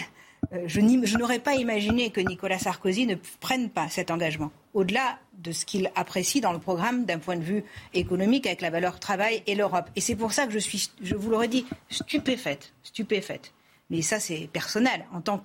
je 0.65 1.17
n'aurais 1.17 1.39
pas 1.39 1.55
imaginé 1.55 2.09
que 2.09 2.19
Nicolas 2.19 2.57
Sarkozy 2.57 3.05
ne 3.05 3.15
prenne 3.39 3.69
pas 3.69 3.87
cet 3.89 4.09
engagement, 4.09 4.51
au-delà 4.73 5.19
de 5.37 5.51
ce 5.51 5.65
qu'il 5.65 5.91
apprécie 5.95 6.41
dans 6.41 6.51
le 6.51 6.59
programme 6.59 7.05
d'un 7.05 7.19
point 7.19 7.37
de 7.37 7.43
vue 7.43 7.63
économique 7.93 8.47
avec 8.47 8.61
la 8.61 8.69
valeur 8.71 8.99
travail 8.99 9.43
et 9.45 9.55
l'Europe. 9.55 9.89
Et 9.95 10.01
c'est 10.01 10.15
pour 10.15 10.33
ça 10.33 10.47
que 10.47 10.51
je 10.51 10.59
suis, 10.59 10.89
je 11.01 11.15
vous 11.15 11.29
l'aurais 11.29 11.47
dit, 11.47 11.65
stupéfaite, 11.89 12.73
stupéfaite 12.83 13.53
mais 13.91 14.01
ça 14.01 14.19
c'est 14.19 14.49
personnel, 14.51 15.05
en 15.13 15.21
tant 15.21 15.39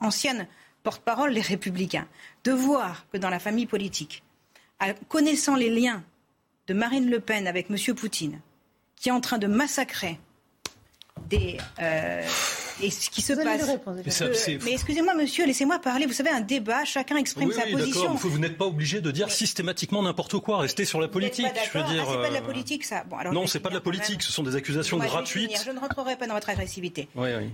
qu'ancienne 0.00 0.46
porte-parole 0.82 1.32
des 1.32 1.40
Républicains, 1.40 2.08
de 2.44 2.52
voir 2.52 3.06
que 3.12 3.16
dans 3.16 3.30
la 3.30 3.38
famille 3.38 3.66
politique, 3.66 4.22
connaissant 5.08 5.54
les 5.54 5.70
liens 5.70 6.02
de 6.66 6.74
Marine 6.74 7.08
Le 7.08 7.20
Pen 7.20 7.46
avec 7.46 7.70
M. 7.70 7.94
Poutine, 7.94 8.40
qui 8.96 9.08
est 9.08 9.12
en 9.12 9.20
train 9.20 9.38
de 9.38 9.46
massacrer 9.46 10.18
des, 11.28 11.56
euh, 11.80 12.26
et 12.82 12.90
ce 12.90 13.10
qui 13.10 13.22
se 13.22 13.32
passe. 13.32 13.70
Mais, 14.64 14.72
excusez-moi, 14.72 15.14
monsieur, 15.14 15.46
laissez-moi 15.46 15.78
parler. 15.78 16.06
Vous 16.06 16.12
savez, 16.12 16.30
un 16.30 16.40
débat, 16.40 16.84
chacun 16.84 17.16
exprime 17.16 17.52
sa 17.52 17.62
position. 17.62 18.14
Vous 18.14 18.38
n'êtes 18.38 18.58
pas 18.58 18.66
obligé 18.66 19.00
de 19.00 19.10
dire 19.10 19.30
systématiquement 19.30 20.02
n'importe 20.02 20.38
quoi. 20.38 20.58
Restez 20.58 20.84
sur 20.84 21.00
la 21.00 21.08
politique. 21.08 21.46
Je 21.72 21.78
veux 21.78 21.84
dire. 21.84 22.04
Ah, 22.06 22.10
c'est 22.12 22.22
pas 22.22 22.28
de 22.28 22.34
la 22.34 22.40
euh, 22.40 22.42
politique, 22.42 22.84
ça. 22.84 23.04
Bon, 23.04 23.16
alors 23.16 23.32
non, 23.32 23.46
c'est 23.46 23.60
pas 23.60 23.68
de 23.68 23.74
la 23.74 23.80
politique. 23.80 24.22
Ce 24.22 24.32
sont 24.32 24.42
des 24.42 24.56
accusations 24.56 24.98
gratuites. 24.98 25.62
Je, 25.64 25.70
ne 25.70 25.78
rentrerai 25.78 26.16
pas 26.16 26.26
dans 26.26 26.34
votre 26.34 26.50
agressivité. 26.50 27.08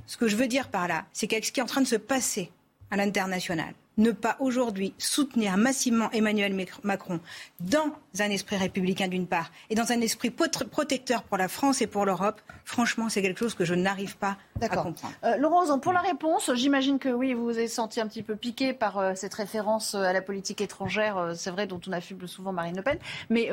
Ce 0.06 0.16
que 0.16 0.28
je 0.28 0.36
veux 0.36 0.48
dire 0.48 0.68
par 0.68 0.88
là, 0.88 1.04
c'est 1.12 1.26
qu'avec 1.26 1.44
ce 1.44 1.52
qui 1.52 1.60
est 1.60 1.62
en 1.62 1.66
train 1.66 1.82
de 1.82 1.86
se 1.86 1.96
passer 1.96 2.50
à 2.90 2.96
l'international, 2.96 3.74
ne 3.98 4.12
pas 4.12 4.36
aujourd'hui 4.40 4.94
soutenir 4.96 5.56
massivement 5.56 6.10
Emmanuel 6.12 6.54
Macron 6.82 7.20
dans 7.60 7.92
un 8.20 8.30
esprit 8.30 8.56
républicain 8.56 9.08
d'une 9.08 9.26
part 9.26 9.50
et 9.70 9.74
dans 9.74 9.92
un 9.92 10.00
esprit 10.00 10.30
protecteur 10.30 11.22
pour 11.24 11.36
la 11.36 11.48
France 11.48 11.82
et 11.82 11.86
pour 11.86 12.06
l'Europe, 12.06 12.40
franchement, 12.64 13.08
c'est 13.08 13.22
quelque 13.22 13.38
chose 13.38 13.54
que 13.54 13.64
je 13.64 13.74
n'arrive 13.74 14.16
pas 14.16 14.36
à 14.60 14.68
comprendre. 14.68 15.14
Euh, 15.24 15.36
Laurence, 15.36 15.70
pour 15.80 15.92
la 15.92 16.00
réponse, 16.00 16.50
j'imagine 16.54 16.98
que 16.98 17.08
oui, 17.08 17.34
vous 17.34 17.44
vous 17.44 17.58
avez 17.58 17.68
senti 17.68 18.00
un 18.00 18.06
petit 18.06 18.22
peu 18.22 18.36
piqué 18.36 18.72
par 18.72 18.98
euh, 18.98 19.12
cette 19.14 19.34
référence 19.34 19.94
euh, 19.94 20.02
à 20.02 20.12
la 20.12 20.22
politique 20.22 20.60
étrangère, 20.60 21.32
c'est 21.34 21.50
vrai, 21.50 21.66
dont 21.66 21.80
on 21.86 21.92
affuble 21.92 22.28
souvent 22.28 22.52
Marine 22.52 22.76
Le 22.76 22.82
Pen. 22.82 22.98
Mais 23.30 23.50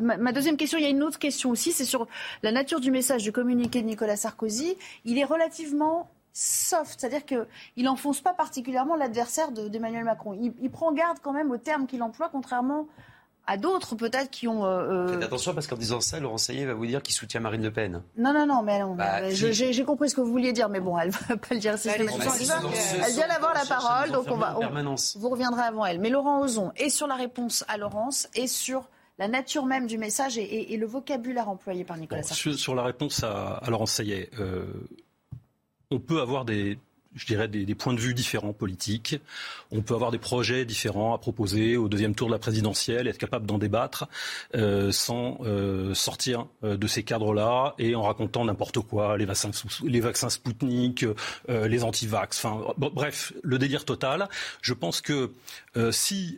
ma, 0.00 0.32
deuxième 0.32 0.56
question, 0.56 0.78
il 0.78 0.84
y 0.84 0.86
a 0.86 0.90
une 0.90 1.02
autre 1.02 1.18
question 1.18 1.50
aussi, 1.50 1.72
c'est 1.72 1.84
sur 1.84 2.06
la 2.42 2.52
nature 2.52 2.80
du 2.80 2.90
message 2.90 3.22
du 3.22 3.32
communiqué 3.32 3.82
de 3.82 3.86
Nicolas 3.86 4.16
Sarkozy. 4.16 4.76
Il 5.04 5.18
est 5.18 5.24
relativement 5.24 6.08
soft, 6.38 7.00
c'est-à-dire 7.00 7.24
qu'il 7.24 7.84
n'enfonce 7.84 8.20
pas 8.20 8.32
particulièrement 8.32 8.94
l'adversaire 8.94 9.50
d'Emmanuel 9.50 10.04
Macron. 10.04 10.38
Il, 10.40 10.70
prend 10.70 10.92
garde 10.92 11.18
quand 11.20 11.32
même 11.32 11.50
aux 11.50 11.58
termes 11.58 11.86
qu'il 11.86 12.02
emploie, 12.02 12.28
contrairement 12.30 12.86
à 13.50 13.56
d'autres 13.56 13.96
peut-être 13.96 14.30
qui 14.30 14.46
ont... 14.46 14.66
Euh, 14.66 15.06
euh, 15.06 15.08
Faites 15.08 15.24
attention 15.24 15.54
parce 15.54 15.66
qu'en 15.66 15.76
disant 15.76 16.00
ça, 16.02 16.20
Laurent 16.20 16.36
Saillet 16.36 16.66
va 16.66 16.74
vous 16.74 16.84
dire 16.84 17.02
qu'il 17.02 17.14
soutient 17.14 17.40
Marine 17.40 17.62
Le 17.62 17.72
Pen. 17.72 18.02
Non, 18.18 18.34
non, 18.34 18.46
non, 18.46 18.62
mais 18.62 18.80
bah, 18.94 19.30
j'ai 19.30 19.84
compris 19.84 20.10
ce 20.10 20.14
que 20.14 20.20
vous 20.20 20.30
vouliez 20.30 20.52
dire, 20.52 20.68
mais 20.68 20.80
bon, 20.80 20.98
elle 20.98 21.08
ne 21.08 21.12
va 21.12 21.36
pas 21.38 21.54
le 21.54 21.58
dire 21.58 21.72
bah, 21.72 21.78
systématiquement. 21.78 22.70
Elle 23.04 23.12
vient 23.14 23.28
d'avoir 23.28 23.54
la 23.54 23.64
parole, 23.64 24.10
donc 24.12 24.26
on 24.30 24.36
va... 24.36 24.56
vous 25.16 25.28
reviendrez 25.28 25.62
avant 25.62 25.86
elle. 25.86 25.98
Mais 25.98 26.10
Laurent 26.10 26.42
Ozon, 26.42 26.72
et 26.76 26.90
sur 26.90 27.06
la 27.06 27.16
réponse 27.16 27.64
à 27.68 27.78
Laurence, 27.78 28.28
et 28.34 28.46
sur 28.46 28.88
la 29.18 29.26
nature 29.26 29.66
même 29.66 29.86
du 29.86 29.98
message 29.98 30.38
et, 30.38 30.76
le 30.76 30.86
vocabulaire 30.86 31.48
employé 31.48 31.84
par 31.84 31.96
Nicolas 31.96 32.22
Sarkozy. 32.22 32.58
Sur, 32.58 32.74
la 32.76 32.84
réponse 32.84 33.24
à, 33.24 33.60
Laurence 33.68 33.92
Saillet, 33.92 34.30
euh, 34.38 34.66
on 35.90 35.98
peut 35.98 36.20
avoir 36.20 36.44
des, 36.44 36.78
je 37.14 37.26
dirais, 37.26 37.48
des, 37.48 37.74
points 37.74 37.94
de 37.94 38.00
vue 38.00 38.14
différents 38.14 38.52
politiques. 38.52 39.16
On 39.70 39.80
peut 39.80 39.94
avoir 39.94 40.10
des 40.10 40.18
projets 40.18 40.64
différents 40.64 41.14
à 41.14 41.18
proposer 41.18 41.76
au 41.76 41.88
deuxième 41.88 42.14
tour 42.14 42.28
de 42.28 42.32
la 42.32 42.38
présidentielle, 42.38 43.08
être 43.08 43.18
capable 43.18 43.46
d'en 43.46 43.58
débattre 43.58 44.06
euh, 44.54 44.92
sans 44.92 45.38
euh, 45.44 45.94
sortir 45.94 46.46
euh, 46.62 46.76
de 46.76 46.86
ces 46.86 47.02
cadres-là 47.02 47.74
et 47.78 47.94
en 47.94 48.02
racontant 48.02 48.44
n'importe 48.44 48.80
quoi, 48.80 49.16
les 49.16 49.24
vaccins, 49.24 49.50
les 49.84 50.02
Spoutnik, 50.28 51.06
les 51.48 51.84
anti-vax, 51.84 52.46
bref, 52.76 53.32
le 53.42 53.58
délire 53.58 53.84
total. 53.84 54.28
Je 54.60 54.74
pense 54.74 55.00
que 55.00 55.32
si, 55.90 56.36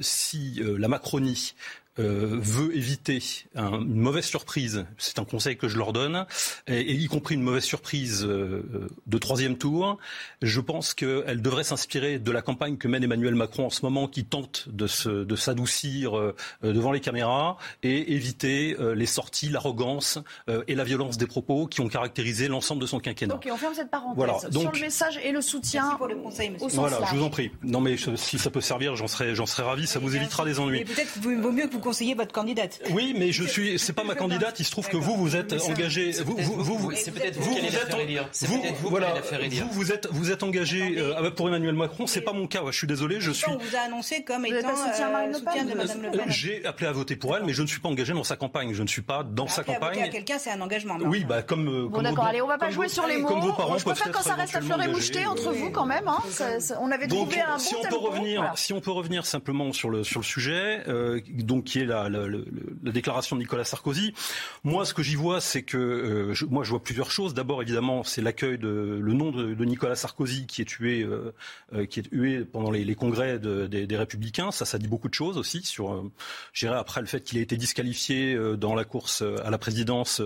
si 0.00 0.60
la 0.78 0.88
Macronie 0.88 1.54
euh, 2.00 2.38
veut 2.40 2.76
éviter 2.76 3.22
une 3.54 4.00
mauvaise 4.00 4.24
surprise, 4.24 4.84
c'est 4.98 5.20
un 5.20 5.24
conseil 5.24 5.56
que 5.56 5.68
je 5.68 5.78
leur 5.78 5.92
donne, 5.92 6.26
et, 6.66 6.92
y 6.92 7.06
compris 7.06 7.36
une 7.36 7.42
mauvaise 7.42 7.62
surprise 7.62 8.24
euh, 8.24 8.88
de 9.06 9.18
troisième 9.18 9.56
tour, 9.56 9.98
je 10.42 10.60
pense 10.60 10.92
qu'elle 10.92 11.40
devrait 11.40 11.62
s'inspirer 11.62 12.18
de 12.18 12.32
la 12.32 12.42
campagne 12.42 12.78
que 12.78 12.88
mène 12.88 13.04
Emmanuel 13.04 13.36
Macron 13.36 13.66
en 13.66 13.70
ce 13.70 13.82
moment, 13.82 14.08
qui 14.08 14.24
tente 14.24 14.68
de, 14.68 14.88
de 15.24 15.36
s'adoucir 15.36 16.18
euh, 16.18 16.34
devant 16.62 16.90
les 16.90 16.98
caméras 16.98 17.58
et 17.84 18.14
éviter 18.14 18.76
les 18.94 19.06
sorties, 19.06 19.48
l'arrogance 19.48 20.18
et 20.66 20.74
la 20.74 20.84
violence 20.84 21.16
des 21.16 21.26
propos 21.26 21.66
qui 21.66 21.80
ont 21.80 21.88
caractérisé 21.88 22.48
l'ensemble 22.48 22.80
de 22.80 22.86
son 22.86 22.98
quinquennat. 22.98 23.34
Ok, 23.34 23.48
on 23.52 23.56
ferme 23.56 23.74
cette 23.74 23.90
parenthèse 23.90 24.16
voilà, 24.16 24.38
donc, 24.50 24.62
sur 24.62 24.72
le 24.72 24.80
message 24.80 25.20
et 25.22 25.30
le 25.30 25.40
soutien 25.40 25.94
pour 25.96 26.08
le 26.08 26.16
conseil, 26.16 26.50
monsieur. 26.50 26.68
voilà, 26.72 26.98
je 27.10 27.16
vous 27.16 27.22
en 27.22 27.30
prie. 27.30 27.52
Non 27.62 27.80
mais 27.80 27.96
si 28.16 28.38
ça 28.38 28.50
peut 28.50 28.60
servir, 28.60 28.96
j'en 28.96 29.06
serais, 29.06 29.34
j'en 29.34 29.46
serais 29.46 29.62
ravi, 29.62 29.86
ça 29.86 29.98
vous 29.98 30.16
évitera 30.16 30.44
des 30.44 30.58
ennuis. 30.58 30.84
peut-être 30.84 31.18
vaut 31.20 31.52
mieux 31.52 31.66
que 31.66 31.72
vous 31.72 31.83
conseiller 31.84 32.14
votre 32.14 32.32
candidate. 32.32 32.80
Oui, 32.90 33.14
mais 33.16 33.30
je 33.30 33.44
suis. 33.44 33.78
C'est 33.78 33.92
pas 33.92 34.04
ma 34.04 34.14
candidate. 34.14 34.58
Il 34.58 34.64
se 34.64 34.70
trouve 34.70 34.88
que 34.88 34.96
vous, 34.96 35.14
vous 35.14 35.36
êtes 35.36 35.52
engagé. 35.68 36.12
Vous, 36.24 36.36
vous, 36.38 36.78
vous, 36.78 36.92
c'est 36.96 37.12
peut-être 37.12 37.38
vous, 37.38 37.52
qui 37.52 37.58
allez 37.58 37.70
la 37.70 37.78
faire 37.80 38.00
élire. 38.00 38.28
Vous, 38.42 38.88
voilà, 38.88 39.14
vous, 39.50 39.68
vous 39.70 39.92
êtes, 39.92 40.08
vous 40.10 40.30
êtes 40.32 40.42
engagé 40.42 40.96
euh, 40.98 41.30
pour 41.30 41.48
Emmanuel 41.48 41.74
Macron. 41.74 42.06
C'est 42.06 42.22
pas 42.22 42.32
mon 42.32 42.46
cas. 42.46 42.62
Je 42.66 42.76
suis 42.76 42.86
désolé. 42.86 43.20
Je 43.20 43.30
suis. 43.30 43.50
On 43.50 43.58
vous 43.58 43.76
a 43.76 43.80
annoncé 43.80 44.24
comme 44.24 44.46
étant 44.46 44.68
euh, 44.68 44.76
soutien 44.76 45.08
de 45.64 45.74
Madame 45.74 46.02
Le 46.02 46.10
Pen. 46.10 46.24
J'ai 46.28 46.64
appelé 46.64 46.86
à 46.86 46.92
voter 46.92 47.16
pour 47.16 47.36
elle, 47.36 47.44
mais 47.44 47.52
je 47.52 47.62
ne 47.62 47.66
suis 47.66 47.80
pas 47.80 47.90
engagé 47.90 48.14
dans 48.14 48.24
sa 48.24 48.36
campagne. 48.36 48.72
Je 48.72 48.82
ne 48.82 48.88
suis 48.88 49.02
pas 49.02 49.22
dans 49.22 49.46
sa 49.46 49.62
campagne. 49.62 50.02
à 50.02 50.08
quelqu'un, 50.08 50.38
c'est 50.38 50.50
un 50.50 50.60
engagement. 50.60 50.96
Oui, 51.02 51.24
bah 51.24 51.42
comme. 51.42 51.68
Euh, 51.68 51.88
bon, 51.88 52.02
d'accord. 52.02 52.24
Allez, 52.24 52.40
on 52.40 52.48
va 52.48 52.58
pas 52.58 52.70
jouer 52.70 52.88
sur 52.88 53.06
les 53.06 53.18
mots. 53.18 53.28
Comme 53.28 53.40
vos 53.40 53.52
parents 53.52 53.76
Je 53.76 53.84
préfère 53.84 54.10
quand 54.10 54.22
ça 54.22 54.34
reste 54.34 54.56
à 54.56 54.62
fleur 54.62 54.82
et 54.82 54.88
moucheté 54.88 55.26
entre 55.26 55.52
vous 55.52 55.70
quand 55.70 55.86
même. 55.86 56.08
Hein. 56.08 56.18
On 56.80 56.90
avait 56.90 57.08
trouvé 57.08 57.40
un 57.40 57.52
bon 57.52 57.58
si 57.58 57.74
on 57.74 57.82
peut 57.82 57.96
revenir, 57.96 58.52
si 58.56 58.72
on 58.72 58.80
peut 58.80 58.90
revenir 58.90 59.26
simplement 59.26 59.72
sur 59.72 59.90
le 59.90 60.02
sur 60.02 60.20
le 60.20 60.24
sujet, 60.24 60.84
donc 61.28 61.73
qui 61.74 61.84
la, 61.84 62.08
la, 62.08 62.28
la, 62.28 62.92
déclaration 62.92 63.34
de 63.34 63.40
Nicolas 63.40 63.64
Sarkozy. 63.64 64.14
Moi, 64.62 64.84
ce 64.84 64.94
que 64.94 65.02
j'y 65.02 65.16
vois, 65.16 65.40
c'est 65.40 65.62
que 65.62 65.76
euh, 65.76 66.46
moi, 66.48 66.62
je 66.62 66.70
vois 66.70 66.82
plusieurs 66.82 67.10
choses. 67.10 67.34
D'abord, 67.34 67.62
évidemment, 67.62 68.04
c'est 68.04 68.22
l'accueil 68.22 68.58
de 68.58 69.00
le 69.02 69.12
nom 69.12 69.32
de, 69.32 69.54
de, 69.54 69.64
Nicolas 69.64 69.96
Sarkozy 69.96 70.46
qui 70.46 70.62
est 70.62 70.66
tué, 70.66 71.02
euh, 71.02 71.34
euh 71.74 71.86
qui 71.86 71.98
est 71.98 72.04
tué 72.04 72.44
pendant 72.44 72.70
les, 72.70 72.84
les 72.84 72.94
congrès 72.94 73.40
de, 73.40 73.66
des, 73.66 73.88
des, 73.88 73.96
Républicains. 73.96 74.52
Ça, 74.52 74.64
ça 74.64 74.78
dit 74.78 74.86
beaucoup 74.86 75.08
de 75.08 75.14
choses 75.14 75.36
aussi 75.36 75.62
sur, 75.64 75.92
euh, 75.92 76.12
j'irai 76.52 76.76
après 76.76 77.00
le 77.00 77.08
fait 77.08 77.22
qu'il 77.22 77.38
a 77.38 77.42
été 77.42 77.56
disqualifié 77.56 78.38
dans 78.56 78.76
la 78.76 78.84
course 78.84 79.22
à 79.22 79.50
la 79.50 79.58
présidence 79.58 80.22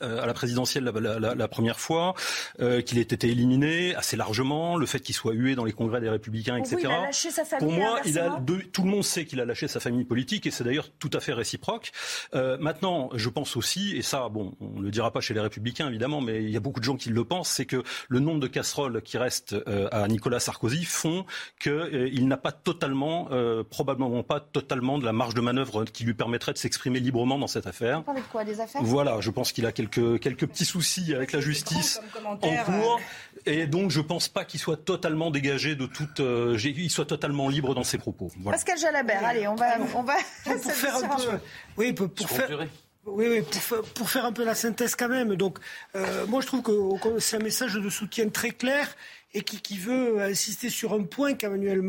à 0.00 0.26
la 0.26 0.34
présidentielle 0.34 0.84
la, 0.84 0.92
la, 0.92 1.18
la, 1.18 1.34
la 1.34 1.48
première 1.48 1.78
fois, 1.78 2.14
euh, 2.60 2.80
qu'il 2.82 2.98
ait 2.98 3.02
été 3.02 3.28
éliminé 3.28 3.94
assez 3.94 4.16
largement, 4.16 4.76
le 4.76 4.86
fait 4.86 5.00
qu'il 5.00 5.14
soit 5.14 5.32
hué 5.32 5.54
dans 5.54 5.64
les 5.64 5.72
congrès 5.72 6.00
des 6.00 6.08
Républicains, 6.08 6.56
etc. 6.56 6.76
Vous, 6.76 6.80
il 6.80 6.86
a 6.86 7.02
lâché 7.02 7.30
sa 7.30 7.44
famille. 7.44 7.66
Pour 7.66 7.72
moi, 7.72 8.00
il 8.04 8.18
a 8.18 8.40
de, 8.40 8.56
tout 8.56 8.82
le 8.82 8.90
monde 8.90 9.04
sait 9.04 9.24
qu'il 9.24 9.40
a 9.40 9.44
lâché 9.44 9.68
sa 9.68 9.80
famille 9.80 10.04
politique 10.04 10.46
et 10.46 10.50
c'est 10.50 10.64
d'ailleurs 10.64 10.88
tout 10.98 11.10
à 11.12 11.20
fait 11.20 11.32
réciproque. 11.32 11.92
Euh, 12.34 12.56
maintenant, 12.58 13.10
je 13.14 13.28
pense 13.28 13.56
aussi, 13.56 13.96
et 13.96 14.02
ça, 14.02 14.28
bon, 14.28 14.54
on 14.60 14.80
ne 14.80 14.82
le 14.82 14.90
dira 14.90 15.12
pas 15.12 15.20
chez 15.20 15.34
les 15.34 15.40
Républicains 15.40 15.88
évidemment, 15.88 16.20
mais 16.20 16.42
il 16.42 16.50
y 16.50 16.56
a 16.56 16.60
beaucoup 16.60 16.80
de 16.80 16.84
gens 16.84 16.96
qui 16.96 17.10
le 17.10 17.24
pensent, 17.24 17.50
c'est 17.50 17.66
que 17.66 17.82
le 18.08 18.20
nombre 18.20 18.40
de 18.40 18.46
casseroles 18.46 19.02
qui 19.02 19.18
restent 19.18 19.54
euh, 19.68 19.88
à 19.92 20.06
Nicolas 20.08 20.40
Sarkozy 20.40 20.84
font 20.84 21.24
qu'il 21.60 21.72
euh, 21.72 22.20
n'a 22.20 22.36
pas 22.36 22.52
totalement, 22.52 23.28
euh, 23.30 23.62
probablement 23.62 24.22
pas 24.22 24.40
totalement 24.40 24.98
de 24.98 25.04
la 25.04 25.12
marge 25.12 25.34
de 25.34 25.40
manœuvre 25.40 25.84
qui 25.84 26.04
lui 26.04 26.14
permettrait 26.14 26.52
de 26.52 26.58
s'exprimer 26.58 27.00
librement 27.00 27.38
dans 27.38 27.46
cette 27.46 27.66
affaire. 27.66 27.98
Vous 27.98 28.04
parlez 28.04 28.20
de 28.20 28.26
quoi? 28.26 28.44
Des 28.44 28.60
affaires? 28.60 28.82
Voilà, 28.82 29.20
je 29.20 29.30
pense 29.30 29.52
qu'il 29.52 29.66
a 29.66 29.71
quelques 29.72 29.92
quelques, 29.92 30.20
quelques 30.20 30.46
petits 30.46 30.64
soucis 30.64 31.14
avec 31.14 31.32
la 31.32 31.40
justice 31.40 32.00
en 32.24 32.36
cours. 32.36 33.00
Et 33.46 33.66
donc, 33.66 33.90
je 33.90 34.00
ne 34.00 34.04
pense 34.04 34.28
pas 34.28 34.44
qu'il 34.44 34.60
soit 34.60 34.76
totalement 34.76 35.30
dégagé 35.30 35.74
de 35.74 35.86
toute. 35.86 36.20
Euh, 36.20 36.56
il 36.62 36.90
soit 36.90 37.06
totalement 37.06 37.48
libre 37.48 37.74
dans 37.74 37.84
ses 37.84 37.98
propos. 37.98 38.30
Voilà. 38.38 38.56
Pascal 38.56 38.78
Jalabert, 38.78 39.24
allez, 39.24 39.48
on 39.48 39.54
va. 39.54 39.78
On 39.94 40.02
va 40.02 40.14
pour 40.44 40.72
faire 40.72 40.96
un 41.04 41.16
peu. 41.16 41.38
Oui, 41.76 41.92
pour, 41.92 42.10
pour 42.10 42.28
faire. 42.28 42.66
Oui, 43.04 43.26
oui 43.28 43.42
pour, 43.42 43.82
pour, 43.82 44.10
faire 44.10 44.24
un 44.24 44.32
peu 44.32 44.44
la 44.44 44.54
synthèse 44.54 44.94
quand 44.94 45.08
même. 45.08 45.34
Donc, 45.34 45.58
euh, 45.96 46.24
moi, 46.26 46.40
je 46.40 46.46
trouve 46.46 46.62
que 46.62 47.18
c'est 47.18 47.36
un 47.36 47.42
message 47.42 47.74
de 47.74 47.90
soutien 47.90 48.28
très 48.28 48.50
clair 48.50 48.86
et 49.34 49.42
qui, 49.42 49.60
qui, 49.60 49.78
veut 49.78 50.20
insister 50.20 50.68
sur 50.68 50.92
un 50.92 51.04
point 51.04 51.34
qu'Emmanuel 51.34 51.82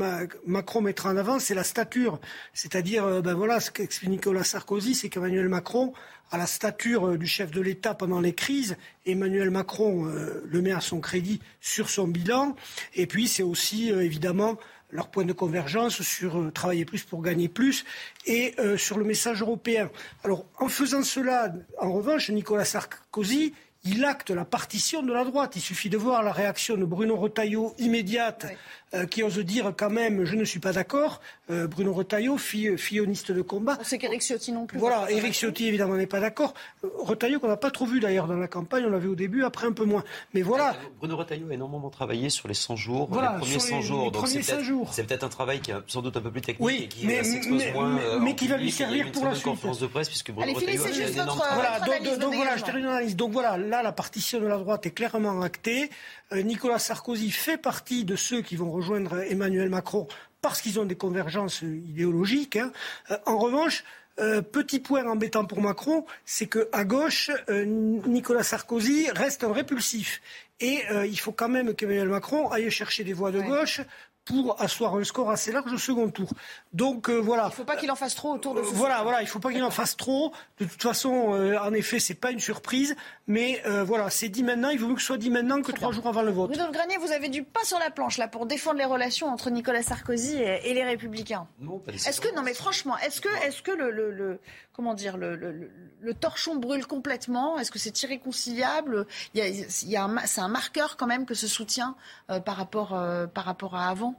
Macron 0.45 0.81
mettra 0.81 1.11
en 1.11 1.17
avant, 1.17 1.39
c'est 1.39 1.53
la 1.53 1.63
stature. 1.63 2.19
C'est-à-dire, 2.53 3.21
ben 3.21 3.33
voilà, 3.33 3.59
ce 3.59 3.69
qu'explique 3.69 4.09
Nicolas 4.09 4.43
Sarkozy, 4.43 4.95
c'est 4.95 5.09
qu'Emmanuel 5.09 5.49
Macron 5.49 5.93
a 6.31 6.37
la 6.37 6.47
stature 6.47 7.17
du 7.17 7.27
chef 7.27 7.51
de 7.51 7.61
l'État 7.61 7.93
pendant 7.93 8.21
les 8.21 8.33
crises. 8.33 8.77
Emmanuel 9.05 9.51
Macron 9.51 10.07
euh, 10.07 10.41
le 10.47 10.61
met 10.61 10.71
à 10.71 10.79
son 10.79 10.99
crédit 10.99 11.41
sur 11.61 11.89
son 11.89 12.07
bilan. 12.07 12.55
Et 12.95 13.07
puis, 13.07 13.27
c'est 13.27 13.43
aussi, 13.43 13.91
euh, 13.91 14.03
évidemment, 14.03 14.57
leur 14.93 15.09
point 15.09 15.25
de 15.25 15.33
convergence 15.33 16.01
sur 16.01 16.39
euh, 16.39 16.51
travailler 16.51 16.85
plus 16.85 17.03
pour 17.03 17.21
gagner 17.21 17.49
plus 17.49 17.83
et 18.25 18.53
euh, 18.59 18.77
sur 18.77 18.97
le 18.97 19.03
message 19.03 19.41
européen. 19.41 19.89
Alors, 20.23 20.45
en 20.59 20.69
faisant 20.69 21.03
cela, 21.03 21.51
en 21.79 21.91
revanche, 21.91 22.29
Nicolas 22.29 22.65
Sarkozy 22.65 23.53
il 23.83 24.05
acte 24.05 24.29
la 24.29 24.45
partition 24.45 25.03
de 25.03 25.11
la 25.11 25.25
droite. 25.25 25.55
Il 25.55 25.61
suffit 25.61 25.89
de 25.89 25.97
voir 25.97 26.23
la 26.23 26.31
réaction 26.31 26.77
de 26.77 26.85
Bruno 26.85 27.15
Retailleau 27.17 27.73
immédiate. 27.77 28.45
Euh, 28.93 29.05
qui 29.05 29.23
ose 29.23 29.39
dire 29.39 29.73
quand 29.75 29.89
même 29.89 30.23
je 30.25 30.35
ne 30.35 30.43
suis 30.43 30.59
pas 30.59 30.73
d'accord. 30.73 31.19
Euh, 31.49 31.67
Bruno 31.67 31.93
Retailleau, 31.93 32.37
filloniste 32.37 33.31
de 33.31 33.41
combat. 33.41 33.77
C'est 33.83 33.97
qu'Éric 33.97 34.21
Ciotti 34.21 34.51
non 34.51 34.65
plus. 34.65 34.79
Voilà, 34.79 35.09
Éric 35.11 35.33
Ciotti 35.33 35.67
évidemment 35.67 35.95
n'est 35.95 36.07
pas 36.07 36.19
d'accord. 36.19 36.53
Euh, 36.83 36.89
Retailleau 36.99 37.39
qu'on 37.39 37.47
n'a 37.47 37.57
pas 37.57 37.71
trop 37.71 37.85
vu 37.85 37.99
d'ailleurs 37.99 38.27
dans 38.27 38.37
la 38.37 38.47
campagne, 38.47 38.85
on 38.85 38.89
l'a 38.89 38.99
vu 38.99 39.09
au 39.09 39.15
début, 39.15 39.43
après 39.43 39.67
un 39.67 39.71
peu 39.71 39.83
moins. 39.83 40.03
Mais 40.33 40.41
voilà. 40.41 40.75
Bruno 40.99 41.17
Retailleau 41.17 41.49
a 41.49 41.53
énormément 41.53 41.89
travaillé 41.89 42.29
sur 42.29 42.47
les 42.47 42.53
100 42.53 42.75
jours, 42.75 43.07
voilà, 43.11 43.33
les 43.33 43.39
premiers 43.39 43.59
100 43.59 43.81
jours. 43.81 44.11
Donc 44.11 44.27
c'est 44.27 45.03
peut-être 45.03 45.19
peut 45.19 45.25
un 45.25 45.29
travail 45.29 45.59
qui 45.59 45.71
est 45.71 45.75
sans 45.87 46.01
doute 46.01 46.15
un 46.17 46.21
peu 46.21 46.31
plus 46.31 46.41
technique 46.41 46.65
oui, 46.65 46.83
et 46.83 46.87
qui 46.87 47.07
mais, 47.07 47.23
s'expose 47.23 47.63
mais, 47.63 47.73
moins. 47.73 47.89
Mais, 47.89 48.19
mais 48.21 48.35
qui 48.35 48.47
va 48.47 48.57
lui 48.57 48.71
servir 48.71 49.11
pour 49.11 49.25
la 49.25 49.33
suite. 49.33 49.43
conférence 49.43 49.79
de 49.79 49.87
presse 49.87 50.07
puisque 50.07 50.31
Bruno 50.31 50.43
Allez, 50.43 50.53
Retailleau 50.53 50.85
a 50.85 50.89
une 50.89 51.13
énorme 51.13 51.41
voilà, 51.53 51.79
donc, 51.79 52.19
donc 52.19 52.35
voilà, 52.35 52.57
je 52.57 52.63
termine 52.63 52.85
l'analyse. 52.85 53.15
Donc 53.15 53.31
voilà, 53.31 53.57
là 53.57 53.81
la 53.81 53.91
partition 53.91 54.39
de 54.39 54.45
la 54.45 54.57
droite 54.57 54.85
est 54.85 54.91
clairement 54.91 55.41
actée. 55.41 55.89
Euh, 56.31 56.41
Nicolas 56.41 56.79
Sarkozy 56.79 57.31
fait 57.31 57.57
partie 57.57 58.05
de 58.05 58.15
ceux 58.15 58.41
qui 58.41 58.55
vont 58.55 58.71
rejoindre 58.83 59.21
Emmanuel 59.31 59.69
Macron 59.69 60.07
parce 60.41 60.61
qu'ils 60.61 60.79
ont 60.79 60.85
des 60.85 60.95
convergences 60.95 61.61
idéologiques. 61.61 62.57
Hein. 62.57 62.71
Euh, 63.11 63.17
en 63.25 63.37
revanche, 63.37 63.83
euh, 64.19 64.41
petit 64.41 64.79
point 64.79 65.05
embêtant 65.05 65.45
pour 65.45 65.61
Macron, 65.61 66.05
c'est 66.25 66.45
que 66.45 66.69
à 66.71 66.83
gauche, 66.83 67.31
euh, 67.49 67.65
Nicolas 67.65 68.43
Sarkozy 68.43 69.09
reste 69.09 69.43
un 69.43 69.51
répulsif. 69.51 70.21
Et 70.59 70.81
euh, 70.91 71.05
il 71.05 71.19
faut 71.19 71.31
quand 71.31 71.49
même 71.49 71.73
qu'Emmanuel 71.73 72.09
Macron 72.09 72.49
aille 72.49 72.69
chercher 72.69 73.03
des 73.03 73.13
voix 73.13 73.31
de 73.31 73.41
gauche 73.41 73.81
pour 74.25 74.61
asseoir 74.61 74.95
un 74.95 75.03
score 75.03 75.29
assez 75.31 75.51
large 75.51 75.73
au 75.73 75.77
second 75.77 76.09
tour. 76.09 76.29
Donc 76.71 77.09
euh, 77.09 77.17
voilà. 77.17 77.43
Il 77.43 77.47
ne 77.47 77.51
faut 77.51 77.63
pas 77.65 77.75
qu'il 77.75 77.91
en 77.91 77.95
fasse 77.95 78.15
trop 78.15 78.33
autour 78.33 78.53
de 78.53 78.61
euh, 78.61 78.63
Voilà, 78.73 79.03
voilà, 79.03 79.21
il 79.21 79.25
ne 79.25 79.29
faut 79.29 79.39
pas 79.39 79.51
qu'il 79.51 79.63
en 79.63 79.71
fasse 79.71 79.97
trop. 79.97 80.33
De 80.59 80.65
toute 80.65 80.81
façon, 80.81 81.33
euh, 81.33 81.57
en 81.59 81.73
effet, 81.73 81.99
c'est 81.99 82.13
pas 82.13 82.31
une 82.31 82.39
surprise, 82.39 82.95
mais 83.27 83.61
euh, 83.65 83.83
voilà, 83.83 84.09
c'est 84.09 84.29
dit 84.29 84.43
maintenant. 84.43 84.69
Il 84.69 84.79
vaut 84.79 84.87
mieux 84.87 84.95
que 84.95 85.01
ce 85.01 85.07
soit 85.07 85.17
dit 85.17 85.29
maintenant 85.29 85.61
que 85.61 85.71
trois 85.71 85.91
jours 85.91 86.07
avant 86.07 86.21
le 86.21 86.31
vote. 86.31 86.51
Bruno 86.51 86.71
Granier, 86.71 86.97
vous 86.97 87.11
avez 87.11 87.29
du 87.29 87.43
pain 87.43 87.63
sur 87.63 87.79
la 87.79 87.91
planche 87.91 88.17
là 88.17 88.27
pour 88.27 88.45
défendre 88.45 88.77
les 88.77 88.85
relations 88.85 89.27
entre 89.27 89.49
Nicolas 89.49 89.83
Sarkozy 89.83 90.37
et, 90.37 90.69
et 90.69 90.73
les 90.73 90.83
Républicains. 90.83 91.47
Non, 91.59 91.81
est-ce 91.87 92.21
que 92.21 92.33
non, 92.33 92.43
mais 92.43 92.53
franchement, 92.53 92.97
est-ce 92.99 93.19
que, 93.19 93.29
est-ce 93.45 93.61
que 93.61 93.71
le, 93.71 93.91
le, 93.91 94.11
le, 94.11 94.39
comment 94.71 94.93
dire, 94.93 95.17
le, 95.17 95.35
le, 95.35 95.69
le 95.99 96.13
torchon 96.13 96.55
brûle 96.55 96.87
complètement? 96.87 97.59
Est-ce 97.59 97.71
que 97.71 97.79
c'est 97.79 98.01
irréconciliable? 98.03 99.05
Il 99.33 99.39
y 99.39 99.41
a, 99.41 99.47
il 99.47 99.89
y 99.89 99.97
a 99.97 100.05
un, 100.05 100.25
c'est 100.25 100.41
un 100.41 100.47
marqueur 100.47 100.95
quand 100.97 101.07
même 101.07 101.25
que 101.25 101.33
ce 101.33 101.47
soutien 101.47 101.95
euh, 102.29 102.39
par 102.39 102.55
rapport, 102.55 102.93
euh, 102.93 103.27
par 103.27 103.43
rapport 103.45 103.75
à 103.75 103.89
avant? 103.89 104.12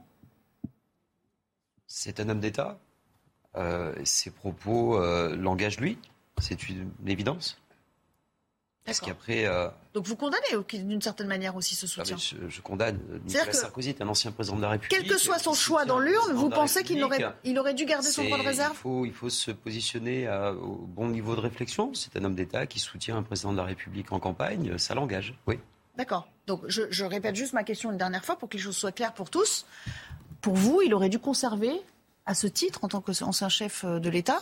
C'est 1.87 2.19
un 2.19 2.29
homme 2.29 2.39
d'État. 2.39 2.79
Euh, 3.55 3.93
ses 4.03 4.31
propos 4.31 4.97
euh, 4.97 5.35
l'engagent 5.35 5.79
lui. 5.79 5.97
C'est 6.39 6.67
une 6.67 6.91
évidence. 7.07 7.57
Parce 8.85 8.99
qu'après. 8.99 9.45
Euh... 9.45 9.67
Donc 9.95 10.05
vous 10.05 10.15
condamnez 10.15 10.43
d'une 10.73 11.01
certaine 11.01 11.27
manière 11.27 11.55
aussi 11.55 11.73
ce 11.73 11.87
soutien 11.87 12.15
ah 12.17 12.21
je, 12.21 12.47
je, 12.47 12.61
condamne. 12.61 12.99
Nicolas 13.25 13.51
Sarkozy 13.51 13.89
est 13.89 14.01
un 14.01 14.07
ancien 14.07 14.31
président 14.31 14.57
de 14.57 14.61
la 14.61 14.69
République. 14.69 14.99
Quel 14.99 15.09
que 15.09 15.17
soit 15.17 15.39
son 15.39 15.53
choix 15.55 15.85
dans 15.85 15.97
l'urne, 15.97 16.33
vous 16.33 16.49
pensez 16.49 16.83
qu'il 16.83 17.03
aurait, 17.03 17.25
il 17.43 17.57
aurait 17.57 17.73
dû 17.73 17.85
garder 17.85 18.11
son 18.11 18.23
droit 18.25 18.37
de 18.37 18.43
réserve 18.43 18.73
il 18.73 18.77
faut, 18.77 19.05
il 19.05 19.13
faut 19.13 19.29
se 19.29 19.49
positionner 19.49 20.27
à, 20.27 20.53
au 20.53 20.85
bon 20.87 21.07
niveau 21.07 21.35
de 21.35 21.39
réflexion. 21.39 21.93
C'est 21.95 22.15
un 22.15 22.23
homme 22.25 22.35
d'État 22.35 22.67
qui 22.67 22.79
soutient 22.79 23.17
un 23.17 23.23
président 23.23 23.53
de 23.53 23.57
la 23.57 23.63
République 23.63 24.11
en 24.11 24.19
campagne. 24.19 24.77
Ça 24.77 24.93
l'engage, 24.93 25.33
oui. 25.47 25.57
D'accord. 25.97 26.27
Donc 26.45 26.61
je, 26.67 26.83
je 26.91 27.05
répète 27.05 27.35
juste 27.35 27.53
ma 27.53 27.63
question 27.63 27.91
une 27.91 27.97
dernière 27.97 28.23
fois 28.23 28.37
pour 28.37 28.49
que 28.49 28.57
les 28.57 28.61
choses 28.61 28.77
soient 28.77 28.91
claires 28.91 29.13
pour 29.13 29.31
tous. 29.31 29.65
Pour 30.41 30.55
vous, 30.55 30.81
il 30.81 30.93
aurait 30.93 31.09
dû 31.09 31.19
conserver, 31.19 31.81
à 32.25 32.33
ce 32.33 32.47
titre, 32.47 32.79
en 32.83 32.87
tant 32.87 33.01
qu'ancien 33.01 33.49
chef 33.49 33.85
de 33.85 34.09
l'État, 34.09 34.41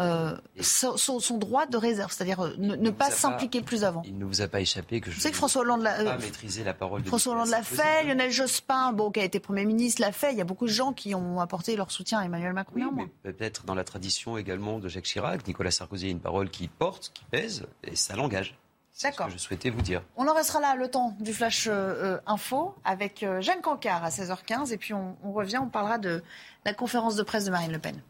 euh, 0.00 0.34
son, 0.62 0.96
son, 0.96 1.36
droit 1.36 1.66
de 1.66 1.76
réserve, 1.76 2.10
c'est-à-dire 2.10 2.54
ne, 2.56 2.74
ne 2.74 2.90
pas 2.90 3.10
s'impliquer 3.10 3.60
plus 3.60 3.84
avant. 3.84 4.00
Il 4.06 4.16
ne 4.16 4.24
vous 4.24 4.40
a 4.40 4.48
pas 4.48 4.60
échappé 4.60 5.00
que 5.02 5.10
je. 5.10 5.20
sais 5.20 5.30
que 5.30 5.36
François 5.36 5.60
Hollande 5.60 5.82
l'a. 5.82 6.16
Maîtriser 6.16 6.64
la 6.64 6.72
parole. 6.72 7.02
De 7.02 7.08
François 7.08 7.34
Hollande 7.34 7.48
l'a 7.50 7.62
fait, 7.62 8.04
Lionel 8.04 8.30
Jospin, 8.30 8.92
bon, 8.92 9.10
qui 9.10 9.20
a 9.20 9.24
été 9.24 9.40
Premier 9.40 9.66
ministre, 9.66 10.00
l'a 10.00 10.12
fait. 10.12 10.32
Il 10.32 10.38
y 10.38 10.40
a 10.40 10.44
beaucoup 10.44 10.66
de 10.66 10.72
gens 10.72 10.94
qui 10.94 11.14
ont 11.14 11.38
apporté 11.38 11.76
leur 11.76 11.90
soutien 11.90 12.20
à 12.20 12.24
Emmanuel 12.24 12.54
Macron. 12.54 12.72
Oui, 12.76 12.86
mais 12.94 13.32
peut-être 13.32 13.66
dans 13.66 13.74
la 13.74 13.84
tradition 13.84 14.38
également 14.38 14.78
de 14.78 14.88
Jacques 14.88 15.04
Chirac, 15.04 15.46
Nicolas 15.46 15.70
Sarkozy 15.70 16.06
a 16.06 16.10
une 16.10 16.20
parole 16.20 16.48
qui 16.48 16.68
porte, 16.68 17.10
qui 17.12 17.24
pèse, 17.30 17.66
et 17.84 17.94
ça 17.94 18.16
l'engage. 18.16 18.56
D'accord. 19.02 19.26
Ce 19.26 19.32
que 19.32 19.38
je 19.38 19.42
souhaitais 19.42 19.70
vous 19.70 19.82
dire. 19.82 20.02
On 20.16 20.28
en 20.28 20.34
restera 20.34 20.60
là 20.60 20.74
le 20.76 20.88
temps 20.88 21.16
du 21.20 21.32
flash 21.32 21.68
euh, 21.70 22.18
info 22.26 22.74
avec 22.84 23.22
euh, 23.22 23.40
Jeanne 23.40 23.60
Cancard 23.62 24.04
à 24.04 24.10
16h15 24.10 24.72
et 24.72 24.76
puis 24.76 24.92
on, 24.92 25.16
on 25.24 25.32
revient, 25.32 25.58
on 25.58 25.68
parlera 25.68 25.98
de 25.98 26.22
la 26.64 26.74
conférence 26.74 27.16
de 27.16 27.22
presse 27.22 27.44
de 27.44 27.50
Marine 27.50 27.72
Le 27.72 27.78
Pen. 27.78 28.00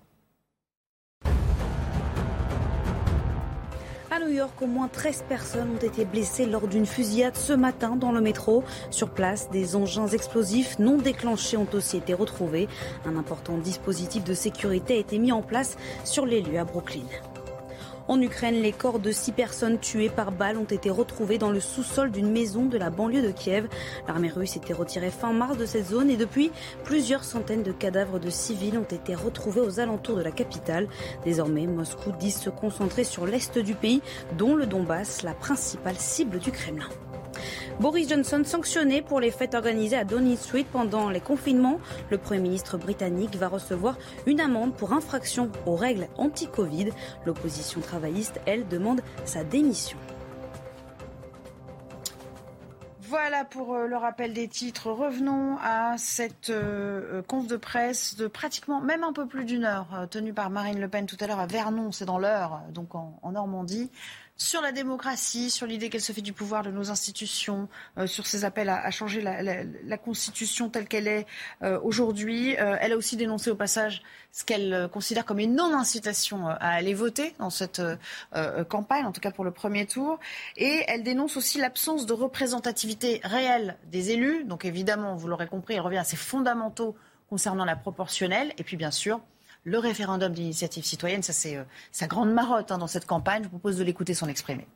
À 4.13 4.19
New 4.19 4.31
York, 4.31 4.61
au 4.61 4.67
moins 4.67 4.89
13 4.89 5.25
personnes 5.29 5.71
ont 5.71 5.87
été 5.87 6.05
blessées 6.05 6.45
lors 6.45 6.67
d'une 6.67 6.85
fusillade 6.85 7.37
ce 7.37 7.53
matin 7.53 7.95
dans 7.95 8.11
le 8.11 8.21
métro. 8.21 8.65
Sur 8.91 9.11
place, 9.11 9.49
des 9.51 9.77
engins 9.77 10.09
explosifs 10.09 10.81
non 10.81 10.97
déclenchés 10.99 11.57
ont 11.57 11.69
aussi 11.75 11.99
été 11.99 12.13
retrouvés. 12.13 12.69
Un 13.07 13.17
important 13.17 13.57
dispositif 13.57 14.25
de 14.25 14.35
sécurité 14.35 14.95
a 14.95 14.99
été 14.99 15.21
mis 15.21 15.31
en 15.31 15.43
place 15.43 15.77
sur 16.03 16.27
les 16.27 16.43
lieux 16.43 16.59
à 16.59 16.65
Brooklyn. 16.65 17.07
En 18.11 18.21
Ukraine, 18.21 18.61
les 18.61 18.73
corps 18.73 18.99
de 18.99 19.13
six 19.13 19.31
personnes 19.31 19.79
tuées 19.79 20.09
par 20.09 20.33
balle 20.33 20.59
ont 20.59 20.65
été 20.65 20.91
retrouvés 20.91 21.39
dans 21.39 21.53
le 21.53 21.61
sous-sol 21.61 22.11
d'une 22.11 22.33
maison 22.33 22.67
de 22.67 22.77
la 22.77 22.91
banlieue 22.91 23.23
de 23.23 23.31
Kiev. 23.31 23.69
L'armée 24.09 24.31
russe 24.31 24.57
était 24.57 24.73
retirée 24.73 25.13
fin 25.13 25.33
mars 25.33 25.57
de 25.57 25.65
cette 25.65 25.87
zone 25.87 26.11
et 26.11 26.17
depuis, 26.17 26.51
plusieurs 26.83 27.23
centaines 27.23 27.63
de 27.63 27.71
cadavres 27.71 28.19
de 28.19 28.29
civils 28.29 28.77
ont 28.77 28.83
été 28.83 29.15
retrouvés 29.15 29.61
aux 29.61 29.79
alentours 29.79 30.17
de 30.17 30.23
la 30.23 30.33
capitale. 30.33 30.89
Désormais, 31.25 31.69
Moscou 31.69 32.11
dit 32.19 32.33
se 32.33 32.51
concentrer 32.51 33.05
sur 33.05 33.27
l'est 33.27 33.57
du 33.59 33.77
pays, 33.77 34.03
dont 34.37 34.57
le 34.57 34.67
Donbass, 34.67 35.23
la 35.23 35.35
principale 35.35 35.97
cible 35.97 36.41
du 36.41 36.51
Kremlin. 36.51 36.89
Boris 37.81 38.09
Johnson 38.09 38.43
sanctionné 38.45 39.03
pour 39.03 39.21
les 39.21 39.31
fêtes 39.31 39.55
organisées 39.55 39.97
à 39.97 40.05
Downing 40.05 40.37
Street 40.37 40.67
pendant 40.73 41.11
les 41.11 41.21
confinements. 41.21 41.81
Le 42.11 42.19
Premier 42.19 42.41
ministre 42.41 42.79
britannique 42.79 43.37
va 43.37 43.49
recevoir 43.49 43.97
une 44.27 44.41
amende 44.41 44.75
pour 44.75 44.93
infraction 44.93 45.51
aux 45.67 45.77
règles 45.77 46.09
anti-Covid. 46.17 46.91
L'opposition 47.27 47.81
travailliste, 47.81 48.41
elle, 48.47 48.69
demande 48.69 49.01
sa 49.25 49.45
démission. 49.45 49.99
Voilà 53.11 53.45
pour 53.45 53.75
euh, 53.75 53.87
le 53.89 53.97
rappel 53.97 54.33
des 54.33 54.47
titres. 54.47 54.93
Revenons 54.93 55.57
à 55.61 55.99
cette 55.99 56.51
euh, 56.51 57.23
conf 57.23 57.49
de 57.49 57.57
presse 57.57 58.15
de 58.15 58.29
pratiquement 58.29 58.81
même 58.81 59.03
un 59.03 59.13
peu 59.13 59.27
plus 59.27 59.45
d'une 59.45 59.65
heure, 59.65 59.89
euh, 59.95 60.07
tenue 60.07 60.33
par 60.33 60.49
Marine 60.49 60.81
Le 60.81 60.87
Pen 60.87 61.07
tout 61.07 61.17
à 61.19 61.27
l'heure 61.27 61.41
à 61.41 61.47
Vernon, 61.47 61.91
c'est 61.91 62.05
dans 62.05 62.21
l'heure, 62.21 62.61
donc 62.71 62.95
en 62.95 63.33
Normandie 63.33 63.91
sur 64.41 64.63
la 64.63 64.73
démocratie, 64.73 65.51
sur 65.51 65.67
l'idée 65.67 65.91
qu'elle 65.91 66.01
se 66.01 66.13
fait 66.13 66.23
du 66.23 66.33
pouvoir 66.33 66.63
de 66.63 66.71
nos 66.71 66.91
institutions, 66.91 67.69
euh, 67.99 68.07
sur 68.07 68.27
ses 68.27 68.47
appels 68.47 68.71
à, 68.71 68.91
changer 68.91 69.21
la, 69.21 69.99
Constitution 69.99 70.71
telle 70.71 70.89
qu'elle 70.89 71.09
est 71.09 71.27
euh, 71.63 71.79
aujourd'hui. 71.83 72.57
Euh, 72.57 72.79
elle 72.81 72.93
a 72.93 72.97
aussi 72.97 73.19
dénoncé 73.19 73.51
au 73.51 73.55
passage 73.55 74.01
ce 74.33 74.43
qu'elle 74.45 74.89
considère 74.93 75.27
comme 75.27 75.41
une 75.41 75.55
non-incitation 75.55 76.49
à 76.49 76.55
aller 76.55 76.95
voter 76.95 77.35
dans 77.39 77.51
cette 77.51 77.83
campagne, 78.69 79.05
en 79.05 79.13
tout 79.13 79.21
cas 79.21 79.31
pour 79.31 79.45
le 79.45 79.51
premier 79.51 79.87
tour. 79.87 80.19
Et 80.57 80.85
elle 80.87 81.03
dénonce 81.03 81.37
aussi 81.37 81.59
l'absence 81.59 82.07
de 82.07 82.15
représentativité 82.15 83.21
réelle 83.25 83.77
des 83.91 84.13
élus. 84.13 84.45
Donc 84.45 84.65
évidemment, 84.65 85.17
vous 85.17 85.29
l'aurez 85.29 85.49
compris, 85.49 85.75
elle 85.75 85.81
revient 85.81 85.99
à 85.99 86.05
ses 86.05 86.17
fondamentaux 86.17 86.97
concernant 87.29 87.65
la 87.65 87.77
proportionnelle. 87.77 88.53
Et 88.57 88.63
puis 88.63 88.77
bien 88.77 88.93
sûr, 88.93 89.21
le 89.65 89.79
référendum 89.79 90.33
d'initiative 90.33 90.85
citoyenne, 90.85 91.23
ça 91.23 91.33
c'est 91.33 91.57
euh, 91.57 91.65
sa 91.93 92.07
grande 92.07 92.33
marotte 92.33 92.71
hein, 92.71 92.79
dans 92.79 92.87
cette 92.87 93.07
campagne. 93.07 93.43
Je 93.43 93.49
vous 93.49 93.59
propose 93.59 93.77
de 93.77 93.85
l'écouter 93.85 94.15
s'en 94.15 94.29
exprimer. 94.29 94.67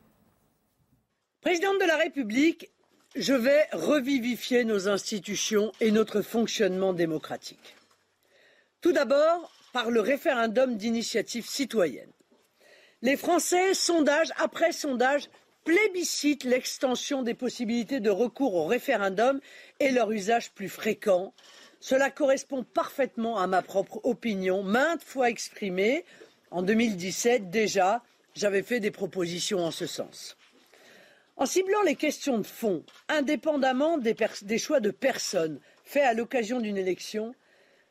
Présidente 1.41 1.81
de 1.81 1.87
la 1.87 1.97
République, 1.97 2.71
je 3.17 3.35
vais 3.35 3.67
revivifier 3.73 4.65
nos 4.65 4.89
institutions 4.89 5.73
et 5.81 5.91
notre 5.91 6.23
fonctionnement 6.23 6.93
démocratique. 6.93 7.77
Tout 8.81 8.93
d'abord, 8.93 9.53
par 9.73 9.91
le 9.91 10.01
référendum 10.01 10.77
d'initiative 10.77 11.47
citoyenne. 11.47 12.11
Les 13.03 13.17
Français, 13.17 13.75
sondage 13.75 14.31
après 14.37 14.73
sondage, 14.73 15.29
plébiscitent 15.65 16.45
l'extension 16.45 17.23
des 17.23 17.35
possibilités 17.35 18.01
de 18.01 18.11
recours 18.11 18.55
au 18.55 18.67
référendum 18.67 19.41
et 19.81 19.91
leur 19.91 20.13
usage 20.13 20.53
plus 20.53 20.69
fréquent. 20.69 21.35
Cela 21.85 22.11
correspond 22.11 22.65
parfaitement 22.65 23.39
à 23.39 23.47
ma 23.47 23.61
propre 23.61 24.01
opinion, 24.05 24.63
maintes 24.63 25.05
fois 25.05 25.29
exprimée. 25.29 26.07
En 26.51 26.63
2017, 26.63 27.51
déjà, 27.51 28.03
j'avais 28.35 28.63
fait 28.63 28.81
des 28.81 28.91
propositions 28.91 29.63
en 29.63 29.71
ce 29.71 29.85
sens. 29.85 30.39
En 31.37 31.45
ciblant 31.45 31.83
les 31.83 31.95
questions 31.95 32.39
de 32.39 32.47
fond, 32.47 32.83
indépendamment 33.11 33.99
des, 33.99 34.17
choix 34.57 34.81
de 34.81 34.91
personnes 34.91 35.61
faits 35.85 36.05
à 36.05 36.15
l'occasion 36.15 36.59
d'une 36.59 36.79
élection, 36.79 37.35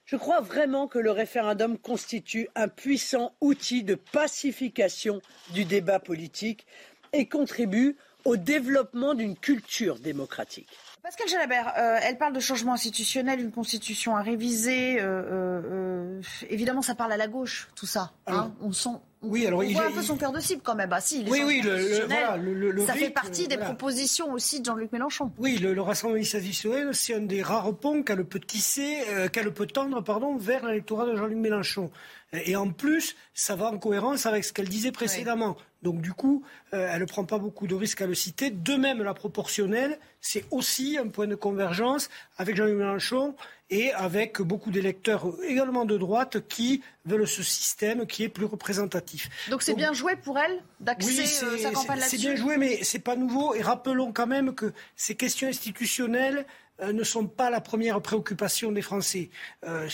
je 0.06 0.16
crois 0.16 0.41
vraiment 0.41 0.88
que 0.88 0.98
le 0.98 1.12
référendum 1.12 1.78
constitue 1.78 2.50
un 2.56 2.70
puissant 2.70 3.36
outil 3.41 3.84
de 3.84 3.94
pacification 3.94 5.22
du 5.54 5.66
débat 5.66 6.00
politique 6.00 6.66
et 7.14 7.28
contribue 7.28 7.96
au 8.26 8.38
développement 8.38 9.14
d'une 9.14 9.38
culture 9.38 10.00
démocratique. 10.00 10.76
Pascal 11.04 11.28
Jalabert, 11.28 11.74
euh, 11.78 11.97
elle 12.01 12.18
parle 12.18 12.32
de 12.34 12.39
changement 12.39 12.72
institutionnel, 12.74 13.41
une 13.41 13.51
constitution 13.51 14.16
à 14.16 14.22
réviser. 14.22 15.01
euh, 15.01 15.04
euh, 15.04 15.62
euh, 15.66 16.22
évidemment, 16.49 16.82
ça 16.82 16.95
parle 16.95 17.12
à 17.12 17.18
la 17.18 17.28
gauche, 17.28 17.68
tout 17.76 17.86
ça. 17.86 18.14
hein. 18.26 18.54
on 18.62 18.72
sent. 18.72 18.88
on- 19.22 19.28
oui, 19.28 19.45
alors 19.45 19.60
on 19.60 19.64
il 19.64 19.74
voit 19.74 19.86
un 19.88 19.91
peu 19.91 20.01
son 20.01 20.16
cœur 20.16 20.32
de 20.32 20.39
cible 20.39 20.62
quand 20.64 20.76
même. 20.76 20.93
Si, 21.01 21.24
les 21.24 21.32
Oui, 21.32 21.43
oui, 21.45 21.62
le- 21.62 22.06
voilà, 22.08 22.86
ça 22.88 22.93
fait 22.93 23.10
partie 23.10 23.47
des 23.49 23.56
voilà. 23.56 23.72
propositions 23.74 24.32
aussi 24.32 24.62
de 24.62 24.66
Jean-Luc 24.66 24.93
Mélenchon. 24.93 25.32
Oui, 25.38 25.58
le, 25.58 25.74
le 25.74 25.82
Rassemblement 25.82 26.24
citoyenne, 26.24 26.93
c'est 26.93 27.16
un 27.16 27.20
des 27.22 27.41
rares 27.41 27.74
ponts 27.76 28.01
qu'elle 28.04 28.24
peut 28.24 28.39
tisser, 28.39 28.99
euh, 29.10 29.28
qu'elle 29.28 29.51
peut 29.54 29.68
tendre 29.68 30.01
pardon, 30.01 30.38
vers 30.38 30.66
l'électorat 30.66 31.06
de 31.06 31.16
Jean-Luc 31.18 31.38
Mélenchon. 31.38 31.91
Et 32.34 32.55
en 32.55 32.69
plus, 32.71 33.15
ça 33.34 33.55
va 33.55 33.67
en 33.67 33.77
cohérence 33.77 34.25
avec 34.25 34.43
ce 34.43 34.51
qu'elle 34.53 34.67
disait 34.69 34.91
précédemment. 34.91 35.55
Donc 35.84 36.01
du 36.01 36.13
coup, 36.13 36.43
euh, 36.73 36.89
elle 36.91 37.01
ne 37.01 37.05
prend 37.05 37.25
pas 37.25 37.38
beaucoup 37.38 37.67
de 37.67 37.75
risques 37.75 38.01
à 38.01 38.07
le 38.07 38.15
citer. 38.15 38.49
De 38.49 38.75
même, 38.75 39.03
la 39.03 39.13
proportionnelle, 39.13 39.99
c'est 40.21 40.45
aussi 40.49 40.97
un 40.97 41.07
point 41.09 41.27
de 41.27 41.36
convergence 41.36 42.09
avec 42.38 42.55
Jean-Luc 42.55 42.77
Mélenchon 42.77 43.36
et 43.69 43.91
avec 43.93 44.41
beaucoup 44.41 44.71
d'électeurs 44.71 45.27
également 45.47 45.84
de 45.86 45.97
droite 45.97 46.47
qui 46.47 46.81
veulent 47.05 47.27
ce 47.27 47.43
système 47.43 48.05
qui 48.07 48.23
est 48.23 48.29
plus 48.29 48.45
représentatif. 48.45 49.29
Donc 49.49 49.61
c'est 49.61 49.73
bien 49.73 49.93
joué 49.93 50.15
pour 50.15 50.39
elle 50.39 50.63
d'axer 50.79 51.09
Oui, 51.09 51.19
euh, 51.43 51.57
sa 51.57 51.71
campagne 51.71 51.99
c'est- 51.99 52.09
c'est 52.09 52.17
là-dessus? 52.17 52.17
bien 52.17 52.36
joué, 52.36 52.57
mais 52.57 52.79
c'est 52.84 52.99
pas 52.99 53.15
nouveau. 53.15 53.53
Et 53.55 53.61
rappelons 53.61 54.11
quand 54.13 54.27
même 54.27 54.55
que 54.55 54.71
ces 54.95 55.15
questions 55.15 55.47
institutionnelles 55.49 56.45
ne 56.82 57.03
sont 57.03 57.28
pas 57.28 57.49
la 57.49 57.61
première 57.61 58.01
préoccupation 58.01 58.71
des 58.71 58.82
Français. 58.82 59.30
Euh, 59.65 59.88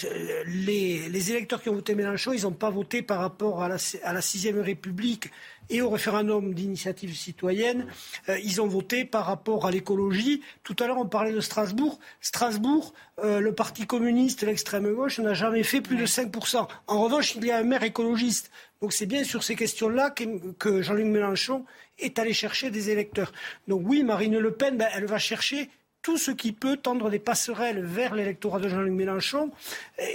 les, 0.45 1.09
les 1.09 1.31
électeurs 1.31 1.61
qui 1.61 1.69
ont 1.69 1.75
voté 1.75 1.95
Mélenchon, 1.95 2.31
ils 2.33 2.43
n'ont 2.43 2.51
pas 2.51 2.69
voté 2.69 3.01
par 3.01 3.19
rapport 3.19 3.61
à 3.61 3.67
la, 3.67 3.77
à 4.03 4.13
la 4.13 4.21
sixième 4.21 4.59
République 4.59 5.29
et 5.69 5.81
au 5.81 5.89
référendum 5.89 6.53
d'initiative 6.53 7.15
citoyenne. 7.15 7.85
Euh, 8.27 8.39
ils 8.39 8.61
ont 8.61 8.67
voté 8.67 9.05
par 9.05 9.25
rapport 9.25 9.65
à 9.65 9.71
l'écologie. 9.71 10.41
Tout 10.63 10.75
à 10.79 10.87
l'heure, 10.87 10.97
on 10.97 11.05
parlait 11.05 11.31
de 11.31 11.41
Strasbourg. 11.41 11.99
Strasbourg, 12.21 12.93
euh, 13.23 13.39
le 13.39 13.53
Parti 13.53 13.85
communiste, 13.85 14.41
l'extrême 14.43 14.91
gauche, 14.93 15.19
n'a 15.19 15.33
jamais 15.33 15.63
fait 15.63 15.81
plus 15.81 15.97
de 15.97 16.05
5%. 16.05 16.67
En 16.87 17.01
revanche, 17.01 17.35
il 17.35 17.45
y 17.45 17.51
a 17.51 17.57
un 17.57 17.63
maire 17.63 17.83
écologiste. 17.83 18.51
Donc 18.81 18.93
c'est 18.93 19.05
bien 19.05 19.23
sur 19.23 19.43
ces 19.43 19.55
questions-là 19.55 20.09
que, 20.09 20.23
que 20.53 20.81
Jean-Luc 20.81 21.05
Mélenchon 21.05 21.65
est 21.99 22.17
allé 22.17 22.33
chercher 22.33 22.71
des 22.71 22.89
électeurs. 22.89 23.33
Donc 23.67 23.81
oui, 23.85 24.03
Marine 24.03 24.37
Le 24.37 24.53
Pen, 24.53 24.77
ben, 24.77 24.87
elle 24.95 25.05
va 25.05 25.17
chercher 25.19 25.69
tout 26.01 26.17
ce 26.17 26.31
qui 26.31 26.51
peut 26.51 26.77
tendre 26.77 27.09
des 27.09 27.19
passerelles 27.19 27.83
vers 27.83 28.15
l'électorat 28.15 28.59
de 28.59 28.69
Jean-Luc 28.69 28.93
Mélenchon. 28.93 29.51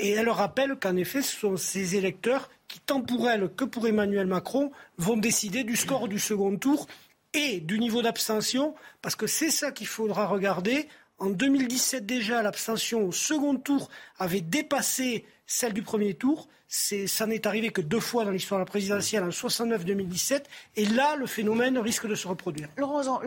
Et 0.00 0.10
elle 0.10 0.28
rappelle 0.28 0.76
qu'en 0.76 0.96
effet, 0.96 1.22
ce 1.22 1.36
sont 1.36 1.56
ces 1.56 1.96
électeurs 1.96 2.50
qui, 2.68 2.80
tant 2.80 3.00
pour 3.00 3.28
elle 3.28 3.50
que 3.54 3.64
pour 3.64 3.86
Emmanuel 3.86 4.26
Macron, 4.26 4.72
vont 4.96 5.16
décider 5.16 5.64
du 5.64 5.76
score 5.76 6.08
du 6.08 6.18
second 6.18 6.56
tour 6.56 6.86
et 7.34 7.60
du 7.60 7.78
niveau 7.78 8.00
d'abstention, 8.00 8.74
parce 9.02 9.16
que 9.16 9.26
c'est 9.26 9.50
ça 9.50 9.72
qu'il 9.72 9.88
faudra 9.88 10.26
regarder. 10.26 10.88
En 11.18 11.30
2017 11.30 12.06
déjà, 12.06 12.42
l'abstention 12.42 13.06
au 13.06 13.12
second 13.12 13.56
tour 13.56 13.88
avait 14.18 14.40
dépassé 14.40 15.24
celle 15.46 15.72
du 15.72 15.82
premier 15.82 16.14
tour. 16.14 16.48
C'est, 16.66 17.06
ça 17.06 17.26
n'est 17.26 17.46
arrivé 17.46 17.70
que 17.70 17.80
deux 17.80 18.00
fois 18.00 18.24
dans 18.24 18.30
l'histoire 18.30 18.58
de 18.58 18.62
la 18.62 18.66
présidentielle, 18.66 19.22
en 19.22 19.28
69-2017. 19.28 20.44
Et 20.76 20.86
là, 20.86 21.16
le 21.16 21.26
phénomène 21.26 21.78
risque 21.78 22.06
de 22.06 22.14
se 22.14 22.26
reproduire. 22.26 22.68
Laurent 22.76 23.20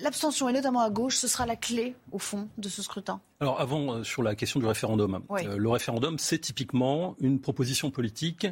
l'abstention, 0.00 0.48
et 0.48 0.52
notamment 0.52 0.80
à 0.80 0.90
gauche, 0.90 1.16
ce 1.16 1.28
sera 1.28 1.44
la 1.44 1.56
clé, 1.56 1.94
au 2.12 2.18
fond, 2.18 2.48
de 2.56 2.68
ce 2.68 2.82
scrutin? 2.82 3.20
Alors 3.40 3.60
avant, 3.60 3.94
euh, 3.94 4.04
sur 4.04 4.22
la 4.22 4.34
question 4.34 4.60
du 4.60 4.66
référendum. 4.66 5.22
Oui. 5.28 5.46
Euh, 5.46 5.56
le 5.58 5.68
référendum, 5.68 6.18
c'est 6.18 6.38
typiquement 6.38 7.16
une 7.20 7.40
proposition 7.40 7.90
politique 7.90 8.46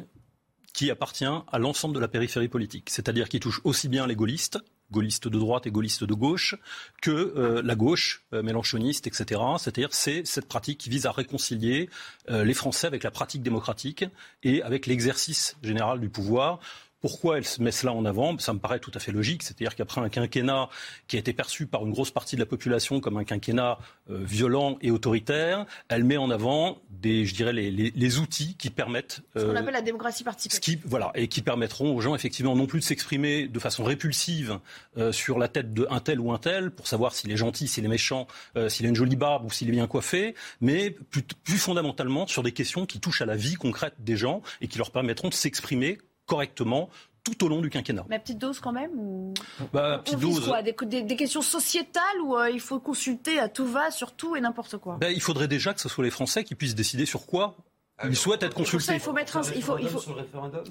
qui 0.73 0.91
appartient 0.91 1.25
à 1.25 1.57
l'ensemble 1.57 1.95
de 1.95 1.99
la 1.99 2.07
périphérie 2.07 2.49
politique, 2.49 2.89
c'est-à-dire 2.91 3.29
qui 3.29 3.39
touche 3.39 3.61
aussi 3.63 3.89
bien 3.89 4.05
les 4.05 4.15
gaullistes, 4.15 4.59
gaullistes 4.91 5.27
de 5.27 5.37
droite 5.37 5.67
et 5.67 5.71
gaullistes 5.71 6.03
de 6.03 6.13
gauche, 6.13 6.55
que 7.01 7.11
euh, 7.11 7.61
la 7.63 7.75
gauche 7.75 8.23
euh, 8.33 8.41
mélanchoniste, 8.41 9.07
etc. 9.07 9.41
C'est-à-dire 9.59 9.89
c'est 9.91 10.25
cette 10.25 10.47
pratique 10.47 10.79
qui 10.79 10.89
vise 10.89 11.05
à 11.05 11.11
réconcilier 11.11 11.89
euh, 12.29 12.43
les 12.43 12.53
Français 12.53 12.87
avec 12.87 13.03
la 13.03 13.11
pratique 13.11 13.43
démocratique 13.43 14.05
et 14.43 14.61
avec 14.63 14.85
l'exercice 14.85 15.57
général 15.61 15.99
du 15.99 16.09
pouvoir. 16.09 16.59
Pourquoi 16.99 17.37
elle 17.37 17.45
se 17.45 17.61
met 17.61 17.71
cela 17.71 17.93
en 17.93 18.05
avant 18.05 18.37
Ça 18.39 18.53
me 18.53 18.59
paraît 18.59 18.79
tout 18.79 18.91
à 18.95 18.99
fait 18.99 19.11
logique. 19.11 19.43
C'est-à-dire 19.43 19.75
qu'après 19.75 20.01
un 20.01 20.09
quinquennat 20.09 20.69
qui 21.07 21.15
a 21.15 21.19
été 21.19 21.31
perçu 21.31 21.67
par 21.67 21.85
une 21.85 21.91
grosse 21.91 22.09
partie 22.11 22.35
de 22.35 22.41
la 22.41 22.45
population 22.47 22.99
comme 22.99 23.17
un 23.17 23.23
quinquennat 23.23 23.77
euh, 24.09 24.23
violent 24.23 24.77
et 24.81 24.89
autoritaire, 24.89 25.65
elle 25.89 26.03
met 26.03 26.17
en 26.17 26.29
avant 26.31 26.79
des, 26.89 27.25
je 27.25 27.35
dirais, 27.35 27.53
les, 27.53 27.69
les- 27.69 27.91
les 27.95 28.17
outils 28.19 28.55
qui 28.57 28.69
permettent 28.71 29.21
Ce 29.35 29.43
qu'on 29.43 29.49
euh, 29.49 29.55
appelle 29.55 29.73
la 29.73 29.81
démocratie 29.81 30.23
participative. 30.23 30.79
qui, 30.81 30.87
voilà, 30.87 31.11
et 31.13 31.27
qui 31.27 31.41
permettront 31.43 31.95
aux 31.95 32.01
gens 32.01 32.15
effectivement 32.15 32.55
non 32.55 32.65
plus 32.65 32.79
de 32.79 32.85
s'exprimer 32.85 33.47
de 33.47 33.59
façon 33.59 33.83
répulsive 33.83 34.59
euh, 34.97 35.11
sur 35.11 35.37
la 35.37 35.47
tête 35.47 35.73
d'un 35.75 35.99
tel 35.99 36.19
ou 36.19 36.31
un 36.31 36.39
tel 36.39 36.71
pour 36.71 36.87
savoir 36.87 37.13
s'il 37.13 37.31
est 37.31 37.37
gentil, 37.37 37.67
s'il 37.67 37.85
est 37.85 37.89
méchant, 37.89 38.27
euh, 38.55 38.69
s'il 38.69 38.85
a 38.87 38.89
une 38.89 38.95
jolie 38.95 39.15
barbe 39.15 39.45
ou 39.45 39.51
s'il 39.51 39.67
est 39.69 39.71
bien 39.73 39.85
coiffé, 39.87 40.33
mais 40.61 40.89
plus, 40.89 41.21
plus 41.21 41.57
fondamentalement 41.59 42.25
sur 42.25 42.41
des 42.41 42.51
questions 42.53 42.85
qui 42.87 42.99
touchent 42.99 43.21
à 43.21 43.25
la 43.27 43.35
vie 43.35 43.53
concrète 43.53 43.93
des 43.99 44.15
gens 44.17 44.41
et 44.61 44.67
qui 44.67 44.79
leur 44.79 44.89
permettront 44.91 45.29
de 45.29 45.33
s'exprimer 45.35 45.99
correctement 46.27 46.89
tout 47.23 47.43
au 47.43 47.49
long 47.49 47.59
du 47.61 47.69
quinquennat. 47.69 48.05
Mais 48.07 48.15
à 48.15 48.19
petite 48.19 48.37
dose 48.37 48.59
quand 48.61 48.71
même 48.71 48.91
ou... 48.97 49.33
Bah, 49.73 50.01
petite 50.05 50.19
dose. 50.19 50.47
quoi 50.47 50.61
des, 50.61 50.73
des- 50.83 51.01
des 51.01 51.15
questions 51.17 51.41
sociétales 51.41 52.21
ou 52.23 52.37
euh, 52.37 52.49
il 52.49 52.61
faut 52.61 52.79
consulter 52.79 53.37
à 53.39 53.49
tout 53.49 53.65
va 53.65 53.91
sur 53.91 54.13
tout 54.13 54.35
et 54.37 54.39
n'importe 54.41 54.77
quoi? 54.77 54.95
Ben, 55.01 55.11
il 55.13 55.21
faudrait 55.21 55.49
déjà 55.49 55.73
que 55.73 55.81
ce 55.81 55.89
soit 55.89 56.05
les 56.05 56.11
Français 56.11 56.43
qui 56.45 56.55
puissent 56.55 56.75
décider 56.75 57.05
sur 57.05 57.25
quoi 57.25 57.57
ils 58.05 58.15
souhaitent 58.15 58.43
être 58.43 58.53
Pour 58.55 58.65
ça, 58.65 58.71
consultés. 58.73 58.93
il 58.95 58.99
faut 58.99 59.13
mettre 59.13 59.37
un. 59.37 59.41
Il 59.55 59.63
faut, 59.63 59.77
il 59.79 59.87
faut... 59.89 60.01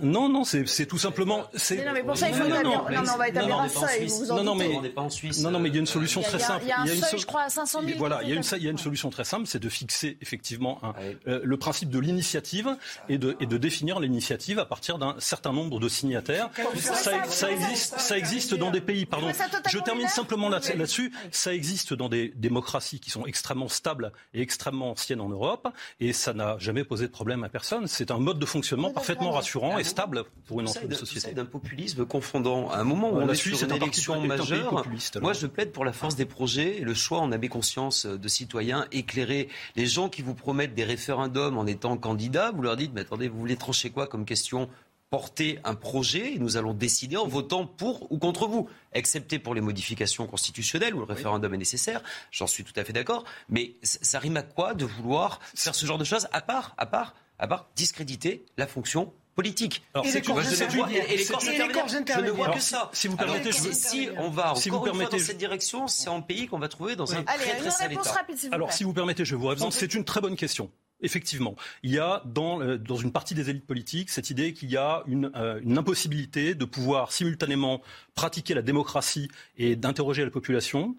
Non, 0.02 0.28
non, 0.28 0.44
c'est 0.44 0.66
c'est 0.68 0.86
tout 0.86 0.98
simplement. 0.98 1.44
c'est- 1.54 1.76
Mais 1.76 1.84
non, 1.84 1.92
mais 1.92 2.02
pour 2.04 2.16
ça, 2.16 2.28
il 2.28 2.34
faut 2.34 2.44
Non, 2.44 2.48
non, 2.48 2.54
établir. 2.60 2.78
non, 2.78 2.84
Non, 2.84 3.02
mais 3.02 3.10
on 3.10 3.16
va 3.16 3.28
établir 3.28 3.56
non, 3.56 3.62
un 3.62 3.68
seuil. 3.68 4.06
Vous 4.06 4.16
vous 4.18 4.30
en 4.32 4.36
non, 4.36 4.44
non, 4.44 4.54
mais 4.54 4.64
doutez. 4.66 4.76
On 4.78 4.82
n'est 4.82 4.88
pas 4.90 5.02
en 5.02 5.10
Suisse. 5.10 5.40
Non, 5.42 5.50
non, 5.50 5.58
mais 5.58 5.68
il 5.68 5.74
y 5.74 5.78
a 5.78 5.80
une 5.80 5.86
solution 5.86 6.20
Il 6.20 6.24
y 6.24 6.26
a- 6.26 6.28
très 6.30 6.38
il 6.38 6.40
y 6.40 6.44
a- 6.44 6.46
simple. 6.46 6.62
il 6.64 6.68
y 6.68 6.72
a 6.72 6.80
un 6.80 6.84
une 6.86 7.02
seuil, 7.02 7.18
je 7.18 7.26
crois, 7.26 7.42
à 7.42 7.48
500 7.48 7.80
000 7.80 7.92
Il- 7.92 7.98
Voilà, 7.98 8.20
il 8.22 8.28
y 8.28 8.32
a 8.32 8.34
une, 8.36 8.42
il 8.58 8.62
y 8.62 8.68
a 8.68 8.70
une 8.70 8.78
solution 8.78 9.10
très 9.10 9.24
simple, 9.24 9.46
c'est 9.46 9.58
de 9.58 9.68
fixer 9.68 10.18
effectivement 10.20 10.78
un- 10.84 10.94
euh, 11.26 11.40
le 11.42 11.56
principe 11.56 11.90
de 11.90 11.98
l'initiative 11.98 12.76
et 13.08 13.18
de, 13.18 13.36
et 13.40 13.46
de 13.46 13.56
définir 13.56 13.98
l'initiative 14.00 14.58
à 14.58 14.64
partir 14.66 14.98
d'un 14.98 15.16
certain 15.18 15.52
nombre 15.52 15.80
de 15.80 15.88
signataires. 15.88 16.50
Ça, 16.78 17.24
ça- 17.26 17.50
existe, 17.50 17.98
ça- 17.98 18.16
existe 18.18 18.54
dans 18.54 18.70
des 18.70 18.80
pays. 18.80 19.04
Pardon. 19.06 19.28
Je 19.68 19.78
termine 19.80 20.08
simplement 20.08 20.48
là- 20.48 20.60
là-dessus. 20.76 21.12
Ça 21.32 21.52
existe 21.54 21.92
dans 21.92 22.08
des 22.08 22.32
démocraties 22.36 23.00
qui 23.00 23.10
sont 23.10 23.26
extrêmement 23.26 23.68
stables 23.68 24.12
et 24.34 24.40
extrêmement 24.42 24.90
anciennes 24.92 25.20
en 25.20 25.28
Europe, 25.28 25.68
et 26.00 26.12
ça 26.12 26.32
n'a 26.32 26.56
jamais 26.58 26.84
posé 26.84 27.06
de 27.08 27.12
problème 27.16 27.44
à 27.44 27.48
personne. 27.48 27.86
C'est 27.86 28.10
un 28.10 28.18
mode 28.18 28.38
de 28.38 28.44
fonctionnement 28.44 28.90
parfaitement 28.90 29.30
rassurant 29.30 29.78
et 29.78 29.84
stable 29.84 30.24
pour 30.46 30.60
une 30.60 30.66
société. 30.66 31.32
d'un 31.32 31.46
populisme 31.46 32.04
confondant. 32.04 32.70
À 32.70 32.76
un 32.76 32.84
moment 32.84 33.08
où 33.10 33.16
on 33.16 33.28
est 33.30 33.34
sur 33.34 33.62
une 33.62 33.72
élection 33.72 34.20
majeure, 34.20 34.84
moi 35.22 35.32
je 35.32 35.46
plaide 35.46 35.72
pour 35.72 35.86
la 35.86 35.94
force 35.94 36.14
des 36.14 36.26
projets, 36.26 36.80
le 36.82 36.92
choix 36.92 37.20
en 37.20 37.32
avait 37.32 37.48
conscience 37.48 38.04
de 38.04 38.28
citoyens 38.28 38.86
éclairés. 38.92 39.48
Les 39.76 39.86
gens 39.86 40.10
qui 40.10 40.20
vous 40.20 40.34
promettent 40.34 40.74
des 40.74 40.84
référendums 40.84 41.56
en 41.56 41.66
étant 41.66 41.96
candidats, 41.96 42.50
vous 42.54 42.60
leur 42.60 42.76
dites, 42.76 42.92
mais 42.94 43.00
attendez, 43.00 43.28
vous 43.28 43.38
voulez 43.38 43.56
trancher 43.56 43.88
quoi 43.88 44.06
comme 44.06 44.26
question 44.26 44.68
porter 45.10 45.58
un 45.64 45.74
projet 45.74 46.34
et 46.34 46.38
nous 46.38 46.56
allons 46.56 46.74
décider 46.74 47.16
en 47.16 47.26
votant 47.26 47.66
pour 47.66 48.10
ou 48.10 48.18
contre 48.18 48.48
vous, 48.48 48.68
excepté 48.92 49.38
pour 49.38 49.54
les 49.54 49.60
modifications 49.60 50.26
constitutionnelles 50.26 50.94
où 50.94 50.98
le 50.98 51.04
référendum 51.04 51.54
est 51.54 51.58
nécessaire. 51.58 52.02
J'en 52.30 52.46
suis 52.46 52.64
tout 52.64 52.72
à 52.76 52.84
fait 52.84 52.92
d'accord. 52.92 53.24
Mais 53.48 53.74
ça 53.82 54.18
rime 54.18 54.36
à 54.36 54.42
quoi 54.42 54.74
de 54.74 54.84
vouloir 54.84 55.40
faire 55.54 55.74
ce 55.74 55.86
genre 55.86 55.98
de 55.98 56.04
choses 56.04 56.28
à 56.32 56.40
part, 56.40 56.74
à 56.76 56.86
part, 56.86 57.14
à 57.38 57.46
part 57.46 57.68
discréditer 57.76 58.44
la 58.56 58.66
fonction 58.66 59.12
politique? 59.36 59.84
Alors, 59.94 60.06
et, 60.06 60.12
les 60.12 60.22
corps 60.22 60.40
Je 60.42 62.20
ne 62.20 62.30
vois 62.30 62.50
que 62.50 62.60
ça. 62.60 62.90
Si 62.92 63.06
vous 63.06 63.16
permettez, 63.16 63.52
je... 63.52 63.72
si 63.72 64.08
on 64.18 64.30
va 64.30 64.50
encore 64.50 64.58
si 64.58 64.70
vous 64.70 64.80
permettez, 64.80 65.04
une 65.04 65.08
fois 65.10 65.18
dans 65.18 65.24
cette 65.24 65.38
direction, 65.38 65.86
c'est 65.86 66.08
un 66.08 66.20
pays 66.20 66.48
qu'on 66.48 66.58
va 66.58 66.68
trouver 66.68 66.96
dans 66.96 67.14
un 67.14 67.22
très 67.22 67.56
très 67.56 67.70
sale 67.70 67.92
état. 67.92 68.26
Alors, 68.50 68.72
si 68.72 68.82
vous 68.82 68.92
permettez, 68.92 69.24
je 69.24 69.36
vous 69.36 69.46
répondre. 69.46 69.72
C'est 69.72 69.94
une 69.94 70.04
très 70.04 70.20
bonne 70.20 70.36
question. 70.36 70.70
Effectivement, 71.02 71.56
il 71.82 71.90
y 71.90 71.98
a 71.98 72.22
dans, 72.24 72.62
euh, 72.62 72.78
dans, 72.78 72.96
une 72.96 73.12
partie 73.12 73.34
des 73.34 73.50
élites 73.50 73.66
politiques 73.66 74.08
cette 74.08 74.30
idée 74.30 74.54
qu'il 74.54 74.70
y 74.70 74.78
a 74.78 75.02
une, 75.06 75.30
euh, 75.36 75.60
une, 75.62 75.76
impossibilité 75.76 76.54
de 76.54 76.64
pouvoir 76.64 77.12
simultanément 77.12 77.82
pratiquer 78.14 78.54
la 78.54 78.62
démocratie 78.62 79.28
et 79.58 79.76
d'interroger 79.76 80.24
la 80.24 80.30
population, 80.30 80.96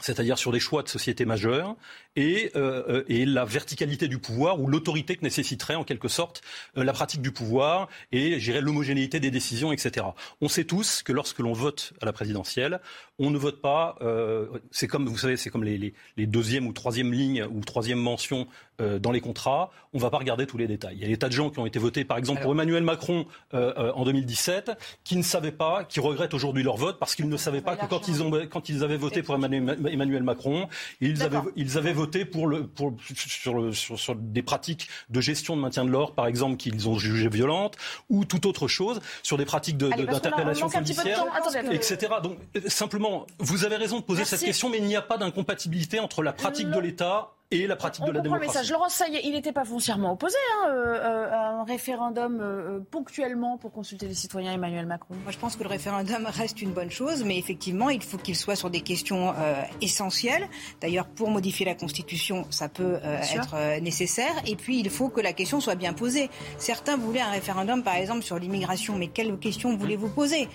c'est-à-dire 0.00 0.38
sur 0.38 0.52
des 0.52 0.60
choix 0.60 0.84
de 0.84 0.88
société 0.88 1.24
majeurs, 1.24 1.74
et, 2.16 2.50
euh, 2.56 3.04
et 3.08 3.24
la 3.24 3.44
verticalité 3.44 4.08
du 4.08 4.18
pouvoir 4.18 4.60
ou 4.60 4.66
l'autorité 4.66 5.16
que 5.16 5.22
nécessiterait 5.22 5.74
en 5.74 5.84
quelque 5.84 6.08
sorte 6.08 6.42
la 6.74 6.92
pratique 6.92 7.22
du 7.22 7.32
pouvoir 7.32 7.88
et 8.12 8.38
l'homogénéité 8.60 9.20
des 9.20 9.30
décisions, 9.30 9.72
etc. 9.72 10.06
On 10.40 10.48
sait 10.48 10.64
tous 10.64 11.02
que 11.02 11.12
lorsque 11.12 11.38
l'on 11.38 11.52
vote 11.52 11.92
à 12.00 12.06
la 12.06 12.12
présidentielle, 12.12 12.80
on 13.20 13.30
ne 13.30 13.38
vote 13.38 13.60
pas. 13.60 13.96
Euh, 14.00 14.46
c'est 14.70 14.88
comme 14.88 15.06
vous 15.06 15.18
savez, 15.18 15.36
c'est 15.36 15.50
comme 15.50 15.62
les, 15.62 15.76
les, 15.76 15.92
les, 16.16 16.26
deuxième 16.26 16.66
ou 16.66 16.72
troisième 16.72 17.12
lignes 17.12 17.44
ou 17.44 17.60
troisième 17.60 17.98
mention 17.98 18.48
euh, 18.80 18.98
dans 18.98 19.12
les 19.12 19.20
contrats. 19.20 19.70
On 19.92 19.98
ne 19.98 20.02
va 20.02 20.08
pas 20.08 20.18
regarder 20.18 20.46
tous 20.46 20.56
les 20.56 20.66
détails. 20.66 20.96
Il 20.96 21.02
y 21.02 21.04
a 21.04 21.08
des 21.08 21.18
tas 21.18 21.28
de 21.28 21.34
gens 21.34 21.50
qui 21.50 21.58
ont 21.58 21.66
été 21.66 21.78
votés, 21.78 22.04
par 22.04 22.16
exemple, 22.16 22.40
pour 22.40 22.52
Emmanuel 22.52 22.82
Macron 22.82 23.26
euh, 23.52 23.74
euh 23.76 23.92
en 23.94 24.04
2017, 24.04 24.72
qui 25.04 25.16
ne 25.16 25.22
savaient 25.22 25.52
pas, 25.52 25.84
qui 25.84 26.00
regrettent 26.00 26.32
aujourd'hui 26.32 26.62
leur 26.62 26.76
vote 26.76 26.98
parce 26.98 27.14
qu'ils 27.14 27.28
ne 27.28 27.36
savaient 27.36 27.60
pas 27.60 27.76
que 27.76 27.84
quand 27.86 28.08
ils, 28.08 28.22
ont, 28.22 28.30
quand 28.48 28.70
ils 28.70 28.82
avaient 28.82 28.96
voté 28.96 29.22
pour 29.22 29.34
Emmanuel 29.34 30.22
Macron, 30.22 30.68
ils 31.02 31.22
avaient, 31.22 31.40
ils 31.56 31.76
avaient 31.76 31.92
voté 32.00 32.24
pour 32.24 32.46
le, 32.46 32.66
pour, 32.66 32.94
sur, 33.14 33.54
le, 33.54 33.72
sur, 33.72 33.98
sur 33.98 34.14
des 34.14 34.42
pratiques 34.42 34.88
de 35.10 35.20
gestion 35.20 35.54
de 35.54 35.60
maintien 35.60 35.84
de 35.84 35.90
l'ordre, 35.90 36.14
par 36.14 36.26
exemple, 36.26 36.56
qu'ils 36.56 36.88
ont 36.88 36.98
jugées 36.98 37.28
violentes, 37.28 37.76
ou 38.08 38.24
toute 38.24 38.46
autre 38.46 38.68
chose, 38.68 39.00
sur 39.22 39.36
des 39.36 39.44
pratiques 39.44 39.76
d'interpellation 39.76 40.68
de, 40.68 40.72
policière, 40.72 41.24
etc. 41.70 42.12
Donc 42.22 42.38
simplement 42.66 43.26
vous 43.38 43.64
avez 43.64 43.76
raison 43.76 43.98
de 43.98 44.04
poser 44.04 44.24
cette 44.24 44.40
question, 44.40 44.70
mais 44.70 44.78
il 44.78 44.84
n'y 44.84 44.96
a 44.96 45.02
pas 45.02 45.18
d'incompatibilité 45.18 46.00
entre 46.00 46.22
la 46.22 46.32
pratique 46.32 46.70
de 46.70 46.78
l'État 46.78 47.32
et 47.52 47.66
la 47.66 47.74
pratique 47.74 48.04
de 48.04 48.12
la 48.12 48.20
démocratie. 48.20 48.46
le 48.46 48.52
message. 48.52 48.70
Laurent 48.70 48.88
il 49.24 49.32
n'était 49.32 49.52
pas 49.52 49.64
foncièrement 49.64 50.12
opposé 50.12 50.36
hein, 50.52 50.68
euh, 50.68 50.94
euh, 50.94 51.32
à 51.32 51.48
un 51.50 51.64
référendum 51.64 52.38
euh, 52.40 52.78
ponctuellement 52.90 53.58
pour 53.58 53.72
consulter 53.72 54.06
les 54.06 54.14
citoyens 54.14 54.52
Emmanuel 54.52 54.86
Macron. 54.86 55.14
Moi, 55.22 55.32
je 55.32 55.38
pense 55.38 55.56
que 55.56 55.62
le 55.64 55.68
référendum 55.68 56.26
reste 56.26 56.62
une 56.62 56.70
bonne 56.70 56.90
chose, 56.90 57.24
mais 57.24 57.38
effectivement, 57.38 57.90
il 57.90 58.02
faut 58.02 58.18
qu'il 58.18 58.36
soit 58.36 58.56
sur 58.56 58.70
des 58.70 58.82
questions 58.82 59.34
essentielles. 59.80 60.48
D'ailleurs, 60.80 61.06
pour 61.06 61.30
modifier 61.30 61.66
la 61.66 61.74
Constitution, 61.74 62.46
ça 62.50 62.68
peut 62.68 62.98
être 63.34 63.80
nécessaire. 63.80 64.32
Et 64.46 64.56
puis, 64.56 64.78
il 64.78 64.90
faut 64.90 65.08
que 65.08 65.20
la 65.20 65.32
question 65.32 65.60
soit 65.60 65.74
bien 65.74 65.92
posée. 65.92 66.30
Certains 66.58 66.96
voulaient 66.96 67.20
un 67.20 67.30
référendum, 67.30 67.82
par 67.82 67.94
exemple, 67.94 68.22
sur 68.22 68.38
l'immigration, 68.38 68.96
mais 68.96 69.08
quelles 69.08 69.36
questions 69.38 69.76
voulez-vous 69.76 70.08
poser 70.08 70.48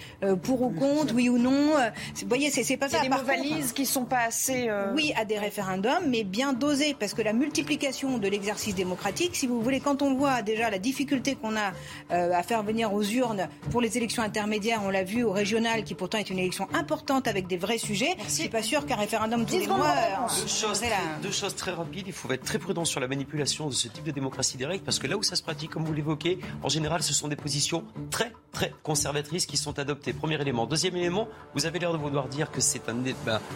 Pour 0.43 0.61
ou 0.61 0.69
contre, 0.69 1.13
oui 1.13 1.29
ou 1.29 1.37
non 1.37 1.73
Vous 2.15 2.27
voyez, 2.27 2.49
c'est 2.49 2.77
pas 2.77 2.89
ça. 2.89 2.99
Il 3.03 3.09
y 3.09 3.13
a 3.13 3.17
des 3.17 3.23
valises 3.23 3.73
qui 3.73 3.85
sont 3.85 4.05
pas 4.05 4.21
assez. 4.21 4.69
Oui, 4.93 5.13
à 5.17 5.25
des 5.25 5.39
référendums, 5.39 6.07
mais 6.07 6.23
bien 6.23 6.53
dosés 6.53 6.84
parce 6.93 7.13
que 7.13 7.21
la 7.21 7.33
multiplication 7.33 8.17
de 8.17 8.27
l'exercice 8.27 8.75
démocratique, 8.75 9.35
si 9.35 9.47
vous 9.47 9.61
voulez, 9.61 9.79
quand 9.79 10.01
on 10.01 10.13
voit 10.15 10.41
déjà 10.41 10.69
la 10.69 10.79
difficulté 10.79 11.35
qu'on 11.35 11.55
a 11.55 11.71
euh, 12.11 12.31
à 12.33 12.43
faire 12.43 12.63
venir 12.63 12.93
aux 12.93 13.03
urnes 13.03 13.47
pour 13.71 13.81
les 13.81 13.97
élections 13.97 14.23
intermédiaires, 14.23 14.81
on 14.83 14.89
l'a 14.89 15.03
vu 15.03 15.23
au 15.23 15.31
régional, 15.31 15.83
qui 15.83 15.95
pourtant 15.95 16.17
est 16.17 16.29
une 16.29 16.39
élection 16.39 16.67
importante 16.73 17.27
avec 17.27 17.47
des 17.47 17.57
vrais 17.57 17.77
sujets, 17.77 18.15
je 18.25 18.29
suis 18.29 18.49
pas 18.49 18.61
sûr 18.61 18.85
qu'un 18.85 18.95
référendum 18.95 19.45
tous 19.45 19.57
les 19.57 19.67
mois... 19.67 19.87
Euh, 19.87 20.41
deux, 20.41 20.47
choses, 20.47 20.81
deux 21.21 21.31
choses 21.31 21.55
très 21.55 21.71
rapides, 21.71 22.05
il 22.07 22.13
faut 22.13 22.31
être 22.31 22.43
très 22.43 22.59
prudent 22.59 22.85
sur 22.85 22.99
la 22.99 23.07
manipulation 23.07 23.67
de 23.67 23.73
ce 23.73 23.87
type 23.87 24.03
de 24.03 24.11
démocratie 24.11 24.57
directe, 24.57 24.85
parce 24.85 24.99
que 24.99 25.07
là 25.07 25.17
où 25.17 25.23
ça 25.23 25.35
se 25.35 25.43
pratique, 25.43 25.71
comme 25.71 25.85
vous 25.85 25.93
l'évoquez, 25.93 26.39
en 26.61 26.69
général, 26.69 27.01
ce 27.01 27.13
sont 27.13 27.27
des 27.27 27.35
positions 27.35 27.83
très, 28.11 28.31
très 28.51 28.73
conservatrices 28.83 29.45
qui 29.45 29.57
sont 29.57 29.79
adoptées. 29.79 30.13
Premier 30.13 30.39
élément. 30.41 30.65
Deuxième 30.65 30.95
élément, 30.95 31.27
vous 31.53 31.65
avez 31.65 31.79
l'air 31.79 31.93
de 31.93 31.97
vouloir 31.97 32.27
dire 32.27 32.51
que 32.51 32.61
c'est 32.61 32.89
un, 32.89 32.95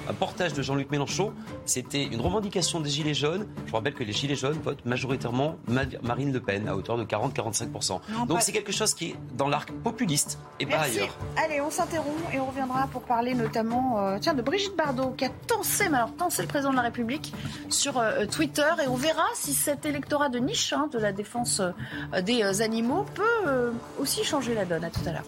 un 0.10 0.14
portage 0.14 0.54
de 0.54 0.62
Jean-Luc 0.62 0.92
Mélenchon. 0.92 1.34
C'était 1.66 2.04
une 2.04 2.22
revendication 2.22 2.80
des 2.80 2.90
Gilets 2.90 3.14
jaunes. 3.14 3.19
Je 3.20 3.72
vous 3.72 3.76
rappelle 3.76 3.94
que 3.94 4.04
les 4.04 4.14
Gilets 4.14 4.36
jaunes 4.36 4.60
votent 4.64 4.86
majoritairement 4.86 5.58
Marine 6.02 6.32
Le 6.32 6.40
Pen 6.40 6.68
à 6.68 6.76
hauteur 6.76 6.98
de 6.98 7.04
40-45%. 7.04 8.00
Donc 8.28 8.42
c'est 8.42 8.52
quelque 8.52 8.72
chose 8.72 8.94
qui 8.94 9.12
est 9.12 9.16
dans 9.36 9.48
l'arc 9.48 9.72
populiste 9.72 10.40
et 10.60 10.66
pas 10.66 10.80
ailleurs. 10.80 11.18
Allez, 11.38 11.62
on 11.62 11.70
s'interrompt 11.70 12.34
et 12.34 12.40
on 12.40 12.46
reviendra 12.46 12.88
pour 12.88 13.02
parler 13.04 13.34
notamment 13.34 14.00
euh, 14.00 14.18
tiens, 14.20 14.34
de 14.34 14.42
Brigitte 14.42 14.76
Bardot 14.76 15.12
qui 15.12 15.26
a 15.26 15.30
tensé, 15.48 15.86
alors 15.86 16.16
tensé 16.16 16.42
le 16.42 16.48
président 16.48 16.72
de 16.72 16.78
la 16.78 16.84
République 16.84 17.34
sur 17.70 17.98
euh, 17.98 18.26
Twitter 18.26 18.70
et 18.84 18.88
on 18.88 18.96
verra 18.96 19.26
si 19.36 19.54
cet 19.54 19.86
électorat 19.86 20.30
de 20.30 20.40
niche 20.40 20.74
hein, 20.74 20.90
de 20.92 21.00
la 21.00 21.12
défense 21.12 21.60
euh, 21.60 22.22
des 22.22 22.62
animaux 22.62 23.06
peut 23.14 23.72
aussi 24.00 24.24
changer 24.24 24.54
la 24.54 24.66
donne. 24.66 24.84
À 24.84 24.90
tout 24.90 25.02
à 25.06 25.12
l'heure 25.12 25.26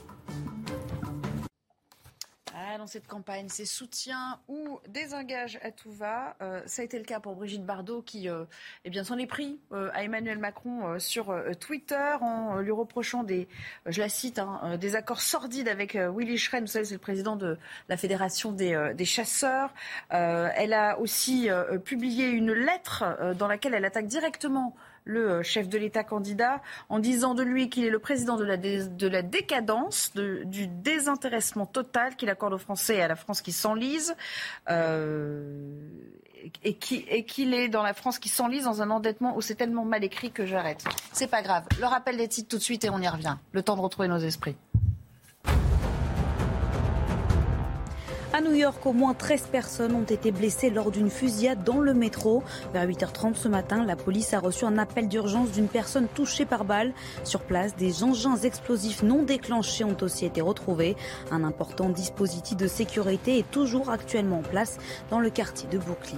dans 2.78 2.88
cette 2.88 3.08
campagne, 3.08 3.50
ses 3.50 3.66
soutiens 3.66 4.40
ou 4.48 4.80
désengage 4.88 5.60
à 5.64 5.72
tout 5.72 5.92
va. 5.92 6.36
Euh, 6.42 6.62
ça 6.66 6.82
a 6.82 6.86
été 6.86 6.98
le 6.98 7.04
cas 7.04 7.20
pour 7.20 7.36
Brigitte 7.36 7.66
Bardot 7.66 8.02
qui 8.02 8.30
euh, 8.30 8.46
eh 8.86 9.04
s'en 9.04 9.18
est 9.18 9.28
pris 9.28 9.60
euh, 9.72 9.90
à 9.94 10.04
Emmanuel 10.04 10.38
Macron 10.38 11.00
sur 11.00 11.36
Twitter 11.60 12.16
en 12.22 12.58
lui 12.60 12.72
reprochant 12.72 13.24
des, 13.24 13.48
je 13.86 14.00
la 14.02 14.10
cite, 14.10 14.40
hein, 14.40 14.78
des 14.80 14.96
accords 14.96 15.22
sordides 15.22 15.68
avec 15.68 15.96
Willy 15.96 16.38
Schren. 16.38 16.62
Vous 16.62 16.68
savez, 16.68 16.86
c'est 16.86 16.94
le 16.94 17.00
président 17.00 17.36
de 17.36 17.58
la 17.90 17.98
Fédération 17.98 18.52
des, 18.52 18.94
des 18.96 19.06
chasseurs. 19.06 19.74
elle 20.10 20.74
a 20.74 21.00
aussi 21.00 21.50
publié 21.84 22.30
une 22.30 22.52
lettre 22.52 23.34
dans 23.38 23.48
laquelle 23.48 23.74
elle 23.74 23.86
attaque 23.86 24.08
directement 24.08 24.76
le 25.04 25.30
euh, 25.30 25.44
chef 25.44 25.68
de 25.68 25.78
l'État 25.78 26.04
candidat, 26.04 26.62
en 26.90 27.00
disant 27.00 27.34
de 27.34 27.44
lui 27.44 27.70
qu'il 27.70 27.86
est 27.86 27.90
le 27.90 28.00
président 28.00 28.38
de 28.38 28.44
la, 28.44 28.58
de 28.58 29.08
la 29.08 29.22
décadence, 29.22 30.14
du 30.16 30.68
désintéressement 30.68 31.66
total 31.66 32.16
qu'il 32.16 32.30
accorde 32.30 32.54
aux 32.54 32.60
Français 32.60 32.98
et 32.98 33.02
à 33.02 33.08
la 33.08 33.16
France 33.16 33.42
qui 33.42 33.52
s'enlise. 33.52 34.16
Euh, 34.70 35.72
et 36.64 36.74
qu'il 36.74 37.54
est 37.54 37.70
dans 37.70 37.84
la 37.84 37.94
France 37.94 38.18
qui 38.18 38.30
s'enlise 38.30 38.64
dans 38.64 38.82
un 38.82 38.90
endettement 38.90 39.36
où 39.38 39.42
c'est 39.42 39.54
tellement 39.54 39.86
mal 39.86 40.04
écrit 40.04 40.32
que 40.32 40.46
j'arrête. 40.46 40.84
C'est 41.14 41.30
pas 41.30 41.44
grave. 41.44 41.66
Le 41.80 41.86
rappel 41.86 42.18
des 42.18 42.28
titres 42.28 42.50
tout 42.50 42.58
de 42.58 42.64
suite 42.64 42.84
et 42.84 42.90
on 42.90 43.00
y 43.00 43.08
revient. 43.08 43.38
Le 43.52 43.62
temps 43.62 43.76
de 43.76 43.82
retrouver 43.82 44.08
nos 44.08 44.18
esprits. 44.18 44.56
À 48.42 48.44
New 48.44 48.56
York, 48.56 48.84
au 48.88 48.94
moins 48.94 49.14
13 49.14 49.50
personnes 49.52 49.94
ont 49.94 50.02
été 50.02 50.32
blessées 50.32 50.72
lors 50.72 50.90
d'une 50.90 51.12
fusillade 51.12 51.64
dans 51.64 51.78
le 51.78 51.94
métro. 51.94 52.42
Vers 52.74 52.88
8h30 52.88 53.36
ce 53.36 53.48
matin, 53.48 53.86
la 53.86 53.96
police 53.96 54.34
a 54.34 54.40
reçu 54.40 54.66
un 54.66 54.80
appel 54.80 55.08
d'urgence 55.08 55.52
d'une 55.52 55.68
personne 55.68 56.08
touchée 56.08 56.46
par 56.46 56.66
balle. 56.66 56.92
Sur 57.24 57.42
place, 57.42 57.76
des 57.76 58.04
engins 58.04 58.38
explosifs 58.38 59.04
non 59.04 59.22
déclenchés 59.22 59.84
ont 59.84 59.98
aussi 60.02 60.26
été 60.26 60.42
retrouvés. 60.42 60.96
Un 61.30 61.44
important 61.44 61.90
dispositif 61.90 62.58
de 62.58 62.68
sécurité 62.68 63.38
est 63.38 63.52
toujours 63.52 63.92
actuellement 63.92 64.40
en 64.40 64.44
place 64.44 64.80
dans 65.12 65.20
le 65.20 65.30
quartier 65.30 65.70
de 65.70 65.78
Brooklyn. 65.78 66.18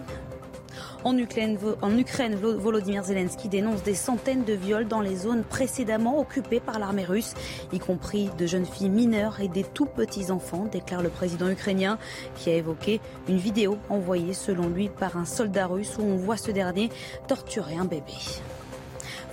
En 1.04 1.18
Ukraine, 1.18 1.58
Volodymyr 1.58 3.04
Zelensky 3.04 3.50
dénonce 3.50 3.84
des 3.84 3.96
centaines 3.96 4.44
de 4.44 4.54
viols 4.54 4.88
dans 4.88 5.02
les 5.02 5.16
zones 5.16 5.44
précédemment 5.44 6.20
occupées 6.20 6.60
par 6.60 6.80
l'armée 6.80 7.06
russe, 7.06 7.34
y 7.72 7.80
compris 7.80 8.30
de 8.38 8.46
jeunes 8.46 8.66
filles 8.66 8.90
mineures 8.90 9.42
et 9.42 9.48
des 9.48 9.64
tout 9.64 9.86
petits 9.86 10.32
enfants, 10.32 10.68
déclare 10.72 11.02
le 11.02 11.10
président 11.10 11.50
ukrainien, 11.50 11.98
qui 12.36 12.50
a 12.50 12.56
évoqué 12.56 13.02
une 13.28 13.38
vidéo 13.38 13.78
envoyée 13.90 14.34
selon 14.34 14.70
lui 14.70 14.90
par 14.90 15.18
un 15.18 15.26
soldat 15.26 15.68
russe 15.68 15.98
où 16.00 16.04
on 16.04 16.16
voit 16.16 16.38
ce 16.38 16.52
dernier 16.52 16.90
torturer 17.28 17.76
un 17.76 17.86
bébé. 17.86 18.14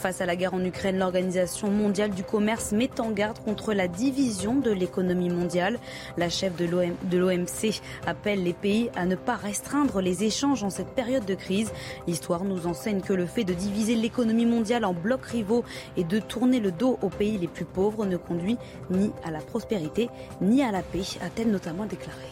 Face 0.00 0.22
à 0.22 0.26
la 0.26 0.34
guerre 0.34 0.54
en 0.54 0.64
Ukraine, 0.64 0.96
l'Organisation 0.96 1.70
mondiale 1.70 2.12
du 2.12 2.24
commerce 2.24 2.72
met 2.72 3.02
en 3.02 3.10
garde 3.10 3.38
contre 3.38 3.74
la 3.74 3.86
division 3.86 4.54
de 4.54 4.70
l'économie 4.70 5.28
mondiale. 5.28 5.78
La 6.16 6.30
chef 6.30 6.56
de 6.56 7.18
l'OMC 7.18 7.82
appelle 8.06 8.42
les 8.42 8.54
pays 8.54 8.88
à 8.96 9.04
ne 9.04 9.14
pas 9.14 9.36
restreindre 9.36 10.00
les 10.00 10.24
échanges 10.24 10.64
en 10.64 10.70
cette 10.70 10.94
période 10.94 11.26
de 11.26 11.34
crise. 11.34 11.70
L'histoire 12.06 12.44
nous 12.44 12.66
enseigne 12.66 13.02
que 13.02 13.12
le 13.12 13.26
fait 13.26 13.44
de 13.44 13.52
diviser 13.52 13.94
l'économie 13.94 14.46
mondiale 14.46 14.86
en 14.86 14.94
blocs 14.94 15.26
rivaux 15.26 15.64
et 15.98 16.04
de 16.04 16.18
tourner 16.18 16.60
le 16.60 16.72
dos 16.72 16.98
aux 17.02 17.10
pays 17.10 17.36
les 17.36 17.46
plus 17.46 17.66
pauvres 17.66 18.06
ne 18.06 18.16
conduit 18.16 18.56
ni 18.88 19.12
à 19.22 19.30
la 19.30 19.40
prospérité 19.40 20.08
ni 20.40 20.62
à 20.62 20.72
la 20.72 20.80
paix, 20.80 21.02
a-t-elle 21.20 21.50
notamment 21.50 21.84
déclaré. 21.84 22.24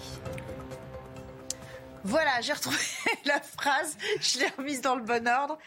Voilà, 2.02 2.40
j'ai 2.40 2.54
retrouvé 2.54 2.78
la 3.26 3.40
phrase, 3.42 3.98
je 4.22 4.38
l'ai 4.38 4.48
remise 4.56 4.80
dans 4.80 4.94
le 4.94 5.02
bon 5.02 5.28
ordre. 5.28 5.58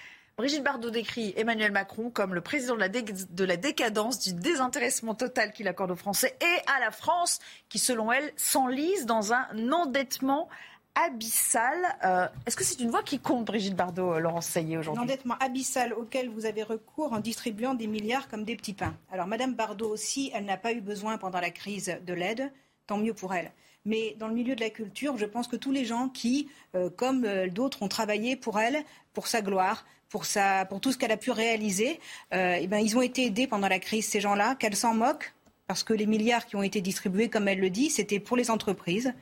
Brigitte 0.42 0.64
Bardot 0.64 0.89
décrit 0.89 1.36
Emmanuel 1.38 1.72
Macron 1.72 2.10
comme 2.10 2.34
le 2.34 2.42
président 2.42 2.74
de 2.74 2.80
la, 2.80 2.89
de 2.89 3.44
la 3.44 3.58
décadence, 3.58 4.18
du 4.18 4.34
désintéressement 4.34 5.14
total 5.14 5.54
qu'il 5.54 5.68
accorde 5.68 5.92
aux 5.92 5.96
Français 5.96 6.36
et 6.42 6.72
à 6.76 6.80
la 6.80 6.89
France, 6.89 7.38
qui 7.70 7.78
selon 7.78 8.12
elle 8.12 8.34
s'enlise 8.38 9.06
dans 9.06 9.34
un 9.34 9.72
endettement 9.72 10.50
abyssal. 10.96 11.78
Euh, 12.04 12.28
est-ce 12.48 12.56
que 12.56 12.64
c'est 12.64 12.80
une 12.80 12.89
voix 12.89 13.04
qui 13.04 13.20
compte, 13.20 13.46
Brigitte 13.46 13.76
Bardot, 13.76 14.14
euh, 14.14 14.20
Laurence 14.20 14.48
Saillet, 14.48 14.78
aujourd'hui? 14.78 15.00
L'endettement 15.00 15.36
abyssal 15.39 15.94
auquel 15.94 16.28
vous 16.30 16.48
avez 16.48 16.64
recours 16.64 17.14
en 17.14 17.20
distribuant 17.20 17.76
des 17.76 17.86
milliards 17.86 18.28
comme 18.28 18.44
des 18.44 18.56
petits 18.56 18.74
pains. 18.74 18.96
Alors, 19.12 19.28
Madame 19.28 19.54
Bardot 19.54 19.92
aussi, 19.92 20.32
elle 20.34 20.46
n'a 20.46 20.58
pas 20.58 20.74
eu 20.74 20.82
besoin 20.82 21.20
pendant 21.20 21.39
la 21.39 21.52
crise 21.52 22.00
de 22.04 22.14
l'aide, 22.16 22.52
tant 22.88 22.98
mieux 22.98 23.14
pour 23.14 23.36
elle. 23.36 23.52
Mais 23.86 24.16
dans 24.18 24.28
le 24.28 24.34
milieu 24.34 24.56
de 24.56 24.62
la 24.62 24.72
culture, 24.72 25.18
je 25.18 25.26
pense 25.26 25.48
que 25.48 25.56
tous 25.56 25.72
les 25.72 25.86
gens 25.86 26.10
qui, 26.10 26.50
euh, 26.74 26.89
comme 26.89 27.28
d'autres, 27.50 27.84
ont 27.84 27.88
travaillé 27.88 28.36
pour 28.36 28.60
elle, 28.60 28.84
pour 29.14 29.28
sa 29.28 29.44
gloire, 29.44 29.86
pour, 30.12 30.26
sa, 30.26 30.66
pour 30.66 30.80
tout 30.80 30.91
ce 30.91 30.99
qu'elle 30.99 31.12
a 31.12 31.18
pu 31.18 31.32
réaliser, 31.32 31.99
eh 32.32 32.68
ben, 32.68 32.78
ils 32.78 32.95
ont 32.95 33.01
été 33.01 33.26
aidés 33.26 33.47
pendant 33.47 33.68
la 33.68 33.80
crise, 33.80 34.05
ces 34.05 34.20
gens-là, 34.20 34.55
qu'elle 34.55 34.76
s'en 34.76 34.93
moque, 34.93 35.34
parce 35.68 35.84
que 35.84 35.93
les 35.93 36.05
milliards 36.05 36.45
qui 36.45 36.57
ont 36.57 36.64
été 36.64 36.82
distribués, 36.82 37.30
comme 37.30 37.47
elle 37.47 37.59
le 37.59 37.70
dit, 37.70 37.89
c'était 37.89 38.20
pour 38.20 38.36
les 38.36 38.51
entreprises, 38.51 39.14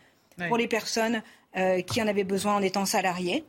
pour 0.48 0.58
les 0.58 0.68
personnes 0.68 1.22
euh, 1.58 1.82
qui 1.82 2.02
en 2.02 2.08
avaient 2.08 2.24
besoin 2.24 2.56
en 2.56 2.62
étant 2.62 2.86
salariés. 2.86 3.44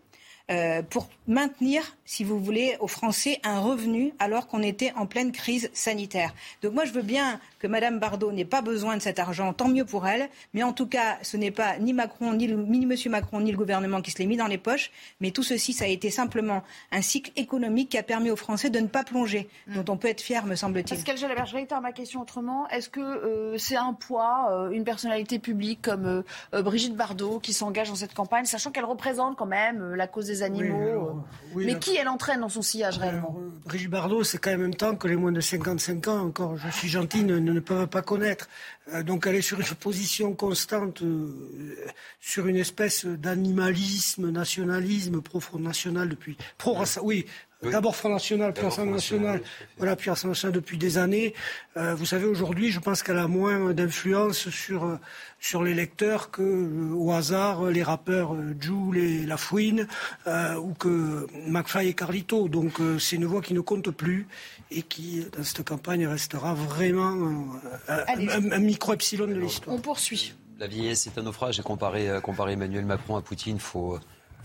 Euh, 0.50 0.82
pour 0.82 1.08
maintenir, 1.28 1.96
si 2.04 2.24
vous 2.24 2.40
voulez, 2.40 2.76
aux 2.80 2.88
Français 2.88 3.38
un 3.44 3.60
revenu 3.60 4.12
alors 4.18 4.48
qu'on 4.48 4.62
était 4.62 4.92
en 4.96 5.06
pleine 5.06 5.32
crise 5.32 5.70
sanitaire. 5.72 6.34
Donc 6.62 6.72
moi, 6.72 6.84
je 6.84 6.92
veux 6.92 7.02
bien 7.02 7.40
que 7.60 7.66
Mme 7.66 8.00
Bardot 8.00 8.32
n'ait 8.32 8.44
pas 8.44 8.62
besoin 8.62 8.96
de 8.96 9.02
cet 9.02 9.18
argent, 9.18 9.52
tant 9.52 9.68
mieux 9.68 9.84
pour 9.84 10.06
elle. 10.08 10.28
Mais 10.54 10.62
en 10.62 10.72
tout 10.72 10.86
cas, 10.86 11.18
ce 11.22 11.36
n'est 11.36 11.52
pas 11.52 11.78
ni 11.78 11.92
Macron, 11.92 12.32
ni, 12.32 12.46
le, 12.46 12.56
ni 12.56 12.82
M. 12.82 12.94
Macron, 13.10 13.40
ni 13.40 13.52
le 13.52 13.56
gouvernement 13.56 14.00
qui 14.00 14.10
se 14.10 14.18
l'est 14.18 14.26
mis 14.26 14.36
dans 14.36 14.46
les 14.46 14.58
poches. 14.58 14.90
Mais 15.20 15.30
tout 15.30 15.42
ceci, 15.42 15.72
ça 15.72 15.84
a 15.84 15.88
été 15.88 16.10
simplement 16.10 16.62
un 16.90 17.02
cycle 17.02 17.30
économique 17.36 17.90
qui 17.90 17.98
a 17.98 18.02
permis 18.02 18.30
aux 18.30 18.36
Français 18.36 18.70
de 18.70 18.80
ne 18.80 18.88
pas 18.88 19.04
plonger, 19.04 19.48
mm. 19.68 19.82
dont 19.82 19.92
on 19.92 19.96
peut 19.96 20.08
être 20.08 20.20
fier, 20.20 20.44
me 20.46 20.56
semble-t-il. 20.56 20.96
Pascal 20.96 21.16
Jalabert, 21.16 21.46
je 21.46 21.54
réitère 21.54 21.80
ma 21.80 21.92
question 21.92 22.22
autrement. 22.22 22.68
Est-ce 22.68 22.88
que 22.88 23.00
euh, 23.00 23.58
c'est 23.58 23.76
un 23.76 23.92
poids, 23.92 24.48
euh, 24.50 24.70
une 24.70 24.84
personnalité 24.84 25.38
publique 25.38 25.82
comme 25.82 26.24
Brigitte 26.52 26.96
Bardot 26.96 27.38
qui 27.38 27.52
s'engage 27.52 27.88
dans 27.88 27.94
cette 27.94 28.14
campagne, 28.14 28.44
sachant 28.46 28.70
qu'elle 28.70 28.84
représente 28.84 29.36
quand 29.36 29.46
même 29.46 29.94
la 29.94 30.06
cause 30.06 30.26
des 30.26 30.42
animaux. 30.42 31.22
mais 31.54 31.78
qui 31.78 31.96
elle 31.96 32.08
entraîne 32.08 32.40
dans 32.40 32.48
son 32.48 32.62
sillage 32.62 32.98
réellement? 32.98 33.36
Euh, 33.38 33.50
Brigitte 33.64 33.90
Bardot, 33.90 34.24
c'est 34.24 34.38
quand 34.38 34.50
même 34.50 34.64
un 34.64 34.70
temps 34.70 34.96
que 34.96 35.08
les 35.08 35.16
moins 35.16 35.32
de 35.32 35.40
55 35.40 36.08
ans, 36.08 36.18
encore, 36.20 36.56
je 36.56 36.68
suis 36.70 36.88
gentil, 36.88 37.24
ne, 37.24 37.38
ne 37.52 37.60
peuvent 37.60 37.88
pas 37.88 38.02
connaître. 38.02 38.48
Euh, 38.92 39.02
donc 39.02 39.26
elle 39.26 39.36
est 39.36 39.42
sur 39.42 39.60
une 39.60 39.74
position 39.78 40.34
constante, 40.34 41.02
euh, 41.02 41.76
sur 42.20 42.46
une 42.46 42.56
espèce 42.56 43.04
d'animalisme, 43.04 44.30
nationalisme, 44.30 45.20
profond 45.20 45.58
national 45.58 46.08
depuis. 46.08 46.36
Pro, 46.58 46.76
oui, 47.02 47.26
D'abord 47.62 47.94
Front 47.94 48.08
National, 48.08 48.54
puis 48.54 48.64
Assemblée 48.64 48.92
Nationale, 48.92 49.42
voilà, 49.76 49.94
puis 49.94 50.08
Assemblée 50.08 50.30
Nationale 50.30 50.54
depuis 50.54 50.78
des 50.78 50.96
années. 50.96 51.34
Euh, 51.76 51.94
vous 51.94 52.06
savez, 52.06 52.24
aujourd'hui, 52.24 52.70
je 52.70 52.80
pense 52.80 53.02
qu'elle 53.02 53.18
a 53.18 53.28
moins 53.28 53.74
d'influence 53.74 54.48
sur, 54.48 54.84
euh, 54.84 54.98
sur 55.40 55.62
les 55.62 55.74
lecteurs 55.74 56.30
que, 56.30 56.40
euh, 56.40 56.94
au 56.94 57.12
hasard, 57.12 57.66
les 57.66 57.82
rappeurs 57.82 58.34
Jules 58.58 58.96
et 58.96 59.26
La 59.26 59.36
Fouine, 59.36 59.86
ou 60.26 60.72
que 60.74 61.26
McFly 61.48 61.88
et 61.88 61.94
Carlito. 61.94 62.48
Donc, 62.48 62.78
c'est 62.98 63.16
une 63.16 63.26
voix 63.26 63.42
qui 63.42 63.52
ne 63.52 63.60
compte 63.60 63.90
plus 63.90 64.26
et 64.70 64.82
qui, 64.82 65.26
dans 65.36 65.44
cette 65.44 65.66
campagne, 65.66 66.06
restera 66.06 66.54
vraiment 66.54 67.46
un, 67.88 68.58
micro-epsilon 68.58 69.26
de 69.26 69.34
l'histoire. 69.34 69.76
On 69.76 69.80
poursuit. 69.80 70.34
La 70.58 70.66
vieillesse 70.66 71.06
est 71.06 71.18
un 71.18 71.22
naufrage 71.22 71.58
et 71.58 71.62
comparer, 71.62 72.20
comparer 72.22 72.52
Emmanuel 72.52 72.84
Macron 72.86 73.16
à 73.16 73.22
Poutine, 73.22 73.56
il 73.56 73.62
faut 73.62 73.98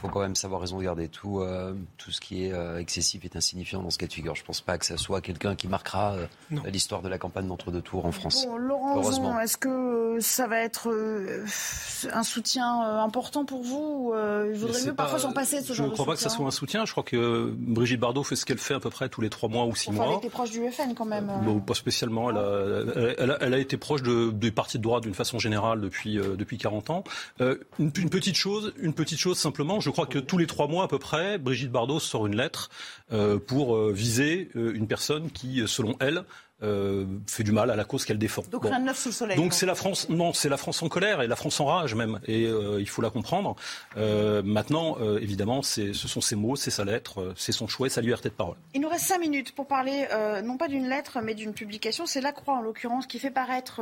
faut 0.05 0.11
quand 0.11 0.21
même 0.21 0.35
savoir 0.35 0.61
raison 0.61 0.79
garder. 0.79 1.07
Tout, 1.07 1.41
euh, 1.41 1.73
tout 1.97 2.11
ce 2.11 2.21
qui 2.21 2.45
est 2.45 2.53
euh, 2.53 2.79
excessif 2.79 3.25
est 3.25 3.35
insignifiant 3.35 3.81
dans 3.81 3.89
ce 3.89 3.97
cas 3.97 4.07
de 4.07 4.13
figure. 4.13 4.35
Je 4.35 4.41
ne 4.41 4.45
pense 4.45 4.61
pas 4.61 4.77
que 4.77 4.85
ce 4.85 4.97
soit 4.97 5.21
quelqu'un 5.21 5.55
qui 5.55 5.67
marquera 5.67 6.13
euh, 6.15 6.27
l'histoire 6.65 7.01
de 7.01 7.09
la 7.09 7.17
campagne 7.17 7.47
d'entre-deux 7.47 7.81
tours 7.81 8.05
en 8.05 8.11
France. 8.11 8.45
Bon, 8.45 8.57
Laurent, 8.57 9.39
est-ce 9.39 9.57
que 9.57 10.17
ça 10.19 10.47
va 10.47 10.59
être 10.59 10.93
un 12.11 12.23
soutien 12.23 12.81
important 13.01 13.45
pour 13.45 13.63
vous 13.63 14.13
Il 14.51 14.57
vaudrait 14.57 14.85
mieux 14.85 14.95
parfois 14.95 15.19
s'en 15.19 15.33
passer 15.33 15.61
de 15.61 15.65
ce 15.65 15.73
genre 15.73 15.85
de 15.85 15.89
Je 15.89 15.91
ne 15.91 15.95
crois 15.95 16.05
pas 16.05 16.15
que 16.15 16.21
ça 16.21 16.29
soit 16.29 16.45
un 16.45 16.51
soutien. 16.51 16.85
Je 16.85 16.91
crois 16.91 17.03
que 17.03 17.53
Brigitte 17.57 17.99
Bardot 17.99 18.23
fait 18.23 18.35
ce 18.35 18.45
qu'elle 18.45 18.57
fait 18.57 18.75
à 18.75 18.79
peu 18.79 18.89
près 18.89 19.09
tous 19.09 19.21
les 19.21 19.29
trois 19.29 19.49
mois 19.49 19.65
ou 19.65 19.75
six 19.75 19.91
mois. 19.91 20.07
Elle 20.11 20.17
était 20.17 20.29
proche 20.29 20.51
du 20.51 20.69
FN 20.71 20.93
quand 20.93 21.05
même. 21.05 21.31
Bon, 21.43 21.59
pas 21.59 21.73
spécialement. 21.73 22.29
Elle 22.29 22.37
a, 22.37 23.37
elle 23.41 23.53
a, 23.53 23.57
été 23.57 23.77
proche 23.77 24.03
de, 24.03 24.31
des 24.31 24.51
partis 24.51 24.77
de 24.77 24.83
droite 24.83 25.03
d'une 25.03 25.13
façon 25.13 25.39
générale 25.39 25.81
depuis, 25.81 26.15
depuis 26.15 26.57
40 26.57 26.89
ans. 26.89 27.03
Une, 27.39 27.57
une, 27.79 28.09
petite 28.09 28.35
chose, 28.35 28.73
une 28.77 28.93
petite 28.93 29.19
chose 29.19 29.37
simplement. 29.37 29.79
Je 29.79 29.89
crois 29.95 30.07
que 30.07 30.19
tous 30.19 30.37
les 30.37 30.45
trois 30.45 30.67
mois 30.67 30.83
à 30.83 30.87
peu 30.89 30.99
près, 30.99 31.37
Brigitte 31.37 31.71
Bardot 31.71 32.01
sort 32.01 32.27
une 32.27 32.35
lettre 32.35 32.69
euh, 33.13 33.39
pour 33.39 33.77
euh, 33.77 33.93
viser 33.93 34.49
euh, 34.57 34.73
une 34.75 34.87
personne 34.87 35.31
qui, 35.31 35.63
selon 35.67 35.95
elle, 36.01 36.25
fait 36.61 37.43
du 37.43 37.51
mal 37.51 37.69
à 37.69 37.75
la 37.75 37.83
cause 37.83 38.05
qu'elle 38.05 38.17
défend. 38.17 38.43
Donc 38.51 38.65
rien 38.65 38.79
de 38.79 38.85
neuf 38.85 38.97
sous 38.97 39.09
le 39.09 39.13
soleil. 39.13 39.37
Donc 39.37 39.53
c'est 39.53 39.65
la 39.65 39.75
France, 39.75 40.09
non, 40.09 40.33
c'est 40.33 40.49
la 40.49 40.57
France 40.57 40.81
en 40.81 40.89
colère 40.89 41.21
et 41.21 41.27
la 41.27 41.35
France 41.35 41.59
en 41.59 41.65
rage 41.65 41.95
même, 41.95 42.19
et 42.27 42.43
il 42.43 42.89
faut 42.89 43.01
la 43.01 43.09
comprendre. 43.09 43.55
maintenant, 43.95 44.97
évidemment, 45.19 45.61
ce 45.61 45.93
sont 45.93 46.21
ses 46.21 46.35
mots, 46.35 46.55
c'est 46.55 46.71
sa 46.71 46.85
lettre, 46.85 47.33
c'est 47.35 47.51
son 47.51 47.67
choix, 47.67 47.89
sa 47.89 48.01
liberté 48.01 48.29
de 48.29 48.33
parole. 48.33 48.55
Il 48.73 48.81
nous 48.81 48.89
reste 48.89 49.05
cinq 49.05 49.19
minutes 49.19 49.53
pour 49.53 49.67
parler 49.67 50.07
non 50.43 50.57
pas 50.57 50.67
d'une 50.67 50.87
lettre, 50.87 51.19
mais 51.21 51.35
d'une 51.35 51.53
publication. 51.53 52.05
C'est 52.05 52.21
La 52.21 52.31
Croix 52.31 52.55
en 52.55 52.61
l'occurrence 52.61 53.07
qui 53.07 53.19
fait 53.19 53.31
paraître 53.31 53.81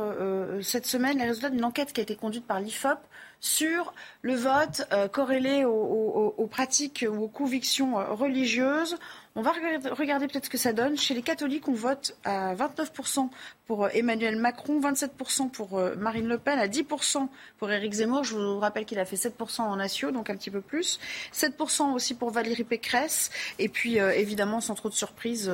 cette 0.62 0.86
semaine 0.86 1.18
les 1.18 1.24
résultats 1.24 1.50
d'une 1.50 1.64
enquête 1.64 1.92
qui 1.92 2.00
a 2.00 2.02
été 2.02 2.16
conduite 2.16 2.46
par 2.46 2.60
l'IFOP 2.60 2.98
sur 3.44 3.92
le 4.22 4.34
vote 4.34 4.86
euh, 4.92 5.06
corrélé 5.06 5.64
aux, 5.66 6.48
pratiques 6.50 7.04
ou 7.08 7.24
aux 7.24 7.28
convictions 7.28 7.98
euh, 7.98 8.04
religieuses. 8.14 8.96
On 9.36 9.42
va 9.42 9.50
regarder 9.50 10.28
peut-être 10.28 10.44
ce 10.44 10.50
que 10.50 10.58
ça 10.58 10.72
donne. 10.72 10.96
Chez 10.96 11.12
les 11.12 11.22
catholiques, 11.22 11.68
on 11.68 11.72
vote 11.72 12.16
à 12.24 12.54
29% 12.54 13.30
pour 13.66 13.84
euh, 13.84 13.88
Emmanuel 13.92 14.36
Macron, 14.36 14.80
27% 14.80 15.50
pour 15.50 15.80
Marine 15.98 16.28
Le 16.28 16.38
Pen, 16.38 16.56
à 16.58 16.68
10% 16.68 17.26
pour 17.58 17.70
Éric 17.72 17.94
Zemmour. 17.94 18.22
Je 18.22 18.36
vous 18.36 18.60
rappelle 18.60 18.84
qu'il 18.84 19.00
a 19.00 19.04
fait 19.04 19.16
7% 19.16 19.62
en 19.62 19.74
natio, 19.74 20.12
donc 20.12 20.30
un 20.30 20.36
petit 20.36 20.52
peu 20.52 20.60
plus. 20.60 21.00
7% 21.32 21.94
aussi 21.94 22.14
pour 22.14 22.30
Valérie 22.30 22.62
Pécresse. 22.62 23.30
Et 23.58 23.68
puis, 23.68 23.96
évidemment, 23.96 24.60
sans 24.60 24.76
trop 24.76 24.88
de 24.88 24.94
surprise, 24.94 25.50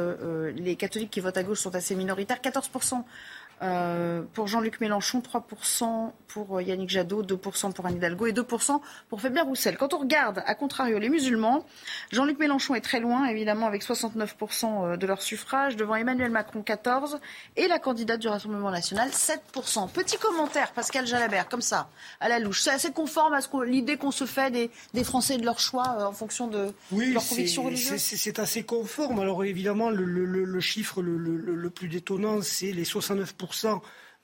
les 0.55 0.77
catholiques 0.77 1.11
qui 1.11 1.21
votent 1.21 1.39
à 1.39 1.43
gauche 1.43 1.61
sont 1.61 1.75
assez 1.75 1.95
minoritaires. 1.95 2.41
14% 2.43 3.03
euh, 3.63 4.23
pour 4.33 4.47
Jean-Luc 4.47 4.81
Mélenchon, 4.81 5.21
3% 5.21 6.13
pour 6.29 6.57
euh, 6.57 6.63
Yannick 6.63 6.89
Jadot, 6.89 7.23
2% 7.23 7.73
pour 7.75 7.85
Anne 7.85 7.97
Hidalgo 7.97 8.27
et 8.27 8.33
2% 8.33 8.81
pour 9.11 9.21
Fabien 9.21 9.45
Roussel. 9.45 9.77
Quand 9.77 9.93
on 9.93 9.99
regarde, 9.99 10.43
à 10.47 10.55
contrario, 10.55 10.99
les 10.99 11.11
musulmans, 11.11 11.67
Jean-Luc 12.11 12.39
Mélenchon 12.39 12.75
est 12.75 12.81
très 12.81 13.01
loin, 13.01 13.27
évidemment, 13.27 13.67
avec 13.67 13.85
69% 13.85 14.65
euh, 14.65 14.97
de 14.97 15.07
leur 15.07 15.21
suffrage, 15.21 15.77
devant 15.77 15.95
Emmanuel 15.95 16.31
Macron, 16.31 16.63
14%, 16.67 17.19
et 17.57 17.69
la 17.69 17.79
candidate 17.79 18.21
du 18.21 18.29
Rassemblement 18.29 18.71
national, 18.71 19.11
7%. 19.11 19.91
Petit 19.91 20.17
commentaire, 20.17 20.73
Pascal 20.73 21.07
Jalabert, 21.07 21.49
comme 21.49 21.61
ça, 21.61 21.91
à 22.21 22.29
la 22.31 22.39
louche. 22.39 22.63
C'est 22.63 22.71
assez 22.71 22.93
conforme 22.93 23.35
à 23.35 23.41
l'idée 23.65 23.99
qu'on 23.99 24.11
se 24.11 24.25
fait 24.25 24.51
des, 24.51 24.71
des, 24.95 25.05
Français 25.05 25.37
de 25.37 25.45
leur 25.45 25.59
choix 25.59 26.07
en 26.07 26.13
fonction 26.13 26.47
de, 26.47 26.73
oui, 26.93 27.13
leur 27.13 27.27
conviction 27.27 27.65
religieuse 27.65 28.01
C'est 28.01 28.39
assez 28.39 28.63
conforme. 28.63 29.19
Alors 29.19 29.45
évidemment, 29.45 29.91
le, 29.91 30.05
le, 30.05 30.25
le 30.25 30.61
chiffre 30.61 31.03
le, 31.03 31.71
plus 31.71 31.89
détonnant, 31.89 32.41
c'est 32.43 32.73
les 32.73 32.85
69% 32.85 33.50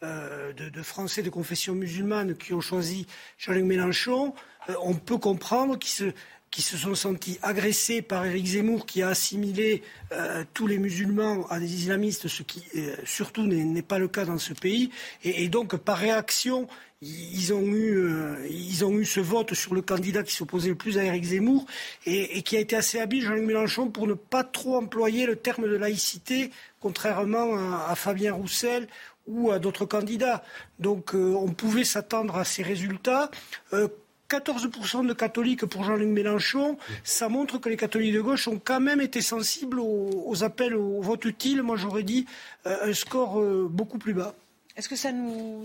euh, 0.03 0.53
de, 0.53 0.83
Français 0.83 1.23
de 1.23 1.31
confession 1.31 1.75
musulmane 1.75 2.37
qui 2.37 2.53
ont 2.53 2.61
choisi 2.61 3.07
Jean-Luc 3.39 3.65
Mélenchon, 3.65 4.35
euh, 4.69 4.75
on 4.83 4.93
peut 4.93 5.17
comprendre 5.17 5.79
qu'ils 5.79 5.91
se, 5.91 6.05
qui 6.51 6.61
se 6.61 6.77
sont 6.77 6.95
sentis 6.95 7.39
agressés 7.41 8.03
par 8.03 8.27
Éric 8.27 8.45
Zemmour, 8.45 8.85
qui 8.85 9.01
a 9.01 9.09
assimilé 9.09 9.83
euh, 10.13 10.45
tous 10.53 10.67
les 10.67 10.77
musulmans 10.77 11.47
à 11.49 11.59
des 11.59 11.75
islamistes, 11.75 12.29
ce 12.29 12.43
qui 12.43 12.63
surtout 13.05 13.47
n'est 13.47 13.81
pas 13.81 13.99
le 13.99 14.07
cas 14.07 14.27
dans 14.27 14.37
ce 14.37 14.53
pays. 14.53 14.91
Et, 15.25 15.49
donc, 15.49 15.75
par 15.77 15.97
réaction, 15.97 16.69
ils 17.01 17.55
ont, 17.55 17.67
eu, 17.67 18.11
ils 18.51 18.85
ont 18.85 18.99
eu 18.99 19.07
ce 19.07 19.21
vote 19.21 19.55
sur 19.55 19.75
le 19.75 19.81
candidat 19.81 20.23
qui 20.23 20.35
s'opposait 20.35 20.69
le 20.69 20.75
plus 20.75 20.99
à 20.99 21.05
Éric 21.05 21.25
Zemmour 21.25 21.65
et, 22.05 22.43
qui 22.43 22.59
a 22.59 22.61
été 22.61 22.77
assez 22.77 23.01
habile, 23.01 23.23
Jean-Luc 23.23 23.45
Mélenchon, 23.45 23.89
pour 23.89 24.07
ne 24.07 24.15
pas 24.15 24.45
trop 24.45 24.77
employer 24.77 25.25
le 25.25 25.37
terme 25.37 25.67
de 25.67 25.77
laïcité, 25.77 26.51
contrairement 26.81 27.57
à 27.89 27.95
Fabien 27.95 28.35
Roussel 28.35 28.89
ou 29.27 29.51
à 29.51 29.59
d'autres 29.59 29.85
candidats. 29.85 30.43
Donc 30.79 31.15
euh, 31.15 31.35
on 31.35 31.49
pouvait 31.49 31.85
s'attendre 31.85 32.37
à 32.37 32.45
ces 32.45 32.63
résultats. 32.63 33.31
14% 33.73 33.75
euh, 33.75 35.09
de 35.09 35.13
catholiques 35.13 35.67
pour 35.67 35.85
Jean-Luc 35.85 36.09
Mélenchon, 36.09 36.79
ça 37.05 37.29
montre 37.29 37.59
que 37.59 37.69
les 37.69 37.77
catholiques 37.77 38.15
de 38.15 38.21
gauche 38.21 38.49
ont 38.49 38.61
quand 38.63 38.81
même 38.81 39.01
été 39.01 39.21
sensibles 39.21 39.81
aux, 39.81 40.45
appels 40.45 40.75
au 40.75 41.01
vote 41.01 41.25
utile. 41.25 41.63
Moi, 41.63 41.77
j'aurais 41.77 42.03
dit 42.03 42.27
euh, 42.67 42.91
un 42.91 42.95
score 42.95 43.41
beaucoup 43.69 43.99
plus 43.99 44.15
bas. 44.15 44.35
Est-ce 44.77 44.89
que 44.89 44.97
ça 44.97 45.11
nous 45.11 45.65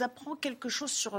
apprend 0.00 0.36
quelque 0.36 0.68
chose 0.68 0.90
sur 0.90 1.16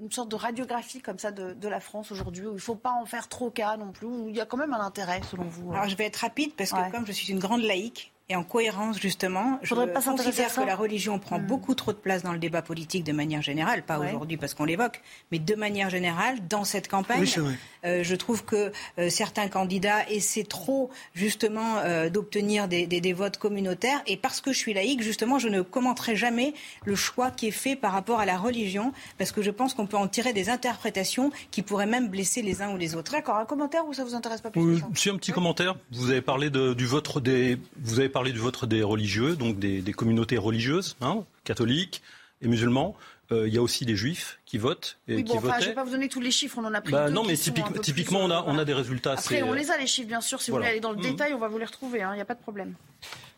une 0.00 0.10
sorte 0.10 0.28
de 0.28 0.36
radiographie 0.36 1.00
comme 1.00 1.18
ça 1.18 1.30
de, 1.30 1.68
la 1.68 1.80
France 1.80 2.10
aujourd'hui, 2.12 2.44
où 2.46 2.50
il 2.50 2.54
ne 2.54 2.58
faut 2.58 2.74
pas 2.74 2.92
en 2.92 3.06
faire 3.06 3.28
trop 3.28 3.50
cas 3.50 3.76
non 3.76 3.92
plus, 3.92 4.06
où 4.06 4.28
il 4.28 4.36
y 4.36 4.40
a 4.40 4.46
quand 4.46 4.56
même 4.56 4.74
un 4.74 4.80
intérêt 4.80 5.20
selon 5.30 5.44
vous 5.44 5.72
Alors 5.72 5.88
je 5.88 5.96
vais 5.96 6.04
être 6.04 6.16
rapide 6.16 6.52
parce 6.54 6.72
que 6.72 6.90
comme 6.90 7.06
je 7.06 7.12
suis 7.12 7.32
une 7.32 7.38
grande 7.38 7.62
laïque, 7.62 8.12
Et 8.30 8.36
en 8.36 8.42
cohérence, 8.42 8.98
justement, 8.98 9.58
je 9.62 9.74
pas 9.74 10.00
considère 10.00 10.54
que 10.54 10.62
la 10.62 10.76
religion 10.76 11.18
prend 11.18 11.38
Hmm. 11.38 11.46
beaucoup 11.46 11.74
trop 11.74 11.92
de 11.92 11.98
place 11.98 12.22
dans 12.22 12.32
le 12.32 12.38
débat 12.38 12.62
politique 12.62 13.04
de 13.04 13.12
manière 13.12 13.42
générale, 13.42 13.82
pas 13.82 13.98
Ouais. 13.98 14.08
aujourd'hui 14.08 14.38
parce 14.38 14.54
qu'on 14.54 14.64
l'évoque, 14.64 15.02
mais 15.30 15.38
de 15.38 15.54
manière 15.54 15.90
générale, 15.90 16.38
dans 16.48 16.64
cette 16.64 16.88
campagne, 16.88 17.20
Oui, 17.36 17.54
euh, 17.84 18.02
je 18.02 18.14
trouve 18.14 18.42
que 18.46 18.72
euh, 18.98 19.10
certains 19.10 19.48
candidats 19.48 20.08
essaient 20.08 20.44
trop, 20.44 20.88
justement, 21.14 21.76
euh, 21.84 22.08
d'obtenir 22.08 22.66
des, 22.66 22.86
des- 22.86 23.02
des 23.02 23.12
votes 23.12 23.36
communautaires. 23.36 24.00
Et 24.06 24.16
parce 24.16 24.40
que 24.40 24.54
je 24.54 24.58
suis 24.58 24.72
laïque, 24.72 25.02
justement, 25.02 25.38
je 25.38 25.48
ne 25.48 25.60
commenterai 25.60 26.16
jamais 26.16 26.54
le 26.86 26.94
choix 26.94 27.30
qui 27.30 27.48
est 27.48 27.50
fait 27.50 27.76
par 27.76 27.92
rapport 27.92 28.20
à 28.20 28.24
la 28.24 28.38
religion, 28.38 28.94
parce 29.18 29.32
que 29.32 29.42
je 29.42 29.50
pense 29.50 29.74
qu'on 29.74 29.86
peut 29.86 29.98
en 29.98 30.08
tirer 30.08 30.32
des 30.32 30.48
interprétations 30.48 31.30
qui 31.50 31.60
pourraient 31.60 31.84
même 31.84 32.08
blesser 32.08 32.40
les 32.40 32.62
uns 32.62 32.72
ou 32.72 32.78
les 32.78 32.94
autres. 32.94 33.12
D'accord, 33.12 33.36
un 33.36 33.44
commentaire 33.44 33.86
ou 33.86 33.92
ça 33.92 34.02
vous 34.02 34.14
intéresse 34.14 34.40
pas 34.40 34.48
plus 34.50 34.62
Oui, 34.62 34.74
que 34.76 34.80
ça? 34.80 34.86
si 34.94 35.10
un 35.10 35.16
petit 35.18 35.32
commentaire. 35.32 35.76
Vous 35.92 36.10
avez 36.10 36.22
parlé 36.22 36.48
de- 36.48 36.72
du 36.72 36.86
vote 36.86 37.22
des, 37.22 37.58
vous 37.76 37.98
avez 38.00 38.08
parlé 38.14 38.32
du 38.32 38.38
vote 38.38 38.64
des 38.64 38.82
religieux, 38.82 39.36
donc 39.36 39.58
des, 39.58 39.82
des 39.82 39.92
communautés 39.92 40.38
religieuses, 40.38 40.96
hein, 41.02 41.24
catholiques 41.44 42.02
et 42.40 42.48
musulmans. 42.48 42.96
Euh, 43.32 43.48
Il 43.48 43.54
y 43.54 43.58
a 43.58 43.62
aussi 43.62 43.84
des 43.86 43.96
juifs 43.96 44.38
qui 44.46 44.58
votent 44.58 44.98
et 45.08 45.16
Oui, 45.16 45.24
qui 45.24 45.32
enfin, 45.32 45.40
je 45.40 45.52
votaient. 45.54 45.66
vais 45.66 45.74
pas 45.74 45.84
vous 45.84 45.90
donner 45.90 46.08
tous 46.08 46.20
les 46.20 46.30
chiffres, 46.30 46.58
on 46.58 46.64
en 46.64 46.74
a 46.74 46.80
pris 46.82 46.92
Bah 46.92 47.08
deux 47.08 47.14
non, 47.14 47.24
mais 47.24 47.36
typique- 47.36 47.80
typiquement, 47.80 48.20
plus, 48.20 48.26
on 48.26 48.30
a, 48.30 48.40
euh, 48.40 48.44
on 48.46 48.58
a 48.58 48.64
des 48.66 48.74
résultats 48.74 49.12
Après, 49.12 49.36
assez. 49.36 49.42
on 49.42 49.52
les 49.54 49.70
a 49.70 49.76
les 49.78 49.86
chiffres, 49.86 50.08
bien 50.08 50.20
sûr. 50.20 50.40
Si 50.42 50.50
voilà. 50.50 50.64
vous 50.64 50.66
voulez 50.66 50.70
aller 50.72 50.80
dans 50.80 50.90
le 50.92 50.98
Mhm. 50.98 51.02
détail, 51.10 51.32
on 51.34 51.38
va 51.38 51.48
vous 51.48 51.58
les 51.58 51.64
retrouver. 51.64 52.00
Il 52.00 52.14
n'y 52.14 52.20
a 52.20 52.24
pas 52.26 52.34
de 52.34 52.40
problème. 52.42 52.74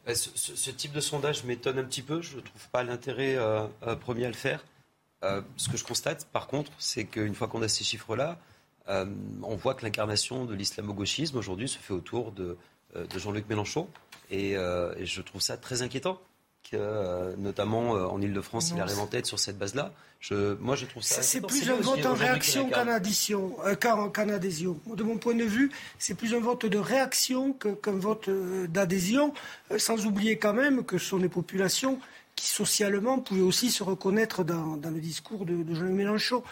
Euh, 0.08 0.14
Ce, 0.14 0.28
ce- 0.34 0.56
ce 0.56 0.70
type 0.70 0.92
de 0.92 1.00
sondage 1.00 1.44
m'étonne 1.44 1.78
un 1.78 1.84
petit 1.84 2.02
peu. 2.02 2.20
Je 2.20 2.36
ne 2.36 2.40
trouve 2.40 2.68
pas 2.72 2.82
l'intérêt 2.84 3.36
euh, 3.36 3.64
euh, 3.86 3.94
premier 3.96 4.24
à 4.24 4.28
le 4.28 4.34
faire. 4.34 4.64
Euh, 5.24 5.40
ce 5.56 5.68
que 5.68 5.76
je 5.76 5.84
constate, 5.84 6.26
par 6.32 6.46
contre, 6.48 6.70
c'est 6.78 7.04
qu'une 7.04 7.34
fois 7.34 7.46
qu'on 7.48 7.62
a 7.62 7.68
ces 7.68 7.84
chiffres-là, 7.84 8.38
euh, 8.88 9.06
on 9.42 9.56
voit 9.56 9.74
que 9.74 9.84
l'incarnation 9.84 10.44
de 10.44 10.54
l'islamo-gauchisme 10.54 11.36
aujourd'hui 11.38 11.68
se 11.68 11.78
fait 11.78 11.94
autour 11.94 12.32
de, 12.32 12.56
euh, 12.96 13.06
de 13.06 13.18
Jean-Luc 13.18 13.48
Mélenchon. 13.48 13.88
Et, 14.30 14.56
euh, 14.56 14.94
et 14.98 15.06
je 15.06 15.20
trouve 15.22 15.40
ça 15.42 15.56
très 15.56 15.82
inquiétant. 15.82 16.20
Que, 16.68 16.76
euh, 16.76 17.36
notamment 17.38 17.94
euh, 17.96 18.06
en 18.06 18.20
Ile-de-France, 18.20 18.72
il 18.74 18.80
arrive 18.80 18.98
en 18.98 19.06
tête 19.06 19.26
sur 19.26 19.38
cette 19.38 19.56
base-là. 19.56 19.92
Je, 20.18 20.54
moi, 20.54 20.74
je 20.74 20.84
trouve 20.86 21.04
ça. 21.04 21.22
C'est 21.22 21.38
inquiétant. 21.38 21.46
plus 21.46 21.70
un 21.70 21.76
vote 21.76 22.06
en 22.06 22.14
réaction 22.14 22.68
qu'en 22.70 22.88
addition, 22.88 23.56
euh, 23.64 23.76
qu'en- 23.76 24.08
qu'en 24.10 24.28
adhésion. 24.30 24.76
De 24.96 25.04
mon 25.04 25.16
point 25.16 25.34
de 25.36 25.44
vue, 25.44 25.70
c'est 26.00 26.14
plus 26.14 26.34
un 26.34 26.40
vote 26.40 26.66
de 26.66 26.78
réaction 26.78 27.52
que- 27.52 27.68
qu'un 27.68 27.92
vote 27.92 28.28
d'adhésion, 28.68 29.32
sans 29.78 30.06
oublier 30.06 30.38
quand 30.38 30.54
même 30.54 30.84
que 30.84 30.98
ce 30.98 31.06
sont 31.10 31.18
des 31.18 31.28
populations 31.28 32.00
qui 32.34 32.48
socialement 32.48 33.20
pouvaient 33.20 33.42
aussi 33.42 33.70
se 33.70 33.84
reconnaître 33.84 34.42
dans, 34.42 34.76
dans 34.76 34.90
le 34.90 34.98
discours 35.00 35.46
de, 35.46 35.62
de 35.62 35.72
Jean-Luc 35.74 35.92
Mélenchon. 35.92 36.42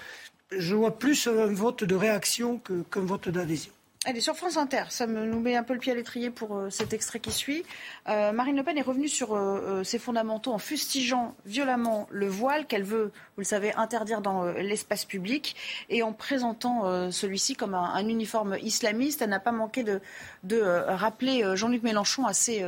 Je 0.56 0.76
vois 0.76 0.96
plus 0.96 1.26
un 1.26 1.52
vote 1.52 1.82
de 1.82 1.94
réaction 1.96 2.58
que- 2.58 2.82
qu'un 2.90 3.00
vote 3.00 3.28
d'adhésion. 3.28 3.72
Allez, 4.06 4.20
sur 4.20 4.36
France 4.36 4.58
Inter, 4.58 4.84
ça 4.90 5.06
me, 5.06 5.24
nous 5.24 5.40
met 5.40 5.56
un 5.56 5.62
peu 5.62 5.72
le 5.72 5.78
pied 5.78 5.90
à 5.90 5.94
l'étrier 5.94 6.28
pour 6.28 6.58
euh, 6.58 6.68
cet 6.68 6.92
extrait 6.92 7.20
qui 7.20 7.32
suit. 7.32 7.64
Euh, 8.06 8.32
Marine 8.32 8.54
Le 8.54 8.62
Pen 8.62 8.76
est 8.76 8.82
revenue 8.82 9.08
sur 9.08 9.34
euh, 9.34 9.82
ses 9.82 9.98
fondamentaux 9.98 10.52
en 10.52 10.58
fustigeant 10.58 11.34
violemment 11.46 12.06
le 12.10 12.28
voile 12.28 12.66
qu'elle 12.66 12.82
veut, 12.82 13.06
vous 13.06 13.40
le 13.40 13.44
savez, 13.44 13.72
interdire 13.72 14.20
dans 14.20 14.44
l'espace 14.44 15.06
public 15.06 15.56
et 15.88 16.02
en 16.02 16.12
présentant 16.12 17.10
celui-ci 17.10 17.56
comme 17.56 17.74
un, 17.74 17.94
un 17.94 18.06
uniforme 18.06 18.58
islamiste. 18.62 19.22
Elle 19.22 19.30
n'a 19.30 19.40
pas 19.40 19.52
manqué 19.52 19.84
de, 19.84 20.00
rappeler 20.88 21.44
Jean-Luc 21.54 21.82
Mélenchon 21.82 22.26
à 22.26 22.34
ses 22.34 22.64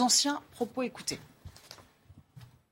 anciens 0.00 0.40
propos. 0.52 0.82
Écoutez. 0.82 1.18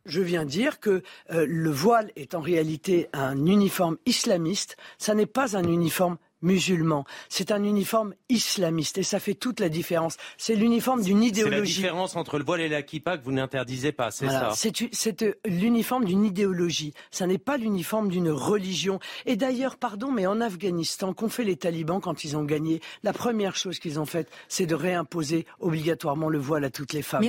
Je 0.04 0.20
viens 0.20 0.44
dire 0.44 0.80
que 0.80 1.02
le 1.30 1.70
voile 1.70 2.10
est 2.16 2.34
en 2.34 2.40
réalité 2.40 3.08
un 3.12 3.46
uniforme 3.46 3.96
islamiste. 4.06 4.76
Ça 4.98 5.14
n'est 5.14 5.26
pas 5.26 5.56
un 5.56 5.64
uniforme 5.64 6.18
musulman. 6.42 7.04
C'est 7.28 7.50
un 7.50 7.62
uniforme 7.62 8.14
islamiste 8.28 8.98
et 8.98 9.02
ça 9.02 9.18
fait 9.20 9.34
toute 9.34 9.60
la 9.60 9.68
différence. 9.68 10.16
C'est 10.36 10.54
l'uniforme 10.54 11.02
d'une 11.02 11.18
C'est 11.18 11.22
la 11.22 11.28
idéologie. 11.28 11.74
différence 11.76 12.16
entre 12.16 12.38
le 12.38 12.44
voile 12.44 12.60
et 12.60 12.68
la 12.68 12.82
kippa 12.82 13.16
que 13.18 13.24
vous 13.24 13.32
n'interdisez 13.32 13.92
pas, 13.92 14.10
c'est 14.10 14.26
Voilà, 14.26 14.50
ça? 14.54 14.68
C'est 14.92 15.22
euh, 15.22 15.32
l'uniforme 15.46 16.04
d'une 16.04 16.24
idéologie. 16.24 16.92
Ça 17.10 17.26
n'est 17.26 17.38
pas 17.38 17.56
l'uniforme 17.56 18.08
d'une 18.08 18.30
religion. 18.30 18.98
Et 19.26 19.36
d'ailleurs, 19.36 19.76
pardon, 19.76 20.10
mais 20.12 20.26
en 20.26 20.40
Afghanistan, 20.40 21.14
qu'ont 21.14 21.28
fait 21.28 21.44
les 21.44 21.56
talibans 21.56 22.00
quand 22.00 22.24
ils 22.24 22.36
ont 22.36 22.44
gagné? 22.44 22.80
La 23.02 23.12
première 23.12 23.56
chose 23.56 23.78
qu'ils 23.78 23.98
ont 24.00 24.06
faite, 24.06 24.28
c'est 24.48 24.66
de 24.66 24.74
réimposer 24.74 25.46
obligatoirement 25.60 26.28
le 26.28 26.38
voile 26.38 26.64
à 26.64 26.70
toutes 26.70 26.92
les 26.92 27.02
femmes. 27.02 27.24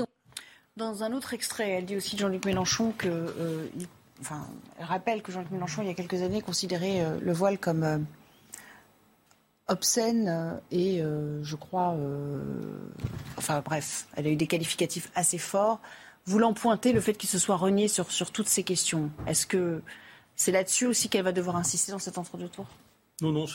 Dans 0.75 1.03
un 1.03 1.13
autre 1.13 1.33
extrait, 1.35 1.69
elle 1.69 1.85
dit 1.85 1.95
aussi 1.95 2.15
de 2.15 2.21
Jean-Luc 2.21 2.45
Mélenchon 2.45 2.93
que, 2.97 3.07
euh, 3.07 3.67
il- 3.77 3.85
enfin, 4.21 4.47
elle 4.79 4.85
rappelle 4.85 5.21
que 5.21 5.31
Jean-Luc 5.31 5.51
Mélenchon, 5.51 5.83
il 5.83 5.87
y 5.87 5.91
a 5.91 5.93
quelques 5.93 6.21
années, 6.23 6.41
considérait 6.41 7.01
euh, 7.01 7.19
le 7.21 7.31
voile 7.31 7.59
comme 7.59 7.83
euh, 7.83 7.97
obscène 9.67 10.27
euh, 10.27 10.53
et, 10.71 11.01
euh, 11.01 11.43
je 11.43 11.55
crois, 11.55 11.93
euh, 11.93 12.41
enfin 13.37 13.61
bref, 13.63 14.07
elle 14.15 14.27
a 14.27 14.29
eu 14.29 14.35
des 14.35 14.47
qualificatifs 14.47 15.09
assez 15.15 15.37
forts, 15.37 15.79
voulant 16.25 16.53
pointer 16.53 16.91
le 16.91 17.01
fait 17.01 17.13
qu'il 17.13 17.29
se 17.29 17.39
soit 17.39 17.55
renié 17.55 17.87
sur, 17.87 18.11
sur 18.11 18.31
toutes 18.31 18.47
ces 18.47 18.63
questions. 18.63 19.09
Est-ce 19.27 19.45
que 19.45 19.81
c'est 20.35 20.51
là-dessus 20.51 20.85
aussi 20.85 21.09
qu'elle 21.09 21.23
va 21.23 21.31
devoir 21.31 21.55
insister 21.55 21.91
dans 21.91 21.99
cet 21.99 22.17
entre-deux-tours? 22.17 22.67
Non, 23.21 23.31
non. 23.31 23.45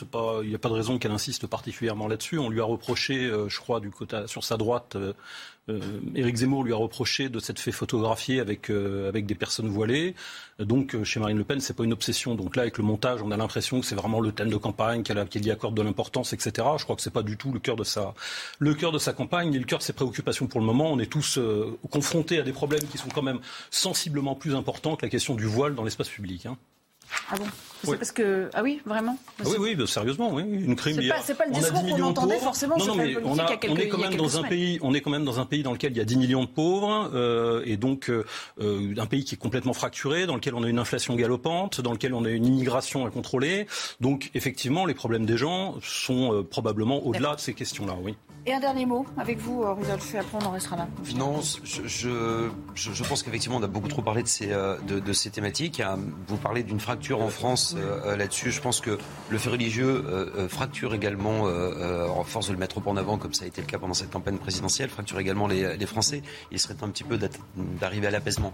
Il 0.41 0.49
n'y 0.49 0.55
a 0.55 0.59
pas 0.59 0.69
de 0.69 0.73
raison 0.73 0.97
qu'elle 0.97 1.11
insiste 1.11 1.45
particulièrement 1.45 2.07
là-dessus. 2.07 2.39
On 2.39 2.49
lui 2.49 2.61
a 2.61 2.63
reproché, 2.63 3.29
je 3.47 3.59
crois, 3.59 3.79
du 3.79 3.91
côté 3.91 4.23
sur 4.25 4.43
sa 4.43 4.55
droite, 4.57 4.97
Éric 6.15 6.37
Zemmour 6.37 6.63
lui 6.63 6.73
a 6.73 6.75
reproché 6.75 7.29
de 7.29 7.39
s'être 7.39 7.59
fait 7.59 7.71
photographier 7.71 8.39
avec 8.39 8.69
euh, 8.69 9.09
avec 9.09 9.25
des 9.25 9.35
personnes 9.35 9.67
voilées. 9.67 10.15
Donc 10.59 10.95
euh, 10.95 11.03
chez 11.03 11.19
Marine 11.19 11.37
Le 11.37 11.43
Pen, 11.43 11.59
c'est 11.61 11.75
pas 11.75 11.83
une 11.83 11.93
obsession. 11.93 12.35
Donc 12.35 12.55
là, 12.55 12.63
avec 12.63 12.77
le 12.77 12.83
montage, 12.83 13.21
on 13.21 13.31
a 13.31 13.37
l'impression 13.37 13.79
que 13.79 13.85
c'est 13.85 13.95
vraiment 13.95 14.19
le 14.19 14.31
thème 14.31 14.49
de 14.49 14.57
campagne 14.57 15.03
qu'elle 15.03 15.45
y 15.45 15.51
accorde 15.51 15.75
de 15.75 15.81
l'importance, 15.81 16.33
etc. 16.33 16.67
Je 16.77 16.83
crois 16.83 16.95
que 16.95 17.01
c'est 17.01 17.13
pas 17.13 17.23
du 17.23 17.37
tout 17.37 17.51
le 17.51 17.59
cœur 17.59 17.75
de 17.75 17.83
sa 17.83 18.13
le 18.59 18.73
cœur 18.73 18.91
de 18.91 18.99
sa 18.99 19.13
campagne, 19.13 19.49
ni 19.49 19.59
le 19.59 19.65
cœur 19.65 19.79
de 19.79 19.83
ses 19.83 19.93
préoccupations 19.93 20.47
pour 20.47 20.59
le 20.59 20.65
moment. 20.65 20.91
On 20.91 20.99
est 20.99 21.11
tous 21.11 21.37
euh, 21.37 21.77
confrontés 21.89 22.39
à 22.39 22.43
des 22.43 22.53
problèmes 22.53 22.83
qui 22.87 22.97
sont 22.97 23.09
quand 23.09 23.21
même 23.21 23.39
sensiblement 23.69 24.35
plus 24.35 24.55
importants 24.55 24.95
que 24.95 25.05
la 25.05 25.09
question 25.09 25.35
du 25.35 25.45
voile 25.45 25.75
dans 25.75 25.83
l'espace 25.83 26.09
public. 26.09 26.45
hein. 26.45 26.57
Ah 27.31 27.35
C'est 27.83 27.89
Oui. 27.91 27.97
parce 27.97 28.11
que... 28.11 28.49
Ah 28.53 28.61
oui, 28.63 28.81
vraiment? 28.85 29.17
Ah 29.39 29.43
oui, 29.47 29.55
oui, 29.59 29.75
bah, 29.75 29.87
sérieusement, 29.87 30.33
oui. 30.33 30.43
Une 30.43 30.75
crime. 30.75 30.99
C'est 31.23 31.35
pas- 31.37 31.45
le 31.45 31.53
discours 31.53 31.81
10 31.81 31.93
qu'on 31.93 32.01
entendait 32.03 32.33
pauvres. 32.35 32.45
forcément 32.45 32.77
Non, 32.77 32.85
non, 32.87 32.95
mais 32.95 33.15
on, 33.23 33.37
a- 33.37 33.45
quelques- 33.55 33.71
on 33.71 33.75
est 33.77 33.87
quand 33.87 33.97
même 33.99 34.15
dans 34.15 34.37
un 34.37 34.43
pays, 34.43 34.79
on 34.81 34.93
est 34.93 35.01
quand 35.01 35.09
même 35.11 35.23
dans 35.25 35.39
un 35.39 35.45
pays 35.45 35.63
dans 35.63 35.71
lequel 35.71 35.91
il 35.93 35.97
y 35.97 36.01
a 36.01 36.05
10 36.05 36.17
millions 36.17 36.43
de 36.43 36.49
pauvres, 36.49 37.09
euh, 37.13 37.61
et 37.65 37.77
donc 37.77 38.09
euh, 38.09 38.25
euh, 38.59 38.93
un 38.97 39.05
pays 39.05 39.23
qui 39.23 39.35
est 39.35 39.37
complètement 39.37 39.73
fracturé, 39.73 40.25
dans 40.25 40.35
lequel 40.35 40.55
on 40.55 40.63
a 40.63 40.67
une 40.67 40.79
inflation 40.79 41.15
galopante, 41.15 41.81
dans 41.81 41.91
lequel 41.93 42.13
on 42.13 42.25
a 42.25 42.29
une 42.29 42.45
immigration 42.45 43.05
incontrôlée. 43.05 43.65
Donc 44.01 44.29
effectivement, 44.35 44.85
les 44.85 44.93
problèmes 44.93 45.25
des 45.25 45.37
gens 45.37 45.75
sont 45.81 46.33
euh, 46.33 46.43
probablement 46.43 47.05
au-delà 47.05 47.35
de 47.35 47.39
ces 47.39 47.53
questions-là, 47.53 47.95
oui. 48.03 48.15
Et 48.45 48.53
un 48.53 48.59
dernier 48.61 48.85
mot 48.85 49.05
avec 49.17 49.37
vous, 49.37 49.61
Rudolf, 49.61 50.15
et 50.15 50.17
après 50.19 50.37
on 50.41 50.45
en 50.47 50.51
restera 50.51 50.77
là. 50.77 50.87
Non, 51.15 51.41
je, 51.63 51.81
je, 51.85 53.03
pense 53.03 53.21
qu'effectivement, 53.21 53.57
on 53.57 53.63
a 53.63 53.67
beaucoup 53.67 53.89
trop 53.89 54.01
parlé 54.01 54.23
de 54.23 54.27
ces, 54.29 54.47
de, 54.47 54.99
de 54.99 55.13
ces 55.13 55.29
thématiques. 55.29 55.81
Vous 56.27 56.37
parlez 56.37 56.63
d'une 56.63 56.79
fracture 56.79 57.21
en 57.21 57.27
France 57.27 57.68
euh, 57.75 57.99
euh, 58.05 58.15
là-dessus. 58.15 58.51
Je 58.51 58.61
pense 58.61 58.81
que 58.81 58.97
le 59.29 59.37
fait 59.37 59.49
religieux 59.49 60.05
euh, 60.07 60.47
fracture 60.47 60.93
également, 60.93 61.43
en 61.43 62.23
force 62.23 62.47
de 62.47 62.53
le 62.53 62.59
mettre 62.59 62.79
en 62.87 62.97
avant, 62.97 63.17
comme 63.17 63.33
ça 63.33 63.45
a 63.45 63.47
été 63.47 63.61
le 63.61 63.67
cas 63.67 63.77
pendant 63.77 63.93
cette 63.93 64.11
campagne 64.11 64.37
présidentielle, 64.37 64.89
fracture 64.89 65.19
également 65.19 65.47
les, 65.47 65.85
Français. 65.85 66.21
Il 66.51 66.59
serait 66.59 66.75
temps 66.75 66.85
un 66.85 66.89
petit 66.89 67.03
peu 67.03 67.17
d'arriver 67.79 68.07
à 68.07 68.11
l'apaisement. 68.11 68.53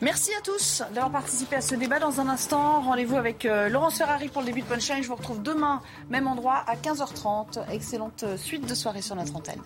Merci 0.00 0.30
à 0.32 0.40
tous 0.40 0.82
d'avoir 0.94 1.12
participé 1.12 1.56
à 1.56 1.60
ce 1.60 1.74
débat. 1.74 1.98
Dans 1.98 2.20
un 2.20 2.28
instant, 2.28 2.80
rendez-vous 2.80 3.16
avec 3.16 3.44
Laurence 3.44 3.98
Ferrari 3.98 4.28
pour 4.28 4.40
le 4.40 4.46
début 4.46 4.62
de 4.62 4.66
Punchline. 4.66 5.02
Je 5.02 5.08
vous 5.08 5.16
retrouve 5.16 5.42
demain, 5.42 5.82
même 6.08 6.26
endroit, 6.26 6.64
à 6.66 6.76
15h30. 6.76 7.70
Excellente 7.70 8.24
suite 8.36 8.66
de 8.66 8.74
soirée 8.74 9.02
sur 9.02 9.14
notre 9.14 9.36
antenne. 9.36 9.60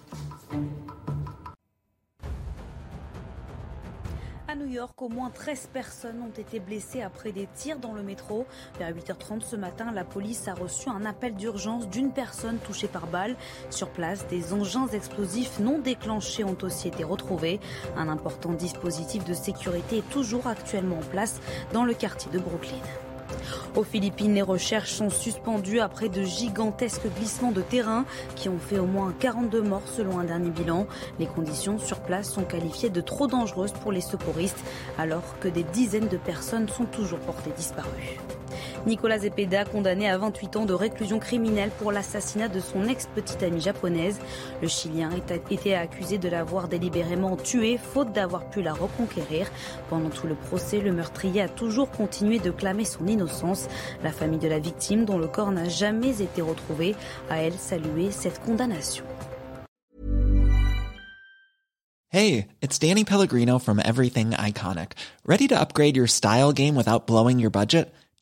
À 4.54 4.56
New 4.56 4.70
York, 4.70 5.02
au 5.02 5.08
moins 5.08 5.30
13 5.30 5.70
personnes 5.72 6.22
ont 6.22 6.40
été 6.40 6.60
blessées 6.60 7.02
après 7.02 7.32
des 7.32 7.48
tirs 7.56 7.80
dans 7.80 7.92
le 7.92 8.04
métro. 8.04 8.46
Vers 8.78 8.94
8h30 8.94 9.40
ce 9.40 9.56
matin, 9.56 9.90
la 9.92 10.04
police 10.04 10.46
a 10.46 10.54
reçu 10.54 10.88
un 10.88 11.04
appel 11.04 11.34
d'urgence 11.34 11.88
d'une 11.88 12.12
personne 12.12 12.58
touchée 12.58 12.86
par 12.86 13.08
balle. 13.08 13.34
Sur 13.70 13.88
place, 13.88 14.28
des 14.28 14.52
engins 14.52 14.86
explosifs 14.86 15.58
non 15.58 15.80
déclenchés 15.80 16.44
ont 16.44 16.56
aussi 16.62 16.86
été 16.86 17.02
retrouvés. 17.02 17.58
Un 17.96 18.08
important 18.08 18.52
dispositif 18.52 19.24
de 19.24 19.34
sécurité 19.34 19.98
est 19.98 20.10
toujours 20.10 20.46
actuellement 20.46 20.98
en 20.98 21.10
place 21.10 21.40
dans 21.72 21.84
le 21.84 21.94
quartier 21.94 22.30
de 22.30 22.38
Brooklyn. 22.38 22.78
Aux 23.76 23.84
Philippines, 23.84 24.34
les 24.34 24.42
recherches 24.42 24.92
sont 24.92 25.10
suspendues 25.10 25.80
après 25.80 26.08
de 26.08 26.22
gigantesques 26.22 27.08
glissements 27.16 27.52
de 27.52 27.62
terrain 27.62 28.04
qui 28.36 28.48
ont 28.48 28.58
fait 28.58 28.78
au 28.78 28.86
moins 28.86 29.12
42 29.18 29.62
morts 29.62 29.86
selon 29.86 30.18
un 30.18 30.24
dernier 30.24 30.50
bilan. 30.50 30.86
Les 31.18 31.26
conditions 31.26 31.78
sur 31.78 32.00
place 32.00 32.30
sont 32.30 32.44
qualifiées 32.44 32.90
de 32.90 33.00
trop 33.00 33.26
dangereuses 33.26 33.72
pour 33.72 33.92
les 33.92 34.00
secouristes 34.00 34.62
alors 34.98 35.38
que 35.40 35.48
des 35.48 35.64
dizaines 35.64 36.08
de 36.08 36.16
personnes 36.16 36.68
sont 36.68 36.86
toujours 36.86 37.20
portées 37.20 37.52
disparues. 37.56 38.18
Nicolas 38.86 39.18
Zepeda, 39.18 39.64
condamné 39.64 40.08
à 40.08 40.18
28 40.18 40.56
ans 40.56 40.64
de 40.64 40.74
réclusion 40.74 41.18
criminelle 41.18 41.70
pour 41.78 41.92
l'assassinat 41.92 42.48
de 42.48 42.60
son 42.60 42.86
ex-petite 42.86 43.42
amie 43.42 43.60
japonaise. 43.60 44.18
Le 44.62 44.68
Chilien 44.68 45.10
était 45.10 45.74
accusé 45.74 46.18
de 46.18 46.28
l'avoir 46.28 46.68
délibérément 46.68 47.36
tuée, 47.36 47.78
faute 47.78 48.12
d'avoir 48.12 48.48
pu 48.50 48.62
la 48.62 48.72
reconquérir. 48.72 49.50
Pendant 49.90 50.10
tout 50.10 50.26
le 50.26 50.34
procès, 50.34 50.80
le 50.80 50.92
meurtrier 50.92 51.42
a 51.42 51.48
toujours 51.48 51.90
continué 51.90 52.38
de 52.38 52.50
clamer 52.50 52.84
son 52.84 53.06
innocence. 53.06 53.68
La 54.02 54.10
famille 54.10 54.38
de 54.38 54.48
la 54.48 54.58
victime, 54.58 55.04
dont 55.04 55.18
le 55.18 55.26
corps 55.26 55.52
n'a 55.52 55.68
jamais 55.68 56.22
été 56.22 56.42
retrouvé, 56.42 56.94
a 57.30 57.38
elle 57.38 57.54
salué 57.54 58.10
cette 58.10 58.40
condamnation. 58.40 59.04
Hey, 62.14 62.46
it's 62.62 62.78
Danny 62.78 63.04
Pellegrino 63.04 63.58
from 63.58 63.80
Everything 63.84 64.30
Iconic. 64.30 64.92
Ready 65.26 65.48
to 65.48 65.58
upgrade 65.58 65.96
your 65.96 66.06
style 66.06 66.52
game 66.52 66.76
without 66.76 67.08
blowing 67.08 67.40
your 67.40 67.50
budget? 67.50 67.92